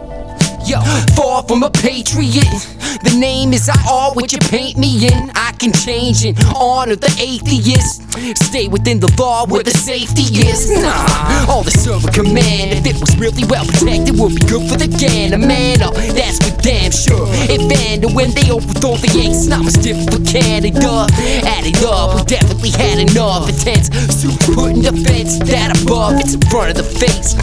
Far 1.16 1.44
from 1.44 1.64
a 1.64 1.70
patriot. 1.70 2.81
The 3.04 3.16
name 3.18 3.54
is 3.54 3.70
I 3.70 3.76
all 3.90 4.14
what 4.14 4.32
you 4.34 4.40
paint 4.40 4.78
me 4.78 5.08
in. 5.08 5.32
I 5.36 5.52
can 5.54 5.72
change 5.72 6.26
and 6.26 6.38
honor 6.56 6.96
the 6.96 7.12
atheist. 7.20 8.04
Stay 8.44 8.68
within 8.68 9.00
the 9.00 9.12
law 9.18 9.46
where 9.46 9.64
the 9.64 9.72
safety 9.72 10.24
is. 10.48 10.70
Nah, 10.70 11.48
all 11.48 11.64
the 11.64 11.72
server 11.72 12.12
command. 12.12 12.76
If 12.76 12.86
it 12.86 13.00
was 13.00 13.16
really 13.18 13.46
well 13.46 13.66
protected, 13.66 14.20
would 14.20 14.36
be 14.36 14.46
good 14.48 14.70
for 14.70 14.78
the 14.78 14.88
gang. 14.88 15.34
A 15.34 15.38
man 15.38 15.82
up, 15.82 15.96
that's 15.96 16.38
for 16.44 16.56
damn 16.62 16.92
sure. 16.92 17.28
If 17.48 17.62
and 17.72 18.16
when 18.16 18.32
they 18.32 18.50
overthrow 18.52 18.96
the 18.98 19.08
Yanks, 19.16 19.48
not 19.48 19.64
much 19.64 19.80
different 19.82 20.12
for 20.12 20.24
Canada. 20.26 21.08
Added 21.46 21.84
up, 21.86 22.16
we 22.16 22.22
definitely 22.26 22.72
had 22.72 23.00
enough 23.00 23.50
intense. 23.50 23.88
Suits 24.12 24.46
putting 24.54 24.82
the 24.82 24.92
fence 25.06 25.40
that 25.50 25.72
above, 25.82 26.20
it's 26.20 26.34
in 26.34 26.42
front 26.50 26.72
of 26.72 26.78
the 26.78 26.88
face. 26.88 27.34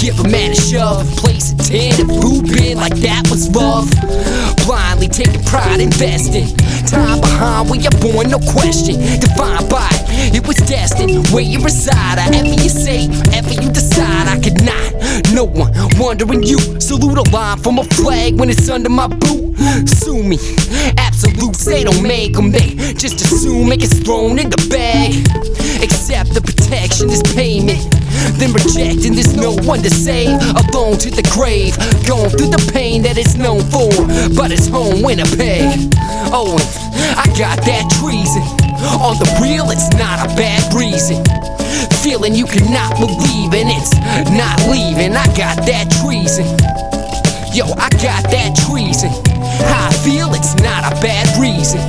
Give 0.00 0.18
a 0.20 0.28
man 0.28 0.52
a 0.52 0.58
shove, 0.58 1.06
place 1.16 1.52
a 1.52 1.56
ten, 1.56 2.00
and 2.00 2.08
move 2.08 2.50
in 2.56 2.76
like 2.76 2.96
that 3.00 3.28
was 3.30 3.48
love. 3.54 3.88
Blindly 4.98 5.24
taking 5.24 5.44
pride, 5.44 5.80
investing. 5.80 6.56
Time 6.86 7.20
behind 7.20 7.70
where 7.70 7.78
you're 7.78 7.94
born, 8.02 8.30
no 8.30 8.38
question. 8.50 8.98
Defined 9.20 9.70
by 9.70 9.88
it, 9.92 10.34
it 10.34 10.46
was 10.46 10.56
destined. 10.56 11.28
Where 11.28 11.42
you 11.42 11.60
reside, 11.60 12.18
I 12.18 12.26
ever 12.34 12.48
you 12.48 12.68
say, 12.68 13.06
ever 13.32 13.52
you 13.52 13.70
decide, 13.70 14.26
I 14.26 14.40
could 14.42 14.60
not. 14.64 15.32
No 15.32 15.44
one 15.44 15.72
wondering 15.98 16.42
you. 16.42 16.58
Salute 16.80 17.18
a 17.18 17.30
line 17.30 17.58
from 17.58 17.78
a 17.78 17.84
flag 17.84 18.40
when 18.40 18.50
it's 18.50 18.68
under 18.68 18.90
my 18.90 19.06
boot. 19.06 19.56
Sue 19.86 20.20
me. 20.24 20.38
Absolutes, 20.98 21.64
they 21.64 21.84
don't 21.84 22.02
make 22.02 22.32
them, 22.32 22.50
they 22.50 22.74
just 22.94 23.20
assume 23.20 23.70
it 23.70 23.78
gets 23.78 24.00
thrown 24.00 24.36
in 24.40 24.50
the 24.50 24.66
bag. 24.68 25.14
Accept 25.80 26.34
the 26.34 26.40
protection 26.40 27.08
is 27.08 27.22
payment. 27.34 27.97
Then 28.38 28.52
rejecting, 28.52 29.14
there's 29.14 29.34
no 29.34 29.52
one 29.66 29.82
to 29.82 29.90
save. 29.90 30.40
Alone 30.68 30.98
to 30.98 31.10
the 31.10 31.26
grave, 31.34 31.76
going 32.06 32.30
through 32.30 32.50
the 32.50 32.70
pain 32.72 33.02
that 33.02 33.18
it's 33.18 33.34
known 33.34 33.62
for. 33.70 33.90
But 34.34 34.52
it's 34.52 34.68
home, 34.68 35.02
Winnipeg. 35.02 35.92
Oh, 36.30 36.56
I 37.16 37.26
got 37.38 37.62
that 37.66 37.86
treason. 37.98 38.42
On 39.02 39.18
the 39.18 39.28
real, 39.42 39.70
it's 39.70 39.90
not 39.98 40.22
a 40.22 40.28
bad 40.36 40.62
reason. 40.74 41.24
Feeling 42.02 42.34
you 42.34 42.46
cannot 42.46 42.96
believe 42.96 43.52
in 43.54 43.68
it's 43.68 43.94
not 44.32 44.56
leaving. 44.70 45.14
I 45.16 45.26
got 45.34 45.58
that 45.66 45.90
treason. 46.00 46.46
Yo, 47.54 47.66
I 47.74 47.90
got 47.98 48.22
that 48.30 48.54
treason. 48.68 49.10
How 49.66 49.88
I 49.88 49.92
feel, 50.04 50.32
it's 50.34 50.54
not 50.62 50.86
a 50.86 50.94
bad 51.02 51.26
reason. 51.40 51.80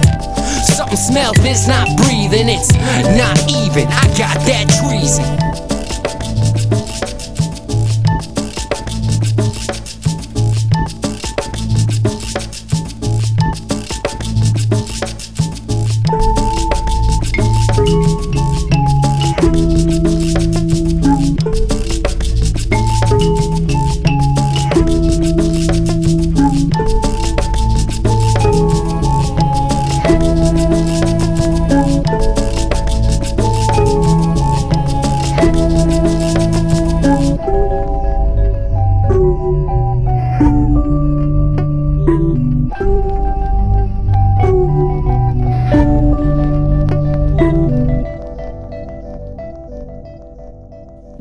Something 0.65 0.97
smells, 0.97 1.38
it's 1.41 1.67
not 1.67 1.86
breathing. 1.97 2.49
It's 2.49 2.73
not 3.15 3.38
even. 3.51 3.88
I 3.88 4.07
got 4.17 4.39
that 4.49 4.65
treason. 4.82 5.48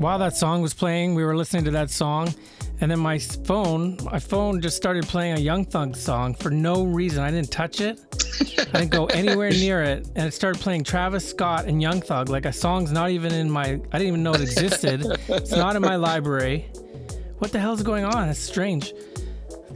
While 0.08 0.18
that 0.18 0.34
song 0.34 0.62
was 0.62 0.72
playing, 0.72 1.14
we 1.14 1.22
were 1.22 1.36
listening 1.36 1.64
to 1.66 1.70
that 1.70 1.90
song, 1.90 2.32
and 2.80 2.90
then 2.90 2.98
my 2.98 3.18
phone, 3.18 3.98
my 4.04 4.18
phone 4.18 4.58
just 4.58 4.74
started 4.74 5.06
playing 5.06 5.36
a 5.36 5.38
Young 5.38 5.66
Thug 5.66 5.94
song 5.94 6.32
for 6.32 6.48
no 6.50 6.84
reason. 6.84 7.22
I 7.22 7.30
didn't 7.30 7.50
touch 7.50 7.82
it. 7.82 8.00
I 8.72 8.78
didn't 8.78 8.90
go 8.90 9.04
anywhere 9.08 9.50
near 9.66 9.82
it, 9.82 10.06
and 10.16 10.26
it 10.26 10.32
started 10.32 10.62
playing 10.62 10.84
Travis 10.84 11.28
Scott 11.28 11.66
and 11.66 11.82
Young 11.82 12.00
Thug. 12.00 12.30
Like 12.30 12.46
a 12.46 12.52
song's 12.54 12.90
not 12.90 13.10
even 13.10 13.34
in 13.34 13.50
my. 13.50 13.64
I 13.64 13.98
didn't 13.98 14.06
even 14.06 14.22
know 14.22 14.32
it 14.32 14.40
existed. 14.40 15.04
it's 15.28 15.50
not 15.50 15.76
in 15.76 15.82
my 15.82 15.96
library. 15.96 16.70
What 17.36 17.52
the 17.52 17.58
hell's 17.58 17.82
going 17.82 18.06
on? 18.06 18.30
It's 18.30 18.40
strange. 18.40 18.94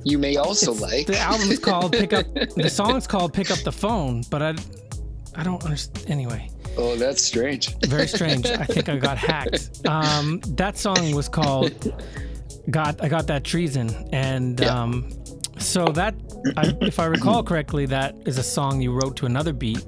You 0.03 0.17
may 0.17 0.37
also 0.39 0.73
It's- 0.73 0.81
like 0.81 1.07
the 1.09 1.19
album's 1.19 1.59
called 1.59 1.93
"Pick 1.93 2.15
Up." 2.15 2.25
The 2.57 2.71
song's 2.81 3.07
called 3.07 3.35
"Pick 3.35 3.51
Up 3.51 3.59
the 3.59 3.71
Phone," 3.73 4.23
but 4.31 4.41
I, 4.41 4.55
I 5.35 5.43
don't 5.43 5.63
understand. 5.63 6.11
Anyway, 6.11 6.49
Oh, 6.77 6.97
that's 6.97 7.23
strange. 7.23 7.77
very 7.87 8.07
strange. 8.07 8.47
I 8.47 8.65
think 8.65 8.89
I 8.89 8.97
got 8.97 9.19
hacked. 9.19 9.71
Um, 9.89 10.41
that 10.57 10.79
song 10.79 11.15
was 11.15 11.29
called 11.29 11.93
"Got." 12.71 13.03
I 13.03 13.09
got 13.09 13.27
that 13.27 13.45
treason, 13.45 13.91
and 14.13 14.63
um, 14.65 15.11
so 15.59 15.87
that, 15.87 16.15
I, 16.57 16.77
if 16.81 16.99
I 16.99 17.07
recall 17.07 17.43
correctly, 17.43 17.87
that 17.87 18.17
is 18.27 18.39
a 18.39 18.43
song 18.43 18.81
you 18.81 18.93
wrote 18.93 19.17
to 19.17 19.27
another 19.27 19.53
beat. 19.53 19.85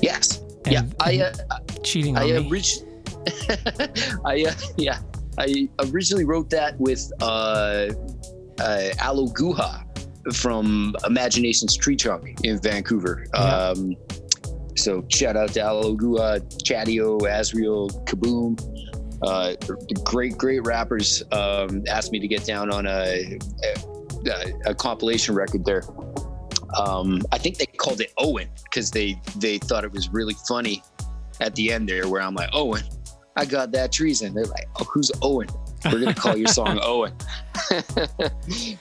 Yes. 0.00 0.40
yeah. 0.66 0.82
I 1.00 1.18
uh, 1.18 1.58
cheating 1.82 2.16
on 2.16 2.22
I 2.22 2.38
me. 2.38 2.62
I 4.24 4.44
uh, 4.44 4.54
yeah. 4.76 5.00
I 5.38 5.68
originally 5.90 6.24
wrote 6.24 6.50
that 6.50 6.78
with 6.78 7.10
uh, 7.20 7.90
uh, 8.58 8.88
Alo 9.02 9.26
Guha 9.28 9.84
from 10.34 10.94
Imagination's 11.06 11.76
Tree 11.76 11.96
Trunk 11.96 12.40
in 12.44 12.60
Vancouver. 12.60 13.26
Um, 13.34 13.96
so 14.76 15.04
shout 15.08 15.36
out 15.36 15.50
to 15.50 15.60
Alo 15.60 15.94
Chadio, 15.94 17.20
Asriel, 17.20 17.90
Kaboom. 18.06 18.58
Uh, 19.22 19.54
great, 20.04 20.36
great 20.38 20.60
rappers 20.66 21.22
um, 21.32 21.82
asked 21.88 22.10
me 22.10 22.18
to 22.18 22.28
get 22.28 22.44
down 22.44 22.70
on 22.72 22.86
a, 22.86 23.38
a, 24.26 24.70
a 24.70 24.74
compilation 24.74 25.34
record 25.34 25.64
there. 25.64 25.82
Um, 26.78 27.20
I 27.32 27.38
think 27.38 27.58
they 27.58 27.66
called 27.66 28.00
it 28.00 28.12
Owen 28.18 28.48
because 28.64 28.90
they 28.90 29.20
they 29.36 29.58
thought 29.58 29.84
it 29.84 29.92
was 29.92 30.08
really 30.10 30.36
funny 30.48 30.82
at 31.40 31.54
the 31.54 31.72
end 31.72 31.88
there, 31.88 32.08
where 32.08 32.22
I'm 32.22 32.34
like, 32.34 32.50
Owen, 32.52 32.84
I 33.36 33.44
got 33.44 33.72
that 33.72 33.92
treason. 33.92 34.34
They're 34.34 34.44
like, 34.44 34.68
oh, 34.78 34.84
who's 34.84 35.10
Owen? 35.22 35.48
We're 35.84 36.00
gonna 36.00 36.14
call 36.14 36.36
your 36.36 36.48
song 36.48 36.78
Owen. 36.82 37.12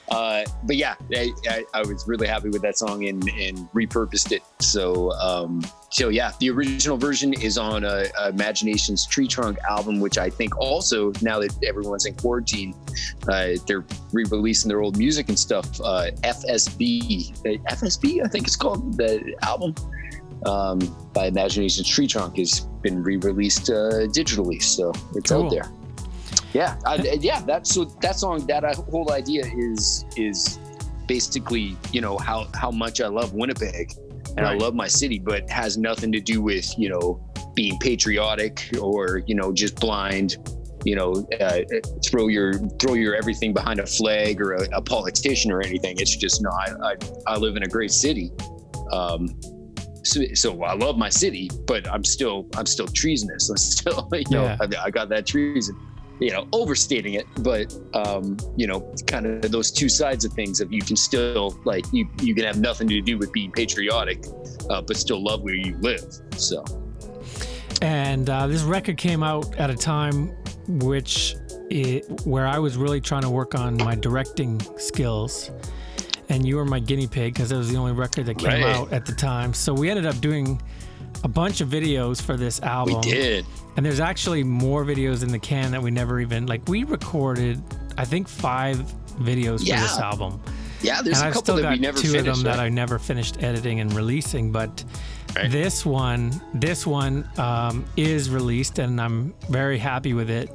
uh, 0.10 0.44
but 0.64 0.76
yeah, 0.76 0.96
I, 1.16 1.32
I, 1.50 1.66
I 1.74 1.80
was 1.82 2.08
really 2.08 2.28
happy 2.28 2.50
with 2.50 2.62
that 2.62 2.78
song 2.78 3.08
and, 3.08 3.28
and 3.30 3.58
repurposed 3.72 4.32
it. 4.32 4.44
So 4.60 5.12
um, 5.14 5.64
so 5.90 6.10
yeah, 6.10 6.32
the 6.40 6.50
original 6.50 6.98
version 6.98 7.34
is 7.34 7.58
on 7.58 7.84
uh, 7.84 8.06
Imagination's 8.28 9.08
Tree 9.08 9.28
Trunk 9.28 9.58
album, 9.70 10.00
which 10.00 10.18
I 10.18 10.30
think 10.30 10.58
also 10.58 11.12
now 11.22 11.40
that 11.40 11.56
everyone's 11.68 12.06
in 12.06 12.16
quarantine, 12.16 12.76
uh, 13.28 13.52
they're 13.68 13.86
re-releasing 14.12 14.70
their 14.70 14.82
old 14.82 14.98
music 14.98 15.30
and 15.30 15.40
stuff. 15.40 15.66
Uh, 15.82 16.12
FSB, 16.24 17.32
uh, 17.40 17.74
FSB, 17.76 18.24
I 18.24 18.28
think 18.28 18.46
it's 18.48 18.56
called 18.56 18.98
the 18.98 19.36
album 19.44 19.74
um, 20.46 20.80
by 21.14 21.28
Imagination's 21.28 21.88
Tree 21.88 22.08
Trunk 22.08 22.38
has 22.38 22.62
been 22.82 23.04
re-released 23.04 23.70
uh, 23.70 24.08
digitally, 24.08 24.62
so 24.62 24.94
it's 25.16 25.32
Cool. 25.32 25.46
out 25.46 25.52
there. 25.52 25.72
Yeah, 26.54 26.80
I, 26.86 26.96
yeah. 26.96 27.42
That 27.42 27.68
so 27.68 27.86
that 27.86 28.16
song, 28.16 28.46
that 28.48 28.64
uh, 28.64 28.74
whole 28.76 29.12
idea 29.12 29.46
is 29.46 30.06
is 30.18 30.60
basically 31.08 31.78
you 31.92 32.02
know 32.02 32.18
how 32.18 32.48
how 32.56 32.72
much 32.72 33.02
I 33.02 33.08
love 33.08 33.34
Winnipeg 33.34 33.94
and 34.38 34.46
I 34.48 34.54
love 34.54 34.74
my 34.74 34.88
city, 34.88 35.20
but 35.20 35.50
has 35.50 35.78
nothing 35.78 36.12
to 36.12 36.20
do 36.20 36.42
with 36.42 36.78
you 36.78 36.90
know 36.90 37.24
being 37.56 37.78
patriotic 37.80 38.70
or 38.82 39.22
you 39.28 39.36
know 39.36 39.52
just 39.54 39.80
blind. 39.80 40.38
You 40.86 40.96
know, 40.96 41.28
uh, 41.42 41.60
throw 42.06 42.30
your 42.30 42.54
throw 42.80 42.94
your 42.94 43.14
everything 43.14 43.54
behind 43.54 43.82
a 43.82 43.86
flag 43.86 44.40
or 44.40 44.54
a, 44.54 44.78
a 44.78 44.82
politician 44.82 45.52
or 45.52 45.62
anything. 45.62 45.98
It's 46.00 46.16
just 46.16 46.42
no. 46.42 46.50
I 46.52 46.92
I, 46.92 46.96
I 47.28 47.38
live 47.38 47.58
in 47.58 47.64
a 47.64 47.68
great 47.68 47.92
city. 47.92 48.32
Um, 48.94 49.28
so, 50.04 50.22
so 50.34 50.64
I 50.64 50.76
love 50.76 50.98
my 50.98 51.10
city, 51.10 51.50
but 51.68 51.86
I'm 51.92 52.06
still 52.06 52.48
I'm 52.56 52.66
still 52.66 52.88
treasonous. 52.88 53.50
I'm 53.52 53.58
still 53.58 54.08
you 54.14 54.24
know 54.32 54.44
Yeah. 54.44 54.58
I, 54.62 54.86
I 54.86 54.90
got 54.90 55.10
that 55.10 55.28
treason. 55.28 55.76
You 56.20 56.32
know, 56.32 56.48
overstating 56.52 57.14
it, 57.14 57.26
but 57.40 57.74
um, 57.94 58.38
you 58.58 58.68
know, 58.68 58.94
kind 59.08 59.26
of 59.26 59.52
those 59.52 59.72
two 59.72 59.88
sides 59.88 60.26
of 60.26 60.34
things. 60.34 60.60
Of 60.60 60.72
you 60.74 60.82
can 60.82 60.96
still 60.96 61.58
like 61.64 61.86
you 61.94 62.08
you 62.22 62.36
can 62.36 62.44
have 62.44 62.60
nothing 62.60 62.88
to 62.90 63.00
do 63.02 63.18
with 63.18 63.32
being 63.32 63.52
patriotic, 63.52 64.26
uh, 64.70 64.82
but 64.82 64.98
still 64.98 65.24
love 65.24 65.42
where 65.44 65.56
you 65.56 65.78
live. 65.80 66.04
So 66.36 66.64
And 67.82 68.30
uh, 68.30 68.48
this 68.48 68.64
record 68.64 68.98
came 68.98 69.24
out 69.24 69.56
at 69.58 69.70
a 69.70 69.76
time 69.76 70.36
which 70.68 71.36
it, 71.70 72.06
where 72.26 72.46
I 72.48 72.60
was 72.60 72.76
really 72.78 73.00
trying 73.02 73.22
to 73.22 73.30
work 73.30 73.56
on 73.56 73.78
my 73.78 73.96
directing 73.96 74.60
skills. 74.78 75.52
And 76.28 76.46
you 76.46 76.58
were 76.58 76.66
my 76.66 76.80
guinea 76.80 77.08
pig 77.08 77.34
because 77.34 77.52
it 77.52 77.58
was 77.58 77.72
the 77.72 77.78
only 77.78 77.94
record 77.94 78.26
that 78.28 78.38
came 78.38 78.64
Right. 78.64 78.76
out 78.76 78.92
at 78.94 79.06
the 79.06 79.14
time. 79.14 79.54
So 79.54 79.74
we 79.74 79.90
ended 79.90 80.06
up 80.06 80.20
doing 80.20 80.62
a 81.24 81.28
bunch 81.28 81.62
of 81.62 81.70
videos 81.70 82.22
for 82.22 82.38
this 82.38 82.62
album. 82.62 83.02
We 83.02 83.12
did. 83.12 83.46
And 83.78 83.86
there's 83.86 84.00
actually 84.00 84.44
more 84.44 84.84
videos 84.84 85.24
in 85.24 85.30
the 85.30 85.40
can 85.40 85.72
that 85.72 85.82
we 85.82 85.92
never 85.92 86.20
even 86.20 86.48
like. 86.48 86.68
We 86.68 86.84
recorded, 86.84 87.62
I 87.98 88.06
think, 88.06 88.28
five 88.28 88.78
videos 89.20 89.60
for 89.60 89.80
this 89.80 89.98
album. 90.00 90.42
yeah, 90.82 91.02
there's 91.02 91.18
and 91.18 91.26
a 91.26 91.28
I've 91.30 91.34
couple 91.34 91.56
that 91.58 91.72
we 91.72 91.80
never 91.80 91.98
two 91.98 92.10
finished. 92.10 92.28
of 92.28 92.36
them 92.38 92.44
that? 92.46 92.60
I 92.60 92.70
never 92.70 93.00
finished 93.00 93.42
editing 93.44 93.80
and 93.80 93.92
releasing. 93.94 94.52
But 94.52 94.84
this 95.48 95.86
one, 95.86 96.42
this 96.54 96.88
one 96.88 97.30
um, 97.38 97.86
is 97.96 98.30
released, 98.30 98.80
and 98.80 99.00
I'm 99.00 99.34
very 99.50 99.78
happy 99.78 100.14
with 100.14 100.30
it. 100.30 100.50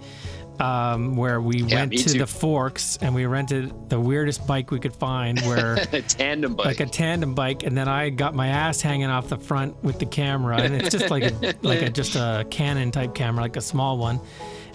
Um, 0.61 1.17
where 1.17 1.41
we 1.41 1.63
Yeah, 1.63 1.81
went 1.81 1.93
to 1.95 2.05
too. 2.13 2.19
the 2.19 2.27
Forks 2.29 2.97
and 3.03 3.13
we 3.13 3.27
rented 3.27 3.91
the 3.91 3.99
weirdest 3.99 4.47
bike 4.47 4.71
we 4.71 4.79
could 4.79 4.95
find, 4.95 5.41
where 5.41 5.75
a 5.93 6.01
tandem 6.03 6.55
bike. 6.55 6.67
like 6.67 6.81
a 6.81 6.87
tandem 6.87 7.35
bike, 7.35 7.65
and 7.65 7.77
then 7.77 7.89
I 7.89 8.11
got 8.11 8.35
my 8.37 8.47
ass 8.49 8.81
hanging 8.81 9.11
off 9.11 9.29
the 9.29 9.37
front 9.37 9.83
with 9.83 9.99
the 9.99 10.07
camera, 10.07 10.59
and 10.61 10.73
it's 10.75 10.91
just 10.91 11.11
like 11.11 11.25
a 11.25 11.55
like 11.63 11.83
a 11.83 11.91
just 11.91 12.15
a 12.15 12.47
Canon 12.51 12.93
type 12.93 13.15
camera, 13.17 13.43
like 13.43 13.57
a 13.57 13.61
small 13.61 13.99
one, 13.99 14.21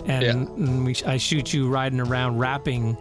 and, 0.05 0.23
and 0.49 0.85
we, 0.85 0.95
I 1.05 1.15
shoot 1.15 1.53
you 1.53 1.69
riding 1.69 2.01
around 2.01 2.39
rapping 2.39 2.97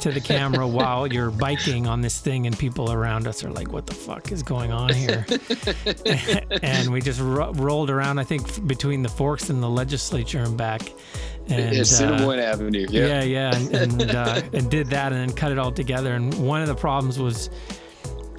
to 0.00 0.10
the 0.12 0.20
camera 0.20 0.66
while 0.78 1.06
you're 1.06 1.30
biking 1.30 1.86
on 1.86 2.02
this 2.02 2.20
thing, 2.20 2.46
and 2.46 2.58
people 2.58 2.92
around 2.92 3.26
us 3.26 3.42
are 3.42 3.50
like, 3.50 3.72
"What 3.72 3.86
the 3.86 3.94
fuck 3.94 4.32
is 4.32 4.42
going 4.42 4.70
on 4.70 4.92
here?" 4.92 5.24
and 6.62 6.92
we 6.92 7.00
just 7.00 7.20
ro- 7.20 7.52
rolled 7.54 7.88
around, 7.90 8.18
I 8.18 8.24
think, 8.24 8.66
between 8.66 9.02
the 9.02 9.08
Forks 9.08 9.48
and 9.50 9.62
the 9.62 9.68
legislature 9.70 10.40
and 10.40 10.56
back. 10.58 10.82
And, 11.48 11.76
Yeah, 11.76 11.82
Cinnamon 11.82 12.38
uh, 12.38 12.42
Avenue. 12.42 12.86
Yeah, 12.88 13.06
yeah, 13.06 13.22
yeah, 13.22 13.56
and 13.56 13.74
and, 14.02 14.10
uh, 14.14 14.42
and 14.52 14.70
did 14.70 14.88
that, 14.88 15.12
and 15.12 15.20
then 15.20 15.36
cut 15.36 15.52
it 15.52 15.58
all 15.58 15.72
together. 15.72 16.14
And 16.14 16.34
one 16.34 16.62
of 16.62 16.68
the 16.68 16.74
problems 16.74 17.18
was 17.18 17.50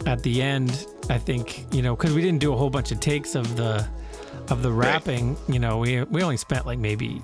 at 0.06 0.24
the 0.24 0.42
end. 0.42 0.88
I 1.10 1.18
think 1.18 1.66
you 1.74 1.82
know 1.82 1.96
because 1.96 2.14
we 2.14 2.22
didn't 2.22 2.40
do 2.40 2.54
a 2.54 2.58
whole 2.58 2.70
bunch 2.70 2.92
of 2.92 3.00
takes 3.00 3.36
of 3.36 3.56
the 3.56 3.88
of 4.50 4.64
the 4.64 4.72
rapping. 4.72 5.36
You 5.48 5.60
know, 5.60 5.80
we 5.80 6.04
we 6.04 6.24
only 6.24 6.38
spent 6.38 6.66
like 6.66 6.80
maybe 6.80 7.22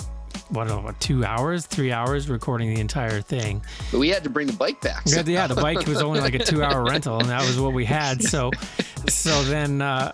what 0.49 0.67
know, 0.67 0.91
two 0.99 1.23
hours, 1.23 1.65
three 1.65 1.91
hours 1.91 2.29
recording 2.29 2.73
the 2.73 2.81
entire 2.81 3.21
thing. 3.21 3.61
But 3.91 3.99
we 3.99 4.09
had 4.09 4.23
to 4.23 4.29
bring 4.29 4.47
the 4.47 4.53
bike 4.53 4.81
back. 4.81 5.03
Yeah, 5.05 5.23
yeah, 5.25 5.47
the 5.47 5.55
bike 5.55 5.85
was 5.85 6.01
only 6.01 6.21
like 6.21 6.33
a 6.33 6.39
two-hour 6.43 6.83
rental, 6.89 7.19
and 7.19 7.29
that 7.29 7.41
was 7.41 7.59
what 7.59 7.73
we 7.73 7.85
had. 7.85 8.19
So, 8.29 8.51
so 9.07 9.43
then, 9.43 9.81
uh, 9.81 10.11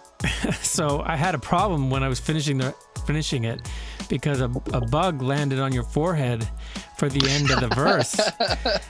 so 0.62 1.02
I 1.06 1.18
had 1.18 1.36
a 1.36 1.40
problem 1.40 1.90
when 1.90 2.02
I 2.02 2.08
was 2.08 2.20
finishing 2.20 2.58
the 2.58 2.74
finishing 3.06 3.44
it 3.44 3.62
because 4.10 4.42
a, 4.42 4.52
a 4.74 4.82
bug 4.82 5.22
landed 5.22 5.60
on 5.60 5.72
your 5.74 5.84
forehead 5.84 6.48
for 6.98 7.10
the 7.10 7.30
end 7.30 7.52
of 7.52 7.60
the 7.60 7.68
verse, 7.76 8.18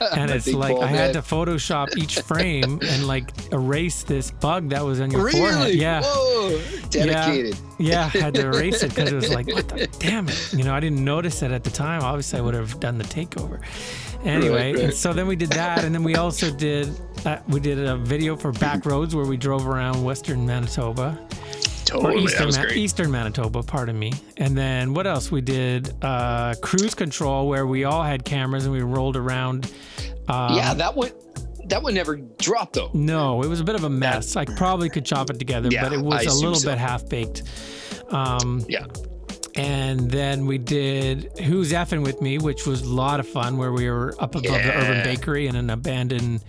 and 0.16 0.30
it's 0.30 0.52
like 0.52 0.76
I 0.76 0.86
had 0.86 1.12
to 1.14 1.20
Photoshop 1.22 1.96
each 1.96 2.20
frame 2.20 2.78
and 2.82 3.06
like 3.06 3.30
erase 3.52 4.04
this 4.04 4.30
bug 4.30 4.68
that 4.70 4.84
was 4.84 5.00
on 5.00 5.10
your 5.10 5.24
Really? 5.24 5.38
forehead. 5.40 5.74
Yeah. 5.74 6.02
Whoa, 6.04 6.60
dedicated. 6.90 7.58
Yeah, 7.78 8.10
yeah, 8.10 8.10
I 8.14 8.18
had 8.24 8.34
to 8.34 8.46
erase 8.46 8.82
it 8.82 8.90
because 8.90 9.10
it 9.10 9.16
was 9.16 9.32
like, 9.34 9.48
what 9.48 9.68
the 9.68 9.86
damn 9.98 10.28
it? 10.28 10.52
You 10.52 10.62
know, 10.64 10.74
I 10.74 10.80
didn't 10.80 11.04
notice 11.04 11.42
it 11.42 11.50
at 11.50 11.64
the 11.64 11.70
time. 11.70 12.02
Obviously, 12.02 12.38
I 12.38 12.42
would 12.42 12.54
have 12.54 12.78
done 12.78 12.98
the 12.98 13.04
takeover. 13.04 13.60
Anyway, 14.24 14.72
right. 14.72 14.84
and 14.84 14.94
so 14.94 15.12
then 15.12 15.26
we 15.26 15.36
did 15.36 15.50
that, 15.50 15.84
and 15.84 15.94
then 15.94 16.02
we 16.02 16.16
also 16.16 16.50
did 16.50 16.88
uh, 17.24 17.38
we 17.48 17.60
did 17.60 17.78
a 17.78 17.96
video 17.96 18.36
for 18.36 18.52
Back 18.52 18.86
Roads 18.86 19.14
where 19.16 19.26
we 19.26 19.36
drove 19.36 19.66
around 19.66 20.02
Western 20.04 20.46
Manitoba. 20.46 21.18
Totally, 21.86 22.24
or 22.24 22.28
that 22.28 22.48
Eastern, 22.48 22.62
Ma-. 22.66 22.72
Eastern 22.74 23.10
Manitoba, 23.10 23.62
pardon 23.62 23.98
me. 23.98 24.12
And 24.36 24.56
then 24.58 24.92
what 24.92 25.06
else? 25.06 25.30
We 25.30 25.40
did 25.40 25.94
uh, 26.02 26.54
cruise 26.60 26.94
control 26.94 27.48
where 27.48 27.66
we 27.66 27.84
all 27.84 28.02
had 28.02 28.24
cameras 28.24 28.64
and 28.64 28.72
we 28.74 28.82
rolled 28.82 29.16
around. 29.16 29.72
Um, 30.28 30.56
yeah, 30.56 30.74
that 30.74 30.94
one 30.94 31.10
that 31.68 31.82
one 31.82 31.94
never 31.94 32.16
dropped 32.16 32.74
though. 32.74 32.90
no, 32.92 33.42
it 33.42 33.48
was 33.48 33.60
a 33.60 33.64
bit 33.64 33.74
of 33.76 33.84
a 33.84 33.90
mess. 33.90 34.36
I 34.36 34.44
probably 34.44 34.88
could 34.88 35.04
chop 35.04 35.30
it 35.30 35.38
together, 35.38 35.68
Yeah, 35.70 35.82
but 35.84 35.92
it 35.92 36.00
was 36.00 36.26
a 36.26 36.34
little 36.34 36.54
so. 36.56 36.68
bit 36.70 36.78
half 36.78 37.08
baked. 37.08 37.42
Um, 38.10 38.64
Yeah. 38.68 38.86
and 39.56 40.08
then 40.10 40.46
we 40.46 40.58
did 40.58 41.30
Who's 41.40 41.72
Effing 41.72 42.04
With 42.04 42.20
Me, 42.20 42.38
which 42.38 42.66
was 42.66 42.82
a 42.82 42.88
lot 42.92 43.18
of 43.20 43.26
fun, 43.28 43.56
where 43.58 43.72
we 43.72 43.88
were 43.90 44.14
up 44.20 44.34
above 44.36 44.44
the 44.62 44.76
Urban 44.76 45.02
Bakery 45.04 45.46
in 45.48 45.56
an 45.56 45.70
abandoned 45.70 46.44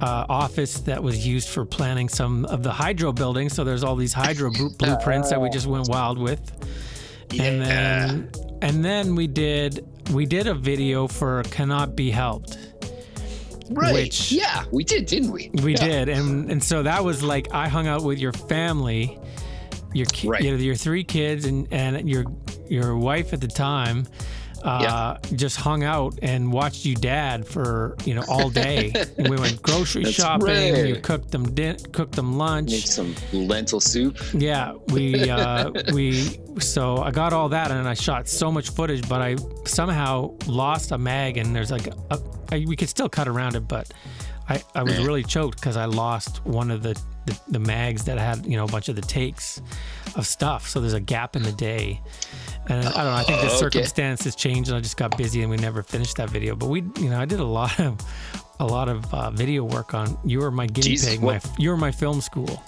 uh, 0.00 0.26
office 0.28 0.80
that 0.80 1.02
was 1.02 1.26
used 1.26 1.48
for 1.48 1.64
planning 1.64 2.08
some 2.08 2.44
of 2.46 2.62
the 2.62 2.72
hydro 2.72 3.12
buildings. 3.12 3.54
So 3.54 3.64
there's 3.64 3.84
all 3.84 3.96
these 3.96 4.12
hydro 4.12 4.50
blu- 4.50 4.70
blueprints 4.78 5.30
that 5.30 5.40
we 5.40 5.50
just 5.50 5.66
went 5.66 5.88
wild 5.88 6.18
with. 6.18 6.40
And 7.38 7.60
then 7.62 8.30
and 8.62 8.84
then 8.84 9.14
we 9.14 9.26
did 9.26 9.86
we 10.12 10.26
did 10.26 10.46
a 10.48 10.54
video 10.54 11.06
for 11.06 11.42
Cannot 11.44 11.94
Be 11.94 12.10
Helped. 12.10 12.58
Right. 13.70 13.92
Which 13.94 14.32
yeah, 14.32 14.64
we 14.72 14.82
did, 14.82 15.06
didn't 15.06 15.30
we? 15.30 15.50
we 15.62 15.72
Yeah. 15.76 15.86
did. 16.04 16.08
And 16.08 16.50
and 16.50 16.62
so 16.62 16.82
that 16.82 17.04
was 17.04 17.22
like 17.22 17.52
I 17.54 17.68
hung 17.68 17.86
out 17.86 18.02
with 18.02 18.18
your 18.18 18.32
family, 18.32 19.16
your 19.92 20.06
ki- 20.06 20.28
Right. 20.28 20.42
you 20.42 20.50
know, 20.50 20.56
your 20.56 20.74
three 20.74 21.04
kids 21.04 21.44
and 21.44 21.68
and 21.70 22.08
your 22.10 22.24
your 22.68 22.96
wife 22.96 23.32
at 23.32 23.40
the 23.40 23.46
time. 23.48 24.06
Uh, 24.62 25.16
just 25.34 25.56
hung 25.56 25.82
out 25.84 26.18
and 26.22 26.52
watched 26.52 26.84
you 26.84 26.94
dad 26.94 27.46
for 27.46 27.96
you 28.04 28.14
know 28.14 28.24
all 28.28 28.50
day. 28.50 28.92
And 29.18 29.28
we 29.28 29.36
went 29.36 29.60
grocery 29.62 30.04
That's 30.04 30.14
shopping. 30.16 30.46
right. 30.46 30.86
You 30.86 30.96
cooked 30.96 31.30
them 31.30 31.54
din- 31.54 31.78
cooked 31.92 32.12
them 32.16 32.36
lunch. 32.38 32.70
Make 32.70 32.86
some 32.86 33.14
lentil 33.32 33.80
soup. 33.80 34.16
Yeah, 34.32 34.74
we 34.88 35.28
uh, 35.38 35.70
we 35.92 36.38
so 36.58 36.98
I 36.98 37.10
got 37.10 37.32
all 37.32 37.48
that 37.50 37.70
and 37.70 37.88
I 37.88 37.94
shot 37.94 38.28
so 38.28 38.50
much 38.52 38.70
footage, 38.70 39.08
but 39.08 39.20
I 39.22 39.36
somehow 39.66 40.34
lost 40.46 40.92
a 40.92 40.98
mag 40.98 41.36
and 41.36 41.54
there's 41.54 41.70
like 41.70 41.86
a, 41.86 42.20
I, 42.52 42.64
we 42.66 42.76
could 42.76 42.88
still 42.88 43.08
cut 43.08 43.28
around 43.28 43.56
it, 43.56 43.68
but 43.68 43.92
I, 44.48 44.62
I 44.74 44.82
was 44.82 44.98
really 44.98 45.22
choked 45.22 45.60
because 45.60 45.76
I 45.76 45.84
lost 45.84 46.44
one 46.44 46.70
of 46.70 46.82
the, 46.82 47.00
the 47.26 47.38
the 47.48 47.58
mags 47.58 48.04
that 48.04 48.18
had 48.18 48.46
you 48.46 48.56
know 48.56 48.64
a 48.64 48.68
bunch 48.68 48.88
of 48.88 48.96
the 48.96 49.02
takes 49.02 49.60
of 50.16 50.26
stuff. 50.26 50.68
So 50.68 50.80
there's 50.80 50.94
a 50.94 51.00
gap 51.00 51.36
in 51.36 51.42
the 51.42 51.52
day. 51.52 52.00
And 52.68 52.86
I 52.86 52.92
don't 52.92 52.94
know. 52.94 53.12
I 53.12 53.22
think 53.24 53.40
the 53.40 53.46
okay. 53.48 53.56
circumstances 53.56 54.36
changed, 54.36 54.68
and 54.70 54.76
I 54.76 54.80
just 54.80 54.96
got 54.96 55.16
busy, 55.16 55.42
and 55.42 55.50
we 55.50 55.56
never 55.56 55.82
finished 55.82 56.16
that 56.16 56.30
video. 56.30 56.54
But 56.54 56.68
we, 56.68 56.82
you 56.98 57.08
know, 57.10 57.18
I 57.18 57.24
did 57.24 57.40
a 57.40 57.44
lot 57.44 57.78
of, 57.80 57.98
a 58.60 58.66
lot 58.66 58.88
of 58.88 59.12
uh, 59.12 59.30
video 59.30 59.64
work 59.64 59.94
on. 59.94 60.16
You 60.24 60.40
were 60.40 60.50
my 60.50 60.66
guinea 60.66 60.90
Jesus, 60.90 61.10
pig. 61.10 61.22
My, 61.22 61.40
you 61.58 61.70
were 61.70 61.76
my 61.76 61.90
film 61.90 62.20
school. 62.20 62.62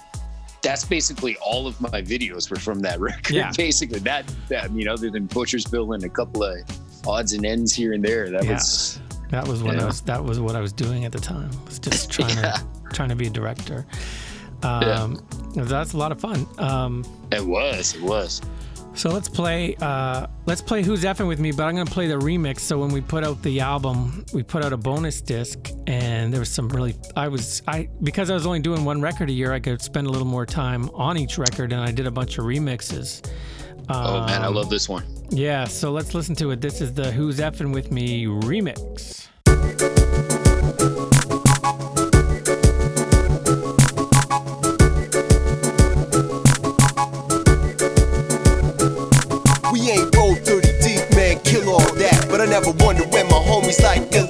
That's 0.62 0.84
basically 0.84 1.36
all 1.36 1.66
of 1.66 1.80
my 1.80 2.02
videos 2.02 2.50
were 2.50 2.56
from 2.56 2.80
that 2.80 3.00
record. 3.10 3.30
Yeah. 3.30 3.52
Basically, 3.56 3.98
that, 4.00 4.26
that 4.48 4.64
I 4.64 4.68
mean, 4.68 4.88
other 4.88 5.10
than 5.10 5.26
Butcher's 5.26 5.66
Bill 5.66 5.92
and 5.92 6.02
a 6.04 6.08
couple 6.08 6.42
of 6.42 6.58
odds 7.06 7.32
and 7.32 7.44
ends 7.44 7.74
here 7.74 7.92
and 7.92 8.02
there, 8.04 8.30
that 8.30 8.44
Yeah. 8.44 8.54
was 8.54 9.00
That 9.30 9.46
was 9.46 9.62
what 9.62 9.76
Yeah. 9.76 9.82
I 9.82 9.86
was. 9.86 10.00
That 10.02 10.24
was 10.24 10.40
what 10.40 10.56
I 10.56 10.60
was 10.60 10.72
doing 10.72 11.04
at 11.04 11.12
the 11.12 11.20
time. 11.20 11.50
Was 11.66 11.78
just 11.78 12.10
trying 12.16 12.36
Yeah. 12.36 12.52
to 12.52 12.66
trying 12.92 13.08
to 13.10 13.16
be 13.16 13.26
a 13.26 13.30
director. 13.30 13.86
Yeah. 14.62 15.02
Um, 15.02 15.18
That's 15.54 15.92
a 15.92 15.96
lot 15.98 16.12
of 16.12 16.20
fun. 16.20 16.46
Um, 16.58 17.04
it 17.30 17.44
was, 17.44 17.94
it 17.94 18.02
was. 18.02 18.40
so 18.94 19.10
let's 19.10 19.28
play. 19.28 19.74
Uh, 19.80 20.26
let's 20.46 20.62
play 20.62 20.82
Who's 20.82 21.02
Effing 21.04 21.26
with 21.28 21.40
Me. 21.40 21.50
But 21.52 21.64
I'm 21.64 21.74
gonna 21.76 21.90
play 21.90 22.06
the 22.08 22.18
remix. 22.18 22.60
So 22.60 22.78
when 22.78 22.90
we 22.90 23.00
put 23.00 23.24
out 23.24 23.42
the 23.42 23.60
album, 23.60 24.24
we 24.32 24.42
put 24.42 24.64
out 24.64 24.72
a 24.72 24.76
bonus 24.76 25.20
disc, 25.20 25.58
and 25.86 26.32
there 26.32 26.40
was 26.40 26.48
some 26.50 26.68
really. 26.68 26.94
I 27.16 27.28
was 27.28 27.62
I 27.68 27.88
because 28.02 28.30
I 28.30 28.34
was 28.34 28.46
only 28.46 28.60
doing 28.60 28.84
one 28.84 29.00
record 29.02 29.28
a 29.30 29.32
year. 29.32 29.52
I 29.52 29.60
could 29.60 29.82
spend 29.82 30.06
a 30.06 30.10
little 30.10 30.26
more 30.26 30.46
time 30.46 30.88
on 30.94 31.16
each 31.18 31.38
record, 31.38 31.72
and 31.72 31.80
I 31.82 31.90
did 31.90 32.06
a 32.06 32.10
bunch 32.10 32.38
of 32.38 32.44
remixes. 32.44 33.20
oh 33.88 34.26
man, 34.26 34.42
I 34.42 34.46
Um, 34.46 34.54
love 34.54 34.70
this 34.70 34.88
one. 34.88 35.04
Yeah, 35.30 35.64
so 35.64 35.90
let's 35.92 36.14
listen 36.14 36.34
to 36.36 36.50
it. 36.52 36.60
This 36.60 36.80
is 36.80 36.92
the 36.94 37.10
Who's 37.10 37.38
Effing 37.40 37.72
With 37.72 37.90
Me 37.90 38.26
remix. 38.26 39.28
Homies 53.72 53.82
like 53.82 54.21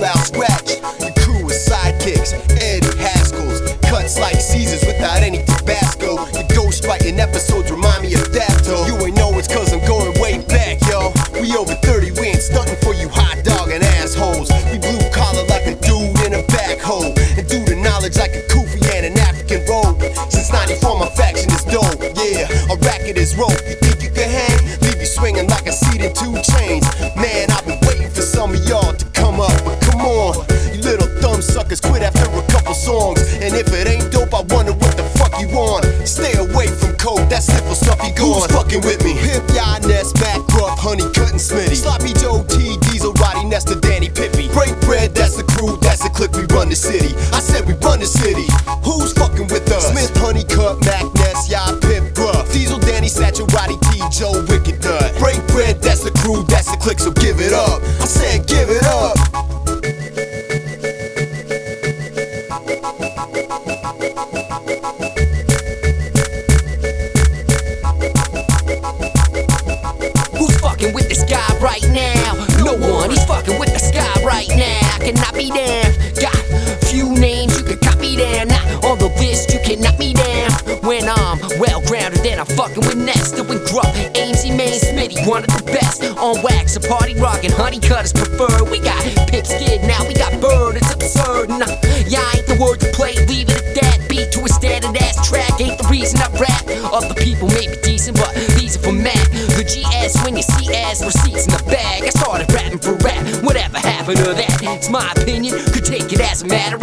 cutters 87.82 88.12
preferred. 88.12 88.68
We 88.70 88.78
got 88.80 89.02
Pip 89.28 89.46
Skid, 89.46 89.82
now 89.82 90.00
we 90.06 90.14
got 90.14 90.32
Bird, 90.40 90.76
it's 90.76 90.92
absurd. 90.92 91.48
Nah, 91.48 91.66
yeah, 92.06 92.24
ain't 92.34 92.46
the 92.46 92.56
word 92.60 92.80
to 92.80 92.88
play, 92.92 93.14
leave 93.26 93.48
it 93.48 93.58
at 93.58 93.74
that. 93.80 93.98
Beat 94.08 94.32
to 94.32 94.44
a 94.44 94.48
standard 94.48 94.96
ass 94.96 95.28
track, 95.28 95.60
ain't 95.60 95.78
the 95.78 95.88
reason 95.88 96.20
I 96.20 96.28
rap. 96.38 96.64
Other 96.92 97.14
people 97.14 97.48
may 97.48 97.66
be 97.68 97.76
decent, 97.82 98.16
but 98.16 98.34
these 98.58 98.76
are 98.76 98.82
for 98.82 98.92
Mac. 98.92 99.22
The 99.56 99.64
GS 99.64 100.22
when 100.24 100.36
you 100.36 100.42
see 100.42 100.74
ass 100.74 101.04
receipts 101.04 101.46
in 101.46 101.52
the 101.52 101.62
bag. 101.70 102.04
I 102.04 102.10
started 102.10 102.52
rapping 102.52 102.78
for 102.78 102.94
rap, 103.04 103.20
whatever 103.44 103.78
happened 103.78 104.18
to 104.18 104.34
that? 104.34 104.58
It's 104.62 104.90
my 104.90 105.06
opinion, 105.16 105.54
could 105.72 105.84
take 105.84 106.12
it 106.12 106.20
as 106.20 106.42
a 106.42 106.46
matter 106.46 106.81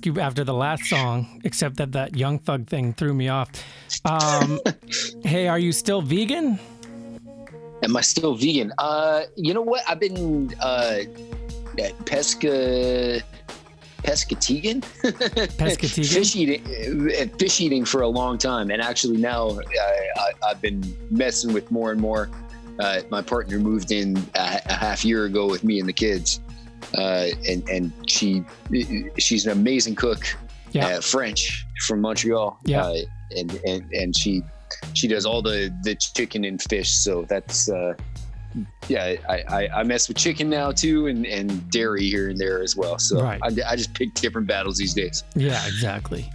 ask 0.00 0.06
you 0.06 0.18
after 0.18 0.44
the 0.44 0.54
last 0.54 0.84
song, 0.84 1.40
except 1.44 1.76
that 1.76 1.92
that 1.92 2.16
Young 2.16 2.38
Thug 2.38 2.66
thing 2.66 2.94
threw 2.94 3.12
me 3.12 3.28
off. 3.28 3.50
Um, 4.06 4.58
hey, 5.24 5.46
are 5.46 5.58
you 5.58 5.72
still 5.72 6.00
vegan? 6.00 6.58
Am 7.82 7.96
I 7.96 8.00
still 8.00 8.34
vegan? 8.34 8.72
Uh, 8.78 9.24
you 9.36 9.52
know 9.52 9.60
what? 9.60 9.82
I've 9.86 10.00
been 10.00 10.54
uh, 10.62 11.00
at 11.78 12.06
pesca, 12.06 13.20
pescategan, 14.02 14.80
Pescategan? 15.02 16.12
fish 16.14 16.34
eating, 16.34 16.62
uh, 16.64 17.36
fish 17.38 17.60
eating 17.60 17.84
for 17.84 18.00
a 18.00 18.08
long 18.08 18.38
time, 18.38 18.70
and 18.70 18.80
actually 18.80 19.18
now 19.18 19.50
I, 19.50 20.08
I, 20.16 20.32
I've 20.48 20.62
been 20.62 20.80
messing 21.10 21.52
with 21.52 21.70
more 21.70 21.92
and 21.92 22.00
more. 22.00 22.30
Uh, 22.78 23.02
my 23.10 23.20
partner 23.20 23.58
moved 23.58 23.92
in 23.92 24.16
a, 24.34 24.62
a 24.64 24.72
half 24.72 25.04
year 25.04 25.26
ago 25.26 25.46
with 25.46 25.62
me 25.62 25.78
and 25.78 25.86
the 25.86 25.92
kids, 25.92 26.40
uh, 26.96 27.26
and 27.48 27.68
and 27.68 27.92
she 28.08 28.44
she's 29.18 29.46
an 29.46 29.52
amazing 29.52 29.94
cook. 29.94 30.24
Yeah. 30.72 30.86
Uh, 30.86 31.00
French 31.00 31.66
from 31.86 32.00
Montreal. 32.00 32.58
Yeah. 32.64 32.84
Uh, 32.84 32.96
and, 33.36 33.60
and 33.66 33.92
and 33.92 34.16
she 34.16 34.42
she 34.94 35.08
does 35.08 35.26
all 35.26 35.42
the 35.42 35.74
the 35.82 35.94
chicken 35.94 36.44
and 36.44 36.60
fish. 36.62 36.90
So 36.90 37.22
that's 37.28 37.68
uh, 37.68 37.94
yeah. 38.88 39.16
I, 39.28 39.44
I 39.48 39.68
I 39.80 39.82
mess 39.82 40.08
with 40.08 40.16
chicken 40.16 40.48
now 40.48 40.72
too, 40.72 41.06
and 41.06 41.26
and 41.26 41.68
dairy 41.70 42.08
here 42.08 42.28
and 42.28 42.38
there 42.38 42.62
as 42.62 42.76
well. 42.76 42.98
So 42.98 43.20
Right. 43.22 43.40
I, 43.42 43.48
I 43.68 43.76
just 43.76 43.94
pick 43.94 44.14
different 44.14 44.46
battles 44.46 44.76
these 44.78 44.94
days. 44.94 45.24
Yeah, 45.34 45.64
exactly. 45.66 46.30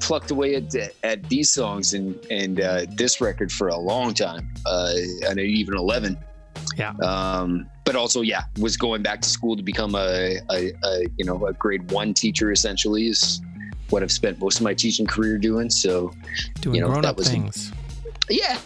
plucked 0.00 0.30
away 0.30 0.54
at, 0.56 0.74
at 1.02 1.22
these 1.28 1.50
songs 1.50 1.94
and 1.94 2.18
and 2.30 2.60
uh, 2.60 2.86
this 2.90 3.20
record 3.20 3.52
for 3.52 3.68
a 3.68 3.76
long 3.76 4.14
time, 4.14 4.52
uh, 4.66 4.94
and 5.28 5.38
even 5.38 5.76
eleven. 5.76 6.18
Yeah. 6.76 6.92
Um, 7.02 7.68
but 7.84 7.96
also, 7.96 8.20
yeah, 8.20 8.42
was 8.58 8.76
going 8.76 9.02
back 9.02 9.20
to 9.22 9.28
school 9.28 9.56
to 9.56 9.62
become 9.62 9.94
a, 9.94 10.38
a, 10.50 10.72
a 10.84 11.06
you 11.16 11.24
know 11.24 11.46
a 11.46 11.52
grade 11.52 11.90
one 11.90 12.14
teacher. 12.14 12.52
Essentially, 12.52 13.06
is 13.06 13.40
what 13.90 14.02
I've 14.02 14.12
spent 14.12 14.40
most 14.40 14.58
of 14.58 14.62
my 14.62 14.74
teaching 14.74 15.06
career 15.06 15.38
doing. 15.38 15.70
So, 15.70 16.12
Doing 16.60 16.76
you 16.76 16.80
know, 16.80 16.88
grown 16.88 17.02
that 17.02 17.08
up 17.08 17.16
was 17.16 17.28
things. 17.28 17.72
yeah, 18.28 18.58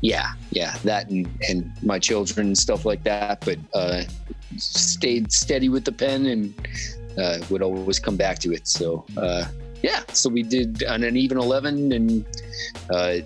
yeah, 0.00 0.32
yeah. 0.50 0.76
That 0.84 1.08
and 1.10 1.28
and 1.48 1.72
my 1.82 1.98
children 1.98 2.48
and 2.48 2.58
stuff 2.58 2.84
like 2.84 3.02
that. 3.04 3.44
But 3.44 3.58
uh, 3.74 4.02
stayed 4.56 5.32
steady 5.32 5.68
with 5.68 5.84
the 5.84 5.92
pen 5.92 6.26
and 6.26 6.68
uh, 7.18 7.38
would 7.50 7.62
always 7.62 7.98
come 7.98 8.16
back 8.16 8.38
to 8.40 8.52
it. 8.52 8.66
So 8.68 9.06
uh, 9.16 9.46
yeah, 9.86 10.02
so 10.12 10.28
we 10.28 10.42
did 10.42 10.82
an 10.82 11.04
uneven 11.04 11.38
eleven, 11.38 11.92
and 11.92 12.24
uh, 12.90 13.18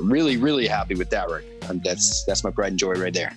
really, 0.00 0.36
really 0.36 0.68
happy 0.68 0.94
with 0.94 1.10
that 1.10 1.28
record. 1.28 1.44
Um, 1.68 1.80
that's 1.84 2.24
that's 2.24 2.44
my 2.44 2.50
pride 2.50 2.68
and 2.68 2.78
joy 2.78 2.92
right 2.92 3.12
there. 3.12 3.32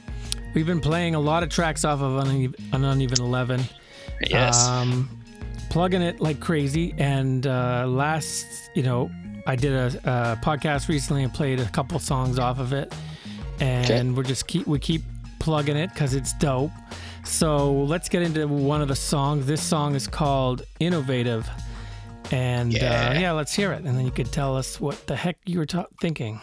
We've 0.54 0.68
been 0.68 0.80
playing 0.80 1.16
a 1.16 1.20
lot 1.20 1.41
of 1.41 1.50
tracks 1.50 1.84
off 1.84 2.02
of 2.02 2.28
Uneven, 2.28 2.56
an 2.72 2.84
Uneven 2.84 3.22
11. 3.22 3.64
Yes. 4.30 4.68
Um, 4.68 5.10
plugging 5.70 6.04
it 6.04 6.20
like 6.22 6.40
crazy. 6.40 6.94
And 6.98 7.48
uh, 7.48 7.86
last, 7.88 8.46
you 8.76 8.84
know, 8.84 9.10
I 9.48 9.56
did 9.56 9.74
a, 9.74 9.88
a 10.04 10.46
podcast 10.46 10.90
recently 10.90 11.24
and 11.24 11.34
played 11.34 11.60
a 11.60 11.70
couple 11.70 11.98
songs 12.00 12.38
off 12.38 12.60
of 12.60 12.74
it. 12.74 12.94
And 13.60 14.16
we're 14.16 14.24
just 14.24 14.48
keep 14.48 14.68
we 14.68 14.80
keep 14.80 15.02
plugging 15.40 15.76
it 15.76 15.91
because 15.94 16.14
it's 16.14 16.34
dope. 16.34 16.72
So 17.26 17.72
let's 17.72 18.10
get 18.10 18.22
into 18.22 18.48
one 18.48 18.82
of 18.82 18.88
the 18.88 18.96
songs. 18.96 19.46
This 19.48 19.62
song 19.62 19.96
is 19.96 20.08
called 20.08 20.64
Innovative. 20.80 21.50
And 22.31 22.72
yeah, 22.73 22.81
Yeah. 23.14 23.18
uh, 23.18 23.19
yeah 23.19 23.31
let's 23.31 23.53
hear 23.53 23.72
it. 23.73 23.84
And 23.84 23.97
then 23.97 24.06
you 24.06 24.11
could 24.11 24.31
tell 24.31 24.56
us 24.56 24.80
what 24.80 25.07
the 25.07 25.15
heck 25.15 25.38
you 25.45 25.60
were 25.60 25.65
ta- 25.65 25.88
thinking. 25.99 26.39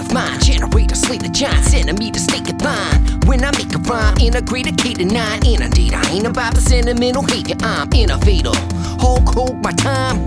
Of 0.00 0.12
mind, 0.12 0.42
generate 0.42 0.90
a 0.90 0.96
slate 0.96 1.24
of 1.24 1.32
giant 1.32 1.64
centimeters, 1.64 2.26
take 2.26 2.48
a 2.48 2.56
line. 2.64 3.20
When 3.26 3.44
I 3.44 3.50
make 3.52 3.74
a 3.74 3.78
rhyme, 3.78 4.16
integrate 4.18 4.66
a 4.66 4.72
K 4.72 4.94
to 4.94 5.04
nine, 5.04 5.44
inundate. 5.46 5.94
I 5.94 6.10
ain't 6.10 6.26
about 6.26 6.54
the 6.54 6.60
sentimental 6.60 7.22
hater, 7.22 7.54
I'm 7.60 7.88
innovator. 7.92 8.56
Hulk, 8.98 9.28
hold 9.28 9.62
my 9.62 9.72
time. 9.72 10.24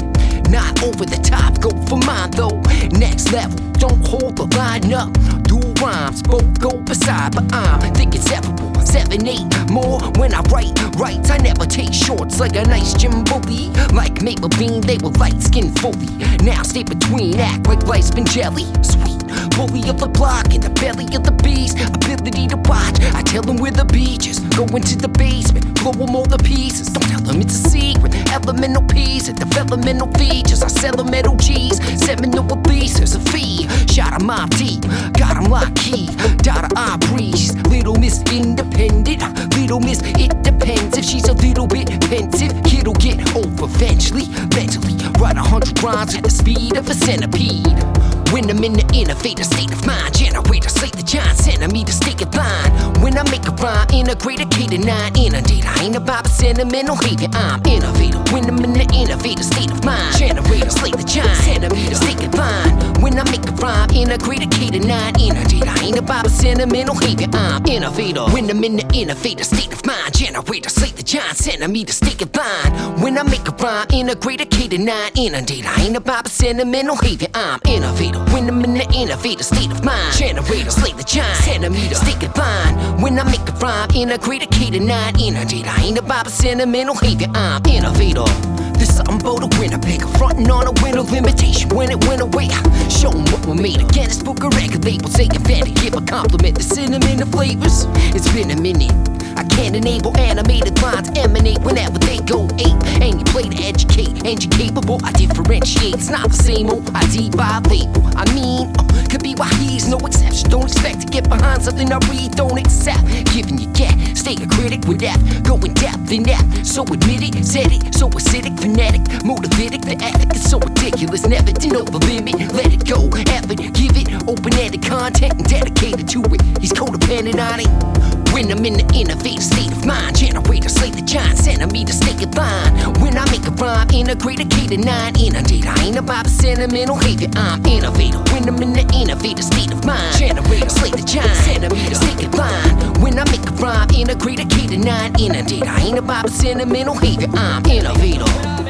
Not 0.49 0.83
over 0.83 1.05
the 1.05 1.19
top, 1.23 1.59
go 1.59 1.71
for 1.87 1.97
mine 1.97 2.31
though. 2.31 2.61
Next 2.97 3.33
level, 3.33 3.57
don't 3.73 4.05
hold 4.05 4.37
the 4.37 4.45
line 4.55 4.93
up. 4.93 5.11
Do 5.43 5.59
rhymes, 5.81 6.21
both 6.21 6.59
go 6.59 6.79
beside, 6.79 7.35
but 7.35 7.51
I'm 7.53 7.93
thinking 7.93 8.21
separable. 8.21 8.73
Seven, 8.85 9.25
eight 9.27 9.49
more 9.71 9.99
when 10.19 10.33
I 10.33 10.41
write, 10.53 10.77
writes. 10.97 11.31
I 11.31 11.37
never 11.37 11.65
take 11.65 11.93
shorts 11.93 12.39
like 12.39 12.55
a 12.55 12.63
nice 12.63 12.93
gym 12.93 13.23
bully. 13.23 13.69
Like 13.91 14.21
Maple 14.21 14.49
Bean, 14.49 14.81
they 14.81 14.97
were 14.97 15.09
light 15.17 15.41
skin 15.41 15.73
fully. 15.75 16.13
Now 16.43 16.61
stay 16.61 16.83
between, 16.83 17.39
act 17.39 17.67
like 17.67 17.87
life's 17.87 18.11
been 18.11 18.25
jelly. 18.25 18.65
Sweet, 18.83 19.12
bully 19.55 19.87
of 19.89 19.99
the 19.99 20.07
block 20.07 20.53
in 20.53 20.61
the 20.61 20.69
belly 20.69 21.05
of 21.15 21.23
the 21.23 21.31
beast. 21.43 21.77
Ability 21.79 22.47
to 22.47 22.57
watch, 22.69 22.99
I 23.13 23.21
tell 23.21 23.41
them 23.41 23.57
where 23.57 23.71
the 23.71 23.85
beach 23.85 24.27
is. 24.27 24.39
Go 24.57 24.65
into 24.65 24.97
the 24.97 25.07
basement, 25.07 25.79
blow 25.81 25.91
them 25.91 26.15
all 26.15 26.25
the 26.25 26.37
pieces. 26.37 26.87
Don't 26.87 27.07
tell 27.09 27.21
them 27.21 27.41
it's 27.41 27.55
a 27.55 27.69
secret. 27.69 28.13
Elemental 28.31 28.83
pieces, 28.83 29.33
developmental 29.33 30.11
features. 30.13 30.61
I 30.63 30.67
sell 30.67 30.95
them 30.95 31.09
metal 31.11 31.35
G's, 31.35 31.77
seminal 32.03 32.43
releases, 32.43 33.15
a 33.15 33.19
fee. 33.31 33.67
Shot 33.87 34.13
'em 34.13 34.29
off 34.29 34.49
deep, 34.51 34.81
got 35.13 35.37
'em 35.37 35.45
locked 35.45 35.75
key. 35.75 36.07
Daughter 36.37 36.69
I 36.75 36.97
breeze, 37.07 37.55
little 37.69 37.95
miss 37.95 38.21
independent. 38.31 39.23
Uh, 39.23 39.31
little 39.57 39.79
miss, 39.79 39.99
it 40.01 40.31
depends 40.43 40.97
if 40.97 41.05
she's 41.05 41.27
a 41.27 41.33
little 41.33 41.67
bit 41.67 41.87
pensive. 42.09 42.51
Kid'll 42.63 42.93
get 42.93 43.17
over 43.35 43.65
eventually, 43.65 44.27
mentally. 44.55 44.95
Write 45.19 45.37
a 45.37 45.41
hundred 45.41 45.81
rhymes 45.83 46.15
at 46.15 46.23
the 46.23 46.31
speed 46.31 46.75
of 46.75 46.89
a 46.89 46.93
centipede. 46.93 48.12
When 48.33 48.49
I'm 48.49 48.63
in 48.63 48.73
the 48.73 48.89
innovative 48.97 49.45
state 49.45 49.71
of 49.71 49.85
mind, 49.85 50.17
generate 50.17 50.65
a 50.65 50.69
slate 50.69 50.93
the 50.93 51.03
giant 51.03 51.37
centimeters, 51.37 51.99
take 51.99 52.19
a 52.21 52.25
line. 52.35 52.71
When 52.99 53.15
I 53.15 53.21
make 53.29 53.45
a 53.45 53.51
rhyme, 53.51 53.85
integrate 53.93 54.41
a 54.41 54.47
K 54.47 54.65
to 54.73 54.77
nine, 54.79 55.15
inundate. 55.15 55.67
I 55.67 55.83
ain't 55.83 55.95
about 55.95 56.25
sentimental 56.25 56.95
hater, 56.95 57.29
I'm 57.31 57.61
innovative. 57.67 58.25
When 58.33 58.49
I'm 58.49 58.57
in 58.65 58.73
the 58.73 58.89
innovative 58.89 59.45
state 59.45 59.69
of 59.69 59.85
mind, 59.85 60.17
generate 60.17 60.65
a 60.65 60.71
slate 60.71 60.97
the 60.97 61.03
giant 61.03 61.37
centimeters, 61.45 61.99
take 61.99 62.25
a 62.25 62.29
line. 62.35 62.73
When 63.03 63.19
I 63.19 63.23
make 63.29 63.45
a 63.45 63.51
rhyme, 63.53 63.91
integrate 63.91 64.41
a 64.41 64.49
K 64.49 64.71
to 64.71 64.79
nine, 64.79 65.13
inundate. 65.21 65.67
I 65.67 65.85
ain't 65.85 65.99
about 65.99 66.25
sentimental 66.31 66.95
hater, 66.95 67.29
I'm 67.37 67.63
innovative. 67.67 68.33
When 68.33 68.49
I'm 68.49 68.63
in 68.63 68.77
the 68.77 68.89
innovative 68.97 69.45
state 69.45 69.71
of 69.71 69.85
mind, 69.85 70.17
generate 70.17 70.65
a 70.65 70.71
slate 70.71 70.95
the 70.95 71.03
giant 71.03 71.37
centimeters, 71.37 71.99
take 71.99 72.23
a 72.23 72.29
line. 72.35 72.99
When 72.99 73.15
I 73.19 73.23
make 73.29 73.47
a 73.47 73.51
rhyme, 73.51 73.85
integrate 73.93 74.41
a 74.41 74.45
K 74.45 74.69
to 74.69 74.79
nine, 74.79 75.11
inundate. 75.15 75.67
I 75.67 75.83
ain't 75.83 75.97
about 75.97 76.27
sentimental 76.29 76.95
hater, 76.95 77.27
I'm 77.35 77.59
innovative. 77.67 78.22
When 78.31 78.47
I'm 78.47 78.63
in 78.63 78.73
the 78.75 78.87
innovative 78.93 79.45
state 79.45 79.71
of 79.71 79.83
mind, 79.83 80.13
generate 80.15 80.67
a 80.67 80.71
slate 80.71 80.97
the 80.97 81.03
giant 81.03 81.37
centimeters, 81.43 81.99
take 82.01 82.23
a 82.23 82.39
line. 82.39 83.01
When 83.01 83.19
I 83.19 83.23
make 83.23 83.47
a 83.47 83.53
rhyme, 83.53 83.89
integrate 83.93 84.43
a 84.43 84.47
K 84.47 84.69
to 84.71 84.79
nine, 84.79 85.19
inundate. 85.19 85.67
I 85.67 85.81
ain't 85.83 85.97
about 85.97 86.27
sentimental 86.29 86.95
hater, 86.95 87.29
I'm 87.33 87.65
innovative. 87.65 88.27
There's 88.73 88.95
something 88.95 89.21
about 89.21 89.43
a 89.43 89.59
Winnipeg, 89.59 90.01
frontin' 90.17 90.49
on 90.51 90.67
a 90.67 90.71
winter 90.83 91.01
limitation 91.01 91.69
when 91.69 91.91
it 91.91 92.03
went 92.05 92.21
away. 92.21 92.49
Show 92.89 93.11
'em 93.11 93.25
what 93.31 93.45
we're 93.45 93.55
made 93.55 93.81
of. 93.81 93.91
Guinness 93.91 94.21
Book 94.21 94.43
of 94.43 94.55
Record 94.55 94.83
label, 94.85 95.09
say 95.09 95.25
invented. 95.25 95.75
Give 95.75 95.95
a 95.95 96.01
compliment, 96.01 96.57
the 96.57 96.63
cinnamon, 96.63 97.17
the 97.17 97.25
flavors. 97.25 97.87
It's 98.15 98.27
been 98.29 98.51
a 98.51 98.59
minute. 98.59 99.12
I 99.37 99.43
can't 99.43 99.75
enable 99.75 100.15
animated 100.17 100.81
lines 100.81 101.09
emanate 101.17 101.59
whenever 101.61 101.97
they 101.99 102.17
go 102.19 102.45
ape. 102.57 102.81
And 103.01 103.19
you 103.19 103.25
play 103.25 103.43
to 103.43 103.57
educate, 103.63 104.25
and 104.25 104.43
you're 104.43 104.51
capable. 104.51 104.99
I 105.03 105.11
differentiate. 105.11 105.95
It's 105.95 106.09
not 106.09 106.29
the 106.29 106.35
same 106.35 106.69
old 106.69 106.89
ID 106.95 107.31
by 107.31 107.59
label. 107.69 108.03
I 108.15 108.25
mean, 108.33 108.73
uh, 108.77 108.83
could 109.09 109.23
be 109.23 109.35
why 109.35 109.49
he's 109.55 109.87
no 109.87 109.97
exception. 109.99 110.49
Don't 110.49 110.65
expect 110.65 111.01
to 111.01 111.07
get 111.07 111.29
behind 111.29 111.63
something 111.63 111.91
I 111.91 111.99
read, 112.09 112.31
don't 112.35 112.57
accept. 112.57 113.05
Giving 113.33 113.57
you 113.57 113.67
get, 113.73 113.93
stay 114.17 114.35
a 114.35 114.47
critic 114.47 114.85
with 114.87 114.99
that. 115.01 115.19
Go 115.43 115.55
in 115.57 115.73
depth 115.73 116.11
in 116.11 116.23
that. 116.23 116.43
So 116.65 116.83
admit 116.83 117.23
it, 117.23 117.45
said 117.45 117.71
it. 117.71 117.93
So 117.95 118.09
acidic, 118.09 118.59
phonetic, 118.59 119.01
motivated. 119.23 119.83
The 119.83 119.95
ethic 120.03 120.35
is 120.35 120.49
so 120.49 120.59
ridiculous. 120.59 121.25
Never 121.27 121.51
to 121.51 121.67
know 121.67 121.83
the 121.83 121.99
limit. 121.99 122.53
Let 122.53 122.73
it 122.73 122.85
go, 122.85 123.09
effort, 123.33 123.57
give 123.73 123.97
it. 123.97 124.09
Open 124.27 124.53
ended 124.55 124.83
content 124.83 125.33
and 125.33 125.45
dedicated 125.45 126.07
to 126.09 126.21
it. 126.33 126.41
He's 126.59 126.71
codependent 126.73 127.39
on 127.39 127.59
it. 127.59 128.22
When 128.33 128.51
I'm 128.51 128.65
in 128.65 128.73
the 128.73 128.95
innovative 128.97 129.43
state 129.43 129.71
of 129.71 129.85
mind, 129.85 130.17
generator 130.17 130.67
slate 130.67 130.93
the 130.93 131.03
giant 131.03 131.37
centimeter 131.37 131.93
stay 131.93 132.17
in 132.17 132.31
line. 132.31 132.73
When 132.99 133.15
I 133.15 133.29
make 133.29 133.45
a 133.45 133.51
rhyme, 133.51 133.87
integrate 133.91 134.39
a 134.39 134.45
K 134.45 134.65
to 134.67 134.77
nine, 134.77 135.13
inundate. 135.21 135.67
I 135.67 135.85
ain't 135.85 135.97
about 135.97 136.25
sentimental 136.25 136.97
behavior, 136.97 137.29
I'm 137.35 137.63
innovator. 137.63 138.17
When 138.33 138.49
I'm 138.49 138.57
in 138.63 138.73
the 138.73 138.89
innovative 138.91 139.45
state 139.45 139.71
of 139.71 139.85
mind, 139.85 140.17
generator 140.17 140.69
slate 140.69 140.97
the 140.97 141.03
giant 141.03 141.37
centimeter 141.45 141.93
stay 141.93 142.25
in 142.25 142.31
line. 142.31 143.01
When 143.01 143.19
I 143.19 143.23
make 143.29 143.45
a 143.45 143.53
rhyme, 143.61 143.91
integrate 143.91 144.39
a 144.39 144.45
K 144.45 144.65
to 144.65 144.77
nine, 144.77 145.13
inundate. 145.19 145.67
I 145.67 145.81
ain't 145.81 145.99
about 145.99 146.27
sentimental 146.31 146.99
behavior, 146.99 147.29
I'm 147.37 147.63
innovator. 147.67 148.62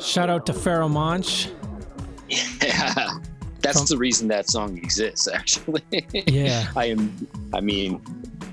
Shout 0.00 0.30
out 0.30 0.46
to 0.46 0.52
Pharoahe 0.52 0.90
Monch. 0.90 1.48
Yeah, 2.28 3.08
that's 3.60 3.88
the 3.88 3.96
reason 3.96 4.28
that 4.28 4.48
song 4.48 4.76
exists. 4.78 5.28
Actually, 5.28 5.82
Yeah. 6.26 6.70
I 6.76 6.86
am. 6.86 7.26
I 7.54 7.60
mean, 7.60 8.00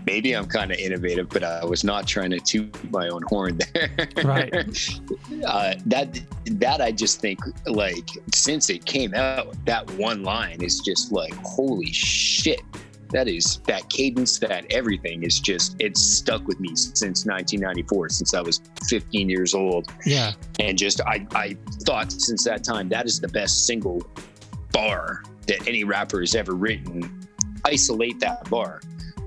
maybe 0.05 0.33
I'm 0.33 0.45
kind 0.45 0.71
of 0.71 0.77
innovative, 0.77 1.29
but 1.29 1.43
I 1.43 1.65
was 1.65 1.83
not 1.83 2.07
trying 2.07 2.29
to 2.31 2.39
toot 2.39 2.91
my 2.91 3.09
own 3.09 3.23
horn 3.23 3.59
there. 3.73 3.89
Right. 4.23 4.53
uh, 5.45 5.75
that 5.85 6.19
that 6.45 6.81
I 6.81 6.91
just 6.91 7.21
think 7.21 7.39
like 7.65 8.07
since 8.33 8.69
it 8.69 8.85
came 8.85 9.13
out, 9.13 9.53
that 9.65 9.89
one 9.91 10.23
line 10.23 10.61
is 10.61 10.79
just 10.79 11.11
like 11.11 11.33
holy 11.43 11.91
shit. 11.91 12.61
That 13.13 13.27
is 13.27 13.59
that 13.67 13.89
cadence, 13.89 14.39
that 14.39 14.65
everything 14.71 15.23
is 15.23 15.39
just 15.39 15.75
it's 15.79 16.01
stuck 16.01 16.45
with 16.47 16.59
me 16.59 16.75
since 16.75 17.25
1994, 17.25 18.09
since 18.09 18.33
I 18.33 18.41
was 18.41 18.61
15 18.89 19.29
years 19.29 19.53
old. 19.53 19.91
Yeah. 20.05 20.33
and 20.59 20.77
just 20.77 20.99
I, 21.01 21.25
I 21.33 21.57
thought 21.83 22.11
since 22.11 22.43
that 22.45 22.63
time 22.63 22.89
that 22.89 23.05
is 23.05 23.19
the 23.19 23.27
best 23.27 23.65
single 23.65 24.01
bar 24.71 25.23
that 25.47 25.67
any 25.67 25.83
rapper 25.83 26.19
has 26.19 26.35
ever 26.35 26.53
written. 26.53 27.27
Isolate 27.65 28.19
that 28.19 28.49
bar 28.49 28.81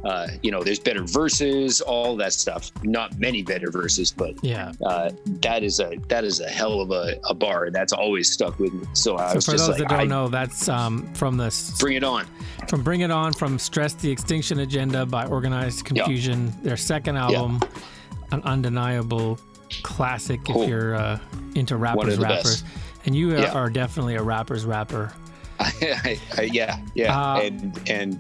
uh, 0.06 0.28
you 0.44 0.50
know 0.52 0.62
there's 0.62 0.78
better 0.78 1.02
verses 1.04 1.80
all 1.80 2.16
that 2.16 2.32
stuff 2.32 2.70
not 2.82 3.08
many 3.18 3.42
better 3.42 3.70
verses 3.70 4.08
but 4.22 4.32
Yeah. 4.42 4.72
uh, 4.90 5.10
that 5.46 5.60
is 5.68 5.80
a 5.80 5.90
that 6.08 6.24
is 6.24 6.40
a 6.40 6.48
hell 6.48 6.80
of 6.80 6.90
a, 6.90 7.18
a 7.28 7.34
bar 7.34 7.70
that's 7.70 7.92
always 7.92 8.30
stuck 8.30 8.54
with 8.58 8.72
me 8.72 8.86
so 8.92 9.16
i 9.16 9.28
So 9.30 9.34
was 9.36 9.44
for 9.46 9.52
just 9.52 9.66
those 9.66 9.78
like 9.80 9.88
that 9.88 9.88
don't 9.90 10.00
I, 10.00 10.14
know, 10.14 10.28
that's 10.28 10.68
um, 10.68 10.92
from 11.14 11.36
the 11.36 11.50
bring 11.80 11.96
it 11.96 12.04
on 12.04 12.24
from 12.68 12.82
Bring 12.82 13.00
It 13.02 13.10
On 13.10 13.32
from 13.32 13.58
Stress 13.58 13.94
the 13.94 14.10
Extinction 14.10 14.60
Agenda 14.60 15.06
by 15.06 15.26
Organized 15.26 15.84
Confusion. 15.84 16.52
Their 16.62 16.76
second 16.76 17.16
album, 17.16 17.60
an 18.32 18.42
undeniable 18.42 19.38
classic 19.84 20.40
if 20.48 20.68
you're 20.68 20.96
uh, 20.96 21.18
into 21.54 21.76
rappers 21.76 22.18
rappers. 22.18 22.62
best. 22.62 22.64
And 23.04 23.14
you 23.14 23.34
are- 23.36 23.38
Yeah. 23.38 23.52
are 23.52 23.70
definitely 23.70 24.16
a 24.16 24.22
rapper's 24.22 24.64
rapper. 24.64 25.12
I, 25.60 26.18
I, 26.36 26.42
yeah 26.52 26.80
yeah 26.94 27.16
Uh, 27.18 27.40
and 27.42 27.80
and 27.88 28.18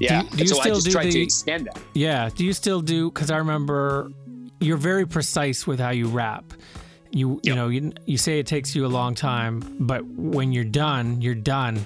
yeah 0.00 0.22
do 0.22 0.38
you 0.42 0.48
so 0.48 0.58
i 0.58 0.62
still 0.62 0.74
just 0.76 0.86
do 0.86 0.92
tried 0.92 1.04
to 1.04 1.10
the- 1.12 1.22
extend 1.22 1.66
that 1.66 1.78
Yeah. 1.94 2.28
Do 2.34 2.44
you 2.44 2.52
still 2.52 2.80
do? 2.80 3.10
Because 3.10 3.30
I 3.30 3.36
remember 3.36 4.10
you're 4.60 4.76
very 4.76 5.06
precise 5.06 5.66
with 5.66 5.78
how 5.80 5.90
you 5.90 6.08
rap. 6.08 6.52
You 7.12 7.40
you 7.42 7.54
know 7.54 7.68
you 7.68 7.92
you 8.06 8.16
say 8.18 8.38
it 8.38 8.46
takes 8.46 8.74
you 8.76 8.86
a 8.86 8.92
long 9.00 9.14
time, 9.14 9.60
but 9.80 10.04
when 10.06 10.52
you're 10.52 10.64
done, 10.64 11.20
you're 11.20 11.34
done, 11.34 11.84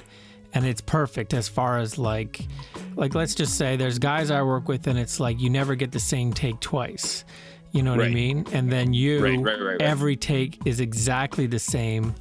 and 0.53 0.67
it's 0.67 0.81
perfect 0.83 1.33
as 1.35 1.49
far 1.49 1.79
as 1.79 1.97
like 1.99 2.47
like 2.95 3.15
let's 3.15 3.35
just 3.35 3.57
say 3.57 3.77
there's 3.77 3.99
guys 3.99 4.31
I 4.31 4.43
work 4.43 4.69
with, 4.69 4.87
and 4.87 4.99
it's 4.99 5.19
like 5.21 5.41
you 5.41 5.49
never 5.51 5.75
get 5.77 5.93
the 5.93 6.01
same 6.01 6.33
take 6.33 6.61
twice. 6.61 7.25
You 7.73 7.83
know 7.83 7.97
what 7.97 8.05
I 8.05 8.11
mean? 8.11 8.47
And 8.53 8.71
then 8.71 8.93
you 8.93 9.21
Right, 9.23 9.39
right, 9.41 9.59
right, 9.59 9.61
right. 9.73 9.83
every 9.83 10.15
take 10.17 10.59
is 10.67 10.79
exactly 10.81 11.47
the 11.47 11.59
same 11.59 12.15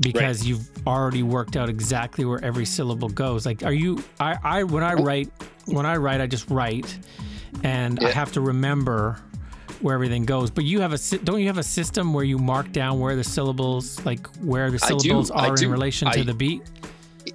because 0.00 0.46
you've 0.46 0.68
already 0.86 1.22
worked 1.22 1.56
out 1.56 1.68
exactly 1.68 2.24
where 2.24 2.42
every 2.44 2.64
syllable 2.64 3.08
goes. 3.08 3.44
Like, 3.46 3.62
are 3.64 3.72
you? 3.72 4.02
I, 4.20 4.36
I 4.42 4.62
when 4.64 4.82
I 4.82 4.94
write, 4.94 5.30
when 5.66 5.86
I 5.86 5.96
write, 5.96 6.20
I 6.20 6.26
just 6.26 6.48
write, 6.50 6.98
and 7.62 7.98
I 8.02 8.10
have 8.10 8.32
to 8.32 8.40
remember 8.40 9.16
where 9.80 9.94
everything 9.94 10.24
goes. 10.24 10.50
But 10.50 10.64
you 10.64 10.80
have 10.80 10.92
a 10.92 11.18
don't 11.18 11.40
you 11.40 11.46
have 11.46 11.58
a 11.58 11.62
system 11.62 12.12
where 12.12 12.24
you 12.24 12.38
mark 12.38 12.72
down 12.72 13.00
where 13.00 13.16
the 13.16 13.24
syllables, 13.24 14.04
like 14.04 14.26
where 14.36 14.70
the 14.70 14.78
syllables 14.78 15.30
are 15.30 15.56
in 15.56 15.70
relation 15.70 16.10
to 16.10 16.20
I- 16.20 16.24
the 16.24 16.34
beat? 16.34 16.62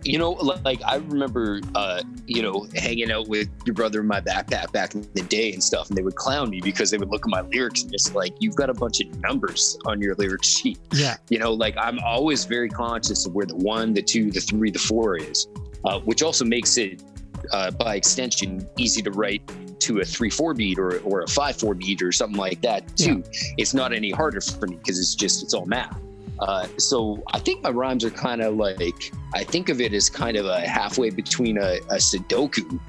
You 0.06 0.18
know 0.18 0.32
like 0.32 0.82
i 0.84 0.96
remember 0.96 1.62
uh 1.76 2.02
you 2.28 2.42
know 2.42 2.68
hanging 2.76 3.12
out 3.12 3.28
with 3.28 3.50
your 3.66 3.74
brother 3.74 4.02
in 4.02 4.08
my 4.08 4.20
backpack 4.20 4.72
back 4.72 4.96
in 4.96 5.08
the 5.14 5.22
day 5.24 5.54
and 5.54 5.64
stuff 5.64 5.90
and 5.90 5.98
they 5.98 6.02
would 6.02 6.16
clown 6.16 6.50
me 6.50 6.60
because 6.62 6.92
they 6.92 6.98
would 6.98 7.10
look 7.10 7.26
at 7.26 7.30
my 7.30 7.42
lyrics 7.42 7.84
and 7.84 7.92
just 7.92 8.14
like 8.16 8.34
you've 8.40 8.56
got 8.56 8.70
a 8.70 8.74
bunch 8.74 9.00
of 9.02 9.20
numbers 9.20 9.78
on 9.86 10.02
your 10.02 10.16
lyric 10.16 10.44
sheet. 10.44 10.80
Yeah. 10.94 11.18
you 11.30 11.40
know 11.40 11.54
like 11.54 11.76
i'm 11.78 12.00
always 12.00 12.46
very 12.46 12.70
conscious 12.70 13.26
of 13.26 13.34
where 13.34 13.46
the 13.46 13.56
one 13.56 13.94
the 13.94 14.02
two 14.02 14.32
the 14.32 14.42
three 14.42 14.72
the 14.72 14.80
four 14.80 15.18
is 15.18 15.48
uh, 15.86 16.00
which 16.00 16.24
also 16.24 16.46
makes 16.46 16.78
it 16.78 17.04
uh, 17.52 17.72
by 17.72 17.96
extension 17.96 18.68
easy 18.78 19.02
to 19.02 19.12
write 19.12 19.42
to 19.80 20.00
a 20.00 20.06
three 20.06 20.30
four 20.30 20.54
beat 20.54 20.80
or, 20.80 21.00
or 21.00 21.22
a 21.24 21.28
five 21.28 21.58
four 21.58 21.74
beat 21.74 22.02
or 22.02 22.12
something 22.12 22.38
like 22.38 22.62
that 22.62 22.96
too. 22.96 23.22
It's 23.58 23.74
not 23.74 23.92
any 23.92 24.12
harder 24.12 24.40
for 24.40 24.68
me 24.68 24.78
because 24.78 24.98
it's 24.98 25.14
just 25.14 25.44
it's 25.44 25.54
all 25.54 25.66
math 25.66 26.00
uh, 26.44 26.68
so 26.78 27.24
I 27.34 27.40
think 27.40 27.64
my 27.64 27.70
rhymes 27.70 28.04
are 28.04 28.10
kind 28.10 28.42
of 28.42 28.56
like 28.56 29.14
I 29.34 29.44
think 29.46 29.70
of 29.70 29.80
it 29.80 29.94
as 29.94 30.10
kind 30.10 30.36
of 30.36 30.46
a 30.46 30.60
halfway 30.62 31.10
between 31.10 31.58
a, 31.58 31.78
a 31.90 31.96
Sudoku 31.96 32.80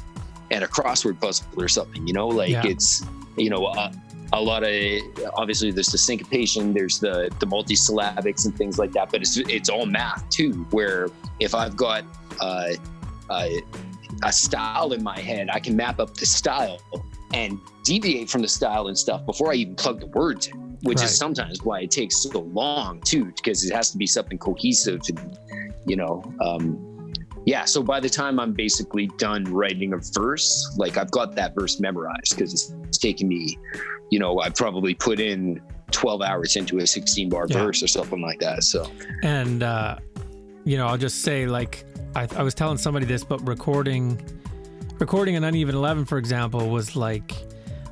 and 0.51 0.64
a 0.64 0.66
crossword 0.66 1.20
puzzle 1.20 1.47
or 1.56 1.68
something. 1.68 2.05
You 2.06 2.14
know, 2.14 2.26
like 2.26 2.51
Yeah. 2.51 2.66
it's 2.66 3.05
you 3.36 3.51
know 3.51 3.66
a, 3.66 3.93
a 4.32 4.40
lot 4.40 4.64
of 4.64 5.02
obviously 5.35 5.70
there's 5.70 5.93
the 5.93 5.98
syncopation, 5.98 6.74
there's 6.74 6.98
the 6.98 7.31
the 7.39 7.47
multisyllabics 7.47 8.44
and 8.44 8.56
things 8.56 8.76
like 8.76 8.90
that, 8.93 9.12
but 9.12 9.20
it's 9.20 9.36
it's 9.36 9.68
all 9.68 9.86
math 9.86 10.28
too. 10.31 10.66
Where 10.70 11.09
if 11.39 11.55
I've 11.55 11.76
got 11.76 12.05
uh, 12.40 12.70
uh, 13.31 13.48
a 14.24 14.32
style 14.32 14.93
in 14.93 15.02
my 15.05 15.20
head, 15.20 15.48
I 15.52 15.60
can 15.60 15.76
map 15.76 16.01
up 16.01 16.14
the 16.14 16.26
style 16.26 16.81
and 17.32 17.60
deviate 17.85 18.28
from 18.31 18.43
the 18.43 18.48
style 18.48 18.89
and 18.89 18.98
stuff 18.98 19.24
before 19.26 19.52
I 19.52 19.55
even 19.56 19.76
plug 19.76 20.01
the 20.01 20.06
words 20.09 20.48
in, 20.48 20.64
which 20.85 20.98
Right. 20.98 21.06
is 21.06 21.16
sometimes 21.16 21.62
why 21.65 21.81
it 21.81 21.90
takes 21.90 22.23
so 22.23 22.40
long 22.40 23.01
too, 23.01 23.27
because 23.36 23.65
it 23.65 23.74
has 23.74 23.90
to 23.90 23.98
be 23.98 24.06
something 24.06 24.39
cohesive 24.39 25.01
and 25.09 25.39
you 25.86 25.97
know, 25.97 26.23
um, 26.40 27.12
yeah. 27.47 27.65
So 27.66 27.82
by 27.82 28.01
the 28.01 28.09
time 28.09 28.40
I'm 28.40 28.52
basically 28.55 29.11
done 29.19 29.44
writing 29.44 29.93
a 29.93 29.98
verse, 30.15 30.74
like 30.78 30.97
I've 30.97 31.11
got 31.11 31.35
that 31.36 31.55
verse 31.55 31.78
memorized 31.81 32.31
because 32.36 32.52
it's, 32.55 32.74
it's 32.85 32.97
taken 32.98 33.28
me, 33.28 33.59
you 34.11 34.19
know, 34.19 34.39
I've 34.40 34.55
probably 34.55 34.94
put 34.94 35.20
in 35.20 35.61
12 35.90 36.23
hours 36.23 36.56
into 36.56 36.78
a 36.78 36.86
16 36.86 37.28
bar 37.28 37.47
Yeah. 37.48 37.59
verse 37.65 37.82
or 37.82 37.86
something 37.86 38.23
like 38.23 38.40
that. 38.40 38.65
So 38.65 38.90
And 39.23 39.62
uh, 39.62 39.98
you 40.65 40.78
know, 40.78 40.86
I'll 40.86 40.97
just 40.98 41.20
say 41.23 41.47
like 41.47 41.85
I, 42.16 42.27
I 42.36 42.43
was 42.43 42.55
telling 42.55 42.78
somebody 42.78 43.05
this, 43.06 43.24
but 43.24 43.47
recording 43.47 44.19
recording 44.98 45.36
an 45.36 45.44
uneven 45.44 45.74
eleven, 45.74 46.05
for 46.06 46.16
example, 46.19 46.70
was 46.70 46.97
like 46.97 47.35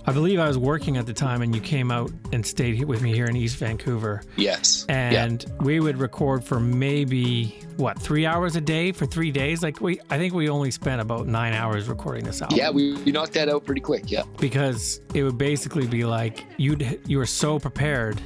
I 0.05 0.11
believe 0.13 0.41
I 0.41 0.49
was 0.49 0.59
working 0.59 0.97
at 0.97 1.07
the 1.07 1.13
time, 1.13 1.43
and 1.43 1.55
you 1.55 1.61
came 1.61 1.93
out 1.93 2.11
and 2.33 2.45
stayed 2.45 2.83
with 2.85 3.03
me 3.03 3.15
here 3.15 3.27
in 3.27 3.37
East 3.37 3.57
Vancouver. 3.57 4.23
Yes. 4.37 4.85
And 4.89 5.45
we 5.61 5.79
would 5.79 5.97
record 5.97 6.43
for 6.43 6.59
maybe 6.59 7.61
what 7.77 7.99
three 8.01 8.27
hours 8.27 8.57
a 8.57 8.61
day 8.61 8.91
for 8.91 9.07
three 9.07 9.31
days. 9.31 9.63
Like 9.63 9.81
we, 9.81 10.01
I 10.11 10.19
think 10.19 10.35
we 10.35 10.49
only 10.49 10.73
spent 10.73 11.01
about 11.01 11.29
nine 11.29 11.53
hours 11.53 11.89
recording 11.89 12.25
this 12.25 12.43
album. 12.43 12.59
Yeah, 12.59 12.71
we, 12.71 12.95
we 13.05 13.13
knocked 13.13 13.33
that 13.35 13.49
out 13.49 13.65
pretty 13.65 13.81
quick. 13.81 14.11
Yeah. 14.11 14.25
because 14.41 15.01
it 15.15 15.23
would 15.23 15.39
basically 15.39 15.87
be 15.87 16.05
like 16.05 16.45
you'd 16.57 17.01
you 17.07 17.19
were 17.19 17.27
so 17.27 17.59
prepared 17.61 18.21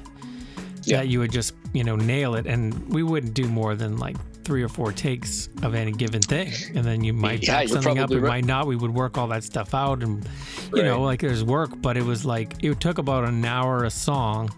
Yeah. 0.85 0.99
that 0.99 1.09
you 1.09 1.19
would 1.21 1.31
just 1.33 1.55
you 1.75 1.85
know 1.85 1.97
nail 1.97 2.35
it, 2.37 2.47
and 2.47 2.73
we 2.93 3.03
wouldn't 3.03 3.35
do 3.35 3.47
more 3.49 3.75
than 3.75 3.99
like 3.99 4.17
three 4.47 4.63
or 4.63 4.69
four 4.69 4.93
takes 4.93 5.49
of 5.63 5.75
any 5.75 5.91
given 5.93 6.23
thing, 6.23 6.53
and 6.75 6.85
then 6.85 7.03
you 7.05 7.13
might 7.13 7.43
Yeah, 7.43 7.59
back 7.61 7.69
something 7.69 7.99
up, 7.99 8.11
it 8.13 8.21
right. 8.21 8.29
might 8.29 8.45
not. 8.45 8.67
We 8.67 8.77
would 8.77 8.95
work 8.95 9.19
all 9.19 9.27
that 9.29 9.43
stuff 9.45 9.75
out, 9.75 10.03
and 10.03 10.27
you 10.73 10.83
know, 10.85 11.03
like 11.03 11.21
there's 11.21 11.43
work, 11.45 11.71
but 11.83 11.97
it 11.97 12.03
was 12.05 12.25
like 12.25 12.55
it 12.63 12.79
took 12.81 12.99
about 12.99 13.25
an 13.25 13.45
hour 13.45 13.85
a 13.85 13.91
song 13.91 14.51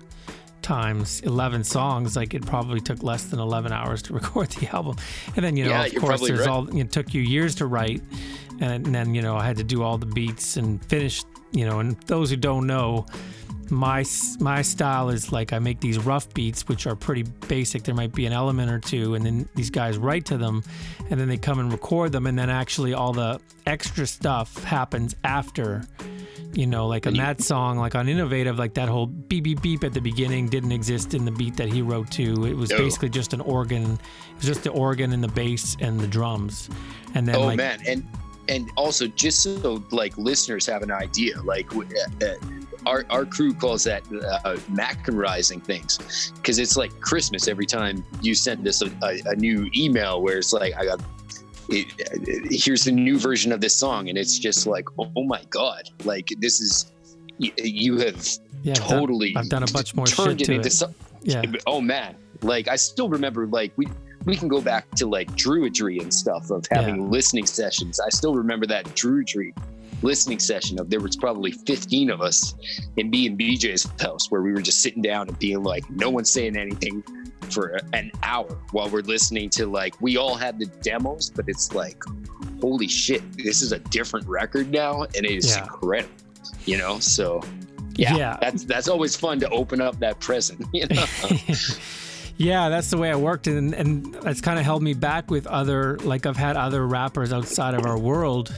times 0.61 1.21
11 1.21 1.65
songs 1.65 2.15
like 2.15 2.35
it 2.35 2.45
probably 2.45 2.81
took 2.81 3.03
less 3.03 3.25
than 3.27 3.39
11 3.41 3.73
hours 3.73 4.03
to 4.03 4.13
record 4.21 4.51
the 4.51 4.67
album 4.75 4.95
and 5.35 5.43
then 5.45 5.57
you 5.57 5.65
know 5.65 5.71
Yeah, 5.71 5.85
of 5.87 5.95
course 5.95 6.21
there's 6.27 6.41
right. 6.41 6.49
all 6.49 6.77
it 6.77 6.93
took 6.93 7.15
you 7.15 7.23
years 7.23 7.55
to 7.55 7.67
write 7.67 8.03
and, 8.61 8.85
then 8.85 9.15
you 9.15 9.23
know 9.23 9.37
i 9.37 9.47
had 9.47 9.57
to 9.57 9.65
do 9.65 9.83
all 9.83 9.97
the 9.97 10.05
beats 10.07 10.59
and 10.59 10.85
finish 10.85 11.23
you 11.53 11.65
know 11.65 11.79
and 11.81 11.97
those 12.03 12.29
who 12.29 12.37
don't 12.37 12.67
know 12.67 13.07
my 13.71 14.05
my 14.41 14.63
style 14.63 15.11
is 15.11 15.33
like 15.33 15.53
i 15.53 15.59
make 15.59 15.81
these 15.81 15.99
rough 15.99 16.33
beats 16.35 16.67
which 16.69 16.87
are 16.87 16.97
pretty 16.97 17.23
basic 17.49 17.83
there 17.83 17.95
might 17.95 18.13
be 18.13 18.27
an 18.27 18.33
element 18.33 18.71
or 18.71 18.79
two 18.79 19.15
and 19.15 19.25
then 19.25 19.49
these 19.55 19.71
guys 19.71 19.99
write 19.99 20.25
to 20.25 20.37
them 20.39 20.63
and 21.11 21.21
then 21.21 21.29
they 21.29 21.37
come 21.37 21.59
and 21.59 21.73
record 21.73 22.13
them 22.13 22.27
and 22.27 22.39
then 22.39 22.51
actually 22.51 22.95
all 22.95 23.13
the 23.13 23.41
extra 23.67 24.07
stuff 24.07 24.63
happens 24.65 25.15
after 25.25 25.83
you 26.55 26.67
know, 26.67 26.87
like 26.87 27.07
on 27.07 27.13
that 27.15 27.43
song, 27.43 27.77
like 27.77 27.95
on 27.95 28.09
Innovative, 28.09 28.59
like 28.59 28.73
that 28.75 28.89
whole 28.89 29.05
beep 29.07 29.45
beep 29.45 29.61
beep 29.61 29.85
at 29.85 29.93
the 29.93 30.01
beginning 30.01 30.49
didn't 30.49 30.73
exist 30.73 31.13
in 31.13 31.27
the 31.27 31.31
beat 31.31 31.57
that 31.59 31.69
he 31.71 31.83
wrote 31.83 32.11
to. 32.13 32.47
It 32.47 32.57
was 32.57 32.71
No. 32.71 32.79
basically 32.79 33.11
just 33.11 33.35
an 33.35 33.43
organ. 33.43 33.83
It 33.93 34.37
was 34.37 34.47
just 34.47 34.65
the 34.65 34.71
organ 34.71 35.13
and 35.13 35.23
the 35.23 35.29
bass 35.29 35.77
and 35.79 36.01
the 36.01 36.07
drums. 36.07 36.71
And 37.15 37.29
then 37.29 37.37
oh 37.37 37.43
like 37.43 37.59
man, 37.59 37.81
and 37.87 38.03
and 38.49 38.71
also 38.77 39.07
just 39.07 39.43
so 39.43 39.83
like 39.91 40.17
listeners 40.19 40.67
have 40.67 40.83
an 40.83 40.91
idea, 40.91 41.41
like 41.43 41.75
uh, 41.75 41.81
uh, 42.23 42.35
our 42.87 43.05
our 43.11 43.25
crew 43.25 43.53
calls 43.55 43.85
that 43.85 44.03
uh, 44.45 44.57
Macarizing 44.73 45.63
things, 45.63 46.33
because 46.37 46.59
it's 46.59 46.77
like 46.77 46.99
Christmas 47.01 47.49
every 47.49 47.67
time 47.67 48.05
you 48.23 48.35
send 48.35 48.67
us 48.67 48.83
a, 48.83 48.91
a, 49.03 49.21
a 49.33 49.37
new 49.37 49.71
email 49.77 50.23
where 50.23 50.39
it's 50.39 50.53
like 50.53 50.75
I 50.77 50.85
got. 50.85 51.01
It, 51.71 51.87
it- 51.99 52.63
here's 52.65 52.85
the 52.85 52.93
new 52.93 53.19
version 53.19 53.53
of 53.53 53.61
this 53.61 53.77
song, 53.77 54.09
and 54.09 54.17
it's 54.17 54.39
just 54.39 54.67
like, 54.67 54.87
oh 54.99 55.25
my 55.25 55.43
god, 55.51 55.91
like 56.05 56.29
this 56.39 56.61
is 56.63 56.93
you, 57.37 57.53
you 57.59 57.99
have 57.99 58.27
Yeah, 58.63 58.73
I've 58.73 58.79
done- 58.79 58.89
totally. 59.01 59.35
I've 59.37 59.51
done 59.51 59.63
a 59.65 59.67
bunch 59.67 59.95
more 59.95 60.07
turned 60.07 60.41
shit 60.41 60.43
it 60.43 60.45
to 60.47 60.53
into 60.55 60.67
it. 60.69 60.73
some- 60.73 60.95
Yeah. 61.23 61.43
Oh 61.67 61.83
man, 61.83 62.17
like 62.41 62.69
I 62.69 62.77
still 62.77 63.11
remember 63.11 63.47
like 63.47 63.73
we 63.77 63.87
we 64.29 64.37
can 64.37 64.47
go 64.47 64.61
back 64.61 64.89
to 64.93 65.07
like 65.07 65.29
druidry 65.33 66.01
and 66.03 66.13
stuff 66.13 66.51
of 66.51 66.67
having 66.71 67.11
listening 67.11 67.47
sessions. 67.47 67.99
I 67.99 68.11
still 68.11 68.35
remember 68.35 68.67
that 68.67 68.85
druidry 68.89 69.57
listening 70.03 70.39
session 70.39 70.79
of 70.79 70.91
there 70.91 71.01
was 71.01 71.17
probably 71.17 71.51
15 71.51 72.11
of 72.11 72.21
us 72.21 72.55
in 72.99 73.09
me 73.11 73.27
and 73.27 73.39
BJ's 73.39 73.89
house 74.01 74.31
where 74.31 74.43
we 74.43 74.53
were 74.53 74.61
just 74.61 74.81
sitting 74.83 75.03
down 75.03 75.29
and 75.29 75.37
being 75.39 75.63
like 75.65 75.89
no 75.91 76.11
one's 76.11 76.31
saying 76.31 76.57
anything 76.57 77.03
for 77.51 77.81
an 77.95 78.13
hour 78.23 78.59
while 78.73 78.89
we're 78.91 79.01
listening 79.01 79.49
to 79.49 79.67
like 79.67 79.99
we 80.01 80.17
all 80.19 80.37
had 80.37 80.59
the 80.59 80.67
demos 80.83 81.31
but 81.31 81.47
it's 81.49 81.75
like 81.75 82.01
holy 82.61 82.87
shit 82.87 83.23
this 83.39 83.63
is 83.63 83.73
a 83.73 83.79
different 83.79 84.25
record 84.29 84.71
now 84.71 85.03
and 85.03 85.25
it 85.25 85.33
is 85.33 85.57
Yeah. 85.57 85.63
incredible 85.65 86.13
you 86.67 86.77
know 86.79 86.99
so 87.01 87.43
yeah, 87.97 88.15
Yeah. 88.15 88.37
that's 88.41 88.63
that's 88.65 88.87
always 88.87 89.17
fun 89.17 89.41
to 89.41 89.49
open 89.51 89.81
up 89.81 89.99
that 89.99 90.21
present 90.21 90.65
you 90.73 90.87
know 90.87 91.05
Yeah, 92.39 92.69
that's 92.69 92.89
the 92.91 92.97
way 92.97 93.11
I 93.11 93.17
worked, 93.17 93.47
and 93.49 93.75
and 93.75 94.15
that's 94.15 94.41
kind 94.41 94.59
of 94.59 94.65
held 94.65 94.83
me 94.83 94.95
back 94.95 95.31
with 95.31 95.47
other 95.47 95.99
like 95.99 96.25
I've 96.25 96.37
had 96.37 96.57
other 96.57 96.87
rappers 96.87 97.33
outside 97.33 97.75
of 97.75 97.85
our 97.85 97.99
world 97.99 98.53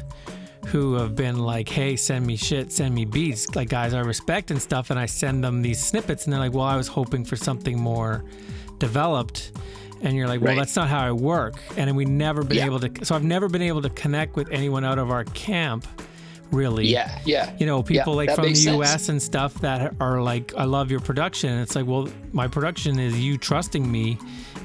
who 0.66 0.94
have 0.94 1.16
been 1.16 1.39
like, 1.39 1.69
"Hey, 1.69 1.97
send 1.97 2.27
me 2.27 2.36
shit, 2.36 2.70
send 2.73 2.94
me 2.94 3.05
beats," 3.07 3.55
like 3.57 3.70
guys 3.70 3.94
I 3.94 4.01
respect 4.01 4.51
and 4.51 4.61
stuff, 4.61 4.90
and 4.90 4.98
I 5.01 5.07
send 5.07 5.43
them 5.43 5.62
these 5.62 5.82
snippets, 5.85 6.24
and 6.24 6.32
they're 6.32 6.40
like, 6.40 6.52
"Well, 6.52 6.65
I 6.66 6.77
was 6.77 6.89
hoping 6.89 7.24
for 7.24 7.36
something 7.36 7.81
more 7.81 8.23
developed." 8.78 9.52
And 10.02 10.16
you're 10.16 10.28
like, 10.28 10.40
well, 10.40 10.52
Right. 10.55 10.59
that's 10.61 10.74
not 10.77 10.89
how 10.89 11.01
I 11.01 11.12
work. 11.12 11.61
And 11.77 11.94
we 11.94 12.07
never 12.07 12.43
been 12.43 12.57
Yeah. 12.57 12.65
able 12.65 12.81
to. 12.81 12.90
So 13.05 13.15
I've 13.15 13.23
never 13.23 13.51
been 13.51 13.61
able 13.61 13.82
to 13.82 13.90
connect 13.90 14.35
with 14.35 14.48
anyone 14.51 14.82
out 14.82 14.98
of 14.98 15.11
our 15.11 15.24
camp, 15.24 15.86
really. 16.52 16.86
Yeah, 16.86 17.18
yeah. 17.24 17.55
You 17.59 17.66
know, 17.66 17.82
people 17.82 18.12
Yeah, 18.12 18.16
like 18.27 18.35
from 18.35 18.44
the 18.48 18.55
sense. 18.55 18.77
US 18.81 19.09
and 19.09 19.22
stuff 19.22 19.55
that 19.60 19.94
are 20.01 20.20
like, 20.20 20.52
I 20.56 20.64
love 20.64 20.90
your 20.90 21.01
production. 21.01 21.59
It's 21.60 21.74
like, 21.77 21.86
well, 21.86 22.09
my 22.32 22.48
production 22.48 22.98
is 22.98 23.18
you 23.18 23.39
trusting 23.39 23.90
me 23.90 24.18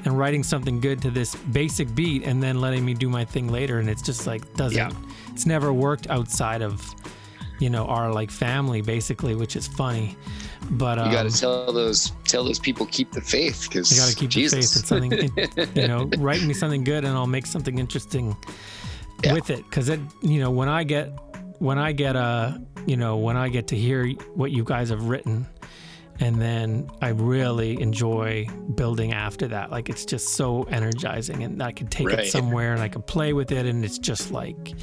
and 0.05 0.17
writing 0.17 0.43
something 0.43 0.79
good 0.79 1.01
to 1.01 1.09
this 1.11 1.35
basic 1.35 1.93
beat 1.95 2.23
and 2.23 2.41
then 2.41 2.59
letting 2.61 2.85
me 2.85 2.93
do 2.93 3.09
my 3.09 3.25
thing 3.25 3.47
later. 3.47 3.79
And 3.79 3.89
it's 3.89 4.01
just 4.01 4.27
like, 4.27 4.51
doesn't, 4.55 4.77
Yeah. 4.77 4.91
it's 5.31 5.45
never 5.45 5.73
worked 5.73 6.07
outside 6.09 6.61
of, 6.61 6.83
you 7.59 7.69
know, 7.69 7.85
our 7.85 8.11
like 8.13 8.29
family 8.31 8.81
basically, 8.81 9.35
which 9.35 9.55
is 9.55 9.67
funny. 9.67 10.15
But, 10.71 10.97
um, 10.99 11.07
you 11.07 11.13
got 11.13 11.29
to 11.29 11.31
tell 11.39 11.71
those 11.71 12.11
tell 12.23 12.43
those 12.43 12.57
people 12.59 12.87
keep 12.87 13.11
the 13.11 13.21
faith 13.21 13.67
because 13.69 13.91
you 13.91 13.97
got 14.01 14.09
to 14.09 14.15
keep 14.15 14.29
Jesus. 14.31 14.73
the 14.73 14.81
faith 14.81 15.11
in 15.11 15.29
something, 15.61 15.75
you 15.81 15.87
know, 15.87 16.09
write 16.17 16.41
me 16.43 16.53
something 16.55 16.83
good 16.83 17.03
and 17.05 17.15
I'll 17.15 17.27
make 17.27 17.45
something 17.45 17.77
interesting 17.77 18.35
with 19.31 19.49
it. 19.49 19.69
Cause 19.71 19.89
it, 19.89 19.99
you 20.21 20.39
know, 20.39 20.51
when 20.51 20.67
I 20.69 20.83
get, 20.83 21.11
when 21.59 21.77
I 21.79 21.91
get, 21.91 22.15
uh, 22.15 22.57
you 22.85 22.97
know, 22.97 23.17
when 23.17 23.37
I 23.37 23.49
get 23.49 23.67
to 23.67 23.75
hear 23.75 24.07
what 24.35 24.51
you 24.51 24.63
guys 24.63 24.89
have 24.89 25.03
written 25.05 25.45
and 26.19 26.41
then 26.41 26.89
I 27.01 27.09
really 27.09 27.81
enjoy 27.81 28.47
building 28.75 29.11
after 29.13 29.47
that. 29.49 29.69
Like 29.71 29.89
it's 29.89 30.05
just 30.05 30.29
so 30.35 30.63
energizing 30.63 31.43
and 31.43 31.61
I 31.61 31.71
could 31.71 31.91
take 31.91 32.07
Right. 32.07 32.19
it 32.19 32.27
somewhere 32.31 32.73
and 32.73 32.81
I 32.81 32.87
could 32.89 33.05
play 33.05 33.33
with 33.33 33.51
it 33.51 33.65
and 33.65 33.83
it's 33.83 33.97
just 33.97 34.31
like, 34.31 34.73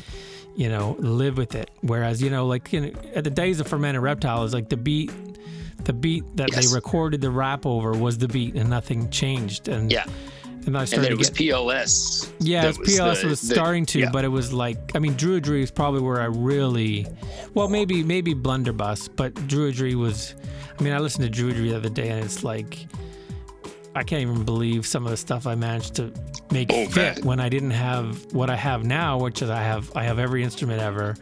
you 0.54 0.68
know, 0.68 0.96
live 0.98 1.38
with 1.38 1.54
it. 1.54 1.70
Whereas, 1.80 2.20
you 2.22 2.28
know, 2.30 2.46
like 2.46 2.72
you 2.72 2.80
know, 2.82 2.92
at 3.14 3.24
the 3.24 3.30
days 3.30 3.60
of 3.60 3.66
Fermented 3.66 4.02
Reptile 4.02 4.44
is 4.44 4.52
like 4.52 4.68
the 4.68 4.76
beat, 4.76 5.10
the 5.84 5.92
beat 5.94 6.24
that 6.36 6.50
Yes. 6.52 6.68
they 6.68 6.74
recorded 6.74 7.20
the 7.22 7.30
rap 7.30 7.64
over 7.64 7.92
was 7.92 8.18
the 8.18 8.28
beat 8.28 8.54
and 8.54 8.68
nothing 8.68 9.08
changed. 9.10 9.68
And 9.68 9.90
yeah, 9.90 10.04
and 10.66 10.76
I 10.76 10.80
and 10.80 10.88
started 10.88 11.04
then 11.06 11.12
it 11.12 11.18
was 11.18 11.30
get, 11.30 11.48
PLS. 11.48 12.32
yeah, 12.40 12.66
was 12.66 12.78
PLS 12.78 13.22
the- 13.22 13.28
was 13.28 13.40
the- 13.40 13.54
starting 13.54 13.84
to, 13.86 14.00
yeah. 14.00 14.10
but 14.12 14.24
it 14.24 14.28
was 14.28 14.52
like 14.52 14.78
I 14.94 14.98
mean, 14.98 15.14
Druidry 15.14 15.62
is 15.62 15.70
probably 15.70 16.00
where 16.00 16.20
I 16.20 16.26
really, 16.26 17.06
well, 17.54 17.68
maybe 17.68 18.02
maybe 18.02 18.34
Blunderbuss, 18.34 19.08
but 19.08 19.34
Druidry 19.34 19.94
was. 19.94 20.34
I 20.78 20.82
mean, 20.82 20.92
I 20.94 20.98
listened 20.98 21.32
to 21.32 21.42
Druidry 21.42 21.70
the 21.70 21.76
other 21.76 21.88
day, 21.90 22.08
and 22.08 22.24
it's 22.24 22.42
like 22.44 22.86
I 23.94 24.02
can't 24.02 24.22
even 24.22 24.44
believe 24.44 24.86
some 24.86 25.04
of 25.04 25.10
the 25.10 25.16
stuff 25.18 25.46
I 25.46 25.54
managed 25.54 25.94
to 25.96 26.12
make 26.50 26.70
Oh, 26.72 26.86
fit 26.86 27.18
man. 27.18 27.24
when 27.26 27.40
I 27.40 27.48
didn't 27.50 27.72
have 27.72 28.32
what 28.32 28.48
I 28.48 28.56
have 28.56 28.84
now, 28.84 29.18
which 29.18 29.42
is 29.42 29.50
I 29.50 29.62
have 29.62 29.94
I 29.94 30.04
have 30.04 30.18
every 30.18 30.42
instrument 30.42 30.80
ever. 30.80 31.14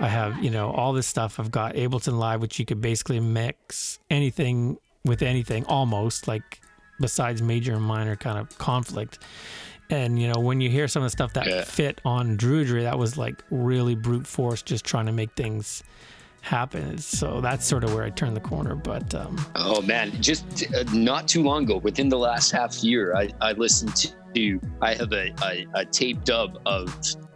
I 0.00 0.08
have 0.08 0.42
you 0.42 0.50
know 0.50 0.70
all 0.70 0.92
this 0.92 1.06
stuff. 1.06 1.38
I've 1.38 1.50
got 1.50 1.74
Ableton 1.74 2.18
Live, 2.18 2.40
which 2.40 2.58
you 2.58 2.64
could 2.64 2.80
basically 2.80 3.20
mix 3.20 3.98
anything 4.10 4.78
with 5.04 5.20
anything, 5.22 5.64
almost 5.66 6.26
like 6.26 6.60
besides 7.00 7.42
major 7.42 7.74
and 7.74 7.82
minor 7.82 8.16
kind 8.16 8.38
of 8.38 8.56
conflict. 8.58 9.18
And 9.90 10.18
you 10.18 10.28
know, 10.32 10.40
when 10.40 10.60
you 10.60 10.70
hear 10.70 10.88
some 10.88 11.02
of 11.02 11.06
the 11.06 11.10
stuff 11.10 11.34
that 11.34 11.46
Yeah. 11.46 11.64
fit 11.64 12.00
on 12.04 12.36
Druidry, 12.36 12.82
that 12.82 12.98
was 12.98 13.16
like 13.18 13.42
really 13.50 13.94
brute 13.94 14.26
force, 14.26 14.62
just 14.62 14.84
trying 14.84 15.06
to 15.06 15.12
make 15.12 15.32
things 15.34 15.82
happen. 16.40 16.98
So 16.98 17.40
that's 17.40 17.66
sort 17.66 17.84
of 17.84 17.94
where 17.94 18.04
I 18.04 18.10
turned 18.10 18.36
the 18.36 18.40
corner. 18.40 18.74
But 18.74 19.14
um, 19.14 19.44
Oh 19.56 19.80
man, 19.82 20.10
just 20.22 20.64
uh, 20.74 20.84
not 20.92 21.26
too 21.28 21.42
long 21.42 21.64
ago, 21.64 21.78
within 21.78 22.08
the 22.08 22.18
last 22.18 22.50
half 22.50 22.82
year, 22.82 23.14
I, 23.16 23.30
I 23.40 23.52
listened 23.52 23.94
to, 24.34 24.60
I 24.82 24.94
have 24.94 25.12
a, 25.12 25.32
a, 25.42 25.66
a 25.74 25.84
tape 25.84 26.24
dub 26.24 26.58
of 26.66 26.92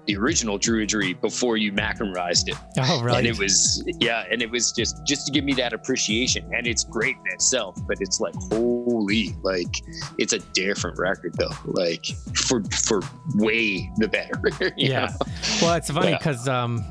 the 0.09 0.17
original 0.17 0.59
Druidry 0.59 1.21
before 1.21 1.57
you 1.57 1.71
Macarized 1.71 2.49
it. 2.49 2.57
Oh, 2.81 3.03
right. 3.03 3.19
And 3.19 3.27
it 3.27 3.39
was, 3.39 3.85
yeah, 4.01 4.25
and 4.31 4.41
it 4.41 4.51
was 4.51 4.73
just, 4.73 5.05
just 5.07 5.27
to 5.27 5.33
give 5.33 5.45
me 5.45 5.53
that 5.55 5.73
appreciation. 5.73 6.49
And 6.55 6.67
it's 6.67 6.85
great 6.85 7.17
in 7.17 7.33
itself, 7.33 7.77
but 7.87 7.99
it's 8.01 8.19
like, 8.19 8.35
holy, 8.51 9.37
like, 9.43 9.83
it's 10.17 10.33
a 10.33 10.39
different 10.39 10.99
record 10.99 11.35
though, 11.39 11.51
like, 11.65 12.07
for, 12.35 12.63
for 12.65 13.01
way 13.35 13.91
the 13.99 14.09
better. 14.09 14.41
yeah. 14.77 15.07
know? 15.07 15.33
Well, 15.61 15.75
it's 15.75 15.91
funny 15.91 16.11
Yeah. 16.11 16.19
because 16.19 16.49
um, 16.49 16.85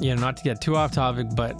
you 0.00 0.14
know, 0.14 0.20
not 0.20 0.36
to 0.38 0.42
get 0.42 0.60
too 0.60 0.76
off 0.76 0.92
topic, 0.92 1.28
but 1.36 1.56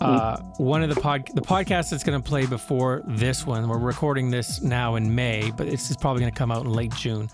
uh, 0.00 0.38
one 0.58 0.82
of 0.82 0.94
the 0.94 1.00
pod 1.00 1.28
the 1.34 1.40
podcast 1.40 1.90
that's 1.90 2.04
going 2.04 2.20
to 2.20 2.26
play 2.26 2.46
before 2.46 3.02
this 3.06 3.46
one. 3.46 3.68
We're 3.68 3.78
recording 3.78 4.30
this 4.30 4.62
now 4.62 4.94
in 4.96 5.14
May, 5.14 5.52
but 5.56 5.68
this 5.68 5.90
is 5.90 5.96
probably 5.96 6.20
going 6.20 6.32
to 6.32 6.38
come 6.38 6.50
out 6.52 6.64
in 6.64 6.72
late 6.72 6.94
June. 6.94 7.28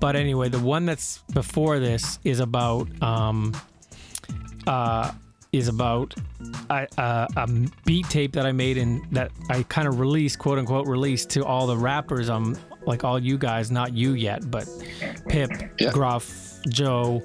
But 0.00 0.16
anyway, 0.16 0.48
the 0.48 0.58
one 0.58 0.86
that's 0.86 1.18
before 1.32 1.78
this 1.78 2.18
is 2.24 2.40
about 2.40 2.88
um, 3.02 3.54
uh, 4.66 5.12
is 5.52 5.68
about 5.68 6.14
a, 6.68 6.86
a, 6.96 7.28
a 7.36 7.48
beat 7.84 8.08
tape 8.08 8.32
that 8.32 8.46
I 8.46 8.52
made 8.52 8.78
and 8.78 9.04
that 9.12 9.30
I 9.48 9.62
kind 9.64 9.88
of 9.88 10.00
released, 10.00 10.38
quote 10.38 10.58
unquote, 10.58 10.86
released 10.86 11.30
to 11.30 11.44
all 11.44 11.66
the 11.66 11.76
rappers. 11.76 12.30
Um, 12.30 12.56
like 12.86 13.04
all 13.04 13.18
you 13.18 13.36
guys, 13.36 13.70
not 13.70 13.92
you 13.94 14.14
yet, 14.14 14.50
but 14.50 14.66
Pip, 15.28 15.50
Gruff, 15.92 16.58
Joe, 16.68 17.22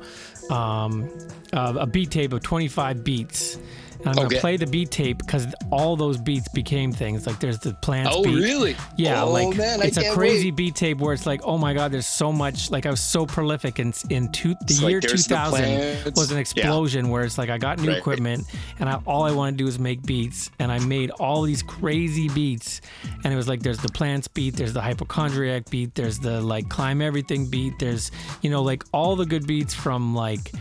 um, 0.49 1.09
uh, 1.53 1.73
a 1.79 1.87
beat 1.87 2.11
tape 2.11 2.33
of 2.33 2.43
25 2.43 3.03
beats. 3.03 3.57
And 4.05 4.19
I'm 4.19 4.27
gonna 4.27 4.39
play 4.39 4.55
the 4.55 4.67
beat 4.67 4.91
tape 4.91 5.17
because 5.17 5.47
all 5.71 5.95
those 5.95 6.17
beats 6.17 6.47
became 6.49 6.91
things. 6.91 7.25
Like 7.25 7.39
there's 7.39 7.57
the 7.59 7.73
plants. 7.73 8.11
Oh, 8.13 8.23
beat. 8.23 8.35
really? 8.35 8.75
Yeah, 8.97 9.23
Oh, 9.23 9.31
like 9.31 9.57
man, 9.57 9.81
I 9.81 9.85
it's 9.85 9.97
a 9.97 10.11
crazy 10.11 10.51
wait. 10.51 10.55
beat 10.57 10.75
tape 10.75 10.99
where 10.99 11.11
it's 11.13 11.25
like, 11.25 11.41
oh 11.43 11.57
my 11.57 11.73
god, 11.73 11.91
there's 11.91 12.05
so 12.07 12.31
much. 12.31 12.69
Like 12.69 12.85
I 12.85 12.91
was 12.91 12.99
so 13.01 13.25
prolific 13.25 13.79
in 13.79 13.93
in 14.11 14.31
two, 14.31 14.49
the 14.53 14.57
It's 14.61 14.81
year 14.81 14.99
the 15.01 15.07
2000 15.07 15.49
plants. 15.59 16.19
was 16.19 16.29
an 16.29 16.37
Yeah. 16.37 16.41
explosion 16.41 17.09
where 17.09 17.23
it's 17.23 17.37
like 17.39 17.49
I 17.49 17.57
got 17.57 17.79
new 17.79 17.89
Right. 17.89 17.97
equipment 17.97 18.45
and 18.79 18.87
I, 18.87 18.99
all 19.07 19.23
I 19.23 19.31
want 19.31 19.57
to 19.57 19.63
do 19.63 19.67
is 19.67 19.79
make 19.79 20.03
beats 20.03 20.51
and 20.59 20.71
I 20.71 20.77
made 20.79 21.09
all 21.11 21.41
these 21.41 21.63
crazy 21.63 22.29
beats 22.29 22.81
and 23.23 23.33
it 23.33 23.35
was 23.35 23.47
like 23.47 23.63
there's 23.63 23.79
the 23.79 23.89
plants 23.89 24.27
beat, 24.27 24.55
there's 24.55 24.73
the 24.73 24.81
hypochondriac 24.81 25.69
beat, 25.71 25.95
there's 25.95 26.19
the 26.19 26.41
like 26.41 26.69
climb 26.69 27.01
everything 27.01 27.47
beat, 27.49 27.79
there's 27.79 28.11
you 28.43 28.49
know 28.51 28.61
like 28.61 28.83
all 28.93 29.15
the 29.15 29.25
good 29.25 29.47
beats 29.47 29.73
from 29.73 30.13
like. 30.13 30.51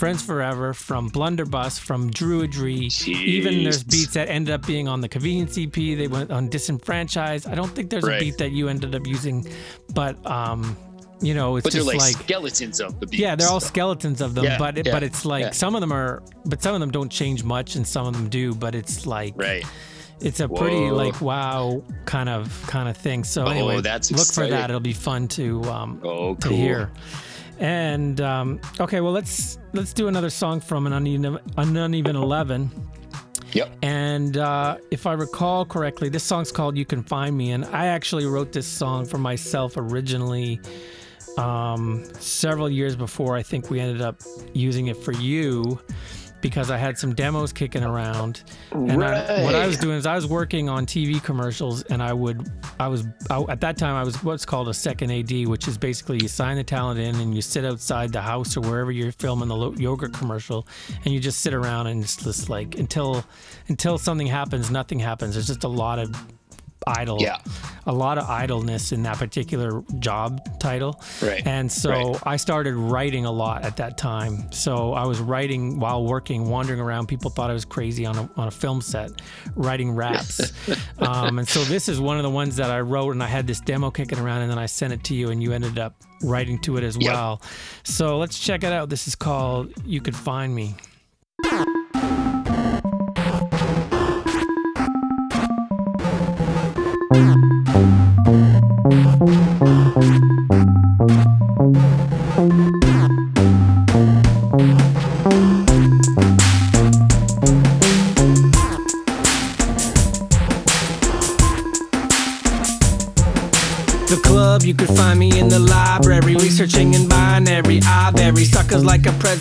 Friends 0.00 0.22
Forever, 0.22 0.72
from 0.72 1.08
Blunderbuss, 1.08 1.78
from 1.78 2.10
Druidry, 2.10 3.06
even 3.06 3.64
there's 3.64 3.84
beats 3.84 4.14
that 4.14 4.30
ended 4.30 4.54
up 4.54 4.66
being 4.66 4.88
on 4.88 5.02
the 5.02 5.08
Convenience 5.10 5.58
EP. 5.58 5.74
They 5.74 6.08
went 6.08 6.30
on 6.30 6.48
Disenfranchised. 6.48 7.46
I 7.46 7.54
don't 7.54 7.70
think 7.70 7.90
there's 7.90 8.04
Right. 8.04 8.16
a 8.16 8.24
beat 8.24 8.38
that 8.38 8.50
you 8.50 8.68
ended 8.70 8.94
up 8.94 9.06
using, 9.06 9.46
but 9.92 10.16
um, 10.24 10.74
you 11.20 11.34
know, 11.34 11.56
it's 11.56 11.64
But 11.64 11.74
just 11.74 11.86
like, 11.86 11.98
like 11.98 12.16
skeletons 12.16 12.80
of 12.80 12.98
the 12.98 13.06
beats. 13.08 13.20
yeah, 13.20 13.36
they're 13.36 13.50
all 13.50 13.60
skeletons 13.60 14.22
of 14.22 14.34
them, 14.34 14.44
Yeah, 14.44 14.56
but 14.56 14.78
it, 14.78 14.86
yeah, 14.86 14.92
but 14.92 15.02
it's 15.02 15.26
like 15.26 15.42
yeah. 15.44 15.50
some 15.50 15.74
of 15.74 15.82
them 15.82 15.92
are, 15.92 16.22
but 16.46 16.62
some 16.62 16.72
of 16.74 16.80
them 16.80 16.90
don't 16.90 17.12
change 17.12 17.44
much, 17.44 17.76
and 17.76 17.86
some 17.86 18.06
of 18.06 18.14
them 18.14 18.30
do. 18.30 18.54
But 18.54 18.74
it's 18.74 19.04
like 19.04 19.34
right. 19.36 19.64
It's 20.22 20.40
a 20.40 20.48
pretty 20.48 20.90
like 20.90 21.20
wow 21.20 21.82
kind 22.06 22.30
of 22.30 22.64
kind 22.66 22.88
of 22.88 22.96
thing. 22.96 23.22
So 23.24 23.44
Oh, 23.44 23.48
anyway, 23.50 23.82
that's 23.82 24.10
look 24.10 24.26
for 24.32 24.46
that. 24.48 24.70
It'll 24.70 24.80
be 24.80 24.94
fun 24.94 25.28
to 25.28 25.62
um 25.64 26.00
Oh, 26.02 26.36
to 26.36 26.48
hear. 26.48 26.90
And 27.60 28.20
um, 28.22 28.60
okay, 28.80 29.00
well 29.00 29.12
let's 29.12 29.58
let's 29.74 29.92
do 29.92 30.08
another 30.08 30.30
song 30.30 30.60
from 30.60 30.86
an 30.86 30.94
uneven, 30.94 31.38
an 31.56 31.76
uneven 31.76 32.16
eleven. 32.16 32.70
Yep. 33.52 33.78
And 33.82 34.36
uh, 34.36 34.78
if 34.90 35.06
I 35.06 35.12
recall 35.12 35.64
correctly, 35.66 36.08
this 36.08 36.24
song's 36.24 36.50
called 36.50 36.76
"You 36.76 36.86
Can 36.86 37.02
Find 37.02 37.36
Me," 37.36 37.50
and 37.52 37.66
I 37.66 37.86
actually 37.86 38.24
wrote 38.26 38.52
this 38.52 38.66
song 38.66 39.04
for 39.04 39.18
myself 39.18 39.74
originally 39.76 40.60
um, 41.36 42.04
several 42.14 42.70
years 42.70 42.96
before. 42.96 43.36
I 43.36 43.42
think 43.42 43.70
we 43.70 43.78
ended 43.78 44.00
up 44.00 44.22
using 44.54 44.86
it 44.86 44.96
for 44.96 45.12
you 45.12 45.78
because 46.40 46.70
I 46.70 46.76
had 46.76 46.98
some 46.98 47.14
demos 47.14 47.52
kicking 47.52 47.82
around, 47.82 48.42
and 48.72 49.02
I, 49.02 49.44
what 49.44 49.54
I 49.54 49.66
was 49.66 49.76
doing 49.78 49.96
is 49.96 50.06
I 50.06 50.14
was 50.14 50.26
working 50.26 50.68
on 50.68 50.86
TV 50.86 51.22
commercials, 51.22 51.82
and 51.84 52.02
I 52.02 52.12
would 52.12 52.50
I 52.78 52.88
was 52.88 53.06
I, 53.30 53.42
at 53.48 53.60
that 53.60 53.76
time 53.76 53.94
I 53.94 54.02
was 54.02 54.22
what's 54.22 54.44
called 54.44 54.68
a 54.68 54.74
second 54.74 55.10
AD, 55.10 55.46
which 55.46 55.68
is 55.68 55.78
basically 55.78 56.18
you 56.22 56.28
sign 56.28 56.56
the 56.56 56.64
talent 56.64 57.00
in 57.00 57.16
and 57.16 57.34
you 57.34 57.42
sit 57.42 57.64
outside 57.64 58.12
the 58.12 58.20
house 58.20 58.56
or 58.56 58.60
wherever 58.60 58.90
you're 58.90 59.12
filming 59.12 59.48
the 59.48 59.56
lo- 59.56 59.74
yogurt 59.76 60.12
commercial, 60.12 60.66
and 61.04 61.12
you 61.12 61.20
just 61.20 61.40
sit 61.40 61.54
around 61.54 61.86
and 61.86 62.02
it's 62.02 62.16
just 62.16 62.48
like 62.48 62.78
until 62.78 63.24
until 63.68 63.98
something 63.98 64.26
happens, 64.26 64.70
nothing 64.70 64.98
happens. 64.98 65.34
There's 65.34 65.46
just 65.46 65.64
a 65.64 65.68
lot 65.68 65.98
of 65.98 66.14
idle 66.86 67.18
Yeah. 67.20 67.38
a 67.86 67.92
lot 67.92 68.16
of 68.18 68.28
idleness 68.28 68.92
in 68.92 69.02
that 69.02 69.18
particular 69.18 69.82
job 69.98 70.40
title 70.60 71.00
Right. 71.22 71.46
and 71.46 71.70
so 71.70 71.90
Right. 71.90 72.22
i 72.24 72.36
started 72.36 72.74
writing 72.74 73.26
a 73.26 73.30
lot 73.30 73.64
at 73.64 73.76
that 73.76 73.98
time 73.98 74.50
so 74.52 74.92
i 74.94 75.04
was 75.04 75.20
writing 75.20 75.78
while 75.78 76.04
working 76.04 76.48
wandering 76.48 76.80
around 76.80 77.06
people 77.06 77.30
thought 77.30 77.50
i 77.50 77.52
was 77.52 77.64
crazy 77.64 78.06
on 78.06 78.16
a, 78.16 78.30
on 78.36 78.48
a 78.48 78.50
film 78.50 78.80
set 78.80 79.10
writing 79.56 79.90
raps 79.92 80.52
um, 80.98 81.38
and 81.38 81.46
so 81.48 81.62
this 81.64 81.88
is 81.88 82.00
one 82.00 82.16
of 82.16 82.22
the 82.22 82.30
ones 82.30 82.56
that 82.56 82.70
i 82.70 82.80
wrote 82.80 83.10
and 83.12 83.22
i 83.22 83.26
had 83.26 83.46
this 83.46 83.60
demo 83.60 83.90
kicking 83.90 84.18
around 84.18 84.42
and 84.42 84.50
then 84.50 84.58
i 84.58 84.66
sent 84.66 84.92
it 84.92 85.04
to 85.04 85.14
you 85.14 85.30
and 85.30 85.42
you 85.42 85.52
ended 85.52 85.78
up 85.78 85.94
writing 86.22 86.58
to 86.60 86.76
it 86.76 86.84
as 86.84 86.96
Yep. 86.96 87.12
well 87.12 87.42
so 87.82 88.18
let's 88.18 88.38
check 88.38 88.64
it 88.64 88.72
out 88.72 88.88
this 88.88 89.06
is 89.06 89.14
called 89.14 89.72
you 89.84 90.00
could 90.00 90.16
find 90.16 90.54
me 90.54 90.74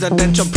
presidential 0.10 0.49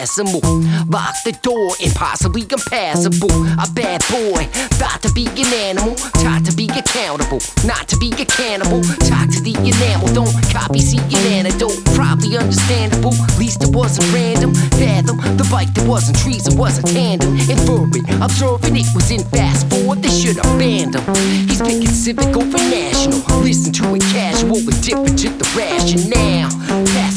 decimal. 0.00 0.40
Lock 0.88 1.14
the 1.24 1.36
door, 1.42 1.76
impossibly 1.80 2.42
impassable. 2.48 3.30
A 3.60 3.68
bad 3.72 4.00
boy, 4.08 4.48
thought 4.80 5.00
to 5.02 5.12
be 5.12 5.28
an 5.28 5.52
animal, 5.68 5.94
taught 6.24 6.44
to 6.48 6.52
be 6.56 6.66
accountable, 6.72 7.40
not 7.68 7.86
to 7.88 7.96
be 7.98 8.08
a 8.16 8.24
cannibal. 8.24 8.80
Talk 9.04 9.28
to 9.36 9.40
the 9.44 9.52
enamel, 9.60 10.08
don't 10.16 10.32
copy, 10.48 10.80
see 10.80 10.98
an 10.98 11.44
antidote. 11.44 11.76
Probably 11.92 12.36
understandable, 12.38 13.12
least 13.38 13.62
it 13.62 13.74
wasn't 13.76 14.08
random. 14.14 14.54
Fathom 14.80 15.18
the 15.36 15.46
bike 15.50 15.72
that 15.74 15.86
wasn't 15.86 16.16
trees 16.18 16.46
and 16.46 16.56
wasn't 16.58 16.88
tandem. 16.88 17.36
Inferring, 17.52 18.08
observing 18.22 18.76
it 18.76 18.88
was 18.94 19.10
in 19.10 19.22
fast 19.28 19.68
forward, 19.68 20.00
they 20.00 20.08
should 20.08 20.36
have 20.40 20.58
banned 20.58 20.96
him. 20.96 21.04
He's 21.44 21.60
picking 21.60 21.92
civic 21.92 22.32
over 22.32 22.60
national. 22.72 23.20
Listen 23.44 23.72
to 23.74 23.94
it 23.94 24.02
casual, 24.16 24.64
indifferent 24.64 25.18
to 25.20 25.28
the 25.28 25.46
rationale. 25.52 26.48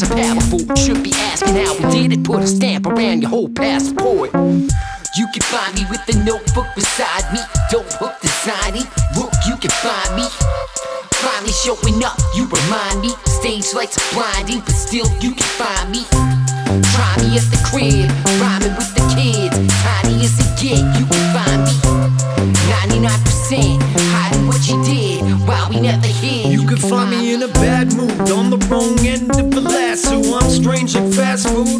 Powerful, 0.09 0.75
should 0.75 1.03
be 1.03 1.11
asking 1.13 1.55
how 1.55 1.73
we 1.75 1.91
did 1.91 2.13
it. 2.13 2.23
Put 2.23 2.43
a 2.43 2.47
stamp 2.47 2.85
around 2.85 3.21
your 3.21 3.30
whole 3.30 3.49
passport. 3.49 4.31
You 4.34 5.27
can 5.34 5.43
find 5.43 5.73
me 5.75 5.85
with 5.89 6.05
the 6.05 6.15
notebook 6.23 6.67
beside 6.75 7.25
me. 7.34 7.39
Dope 7.71 7.91
hook 7.99 8.15
designing. 8.21 8.88
Look, 9.17 9.34
you 9.47 9.57
can 9.57 9.71
find 9.84 10.15
me. 10.15 10.25
Finally 11.19 11.51
showing 11.51 12.03
up, 12.03 12.17
you 12.35 12.47
remind 12.47 13.01
me. 13.01 13.11
Stage 13.25 13.73
lights 13.73 13.97
are 13.97 14.13
blinding, 14.13 14.59
but 14.61 14.75
still 14.75 15.07
you 15.19 15.35
can 15.35 15.49
find 15.57 15.91
me. 15.91 16.05
Try 16.95 17.11
me 17.19 17.35
at 17.35 17.45
the 17.51 17.59
crib, 17.67 18.07
rhyming 18.39 18.62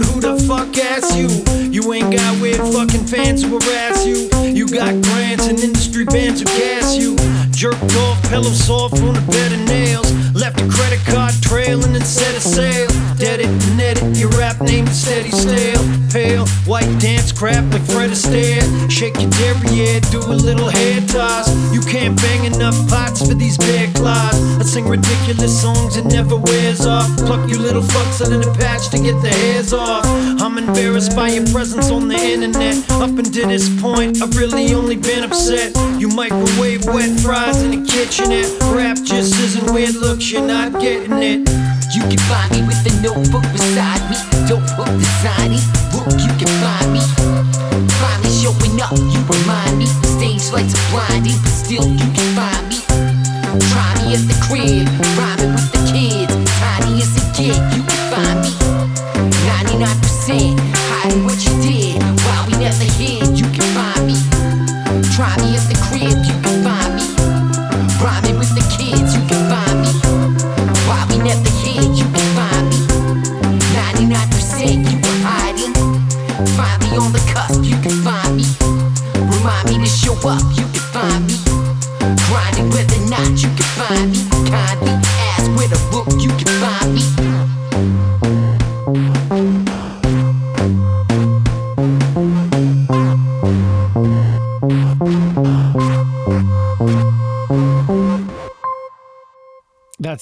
Who 0.08 0.22
the 0.22 0.36
fuck 0.48 0.78
asked 0.78 1.16
you? 1.18 1.28
You 1.72 1.94
ain't 1.94 2.14
got 2.16 2.42
weird 2.42 2.62
fucking 2.74 3.06
fans 3.06 3.44
who 3.44 3.60
harass 3.60 4.06
you. 4.06 4.30
You 4.44 4.68
got 4.68 4.94
grants 5.04 5.48
and 5.48 5.60
industry 5.60 6.06
bands 6.06 6.42
who 6.42 6.46
gas 6.46 6.96
you. 6.96 7.16
Jerked 7.52 7.96
off, 7.98 8.22
pillow 8.30 8.52
soft 8.52 9.00
on 9.02 9.16
a 9.16 9.22
bed 9.32 9.54
of 9.54 9.60
nails. 9.68 10.12
Left 10.34 10.60
a 10.62 10.68
credit 10.68 11.00
card 11.06 11.34
trailing 11.42 11.96
and 11.96 12.06
set 12.06 12.36
a 12.36 12.42
sail. 12.42 12.88
Dead 13.18 13.40
it, 13.42 13.52
your 14.24 14.32
rap 14.40 14.60
name 14.62 14.88
is 14.88 15.02
steady 15.02 15.32
stale. 15.32 15.84
Pale, 16.10 16.48
white 16.66 16.88
dance 17.00 17.34
crap 17.34 17.64
like 17.74 17.84
Fred 17.92 18.10
Astaire. 18.10 18.64
Shake 18.90 19.20
your 19.20 19.30
derriere, 19.30 20.00
do 20.12 20.20
a 20.20 20.38
little 20.48 20.70
hair 20.70 21.02
toss. 21.08 21.52
You 21.74 21.82
can't 21.82 22.16
bang 22.16 22.46
enough 22.54 22.78
pots 22.88 23.28
for 23.28 23.34
these 23.34 23.58
bear 23.58 23.92
claws. 23.94 24.40
I 24.60 24.64
sing 24.64 24.88
ridiculous 24.88 25.62
songs, 25.62 25.98
and 25.98 26.10
never 26.10 26.38
wears 26.38 26.86
off. 26.86 27.10
Pluck 27.18 27.50
you 27.50 27.60
little 27.60 27.82
fucks 27.82 28.26
in 28.26 28.42
a 28.42 28.54
patch 28.54 28.90
to 28.92 28.98
get 28.98 29.22
the 29.22 29.30
hairs 29.30 29.74
off. 29.74 30.06
I'm 30.42 30.58
embarrassed 30.58 31.16
by 31.18 31.28
your 31.30 31.46
presence 31.48 31.92
on 31.92 32.08
the 32.08 32.16
internet. 32.16 32.78
Up 32.92 33.10
until 33.10 33.50
this 33.50 33.68
point, 33.82 34.22
I've 34.22 34.38
really 34.38 34.74
only 34.74 34.96
been 34.96 35.26
upset. 35.26 35.76
You 36.00 36.08
microwave 36.08 36.86
wet 36.86 37.20
fries 37.20 37.62
in 37.62 37.72
the 37.72 37.92
kitchenette. 37.92 38.50
Rap 38.74 38.98
just 39.04 39.36
isn't 39.36 39.74
weird 39.74 39.96
looks, 39.96 40.32
you're 40.32 40.48
not 40.48 40.80
getting 40.80 41.22
it. 41.22 41.73
You 41.94 42.02
can 42.10 42.18
find 42.26 42.50
me 42.50 42.64
with 42.66 42.82
a 42.90 43.02
notebook 43.06 43.46
beside 43.54 44.02
me. 44.10 44.18
Don't 44.50 44.66
hook 44.74 44.90
the 44.90 45.06
signy. 45.22 45.62
Look, 45.94 46.10
you 46.18 46.34
can 46.42 46.50
find 46.58 46.90
me. 46.90 47.06
Finally 48.02 48.34
showing 48.34 48.82
up, 48.82 48.98
you 48.98 49.22
remind 49.30 49.78
me. 49.78 49.86
Stage 50.02 50.50
lights 50.50 50.74
are 50.74 50.90
blinding, 50.90 51.38
but 51.46 51.54
still 51.54 51.86
you 51.86 52.10
can 52.18 52.34
find 52.34 52.66
me. 52.66 52.82
Try 53.70 53.94
me 54.02 54.18
at 54.18 54.26
the 54.26 54.34
crib, 54.42 54.90
rhyming 55.22 55.54
with 55.54 55.70
the 55.70 55.82
kids. 55.94 56.34
Tiny 56.58 56.98
as 56.98 57.14
a 57.14 57.24
kid, 57.38 57.62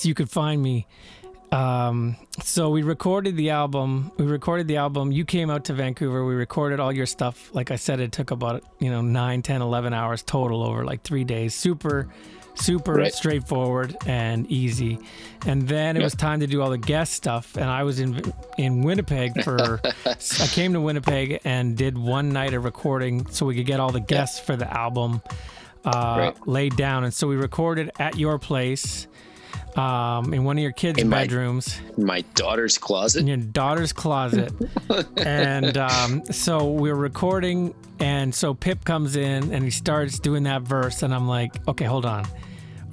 That's 0.02 0.08
you 0.08 0.16
could 0.16 0.32
find 0.32 0.60
me. 0.62 0.88
Um, 1.52 2.16
so 2.42 2.70
we 2.72 2.82
recorded 2.82 3.36
the 3.36 3.52
album. 3.52 4.12
We 4.18 4.26
recorded 4.26 4.68
the 4.68 4.78
album. 4.78 5.12
You 5.12 5.26
came 5.26 5.50
out 5.52 5.66
to 5.66 5.74
Vancouver. 5.74 6.26
We 6.26 6.34
recorded 6.34 6.80
all 6.80 6.92
your 6.92 7.06
stuff. 7.06 7.54
Like 7.54 7.70
I 7.72 7.76
said, 7.76 8.00
it 8.00 8.12
took 8.12 8.32
about, 8.32 8.64
you 8.80 8.90
know, 8.90 9.02
9, 9.02 9.42
10, 9.44 9.62
11 9.62 9.94
hours 9.94 10.24
total 10.24 10.64
over 10.64 10.84
like 10.86 11.04
three 11.04 11.24
days. 11.24 11.54
Super, 11.54 12.08
super 12.56 12.96
Right. 12.96 13.14
straightforward 13.14 13.96
and 14.08 14.50
easy. 14.50 14.98
And 15.46 15.68
then 15.68 15.98
it 15.98 16.00
Yeah. 16.00 16.06
was 16.06 16.16
time 16.16 16.40
to 16.40 16.48
do 16.48 16.62
all 16.64 16.70
the 16.72 16.78
guest 16.80 17.14
stuff. 17.14 17.56
And 17.56 17.66
I 17.66 17.84
was 17.84 18.00
in 18.00 18.24
in 18.58 18.82
Winnipeg 18.82 19.44
for, 19.44 19.82
I 20.40 20.48
came 20.48 20.74
to 20.74 20.82
Winnipeg 20.82 21.42
and 21.46 21.78
did 21.78 21.96
one 21.98 22.30
night 22.34 22.54
of 22.56 22.64
recording 22.64 23.28
so 23.30 23.46
we 23.46 23.54
could 23.56 23.68
get 23.68 23.80
all 23.80 23.92
the 23.92 24.00
guests 24.00 24.40
for 24.40 24.56
the 24.56 24.72
album 24.76 25.22
uh, 25.84 26.16
Right. 26.18 26.48
laid 26.48 26.76
down. 26.76 27.04
And 27.04 27.14
so 27.14 27.28
we 27.28 27.36
recorded 27.36 27.92
at 28.00 28.16
your 28.18 28.40
place 28.40 29.08
um, 29.78 30.34
in 30.34 30.44
one 30.44 30.58
of 30.58 30.62
your 30.64 30.72
kids' 30.72 31.00
In 31.00 31.10
bedrooms, 31.10 31.80
My 31.98 32.22
daughter's 32.36 32.78
closet. 32.78 33.22
in 33.22 33.28
your 33.28 33.38
daughter's 33.38 33.94
closet. 33.94 34.52
and 35.18 35.78
um, 35.78 36.24
so 36.26 36.68
we're 36.72 36.96
recording, 36.96 37.74
and 38.00 38.34
so 38.34 38.54
Pip 38.54 38.84
comes 38.84 39.16
in 39.16 39.54
and 39.54 39.64
he 39.64 39.72
starts 39.72 40.20
doing 40.20 40.44
that 40.44 40.64
verse, 40.64 41.04
and 41.04 41.14
I'm 41.14 41.28
like, 41.28 41.56
okay, 41.68 41.86
hold 41.86 42.06
on. 42.06 42.26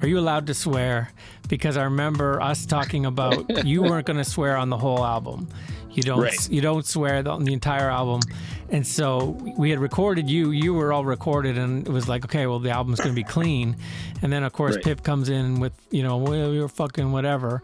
Are 0.01 0.07
you 0.07 0.17
allowed 0.17 0.47
to 0.47 0.53
swear? 0.53 1.11
Because 1.49 1.75
I 1.75 1.83
remember 1.83 2.41
us 2.41 2.65
talking 2.65 3.05
about 3.05 3.65
you 3.65 3.81
weren't 3.81 4.05
going 4.05 4.17
to 4.17 4.23
swear 4.23 4.55
on 4.55 4.69
the 4.69 4.77
whole 4.77 5.05
album. 5.05 5.49
You 5.91 6.03
don't. 6.03 6.21
Right. 6.21 6.49
You 6.49 6.61
don't 6.61 6.85
swear 6.85 7.27
on 7.27 7.43
the 7.43 7.51
entire 7.51 7.89
album, 7.89 8.21
and 8.71 8.85
so 8.85 9.37
we 9.57 9.69
had 9.69 9.79
recorded 9.79 10.29
you. 10.29 10.51
You 10.51 10.73
were 10.73 10.93
all 10.93 11.05
recorded, 11.05 11.57
and 11.57 11.87
it 11.87 11.91
was 11.91 12.07
like, 12.07 12.25
okay, 12.25 12.45
well, 12.47 12.59
the 12.59 12.71
album's 12.71 12.99
going 12.99 13.11
to 13.11 13.15
be 13.15 13.23
clean. 13.23 13.75
And 14.21 14.31
then 14.31 14.43
of 14.43 14.53
course 14.53 14.75
Right. 14.75 14.83
Pip 14.83 15.03
comes 15.03 15.29
in 15.29 15.59
with 15.59 15.73
you 15.91 16.03
know, 16.03 16.17
well, 16.17 16.53
you're 16.53 16.67
fucking 16.67 17.11
whatever, 17.11 17.61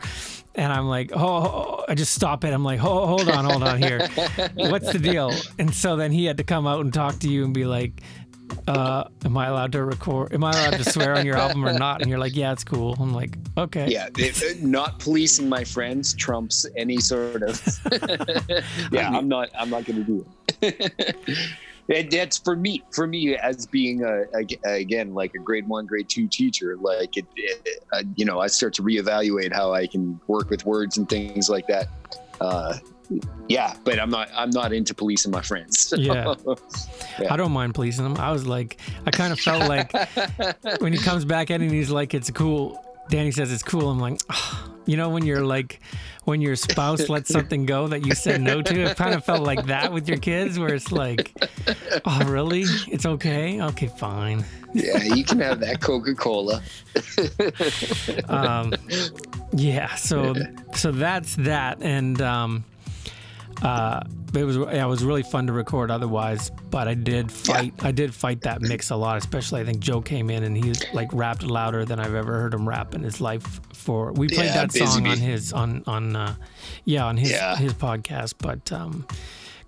and 0.55 0.71
I'm 0.73 0.87
like, 0.87 1.11
oh, 1.15 1.83
I 1.87 1.95
just 1.95 2.13
stop 2.13 2.43
it. 2.43 2.53
I'm 2.53 2.63
like, 2.63 2.83
oh, 2.83 3.05
hold 3.07 3.29
on, 3.29 3.45
hold 3.45 3.63
on 3.63 3.81
here. 3.81 4.07
What's 4.55 4.91
the 4.91 4.99
deal? 4.99 5.31
And 5.59 5.73
so 5.73 5.95
then 5.95 6.11
he 6.11 6.25
had 6.25 6.37
to 6.37 6.43
come 6.43 6.65
out 6.67 6.81
and 6.81 6.93
talk 6.93 7.19
to 7.19 7.29
you 7.29 7.43
and 7.45 7.53
be 7.53 7.65
like, 7.65 8.01
uh, 8.67 9.03
am 9.25 9.35
I 9.37 9.47
allowed 9.47 9.71
to 9.73 9.83
record? 9.83 10.31
Am 10.33 10.43
I 10.43 10.51
allowed 10.51 10.77
to 10.77 10.89
swear 10.91 11.15
on 11.15 11.25
your 11.25 11.35
album 11.35 11.65
or 11.65 11.73
not? 11.73 12.01
And 12.01 12.09
you're 12.09 12.19
like, 12.19 12.35
yeah, 12.35 12.51
it's 12.51 12.63
cool. 12.63 12.95
I'm 12.99 13.11
like, 13.13 13.37
okay. 13.57 13.87
Yeah, 13.89 14.07
it- 14.17 14.41
it- 14.41 14.63
not 14.63 14.99
policing 14.99 15.49
my 15.49 15.63
friends 15.63 16.13
trumps 16.13 16.65
any 16.77 16.97
sort 16.97 17.41
of. 17.43 17.59
yeah, 18.91 19.09
I'm 19.09 19.27
not. 19.27 19.49
I'm 19.57 19.69
not 19.69 19.85
going 19.85 19.97
to 19.97 20.03
do 20.03 20.21
it. 20.21 20.27
it. 21.87 22.11
That's 22.11 22.37
for 22.37 22.55
me. 22.55 22.83
For 22.91 23.07
me, 23.07 23.35
as 23.37 23.65
being 23.65 24.03
a, 24.03 24.23
a- 24.33 24.73
again 24.73 25.13
like 25.13 25.33
a 25.35 25.39
grade 25.39 25.67
one, 25.67 25.85
grade 25.85 26.09
two 26.09 26.27
teacher, 26.27 26.77
like 26.79 27.17
it, 27.17 27.25
it 27.35 27.83
uh, 27.93 28.03
you 28.15 28.25
know, 28.25 28.39
I 28.39 28.47
start 28.47 28.73
to 28.75 28.81
reevaluate 28.83 29.53
how 29.53 29.73
I 29.73 29.87
can 29.87 30.19
work 30.27 30.49
with 30.49 30.65
words 30.65 30.97
and 30.97 31.07
things 31.07 31.49
like 31.49 31.67
that. 31.67 31.87
Uh, 32.41 32.77
yeah, 33.47 33.75
but 33.83 33.99
I'm 33.99 34.09
not. 34.09 34.29
I'm 34.35 34.49
not 34.49 34.73
into 34.73 34.93
policing 34.93 35.31
my 35.31 35.41
friends. 35.41 35.93
Yeah. 35.95 36.33
yeah. 37.19 37.33
I 37.33 37.37
don't 37.37 37.51
mind 37.51 37.75
policing 37.75 38.03
them 38.03 38.17
I 38.17 38.31
was 38.31 38.47
like, 38.47 38.79
I 39.05 39.11
kind 39.11 39.31
of 39.31 39.39
felt 39.39 39.69
like 39.69 39.93
when 40.81 40.91
he 40.91 40.99
comes 40.99 41.23
back 41.25 41.51
in 41.51 41.61
and 41.61 41.71
he's 41.71 41.91
like, 41.91 42.13
it's 42.13 42.31
cool. 42.31 42.83
Danny 43.09 43.31
says 43.31 43.51
it's 43.53 43.61
cool. 43.61 43.89
I'm 43.91 43.99
like, 43.99 44.19
"Ah." 44.31 44.74
You 44.85 44.97
know, 44.97 45.09
when 45.09 45.25
you're 45.25 45.45
like, 45.45 45.81
when 46.25 46.41
your 46.41 46.55
spouse 46.55 47.09
lets 47.09 47.29
something 47.29 47.65
go 47.65 47.87
that 47.87 48.05
you 48.05 48.15
said 48.15 48.41
no 48.41 48.61
to, 48.61 48.81
it 48.83 48.97
kind 48.97 49.13
of 49.13 49.23
felt 49.23 49.41
like 49.43 49.65
that 49.67 49.91
with 49.91 50.07
your 50.07 50.17
kids, 50.17 50.57
where 50.59 50.73
it's 50.73 50.91
like, 50.91 51.33
oh, 52.05 52.23
really? 52.25 52.63
It's 52.87 53.05
okay? 53.05 53.61
Okay, 53.61 53.87
fine. 53.87 54.45
yeah, 54.73 55.01
you 55.01 55.23
can 55.23 55.39
have 55.39 55.59
that 55.61 55.81
Coca 55.81 56.15
Cola. 56.15 56.61
um, 58.27 58.73
yeah 59.55 59.95
so 59.95 60.33
so 60.75 60.91
that's 60.91 61.35
that 61.35 61.81
and 61.81 62.21
um 62.21 62.63
uh 63.61 64.01
it 64.33 64.43
was 64.43 64.57
yeah, 64.57 64.83
it 64.85 64.87
was 64.89 65.03
really 65.03 65.23
fun 65.23 65.47
to 65.47 65.53
record 65.53 65.89
otherwise 65.89 66.49
but 66.69 66.87
i 66.89 66.93
did 66.93 67.31
fight 67.31 67.73
i 67.83 67.91
did 67.91 68.13
fight 68.13 68.41
that 68.41 68.61
mix 68.61 68.89
a 68.89 68.95
lot 68.95 69.15
especially 69.17 69.61
i 69.61 69.63
think 69.63 69.79
joe 69.79 70.01
came 70.01 70.29
in 70.29 70.43
and 70.43 70.57
he 70.57 70.73
like 70.93 71.07
rapped 71.13 71.41
louder 71.43 71.85
than 71.85 71.99
i've 71.99 72.15
ever 72.15 72.33
heard 72.33 72.53
him 72.53 72.67
rap 72.67 72.93
in 72.93 73.01
his 73.01 73.21
life 73.21 73.61
for 73.73 74.11
we 74.13 74.27
played 74.27 74.47
Yeah, 74.47 74.65
that 74.65 74.71
song 74.73 75.07
on 75.07 75.17
his 75.19 75.53
on 75.53 75.83
on 75.87 76.15
uh 76.17 76.35
yeah 76.83 77.05
on 77.05 77.15
his 77.15 77.31
Yeah. 77.31 77.55
his 77.55 77.73
podcast 77.73 78.33
but 78.39 78.71
um 78.73 79.07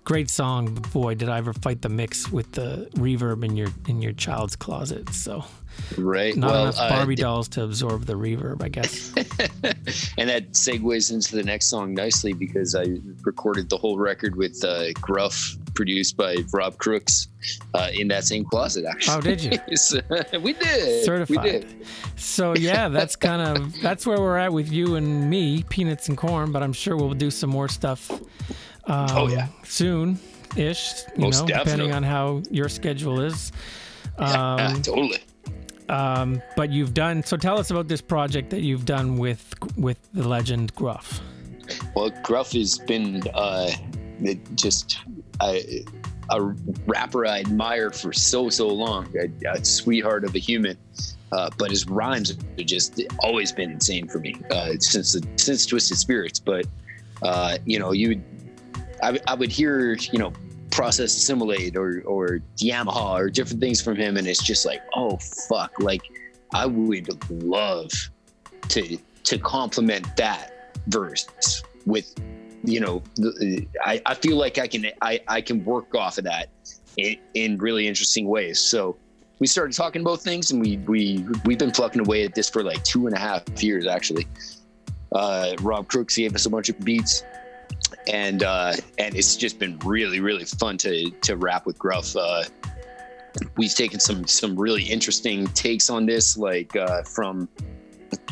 great 0.04 0.28
song 0.28 0.74
boy 0.92 1.14
did 1.14 1.30
i 1.30 1.38
ever 1.38 1.54
fight 1.54 1.80
the 1.80 1.88
mix 1.88 2.30
with 2.30 2.52
the 2.52 2.90
reverb 2.96 3.44
in 3.44 3.56
your 3.56 3.68
in 3.86 4.02
your 4.02 4.12
child's 4.12 4.54
closet 4.56 5.08
so 5.14 5.44
Right. 5.96 6.36
not 6.36 6.50
well, 6.50 6.62
enough 6.64 6.78
uh, 6.78 6.88
barbie 6.90 7.14
dolls 7.14 7.48
to 7.50 7.64
absorb 7.64 8.04
the 8.04 8.14
reverb 8.14 8.62
i 8.62 8.68
guess 8.68 9.12
and 10.18 10.28
that 10.28 10.52
segues 10.52 11.12
into 11.12 11.36
the 11.36 11.42
next 11.42 11.66
song 11.68 11.94
nicely 11.94 12.32
because 12.32 12.74
I 12.74 12.86
recorded 13.22 13.68
the 13.68 13.76
whole 13.76 13.98
record 13.98 14.36
with 14.36 14.62
uh, 14.64 14.92
Gruff, 14.94 15.56
produced 15.74 16.16
by 16.16 16.36
Rob 16.52 16.76
Crooks, 16.78 17.28
uh, 17.74 17.88
in 17.92 18.08
that 18.08 18.24
same 18.24 18.44
closet. 18.44 18.84
Actually, 18.84 19.16
Oh, 19.16 19.20
did 19.20 19.42
you? 19.42 19.58
So, 19.76 20.00
we 20.40 20.52
did. 20.54 21.04
certified. 21.04 21.44
We 21.44 21.50
did. 21.50 21.86
So 22.16 22.54
yeah, 22.54 22.88
that's 22.88 23.16
kind 23.16 23.42
of 23.58 23.80
that's 23.82 24.06
where 24.06 24.18
we're 24.20 24.36
at 24.36 24.52
with 24.52 24.70
you 24.72 24.96
and 24.96 25.28
me, 25.30 25.62
peanuts 25.68 26.08
and 26.08 26.16
corn. 26.16 26.52
But 26.52 26.62
I'm 26.62 26.72
sure 26.72 26.96
we'll 26.96 27.14
do 27.14 27.30
some 27.30 27.50
more 27.50 27.68
stuff. 27.68 28.10
Um, 28.10 29.06
Oh, 29.10 29.28
yeah. 29.28 29.48
soon 29.64 30.18
ish. 30.56 30.92
You 31.16 31.22
Most 31.24 31.46
know, 31.46 31.58
depending 31.58 31.92
on 31.92 32.02
how 32.02 32.42
your 32.50 32.68
schedule 32.68 33.20
is. 33.20 33.52
Yeah, 34.18 34.54
Um, 34.72 34.82
totally. 34.82 35.20
Um, 35.88 36.42
but 36.56 36.70
you've 36.70 36.94
done. 36.94 37.22
So 37.22 37.36
tell 37.36 37.58
us 37.58 37.70
about 37.70 37.88
this 37.88 38.00
project 38.00 38.50
that 38.50 38.62
you've 38.62 38.84
done 38.84 39.16
with 39.16 39.54
with 39.76 39.98
the 40.12 40.26
legend 40.26 40.74
Gruff. 40.74 41.20
Well, 41.94 42.10
Gruff 42.22 42.52
has 42.52 42.78
been 42.78 43.22
uh, 43.34 43.70
just 44.54 44.98
a, 45.42 45.84
a 46.30 46.42
rapper 46.86 47.26
I 47.26 47.38
admired 47.38 47.94
for 47.94 48.12
so 48.12 48.48
so 48.48 48.68
long. 48.68 49.12
A, 49.18 49.50
a 49.50 49.64
sweetheart 49.64 50.24
of 50.24 50.34
a 50.34 50.38
human. 50.38 50.76
Uh, 51.30 51.50
but 51.58 51.70
his 51.70 51.86
rhymes 51.86 52.30
have 52.30 52.56
just 52.64 53.02
always 53.18 53.52
been 53.52 53.72
insane 53.72 54.08
for 54.08 54.18
me 54.18 54.34
uh, 54.50 54.72
since 54.80 55.12
the, 55.12 55.26
since 55.36 55.66
Twisted 55.66 55.98
Spirits. 55.98 56.38
But 56.38 56.66
uh, 57.22 57.58
you 57.66 57.78
know, 57.78 57.92
you 57.92 58.22
I, 59.02 59.20
I 59.26 59.34
would 59.34 59.50
hear 59.50 59.92
you 60.10 60.18
know 60.18 60.32
process 60.70 61.16
assimilate 61.16 61.76
or 61.76 62.02
or 62.06 62.40
Yamaha 62.58 63.20
or 63.20 63.30
different 63.30 63.60
things 63.60 63.80
from 63.80 63.96
him, 63.96 64.16
and 64.16 64.26
it's 64.26 64.42
just 64.42 64.66
like, 64.66 64.82
oh 64.94 65.16
fuck, 65.48 65.72
like 65.80 66.02
I 66.54 66.66
would 66.66 67.08
love 67.30 67.90
to 68.68 68.98
to 69.24 69.38
complement 69.38 70.16
that 70.16 70.52
verse 70.86 71.62
with 71.86 72.14
you 72.64 72.80
know 72.80 73.02
I, 73.84 74.00
I 74.06 74.14
feel 74.14 74.36
like 74.36 74.58
I 74.58 74.66
can 74.66 74.86
I, 75.02 75.20
I 75.28 75.40
can 75.40 75.64
work 75.64 75.94
off 75.94 76.18
of 76.18 76.24
that 76.24 76.48
in, 76.96 77.16
in 77.34 77.58
really 77.58 77.86
interesting 77.86 78.26
ways. 78.26 78.58
So 78.58 78.96
we 79.38 79.46
started 79.46 79.76
talking 79.76 80.02
about 80.02 80.20
things 80.20 80.50
and 80.50 80.60
we 80.60 80.78
we 80.78 81.24
we've 81.44 81.58
been 81.58 81.70
plucking 81.70 82.00
away 82.00 82.24
at 82.24 82.34
this 82.34 82.48
for 82.48 82.62
like 82.62 82.82
two 82.84 83.06
and 83.06 83.14
a 83.14 83.18
half 83.18 83.42
years 83.62 83.86
actually. 83.86 84.26
Uh, 85.12 85.54
Rob 85.62 85.88
Crooks 85.88 86.16
gave 86.16 86.34
us 86.34 86.44
a 86.44 86.50
bunch 86.50 86.68
of 86.68 86.78
beats 86.80 87.22
and 88.06 88.42
uh, 88.42 88.74
and 88.98 89.14
it's 89.14 89.36
just 89.36 89.58
been 89.58 89.78
really 89.80 90.20
really 90.20 90.44
fun 90.44 90.78
to 90.78 91.10
to 91.10 91.36
rap 91.36 91.66
with 91.66 91.78
Gruff. 91.78 92.16
Uh, 92.16 92.44
we've 93.56 93.74
taken 93.74 94.00
some 94.00 94.26
some 94.26 94.58
really 94.58 94.82
interesting 94.82 95.46
takes 95.48 95.90
on 95.90 96.06
this, 96.06 96.36
like 96.36 96.74
uh, 96.76 97.02
from 97.02 97.48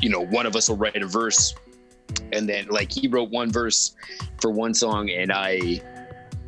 you 0.00 0.08
know 0.08 0.24
one 0.26 0.46
of 0.46 0.56
us 0.56 0.68
will 0.68 0.76
write 0.76 1.02
a 1.02 1.06
verse, 1.06 1.54
and 2.32 2.48
then 2.48 2.66
like 2.68 2.92
he 2.92 3.08
wrote 3.08 3.30
one 3.30 3.50
verse 3.50 3.94
for 4.40 4.50
one 4.50 4.74
song, 4.74 5.10
and 5.10 5.32
I 5.32 5.80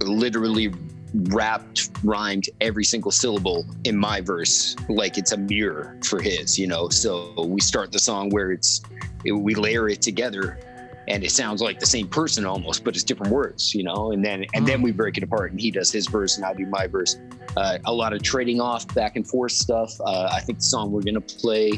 literally 0.02 0.72
rapped 1.14 1.90
rhymed 2.04 2.48
every 2.60 2.84
single 2.84 3.10
syllable 3.10 3.64
in 3.84 3.96
my 3.96 4.20
verse 4.20 4.76
like 4.90 5.16
it's 5.16 5.32
a 5.32 5.36
mirror 5.36 5.98
for 6.04 6.20
his 6.20 6.58
you 6.58 6.66
know 6.66 6.90
so 6.90 7.32
we 7.46 7.62
start 7.62 7.90
the 7.90 7.98
song 7.98 8.28
where 8.28 8.52
it's 8.52 8.82
it, 9.24 9.32
we 9.32 9.54
layer 9.54 9.88
it 9.88 10.02
together 10.02 10.58
and 11.08 11.24
it 11.24 11.30
sounds 11.30 11.62
like 11.62 11.80
the 11.80 11.86
same 11.86 12.06
person 12.06 12.44
almost, 12.44 12.84
but 12.84 12.94
it's 12.94 13.02
different 13.02 13.32
words, 13.32 13.74
you 13.74 13.82
know. 13.82 14.12
And 14.12 14.24
then 14.24 14.44
and 14.54 14.66
then 14.66 14.82
we 14.82 14.92
break 14.92 15.16
it 15.16 15.22
apart, 15.22 15.50
and 15.50 15.60
he 15.60 15.70
does 15.70 15.90
his 15.90 16.06
verse, 16.06 16.36
and 16.36 16.44
I 16.44 16.54
do 16.54 16.66
my 16.66 16.86
verse. 16.86 17.18
Uh, 17.56 17.78
a 17.86 17.92
lot 17.92 18.12
of 18.12 18.22
trading 18.22 18.60
off, 18.60 18.86
back 18.94 19.16
and 19.16 19.26
forth 19.26 19.52
stuff. 19.52 19.98
Uh, 20.00 20.28
I 20.30 20.40
think 20.40 20.58
the 20.58 20.64
song 20.64 20.92
we're 20.92 21.02
gonna 21.02 21.20
play, 21.20 21.72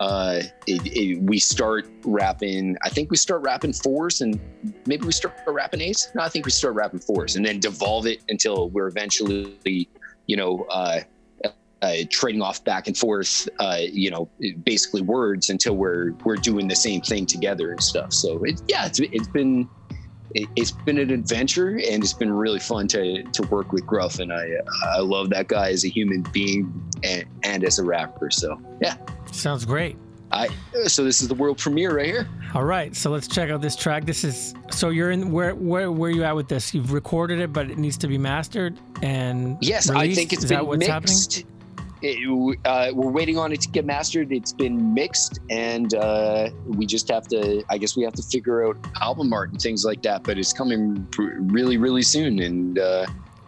uh, 0.00 0.42
it, 0.66 0.86
it, 0.86 1.22
we 1.22 1.38
start 1.38 1.86
rapping. 2.04 2.76
I 2.82 2.88
think 2.88 3.10
we 3.10 3.16
start 3.16 3.42
rapping 3.42 3.72
fours, 3.72 4.20
and 4.20 4.40
maybe 4.86 5.06
we 5.06 5.12
start 5.12 5.34
rapping 5.46 5.80
eights. 5.80 6.10
No, 6.14 6.22
I 6.22 6.28
think 6.28 6.44
we 6.44 6.50
start 6.50 6.74
rapping 6.74 7.00
fours, 7.00 7.36
and 7.36 7.46
then 7.46 7.60
devolve 7.60 8.06
it 8.06 8.22
until 8.28 8.70
we're 8.70 8.88
eventually, 8.88 9.88
you 10.26 10.36
know. 10.36 10.66
Uh, 11.84 11.96
trading 12.08 12.40
off 12.40 12.64
back 12.64 12.86
and 12.86 12.96
forth, 12.96 13.46
uh, 13.58 13.76
you 13.82 14.10
know, 14.10 14.26
basically 14.64 15.02
words 15.02 15.50
until 15.50 15.76
we're 15.76 16.12
we're 16.24 16.36
doing 16.36 16.66
the 16.66 16.74
same 16.74 17.02
thing 17.02 17.26
together 17.26 17.72
and 17.72 17.82
stuff. 17.82 18.10
So 18.10 18.42
it, 18.44 18.62
yeah, 18.68 18.86
it's, 18.86 19.00
it's 19.00 19.28
been 19.28 19.68
it, 20.34 20.48
has 20.56 20.72
been 20.72 20.96
an 20.96 21.10
adventure 21.10 21.68
and 21.68 22.02
it's 22.02 22.14
been 22.14 22.32
really 22.32 22.58
fun 22.58 22.88
to 22.88 23.22
to 23.22 23.42
work 23.48 23.70
with 23.72 23.86
Gruff 23.86 24.18
and 24.18 24.32
I 24.32 24.48
I 24.94 25.00
love 25.00 25.28
that 25.30 25.48
guy 25.48 25.68
as 25.72 25.84
a 25.84 25.88
human 25.88 26.22
being 26.32 26.72
and, 27.02 27.26
and 27.42 27.64
as 27.64 27.78
a 27.78 27.84
rapper. 27.84 28.30
So 28.30 28.58
yeah, 28.80 28.96
sounds 29.30 29.66
great. 29.66 29.98
I 30.32 30.48
so 30.86 31.04
this 31.04 31.20
is 31.20 31.28
the 31.28 31.34
world 31.34 31.58
premiere 31.58 31.96
right 31.96 32.06
here. 32.06 32.28
All 32.54 32.64
right, 32.64 32.96
so 32.96 33.10
let's 33.10 33.28
check 33.28 33.50
out 33.50 33.60
this 33.60 33.76
track. 33.76 34.06
This 34.06 34.24
is 34.24 34.54
so 34.70 34.88
you're 34.88 35.10
in 35.10 35.30
where 35.30 35.54
where 35.54 35.92
where 35.92 36.10
you 36.10 36.24
at 36.24 36.34
with 36.34 36.48
this? 36.48 36.72
You've 36.72 36.92
recorded 36.92 37.40
it, 37.40 37.52
but 37.52 37.70
it 37.70 37.76
needs 37.76 37.98
to 37.98 38.08
be 38.08 38.16
mastered 38.16 38.80
and 39.02 39.58
yes, 39.60 39.90
released? 39.90 40.12
I 40.12 40.14
think 40.14 40.32
it's 40.32 40.44
is 40.44 40.50
been 40.50 40.78
mixed. 40.78 40.88
happening? 40.88 41.53
It, 42.06 42.58
uh, 42.66 42.90
we're 42.92 43.10
waiting 43.10 43.38
on 43.38 43.50
it 43.52 43.62
to 43.62 43.68
get 43.70 43.86
mastered. 43.86 44.30
It's 44.30 44.52
been 44.52 44.92
mixed, 44.92 45.40
and 45.48 45.94
uh, 45.94 46.50
we 46.66 46.84
just 46.84 47.08
have 47.08 47.26
to. 47.28 47.64
I 47.70 47.78
guess 47.78 47.96
we 47.96 48.02
have 48.02 48.12
to 48.12 48.22
figure 48.22 48.66
out 48.66 48.76
album 49.00 49.32
art 49.32 49.52
and 49.52 49.60
things 49.60 49.86
like 49.86 50.02
that. 50.02 50.22
But 50.22 50.38
it's 50.38 50.52
coming 50.52 51.06
really, 51.16 51.78
really 51.78 52.02
soon, 52.02 52.40
and 52.40 52.78
uh, 52.78 53.06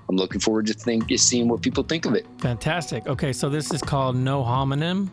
I'm 0.08 0.16
looking 0.16 0.40
forward 0.40 0.66
to 0.68 0.72
think 0.72 1.10
seeing 1.16 1.48
what 1.48 1.60
people 1.60 1.84
think 1.84 2.06
of 2.06 2.14
it. 2.14 2.26
Fantastic. 2.38 3.06
Okay, 3.06 3.34
so 3.34 3.50
this 3.50 3.72
is 3.74 3.82
called 3.82 4.16
No 4.16 4.42
Homonym. 4.42 5.10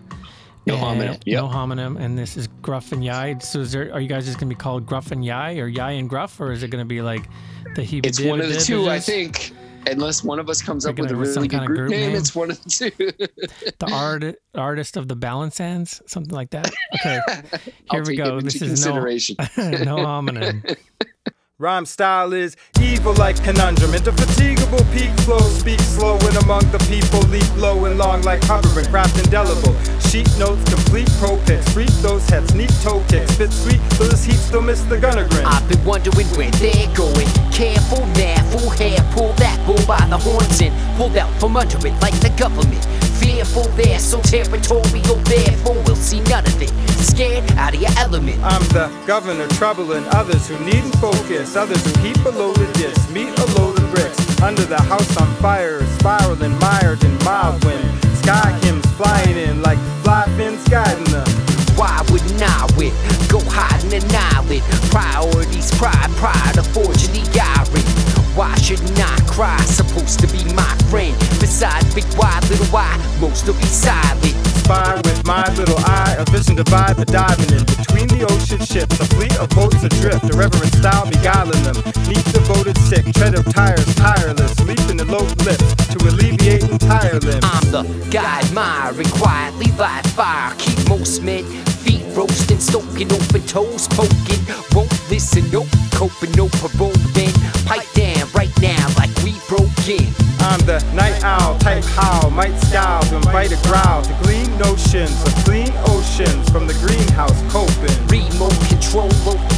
No 0.65 0.77
Homonym, 0.77 1.21
yep. 1.25 1.43
No 1.43 1.49
homonym, 1.49 1.99
and 1.99 2.17
this 2.17 2.37
is 2.37 2.47
Gruff 2.61 2.93
and 2.93 3.03
Yai. 3.03 3.37
So, 3.39 3.59
is 3.59 3.73
there? 3.73 3.93
Are 3.93 3.99
you 3.99 4.07
guys 4.07 4.25
just 4.25 4.39
gonna 4.39 4.47
be 4.47 4.55
called 4.55 4.85
Gruff 4.85 5.11
and 5.11 5.25
Yai, 5.25 5.57
or 5.57 5.67
Yai 5.67 5.91
and 5.91 6.09
Gruff, 6.09 6.39
or 6.39 6.53
is 6.53 6.63
it 6.63 6.69
gonna 6.69 6.85
be 6.85 7.01
like 7.01 7.27
the 7.75 7.83
he? 7.83 7.97
It's 7.99 8.21
one 8.21 8.39
of 8.39 8.47
the 8.47 8.57
two, 8.57 8.89
I 8.89 9.01
think. 9.01 9.51
Unless 9.87 10.23
one 10.23 10.39
of 10.39 10.49
us 10.49 10.61
comes 10.61 10.85
up 10.85 10.97
with 10.97 11.11
a 11.11 11.15
really 11.15 11.47
good 11.47 11.65
group, 11.65 11.77
group 11.77 11.91
name, 11.91 12.11
name? 12.11 12.15
it's 12.15 12.35
one 12.35 12.51
of 12.51 12.61
the 12.63 12.69
two. 12.69 12.91
The 13.79 13.91
art 13.91 14.35
artist 14.55 14.97
of 14.97 15.07
the 15.07 15.15
balance 15.15 15.57
hands, 15.57 16.01
something 16.07 16.33
like 16.33 16.51
that. 16.51 16.71
Okay, 16.95 17.19
here 17.91 18.03
we 18.03 18.15
go. 18.15 18.39
This 18.39 18.55
is 18.55 18.61
no, 18.61 18.67
consideration. 18.67 19.35
no 19.57 19.97
homonym. 19.97 20.77
Rhyme 21.59 21.85
style 21.85 22.33
is 22.33 22.57
evil 22.81 23.13
like 23.13 23.37
conundrum. 23.43 23.93
Indefatigable 23.93 24.83
peak 24.91 25.11
flow, 25.19 25.37
speak 25.37 25.79
slow 25.81 26.17
and 26.17 26.35
among 26.37 26.65
the 26.71 26.79
people, 26.89 27.21
leap 27.29 27.45
low 27.57 27.85
and 27.85 27.95
long 27.95 28.23
like 28.23 28.41
hovering, 28.45 28.87
craft 28.87 29.23
indelible. 29.23 29.77
Sheet 30.09 30.27
notes, 30.39 30.63
complete 30.67 31.07
pro 31.21 31.37
picks, 31.45 31.71
freak 31.71 31.93
those 32.01 32.27
heads, 32.27 32.55
neat 32.55 32.73
toe 32.81 33.03
kicks, 33.07 33.33
spit 33.33 33.51
sweet, 33.53 33.79
till 33.91 34.09
this 34.09 34.23
heat 34.23 34.41
still 34.41 34.63
miss 34.63 34.81
the 34.85 34.97
gunner 34.97 35.29
grin. 35.29 35.45
I've 35.45 35.69
been 35.69 35.85
wondering 35.85 36.25
where 36.33 36.49
they're 36.57 36.89
going. 36.97 37.29
Careful 37.53 38.03
now, 38.17 38.41
full 38.49 38.71
hair, 38.71 38.97
pull 39.13 39.33
that 39.33 39.61
bull 39.67 39.77
by 39.85 40.01
the 40.09 40.17
horns 40.17 40.59
and 40.59 40.73
pulled 40.97 41.15
out 41.17 41.29
from 41.39 41.55
under 41.55 41.77
it 41.85 41.93
like 42.01 42.17
the 42.19 42.33
government. 42.35 42.81
Fearful 43.33 43.63
so 43.97 44.21
territorial, 44.21 45.15
therefore 45.25 45.73
we'll 45.87 45.95
see 45.95 46.19
none 46.29 46.45
of 46.45 46.61
it. 46.61 46.69
Scared 47.01 47.49
out 47.53 47.73
of 47.73 47.81
your 47.81 47.89
element. 47.97 48.39
I'm 48.43 48.61
the 48.69 48.93
governor, 49.07 49.47
troubling 49.57 50.05
others 50.09 50.47
who 50.47 50.59
needn't 50.63 50.95
focus, 50.97 51.55
others 51.55 51.83
who 51.83 51.93
keep 52.03 52.23
a 52.25 52.29
loaded 52.29 52.71
disc, 52.73 53.09
meet 53.09 53.35
a 53.39 53.45
load 53.57 53.79
of 53.79 53.89
bricks. 53.89 54.39
Under 54.39 54.61
the 54.61 54.79
house 54.83 55.17
on 55.17 55.33
fire, 55.37 55.83
spiraling, 55.97 56.57
mired 56.59 57.03
in 57.03 57.17
mild 57.23 57.65
wind. 57.65 57.83
Sky 58.21 58.51
hymns 58.61 58.85
flying 58.91 59.35
in 59.35 59.63
like 59.63 59.79
fly 60.03 60.25
fins 60.37 60.63
guiding 60.69 61.03
them. 61.05 61.25
Why 61.75 62.05
wouldn't 62.11 62.39
I 62.39 62.69
win? 62.77 62.93
Go 63.29 63.39
hide 63.49 63.83
in 63.85 63.93
an 63.93 64.15
island. 64.15 64.61
Priorities, 64.93 65.71
pride, 65.79 66.11
pride 66.21 66.53
forging 66.69 67.13
the 67.13 67.41
iron. 67.41 68.02
Why 68.35 68.55
shouldn't 68.55 68.97
I 68.97 69.15
cry? 69.27 69.61
Supposed 69.65 70.19
to 70.21 70.27
be 70.27 70.43
my 70.55 70.73
friend. 70.89 71.15
Beside 71.39 71.83
big 71.93 72.05
wide 72.17 72.41
little 72.49 72.65
why, 72.67 72.97
most 73.21 73.45
will 73.45 73.53
be 73.53 73.65
silent. 73.65 74.33
Spy 74.57 74.95
with 75.05 75.23
my 75.23 75.45
little 75.53 75.77
eye, 75.79 76.15
a 76.17 76.25
vision 76.31 76.55
divide 76.55 76.95
the 76.95 77.05
diving 77.05 77.51
in 77.53 77.63
between 77.65 78.07
the 78.07 78.25
ocean 78.25 78.57
ships, 78.65 78.99
a 78.99 79.05
fleet 79.05 79.37
of 79.37 79.49
boats 79.49 79.83
adrift, 79.83 80.23
a 80.33 80.37
reverent 80.37 80.73
style 80.73 81.05
beguiling 81.05 81.61
them. 81.61 81.77
Neat 82.09 82.25
devoted 82.33 82.77
sick, 82.79 83.05
tread 83.13 83.35
of 83.35 83.45
tires 83.53 83.93
tireless, 83.95 84.59
leaping 84.65 84.97
the 84.97 85.05
low 85.05 85.25
lips 85.45 85.69
to 85.93 85.99
alleviate 86.09 86.63
entire 86.63 87.19
limbs. 87.19 87.45
I'm 87.45 87.69
the 87.69 87.83
guide, 88.09 88.51
miry, 88.51 89.05
quietly 89.13 89.71
light 89.77 90.07
fire. 90.07 90.55
Keep 90.57 90.89
most 90.89 91.21
men 91.21 91.43
feet 91.83 92.03
roasting, 92.15 92.59
stoking, 92.59 93.11
open 93.11 93.41
toes 93.45 93.87
poking. 93.89 94.41
Won't 94.73 94.91
listen, 95.09 95.43
no 95.51 95.65
coping, 95.91 96.31
no 96.31 96.47
parole. 96.59 96.95
Then 97.13 97.31
pipe 97.65 97.85
now 98.63 98.87
like 98.95 99.11
we 99.23 99.35
broke 99.49 99.67
in. 99.89 100.07
I'm 100.39 100.59
the 100.65 100.79
night 100.95 101.21
owl, 101.23 101.57
type 101.59 101.83
howl, 101.83 102.29
might 102.31 102.57
scowl 102.59 103.03
to 103.03 103.17
invite 103.17 103.51
a 103.51 103.59
growl 103.67 104.01
to 104.01 104.13
glean 104.23 104.49
notions 104.57 105.21
of 105.27 105.35
clean 105.43 105.71
oceans 105.91 106.49
from 106.49 106.65
the 106.65 106.73
greenhouse 106.79 107.35
coping. 107.51 107.91
Remote 108.07 108.55
control, 108.71 109.11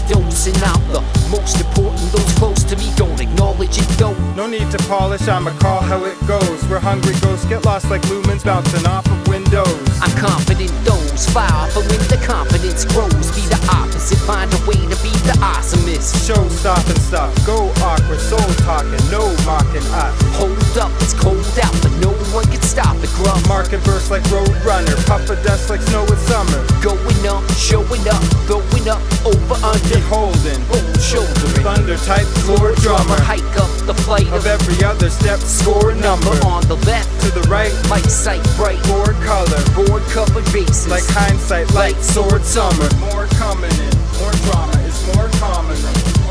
overdosing. 0.06 0.56
I'm 0.64 0.92
the 0.92 1.02
most 1.30 1.60
important. 1.60 2.12
Those 2.12 2.34
close 2.38 2.64
to 2.66 2.76
me 2.78 2.92
don't 2.96 3.20
acknowledge 3.20 3.78
it 3.78 3.88
though. 3.98 4.16
No 4.36 4.48
need 4.48 4.70
to 4.72 4.78
polish, 4.88 5.28
I'ma 5.28 5.52
call 5.60 5.82
how 5.82 6.04
it 6.06 6.18
goes. 6.28 6.64
We're 6.70 6.80
hungry 6.80 7.14
ghosts 7.22 7.46
get 7.46 7.66
lost 7.66 7.90
like 7.90 8.02
lumens 8.04 8.44
bouncing 8.44 8.86
off 8.86 9.06
of 9.08 9.28
windows. 9.28 9.90
I'm 10.02 10.16
confident 10.18 10.72
those 10.86 11.28
fire 11.30 11.70
for 11.72 11.82
when 11.82 12.02
the 12.10 12.20
confidence 12.26 12.86
grows. 12.86 13.32
Be 13.36 13.42
the 13.48 13.60
opposite, 13.72 14.20
find 14.20 14.52
a 14.54 14.60
way 14.68 14.78
to 14.78 14.98
be 15.02 15.14
the 15.26 15.36
awesomest. 15.42 16.26
Show 16.28 16.48
stopping 16.50 17.00
stuff, 17.00 17.34
go 17.46 17.72
awkward, 17.82 18.20
soul 18.20 18.50
talking, 18.66 19.02
no 19.10 19.24
mocking 19.46 19.86
us. 19.98 20.14
Hold 20.38 20.78
up, 20.78 20.92
it's 21.02 21.14
cold 21.14 21.42
out, 21.62 21.74
but 21.82 21.92
no 22.02 22.12
one 22.34 22.46
can 22.46 22.62
stop 22.62 22.96
it, 22.98 23.10
gruff. 23.18 23.42
Marking 23.48 23.80
verse 23.80 24.12
like 24.12 24.24
road 24.30 24.52
runner, 24.64 24.96
puff 25.08 25.30
of 25.30 25.42
dust 25.44 25.70
like 25.70 25.82
snow 25.82 26.04
in 26.06 26.20
summer. 26.30 26.62
Going 26.82 27.26
up, 27.28 27.44
showing 27.56 28.06
up, 28.08 28.24
going 28.48 28.88
up, 28.88 29.02
over 29.26 29.58
under. 29.66 29.95
Bold 30.04 31.02
shouldering. 31.02 31.64
thunder 31.64 31.98
type 31.98 32.28
floor 32.44 32.76
drummer. 32.76 33.16
Hike 33.22 33.42
up 33.58 33.70
the 33.88 33.94
flight 33.94 34.28
Of 34.34 34.46
every 34.46 34.84
other 34.84 35.10
step, 35.10 35.40
score 35.40 35.94
number. 35.96 36.32
on 36.46 36.62
the 36.68 36.76
left. 36.86 37.10
To 37.22 37.32
the 37.32 37.42
right, 37.50 37.72
Light 37.90 38.06
sight 38.06 38.44
bright, 38.58 38.82
board 38.88 39.16
color. 39.24 39.62
board 39.76 40.04
covered 40.12 40.46
bases. 40.52 40.88
Like 40.88 41.04
hindsight, 41.08 41.72
light 41.74 41.96
sword 42.04 42.44
summer. 42.44 42.90
More 43.00 43.26
coming 43.40 43.72
in, 43.72 43.96
more 44.20 44.36
drama 44.46 44.78
is 44.84 45.00
more 45.16 45.30
common. 45.40 45.78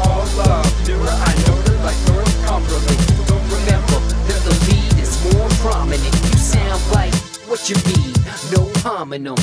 All 0.04 0.26
love, 0.36 0.68
newer 0.86 1.08
I 1.08 1.34
know 1.46 1.56
noted 1.56 1.80
like 1.84 1.98
North 2.08 2.34
Cumberland. 2.46 3.00
Don't 3.26 3.48
remember 3.48 3.98
that 4.28 4.40
the 4.44 4.54
lead 4.68 4.94
is 5.00 5.12
more 5.32 5.48
prominent. 5.64 6.04
You 6.04 6.38
sound 6.38 6.82
like 6.92 7.14
what 7.48 7.68
you 7.68 7.76
mean, 7.88 8.12
no 8.52 8.68
homonym. 8.84 9.38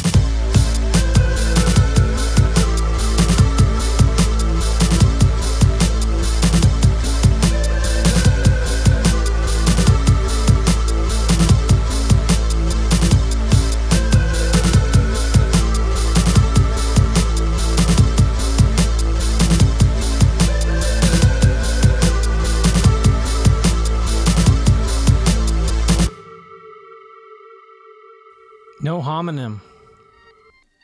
Homonym. 29.21 29.61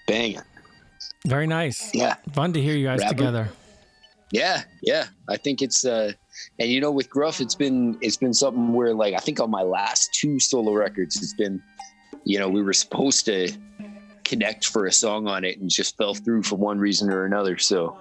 Banging. 0.06 0.42
Very 1.26 1.48
nice. 1.48 1.94
Yeah. 1.94 2.16
Fun 2.34 2.54
to 2.54 2.62
hear 2.62 2.76
you 2.76 2.86
guys 2.86 3.00
Rapper. 3.00 3.16
together. 3.16 3.50
Yeah, 4.32 4.62
yeah. 4.84 5.08
I 5.28 5.38
think 5.38 5.62
it's 5.62 5.86
uh 5.86 6.12
and 6.60 6.70
you 6.70 6.80
know 6.80 6.92
with 6.92 7.10
Gruff 7.10 7.42
it's 7.42 7.56
been 7.56 7.98
it's 8.02 8.18
been 8.18 8.34
something 8.34 8.74
where 8.74 8.94
like 8.94 9.16
I 9.16 9.18
think 9.18 9.40
on 9.40 9.50
my 9.50 9.64
last 9.64 10.14
two 10.14 10.40
solo 10.40 10.74
records 10.74 11.16
it's 11.16 11.34
been 11.34 11.64
you 12.26 12.38
know, 12.38 12.50
we 12.50 12.62
were 12.62 12.74
supposed 12.74 13.26
to 13.26 13.52
connect 14.24 14.68
for 14.68 14.86
a 14.86 14.92
song 14.92 15.28
on 15.28 15.44
it 15.46 15.60
and 15.60 15.70
just 15.70 15.98
fell 15.98 16.14
through 16.14 16.44
for 16.44 16.58
one 16.58 16.78
reason 16.78 17.10
or 17.10 17.26
another. 17.26 17.58
So 17.58 17.98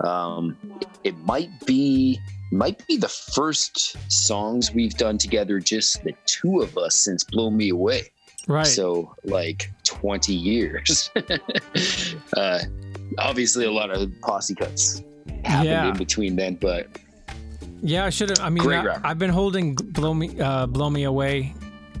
um 0.00 0.56
it 1.04 1.16
might 1.18 1.50
be 1.64 2.18
might 2.50 2.84
be 2.88 2.96
the 2.96 3.08
first 3.08 3.96
songs 4.10 4.72
we've 4.72 4.96
done 4.96 5.18
together 5.18 5.60
just 5.60 6.02
the 6.02 6.14
two 6.26 6.60
of 6.60 6.76
us 6.76 6.96
since 6.96 7.22
Blow 7.22 7.50
Me 7.50 7.68
Away. 7.68 8.10
Right. 8.46 8.66
So 8.66 9.14
like 9.24 9.70
20 9.84 10.32
years. 10.32 11.10
uh 12.36 12.60
obviously 13.18 13.64
a 13.66 13.70
lot 13.70 13.90
of 13.90 14.10
posse 14.20 14.54
cuts 14.54 15.02
happened 15.44 15.68
Yeah. 15.68 15.88
in 15.90 15.96
between 15.96 16.36
then, 16.36 16.54
but 16.56 16.88
Yeah, 17.82 18.04
I 18.04 18.10
should 18.10 18.30
have. 18.30 18.40
I 18.40 18.48
mean, 18.50 18.68
I, 18.70 19.00
I've 19.04 19.18
been 19.18 19.30
holding 19.30 19.74
"Blow 19.74 20.14
Me, 20.14 20.40
uh, 20.40 20.66
Blow 20.66 20.90
Me 20.90 21.04
Away" 21.04 21.54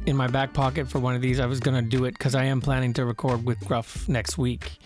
in 0.06 0.16
my 0.16 0.26
back 0.26 0.52
pocket 0.52 0.88
for 0.88 0.98
one 1.00 1.14
of 1.14 1.20
these. 1.22 1.38
I 1.40 1.46
was 1.46 1.60
gonna 1.60 1.82
do 1.82 2.04
it 2.06 2.12
because 2.12 2.34
I 2.34 2.44
am 2.44 2.60
planning 2.60 2.92
to 2.94 3.04
record 3.04 3.44
with 3.44 3.58
Gruff 3.66 4.08
next 4.08 4.38
week. 4.38 4.78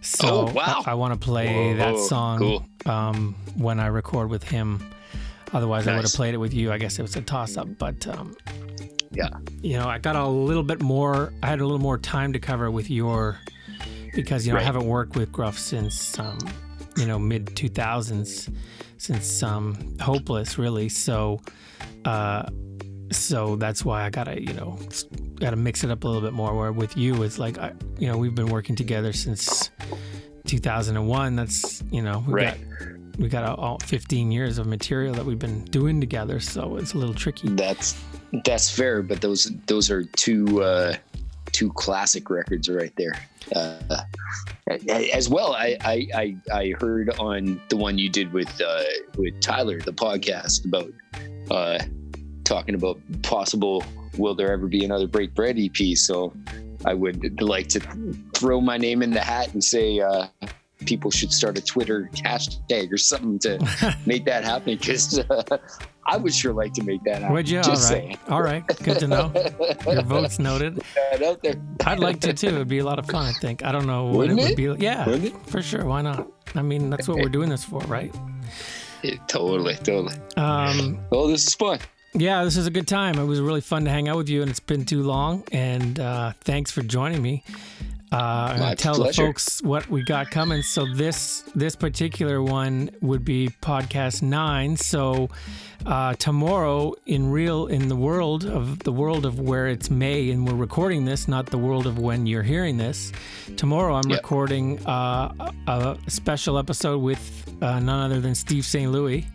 So 0.00 0.48
Oh, 0.48 0.52
wow. 0.52 0.82
I, 0.86 0.94
want 0.94 1.12
to 1.14 1.18
play 1.18 1.72
that 1.74 1.94
Whoa, 1.94 2.06
song 2.06 2.38
cool. 2.38 2.66
um, 2.92 3.34
when 3.56 3.78
I 3.80 3.86
record 3.86 4.28
with 4.30 4.42
him. 4.44 4.84
Otherwise, 5.52 5.88
I 5.88 5.94
would 5.94 6.04
have 6.04 6.12
played 6.12 6.34
it 6.34 6.38
with 6.38 6.52
you. 6.52 6.70
I 6.72 6.78
guess 6.78 6.98
it 6.98 7.02
was 7.02 7.16
a 7.16 7.22
toss-up, 7.22 7.68
but 7.78 8.06
um, 8.06 8.36
yeah, 9.18 9.28
you 9.62 9.76
know, 9.78 9.88
I 9.88 9.98
got 9.98 10.16
a 10.16 10.26
little 10.26 10.62
bit 10.62 10.80
more. 10.80 11.32
I 11.42 11.46
had 11.48 11.60
a 11.60 11.64
little 11.64 11.78
more 11.80 11.98
time 11.98 12.32
to 12.32 12.38
cover 12.38 12.70
with 12.70 12.88
your 12.88 13.38
because 14.14 14.46
you 14.46 14.52
know 14.52 14.58
I 14.58 14.62
haven't 14.62 14.86
worked 14.86 15.16
with 15.16 15.30
Gruff 15.32 15.58
since 15.58 16.18
um, 16.18 16.38
you 16.96 17.06
know 17.06 17.18
mid 17.18 17.54
two 17.56 17.68
thousands, 17.68 18.48
since 18.96 19.42
um, 19.42 19.76
Hopeless 20.00 20.56
really. 20.58 20.88
So, 20.88 21.40
uh, 22.04 22.44
so 23.10 23.56
that's 23.56 23.84
why 23.84 24.04
I 24.04 24.10
gotta 24.10 24.40
you 24.40 24.52
know 24.54 24.78
gotta 25.36 25.56
mix 25.56 25.82
it 25.84 25.90
up 25.90 26.04
a 26.04 26.06
little 26.06 26.22
bit 26.22 26.32
more. 26.32 26.54
Where 26.56 26.72
with 26.72 26.96
you, 26.96 27.22
it's 27.24 27.38
like 27.38 27.58
I, 27.58 27.72
you 27.98 28.06
know 28.08 28.16
we've 28.16 28.34
been 28.34 28.48
working 28.48 28.76
together 28.76 29.12
since 29.12 29.70
2001. 30.46 31.36
That's 31.36 31.82
you 31.90 32.02
know 32.02 32.24
we 32.26 32.32
Right. 32.34 32.58
got 32.78 32.88
we 33.18 33.28
got 33.28 33.58
all 33.58 33.78
15 33.84 34.30
years 34.30 34.58
of 34.58 34.66
material 34.66 35.12
that 35.14 35.24
we've 35.24 35.38
been 35.38 35.64
doing 35.64 36.00
together. 36.00 36.40
So 36.40 36.76
it's 36.76 36.94
a 36.94 36.98
little 36.98 37.14
tricky. 37.14 37.48
that's 37.50 38.00
that's 38.44 38.70
fair, 38.70 39.02
but 39.02 39.20
those 39.20 39.50
those 39.66 39.90
are 39.90 40.04
two 40.04 40.62
uh 40.62 40.94
two 41.52 41.72
classic 41.72 42.30
records 42.30 42.68
right 42.68 42.92
there. 42.96 43.14
Uh, 43.54 44.02
as 45.12 45.28
well, 45.28 45.54
I, 45.54 45.76
I 45.80 46.08
I 46.14 46.36
I 46.52 46.74
heard 46.80 47.10
on 47.18 47.60
the 47.68 47.76
one 47.76 47.98
you 47.98 48.08
did 48.10 48.32
with 48.32 48.60
uh, 48.60 48.82
with 49.16 49.40
Tyler, 49.40 49.80
the 49.80 49.92
podcast 49.92 50.64
about 50.66 50.92
uh, 51.50 51.82
talking 52.44 52.74
about 52.74 53.00
possible 53.22 53.82
will 54.16 54.34
there 54.34 54.52
ever 54.52 54.66
be 54.66 54.84
another 54.84 55.06
Break 55.06 55.34
Bread 55.34 55.58
EP. 55.58 55.96
So 55.96 56.32
I 56.84 56.94
would 56.94 57.40
like 57.40 57.68
to 57.68 57.80
throw 58.34 58.60
my 58.60 58.76
name 58.76 59.02
in 59.02 59.10
the 59.10 59.20
hat 59.20 59.52
and 59.54 59.62
say 59.62 60.00
uh, 60.00 60.26
people 60.86 61.10
should 61.10 61.32
start 61.32 61.58
a 61.58 61.62
Twitter 61.62 62.08
hashtag 62.14 62.92
or 62.92 62.96
something 62.98 63.38
to 63.40 63.96
make 64.06 64.24
that 64.26 64.44
happen 64.44 64.76
because 64.76 65.18
uh, 65.18 65.58
I 66.06 66.16
would 66.16 66.32
sure 66.34 66.52
like 66.52 66.72
to 66.74 66.84
make 66.84 67.02
that 67.04 67.22
happen. 67.22 67.32
Would 67.34 67.48
you? 67.48 67.58
All 67.60 67.68
right. 67.70 67.78
saying. 67.78 68.18
All 68.28 68.42
right. 68.42 68.64
Good 68.82 68.98
to 69.00 69.06
know. 69.08 69.32
Your 69.86 70.02
vote's 70.14 70.38
noted. 70.38 70.82
Out 71.24 71.42
there. 71.42 71.54
I'd 71.84 71.98
like 71.98 72.20
to 72.20 72.32
too. 72.32 72.48
It'd 72.48 72.68
be 72.68 72.78
a 72.78 72.84
lot 72.84 72.98
of 72.98 73.06
fun. 73.06 73.26
I 73.26 73.32
think. 73.32 73.64
I 73.64 73.72
don't 73.72 73.86
know 73.86 74.04
what 74.06 74.16
Wouldn't 74.16 74.38
it 74.40 74.42
would 74.42 74.50
it? 74.52 74.56
be. 74.56 74.68
like. 74.70 74.80
Yeah, 74.80 75.06
Wouldn't 75.06 75.24
it? 75.26 75.46
for 75.46 75.60
sure. 75.62 75.84
Why 75.84 76.02
not? 76.02 76.26
I 76.54 76.62
mean, 76.62 76.90
that's 76.90 77.08
what 77.08 77.18
we're 77.18 77.28
doing 77.28 77.50
this 77.50 77.64
for, 77.64 77.80
right? 77.80 78.14
Yeah, 79.02 79.14
totally, 79.26 79.74
totally. 79.76 80.14
Um, 80.36 80.98
well, 81.10 81.28
this 81.28 81.46
is 81.46 81.54
fun. 81.54 81.78
Yeah, 82.14 82.42
this 82.42 82.56
is 82.56 82.66
a 82.66 82.70
good 82.70 82.88
time. 82.88 83.18
It 83.18 83.26
was 83.26 83.40
really 83.40 83.60
fun 83.60 83.84
to 83.84 83.90
hang 83.90 84.08
out 84.08 84.16
with 84.16 84.28
you, 84.30 84.40
and 84.40 84.50
it's 84.50 84.60
been 84.60 84.84
too 84.86 85.02
long. 85.02 85.44
And 85.52 86.00
uh, 86.00 86.32
thanks 86.40 86.70
for 86.70 86.82
joining 86.82 87.20
me. 87.22 87.44
Uh, 88.10 88.74
tell 88.74 88.94
pleasure. 88.94 89.22
the 89.22 89.26
folks 89.28 89.62
what 89.62 89.88
we 89.90 90.02
got 90.02 90.30
coming. 90.30 90.62
So 90.62 90.86
this 90.94 91.42
this 91.54 91.76
particular 91.76 92.42
one 92.42 92.90
would 93.00 93.24
be 93.24 93.48
podcast 93.60 94.22
nine. 94.22 94.76
So 94.76 95.28
uh, 95.86 96.14
tomorrow, 96.14 96.94
in 97.06 97.30
real 97.30 97.66
in 97.66 97.88
the 97.88 97.96
world 97.96 98.44
of 98.46 98.78
the 98.80 98.92
world 98.92 99.26
of 99.26 99.38
where 99.40 99.66
it's 99.68 99.90
May 99.90 100.30
and 100.30 100.46
we're 100.46 100.54
recording 100.54 101.04
this, 101.04 101.28
not 101.28 101.46
the 101.46 101.58
world 101.58 101.86
of 101.86 101.98
when 101.98 102.26
you're 102.26 102.42
hearing 102.42 102.78
this. 102.78 103.12
Tomorrow, 103.56 103.94
I'm 103.96 104.08
Yep. 104.10 104.18
recording 104.22 104.84
uh, 104.86 105.50
a, 105.66 105.98
special 106.08 106.58
episode 106.58 106.98
with 106.98 107.20
uh, 107.62 107.78
none 107.78 108.00
other 108.10 108.20
than 108.20 108.34
Steve 108.34 108.64
St. 108.64 108.90
Louis, 108.90 109.26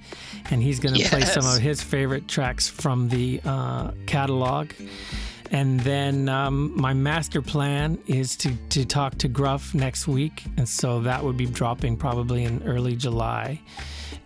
and 0.49 0.61
he's 0.63 0.79
going 0.79 0.95
to 0.95 1.07
play 1.09 1.21
some 1.21 1.45
of 1.45 1.59
his 1.59 1.81
favorite 1.83 2.27
tracks 2.27 2.67
from 2.67 3.09
the 3.09 3.39
uh, 3.45 3.91
catalog. 4.05 4.71
And 5.53 5.79
then 5.81 6.29
um, 6.29 6.73
my 6.75 6.93
master 6.93 7.41
plan 7.41 7.99
is 8.07 8.35
to, 8.37 8.55
to 8.69 8.85
talk 8.85 9.19
to 9.19 9.27
Gruff 9.27 9.75
next 9.75 10.07
week. 10.07 10.43
And 10.57 10.67
so 10.67 10.99
that 11.01 11.23
would 11.23 11.37
be 11.37 11.45
dropping 11.45 11.95
probably 11.95 12.43
in 12.43 12.63
early 12.63 12.95
July. 12.95 13.61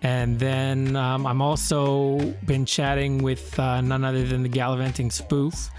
And 0.01 0.39
then 0.39 0.95
um, 0.95 1.27
I'm 1.27 1.41
also 1.41 2.17
been 2.45 2.65
chatting 2.65 3.23
with 3.23 3.59
uh, 3.59 3.81
none 3.81 4.05
other 4.05 4.23
than 4.23 4.43
the 4.43 4.49
Gallivanting 4.49 5.11
Spoof 5.11 5.69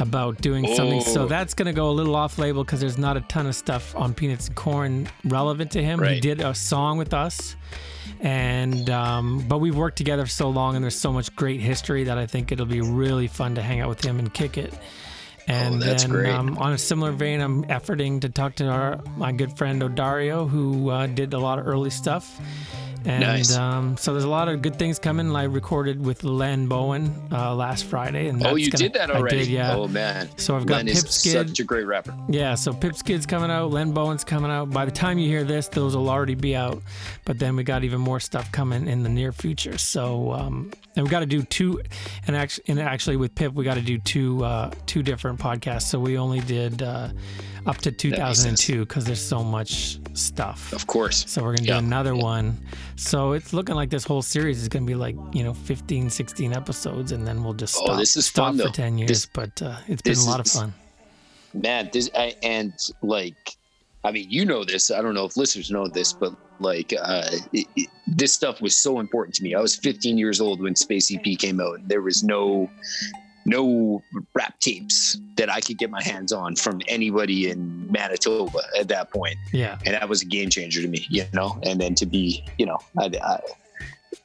about 0.00 0.40
doing 0.40 0.66
something. 0.74 1.00
So 1.02 1.22
Oh. 1.24 1.26
that's 1.26 1.54
going 1.54 1.66
to 1.66 1.72
go 1.72 1.90
a 1.90 1.92
little 1.92 2.16
off 2.16 2.38
label 2.38 2.64
because 2.64 2.80
there's 2.80 2.98
not 2.98 3.16
a 3.16 3.20
ton 3.22 3.46
of 3.46 3.54
stuff 3.54 3.94
on 3.94 4.14
Peanuts 4.14 4.46
and 4.48 4.56
Corn 4.56 5.08
relevant 5.24 5.70
to 5.72 5.82
him. 5.82 6.02
He 6.02 6.20
did 6.20 6.40
a 6.40 6.54
song 6.54 6.98
with 6.98 7.12
us. 7.14 7.54
And 8.20 8.90
um, 8.90 9.44
but 9.48 9.58
we've 9.58 9.76
worked 9.76 9.96
together 9.96 10.26
so 10.26 10.50
long, 10.50 10.74
and 10.74 10.82
there's 10.84 10.98
so 10.98 11.12
much 11.12 11.34
great 11.36 11.60
history 11.60 12.04
that 12.04 12.18
I 12.18 12.26
think 12.26 12.52
it'll 12.52 12.66
be 12.66 12.80
really 12.80 13.28
fun 13.28 13.54
to 13.54 13.62
hang 13.62 13.80
out 13.80 13.88
with 13.88 14.04
him 14.04 14.18
and 14.18 14.32
kick 14.32 14.58
it. 14.58 14.74
And 15.48 15.76
Oh, 15.82 15.94
then. 15.94 16.26
Um, 16.26 16.58
on 16.58 16.72
a 16.72 16.78
similar 16.78 17.12
vein, 17.12 17.40
I'm 17.40 17.64
efforting 17.64 18.20
to 18.22 18.28
talk 18.28 18.56
to 18.56 18.66
our 18.68 19.00
my 19.16 19.32
good 19.32 19.56
friend 19.56 19.80
Odario, 19.82 20.48
who 20.48 20.90
uh, 20.90 21.06
did 21.06 21.32
a 21.32 21.38
lot 21.38 21.58
of 21.58 21.66
early 21.66 21.90
stuff. 21.90 22.38
And 23.04 23.20
Nice. 23.20 23.56
um, 23.56 23.96
so 23.96 24.12
there's 24.12 24.24
a 24.24 24.28
lot 24.28 24.48
of 24.48 24.60
good 24.62 24.76
things 24.78 24.98
coming. 24.98 25.34
I 25.34 25.44
recorded 25.44 26.04
with 26.04 26.22
Len 26.22 26.66
Bowen 26.66 27.14
uh, 27.32 27.54
last 27.54 27.84
Friday, 27.84 28.28
and 28.28 28.40
Oh, 28.44 28.50
that's 28.50 28.58
you 28.60 28.70
gonna- 28.70 28.82
did 28.84 28.92
that 28.94 29.10
I 29.10 29.14
already? 29.14 29.38
did, 29.38 29.48
yeah. 29.48 29.74
Oh 29.74 29.88
man. 29.88 30.28
So 30.36 30.54
I've 30.56 30.66
got 30.66 30.76
Len 30.76 30.88
is 30.88 31.04
Pipskid. 31.04 31.32
such 31.48 31.60
a 31.60 31.64
great 31.64 31.86
rapper. 31.86 32.14
Yeah, 32.28 32.54
so 32.54 32.72
Pipskid's 32.72 33.24
coming 33.26 33.50
out, 33.50 33.70
Len 33.70 33.92
Bowen's 33.92 34.22
coming 34.24 34.50
out. 34.50 34.70
By 34.70 34.84
the 34.84 34.90
time 34.90 35.18
you 35.18 35.28
hear 35.28 35.44
this, 35.44 35.68
those 35.68 35.96
will 35.96 36.10
already 36.10 36.34
be 36.34 36.54
out. 36.54 36.82
But 37.24 37.38
then 37.38 37.56
we 37.56 37.62
got 37.64 37.84
even 37.84 38.00
more 38.00 38.20
stuff 38.20 38.50
coming 38.52 38.86
in 38.86 39.02
the 39.02 39.08
near 39.08 39.32
future. 39.32 39.78
So 39.78 40.32
um, 40.32 40.72
and 41.00 41.08
we 41.08 41.10
got 41.10 41.20
to 41.20 41.26
do 41.26 41.42
two, 41.44 41.80
and 42.26 42.36
actually, 42.36 42.64
and 42.68 42.78
actually 42.78 43.16
with 43.16 43.34
Pip, 43.34 43.54
we 43.54 43.64
got 43.64 43.74
to 43.76 43.80
do 43.80 43.96
two 43.96 44.44
uh, 44.44 44.70
two 44.84 45.02
different 45.02 45.40
podcasts. 45.40 45.84
So 45.84 45.98
we 45.98 46.18
only 46.18 46.40
did 46.40 46.82
uh, 46.82 47.08
up 47.64 47.78
to 47.78 47.90
2002 47.90 48.80
because 48.80 49.06
there's 49.06 49.20
so 49.20 49.42
much 49.42 49.98
stuff. 50.12 50.74
Of 50.74 50.86
course. 50.86 51.24
So 51.26 51.42
we're 51.42 51.56
gonna 51.56 51.68
do 51.68 51.74
another 51.78 52.14
one. 52.14 52.58
So 52.96 53.32
it's 53.32 53.54
looking 53.54 53.76
like 53.76 53.88
this 53.88 54.04
whole 54.04 54.20
series 54.20 54.60
is 54.60 54.68
gonna 54.68 54.84
be 54.84 54.94
like 54.94 55.16
you 55.32 55.42
know 55.42 55.54
15, 55.54 56.10
16 56.10 56.52
episodes, 56.52 57.12
and 57.12 57.26
then 57.26 57.42
we'll 57.42 57.54
just 57.54 57.76
Oh, 57.80 57.86
stop, 57.86 57.98
this 57.98 58.16
is 58.18 58.26
stop 58.26 58.48
fun, 58.48 58.58
for 58.58 58.64
though. 58.64 58.70
10 58.72 58.98
years. 58.98 59.08
This- 59.08 59.26
but 59.26 59.62
uh, 59.62 59.76
it's 59.88 60.02
been 60.02 60.18
a 60.18 60.24
lot 60.24 60.40
of 60.40 60.46
fun. 60.48 60.74
Man, 61.54 61.88
this 61.94 62.10
I, 62.14 62.34
and 62.42 62.74
like, 63.02 63.56
I 64.04 64.12
mean, 64.12 64.26
you 64.30 64.44
know 64.44 64.64
this. 64.64 64.90
I 64.90 65.00
don't 65.00 65.14
know 65.14 65.24
if 65.24 65.36
listeners 65.38 65.70
know 65.70 65.88
this, 65.88 66.12
but 66.12 66.34
like, 66.60 66.92
uh, 67.00 67.28
it, 67.52 67.66
it- 67.76 67.88
this 68.12 68.34
stuff 68.34 68.60
was 68.60 68.76
so 68.76 68.98
important 68.98 69.34
to 69.36 69.42
me. 69.44 69.54
I 69.54 69.60
was 69.60 69.76
15 69.76 70.18
years 70.18 70.40
old 70.40 70.60
when 70.60 70.74
Space 70.74 71.14
EP 71.14 71.38
came 71.38 71.60
out. 71.60 71.78
There 71.86 72.02
was 72.02 72.24
no 72.24 72.68
no 73.46 74.02
rap 74.34 74.58
tapes 74.60 75.18
that 75.36 75.50
I 75.50 75.60
could 75.60 75.78
get 75.78 75.90
my 75.90 76.02
hands 76.02 76.30
on 76.32 76.56
from 76.56 76.80
anybody 76.88 77.48
in 77.50 77.90
Manitoba 77.90 78.58
at 78.78 78.88
that 78.88 79.10
point. 79.10 79.36
Yeah. 79.52 79.78
and 79.86 79.94
that 79.94 80.08
was 80.08 80.20
a 80.22 80.26
game 80.26 80.50
changer 80.50 80.82
to 80.82 80.88
me, 80.88 81.06
you 81.08 81.24
know. 81.32 81.58
And 81.62 81.80
then 81.80 81.94
to 81.96 82.06
be, 82.06 82.44
you 82.58 82.66
know, 82.66 82.78
I, 82.98 83.10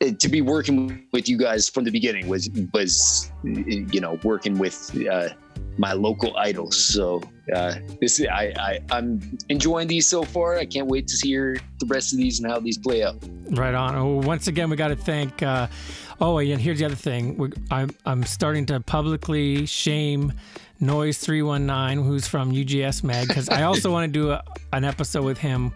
I, 0.01 0.09
to 0.19 0.27
be 0.27 0.41
working 0.41 1.07
with 1.13 1.29
you 1.29 1.37
guys 1.37 1.69
from 1.69 1.85
the 1.85 1.91
beginning 1.91 2.27
was 2.27 2.49
was 2.73 3.31
you 3.43 4.01
know 4.01 4.19
working 4.23 4.57
with 4.57 4.91
uh, 5.09 5.29
my 5.77 5.93
local 5.93 6.35
idols. 6.37 6.83
So 6.93 7.21
uh, 7.53 7.75
this 8.01 8.19
is, 8.19 8.27
I, 8.27 8.53
I 8.57 8.79
I'm 8.91 9.37
enjoying 9.49 9.87
these 9.87 10.07
so 10.07 10.23
far. 10.23 10.57
I 10.57 10.65
can't 10.65 10.87
wait 10.87 11.07
to 11.07 11.27
hear 11.27 11.57
the 11.79 11.85
rest 11.85 12.13
of 12.13 12.17
these 12.17 12.39
and 12.39 12.51
how 12.51 12.59
these 12.59 12.77
play 12.77 13.03
out. 13.03 13.15
Right 13.51 13.73
on. 13.73 13.95
Oh, 13.95 14.27
once 14.27 14.47
again, 14.47 14.69
we 14.69 14.75
got 14.75 14.89
to 14.89 14.95
thank. 14.95 15.43
Uh, 15.43 15.67
oh, 16.19 16.39
and 16.39 16.61
here's 16.61 16.79
the 16.79 16.85
other 16.85 16.95
thing. 16.95 17.37
we 17.37 17.51
I'm 17.71 17.91
I'm 18.05 18.23
starting 18.23 18.65
to 18.67 18.79
publicly 18.79 19.65
shame 19.65 20.33
Noise 20.79 21.19
three 21.19 21.41
one 21.41 21.65
nine, 21.65 21.99
who's 21.99 22.27
from 22.27 22.51
UGS 22.51 23.03
Mag, 23.03 23.27
because 23.27 23.47
I 23.49 23.63
also 23.63 23.91
want 23.93 24.11
to 24.11 24.19
do 24.19 24.31
a, 24.31 24.43
an 24.73 24.83
episode 24.83 25.23
with 25.23 25.37
him 25.37 25.73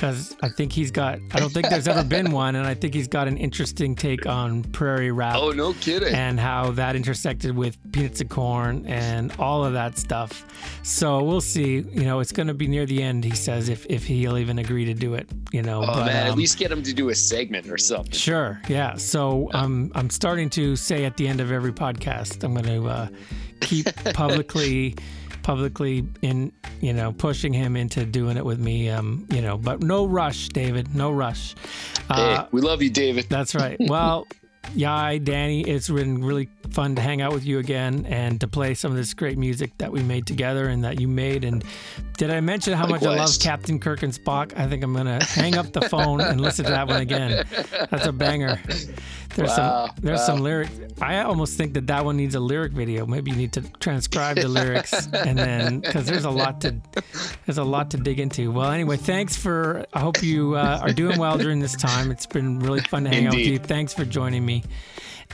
because 0.00 0.34
I 0.42 0.48
think 0.48 0.72
he's 0.72 0.90
got. 0.90 1.18
I 1.32 1.40
don't 1.40 1.52
think 1.52 1.68
there's 1.68 1.86
ever 1.86 2.02
been 2.02 2.30
one, 2.32 2.56
and 2.56 2.66
I 2.66 2.72
think 2.72 2.94
he's 2.94 3.06
got 3.06 3.28
an 3.28 3.36
interesting 3.36 3.94
take 3.94 4.24
on 4.24 4.62
prairie 4.62 5.10
rap. 5.10 5.36
Oh, 5.36 5.50
no 5.50 5.74
kidding. 5.74 6.14
And 6.14 6.40
how 6.40 6.70
that 6.70 6.96
intersected 6.96 7.54
with 7.54 7.76
peanuts 7.92 8.22
and 8.22 8.30
corn 8.30 8.86
and 8.86 9.30
all 9.38 9.62
of 9.62 9.74
that 9.74 9.98
stuff. 9.98 10.46
So 10.82 11.22
we'll 11.22 11.42
see. 11.42 11.80
You 11.80 12.04
know, 12.04 12.20
it's 12.20 12.32
going 12.32 12.48
to 12.48 12.54
be 12.54 12.66
near 12.66 12.86
the 12.86 13.02
end. 13.02 13.24
He 13.24 13.32
says 13.32 13.68
if 13.68 13.84
if 13.90 14.06
he'll 14.06 14.38
even 14.38 14.58
agree 14.58 14.86
to 14.86 14.94
do 14.94 15.12
it. 15.12 15.28
You 15.52 15.60
know. 15.60 15.82
Oh 15.82 15.86
but, 15.86 16.06
man, 16.06 16.26
at 16.26 16.32
um, 16.32 16.38
least 16.38 16.56
get 16.56 16.72
him 16.72 16.82
to 16.82 16.94
do 16.94 17.10
a 17.10 17.14
segment 17.14 17.68
or 17.68 17.76
something. 17.76 18.12
Sure. 18.12 18.58
Yeah. 18.68 18.94
So 18.96 19.50
um, 19.52 19.92
I'm 19.94 20.08
starting 20.08 20.48
to 20.50 20.76
say 20.76 21.04
at 21.04 21.18
the 21.18 21.28
end 21.28 21.42
of 21.42 21.52
every 21.52 21.72
podcast, 21.72 22.42
I'm 22.42 22.54
going 22.54 22.64
to 22.64 22.88
uh, 22.88 23.08
keep 23.60 23.86
publicly, 24.14 24.96
publicly 25.50 26.06
in, 26.22 26.52
you 26.80 26.92
know, 26.92 27.10
pushing 27.10 27.52
him 27.52 27.74
into 27.74 28.04
doing 28.04 28.36
it 28.36 28.44
with 28.44 28.60
me. 28.60 28.88
Um, 28.88 29.26
you 29.30 29.42
know, 29.42 29.58
but 29.58 29.82
no 29.82 30.06
rush, 30.06 30.48
David. 30.50 30.94
No 30.94 31.10
rush. 31.10 31.56
Uh, 32.08 32.42
hey, 32.42 32.48
we 32.52 32.60
love 32.60 32.82
you, 32.82 32.90
David. 32.90 33.26
That's 33.28 33.56
right. 33.56 33.76
Well, 33.80 34.28
Yai, 34.74 35.18
Danny, 35.18 35.62
it's 35.62 35.88
been 35.88 36.22
really 36.24 36.48
fun 36.70 36.94
to 36.94 37.02
hang 37.02 37.20
out 37.20 37.32
with 37.32 37.44
you 37.44 37.58
again 37.58 38.06
and 38.08 38.40
to 38.40 38.46
play 38.46 38.74
some 38.74 38.92
of 38.92 38.96
this 38.96 39.14
great 39.14 39.36
music 39.36 39.76
that 39.78 39.90
we 39.90 40.00
made 40.02 40.26
together 40.26 40.68
and 40.68 40.84
that 40.84 41.00
you 41.00 41.08
made. 41.08 41.42
And 41.44 41.64
did 42.16 42.30
I 42.30 42.40
mention 42.40 42.74
how 42.74 42.86
much 42.86 43.02
I 43.02 43.16
love 43.16 43.30
Captain 43.40 43.80
Kirk 43.80 44.02
and 44.04 44.12
Spock? 44.12 44.56
I 44.56 44.68
think 44.68 44.84
I'm 44.84 44.94
gonna 44.94 45.24
hang 45.24 45.56
up 45.56 45.72
the 45.72 45.82
phone 45.88 46.20
and 46.20 46.40
listen 46.40 46.66
to 46.66 46.70
that 46.70 46.86
one 46.86 47.00
again. 47.00 47.44
That's 47.90 48.06
a 48.06 48.12
banger. 48.12 48.60
There's 49.36 49.50
Wow, 49.50 49.86
some 49.86 49.96
there's 50.02 50.18
wow. 50.20 50.26
some 50.26 50.40
lyrics. 50.40 50.72
I 51.00 51.20
almost 51.22 51.56
think 51.56 51.74
that 51.74 51.86
that 51.86 52.04
one 52.04 52.16
needs 52.16 52.34
a 52.34 52.40
lyric 52.40 52.72
video. 52.72 53.06
Maybe 53.06 53.30
you 53.30 53.36
need 53.36 53.52
to 53.54 53.62
transcribe 53.78 54.36
the 54.36 54.48
lyrics 54.48 55.08
and 55.12 55.38
then 55.38 55.80
because 55.80 56.06
there's 56.06 56.24
a 56.24 56.30
lot 56.30 56.60
to 56.62 56.74
there's 57.46 57.58
a 57.58 57.64
lot 57.64 57.90
to 57.92 57.96
dig 57.96 58.18
into. 58.20 58.50
Well, 58.50 58.70
anyway, 58.70 58.96
thanks 58.96 59.36
for. 59.36 59.86
I 59.92 60.00
hope 60.00 60.22
you 60.22 60.56
uh, 60.56 60.80
are 60.82 60.92
doing 60.92 61.18
well 61.18 61.38
during 61.38 61.60
this 61.60 61.76
time. 61.76 62.10
It's 62.10 62.26
been 62.26 62.58
really 62.58 62.80
fun 62.80 63.04
to 63.04 63.10
hang 63.10 63.28
out 63.28 63.34
with 63.34 63.46
you. 63.46 63.58
Thanks 63.58 63.94
for 63.94 64.04
joining 64.04 64.44
me. 64.44 64.49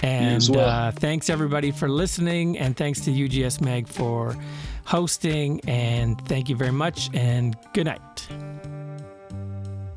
And 0.02 0.36
as 0.36 0.50
well. 0.50 0.68
uh, 0.68 0.92
thanks 0.92 1.30
everybody 1.30 1.70
for 1.70 1.88
listening, 1.88 2.58
and 2.58 2.76
thanks 2.76 3.00
to 3.06 3.10
UGS 3.10 3.60
Mag 3.60 3.88
for 3.88 4.36
hosting. 4.84 5.60
And 5.66 6.20
thank 6.28 6.48
you 6.50 6.56
very 6.56 6.76
much, 6.84 7.10
and 7.14 7.56
good 7.72 7.86
night. 7.86 8.28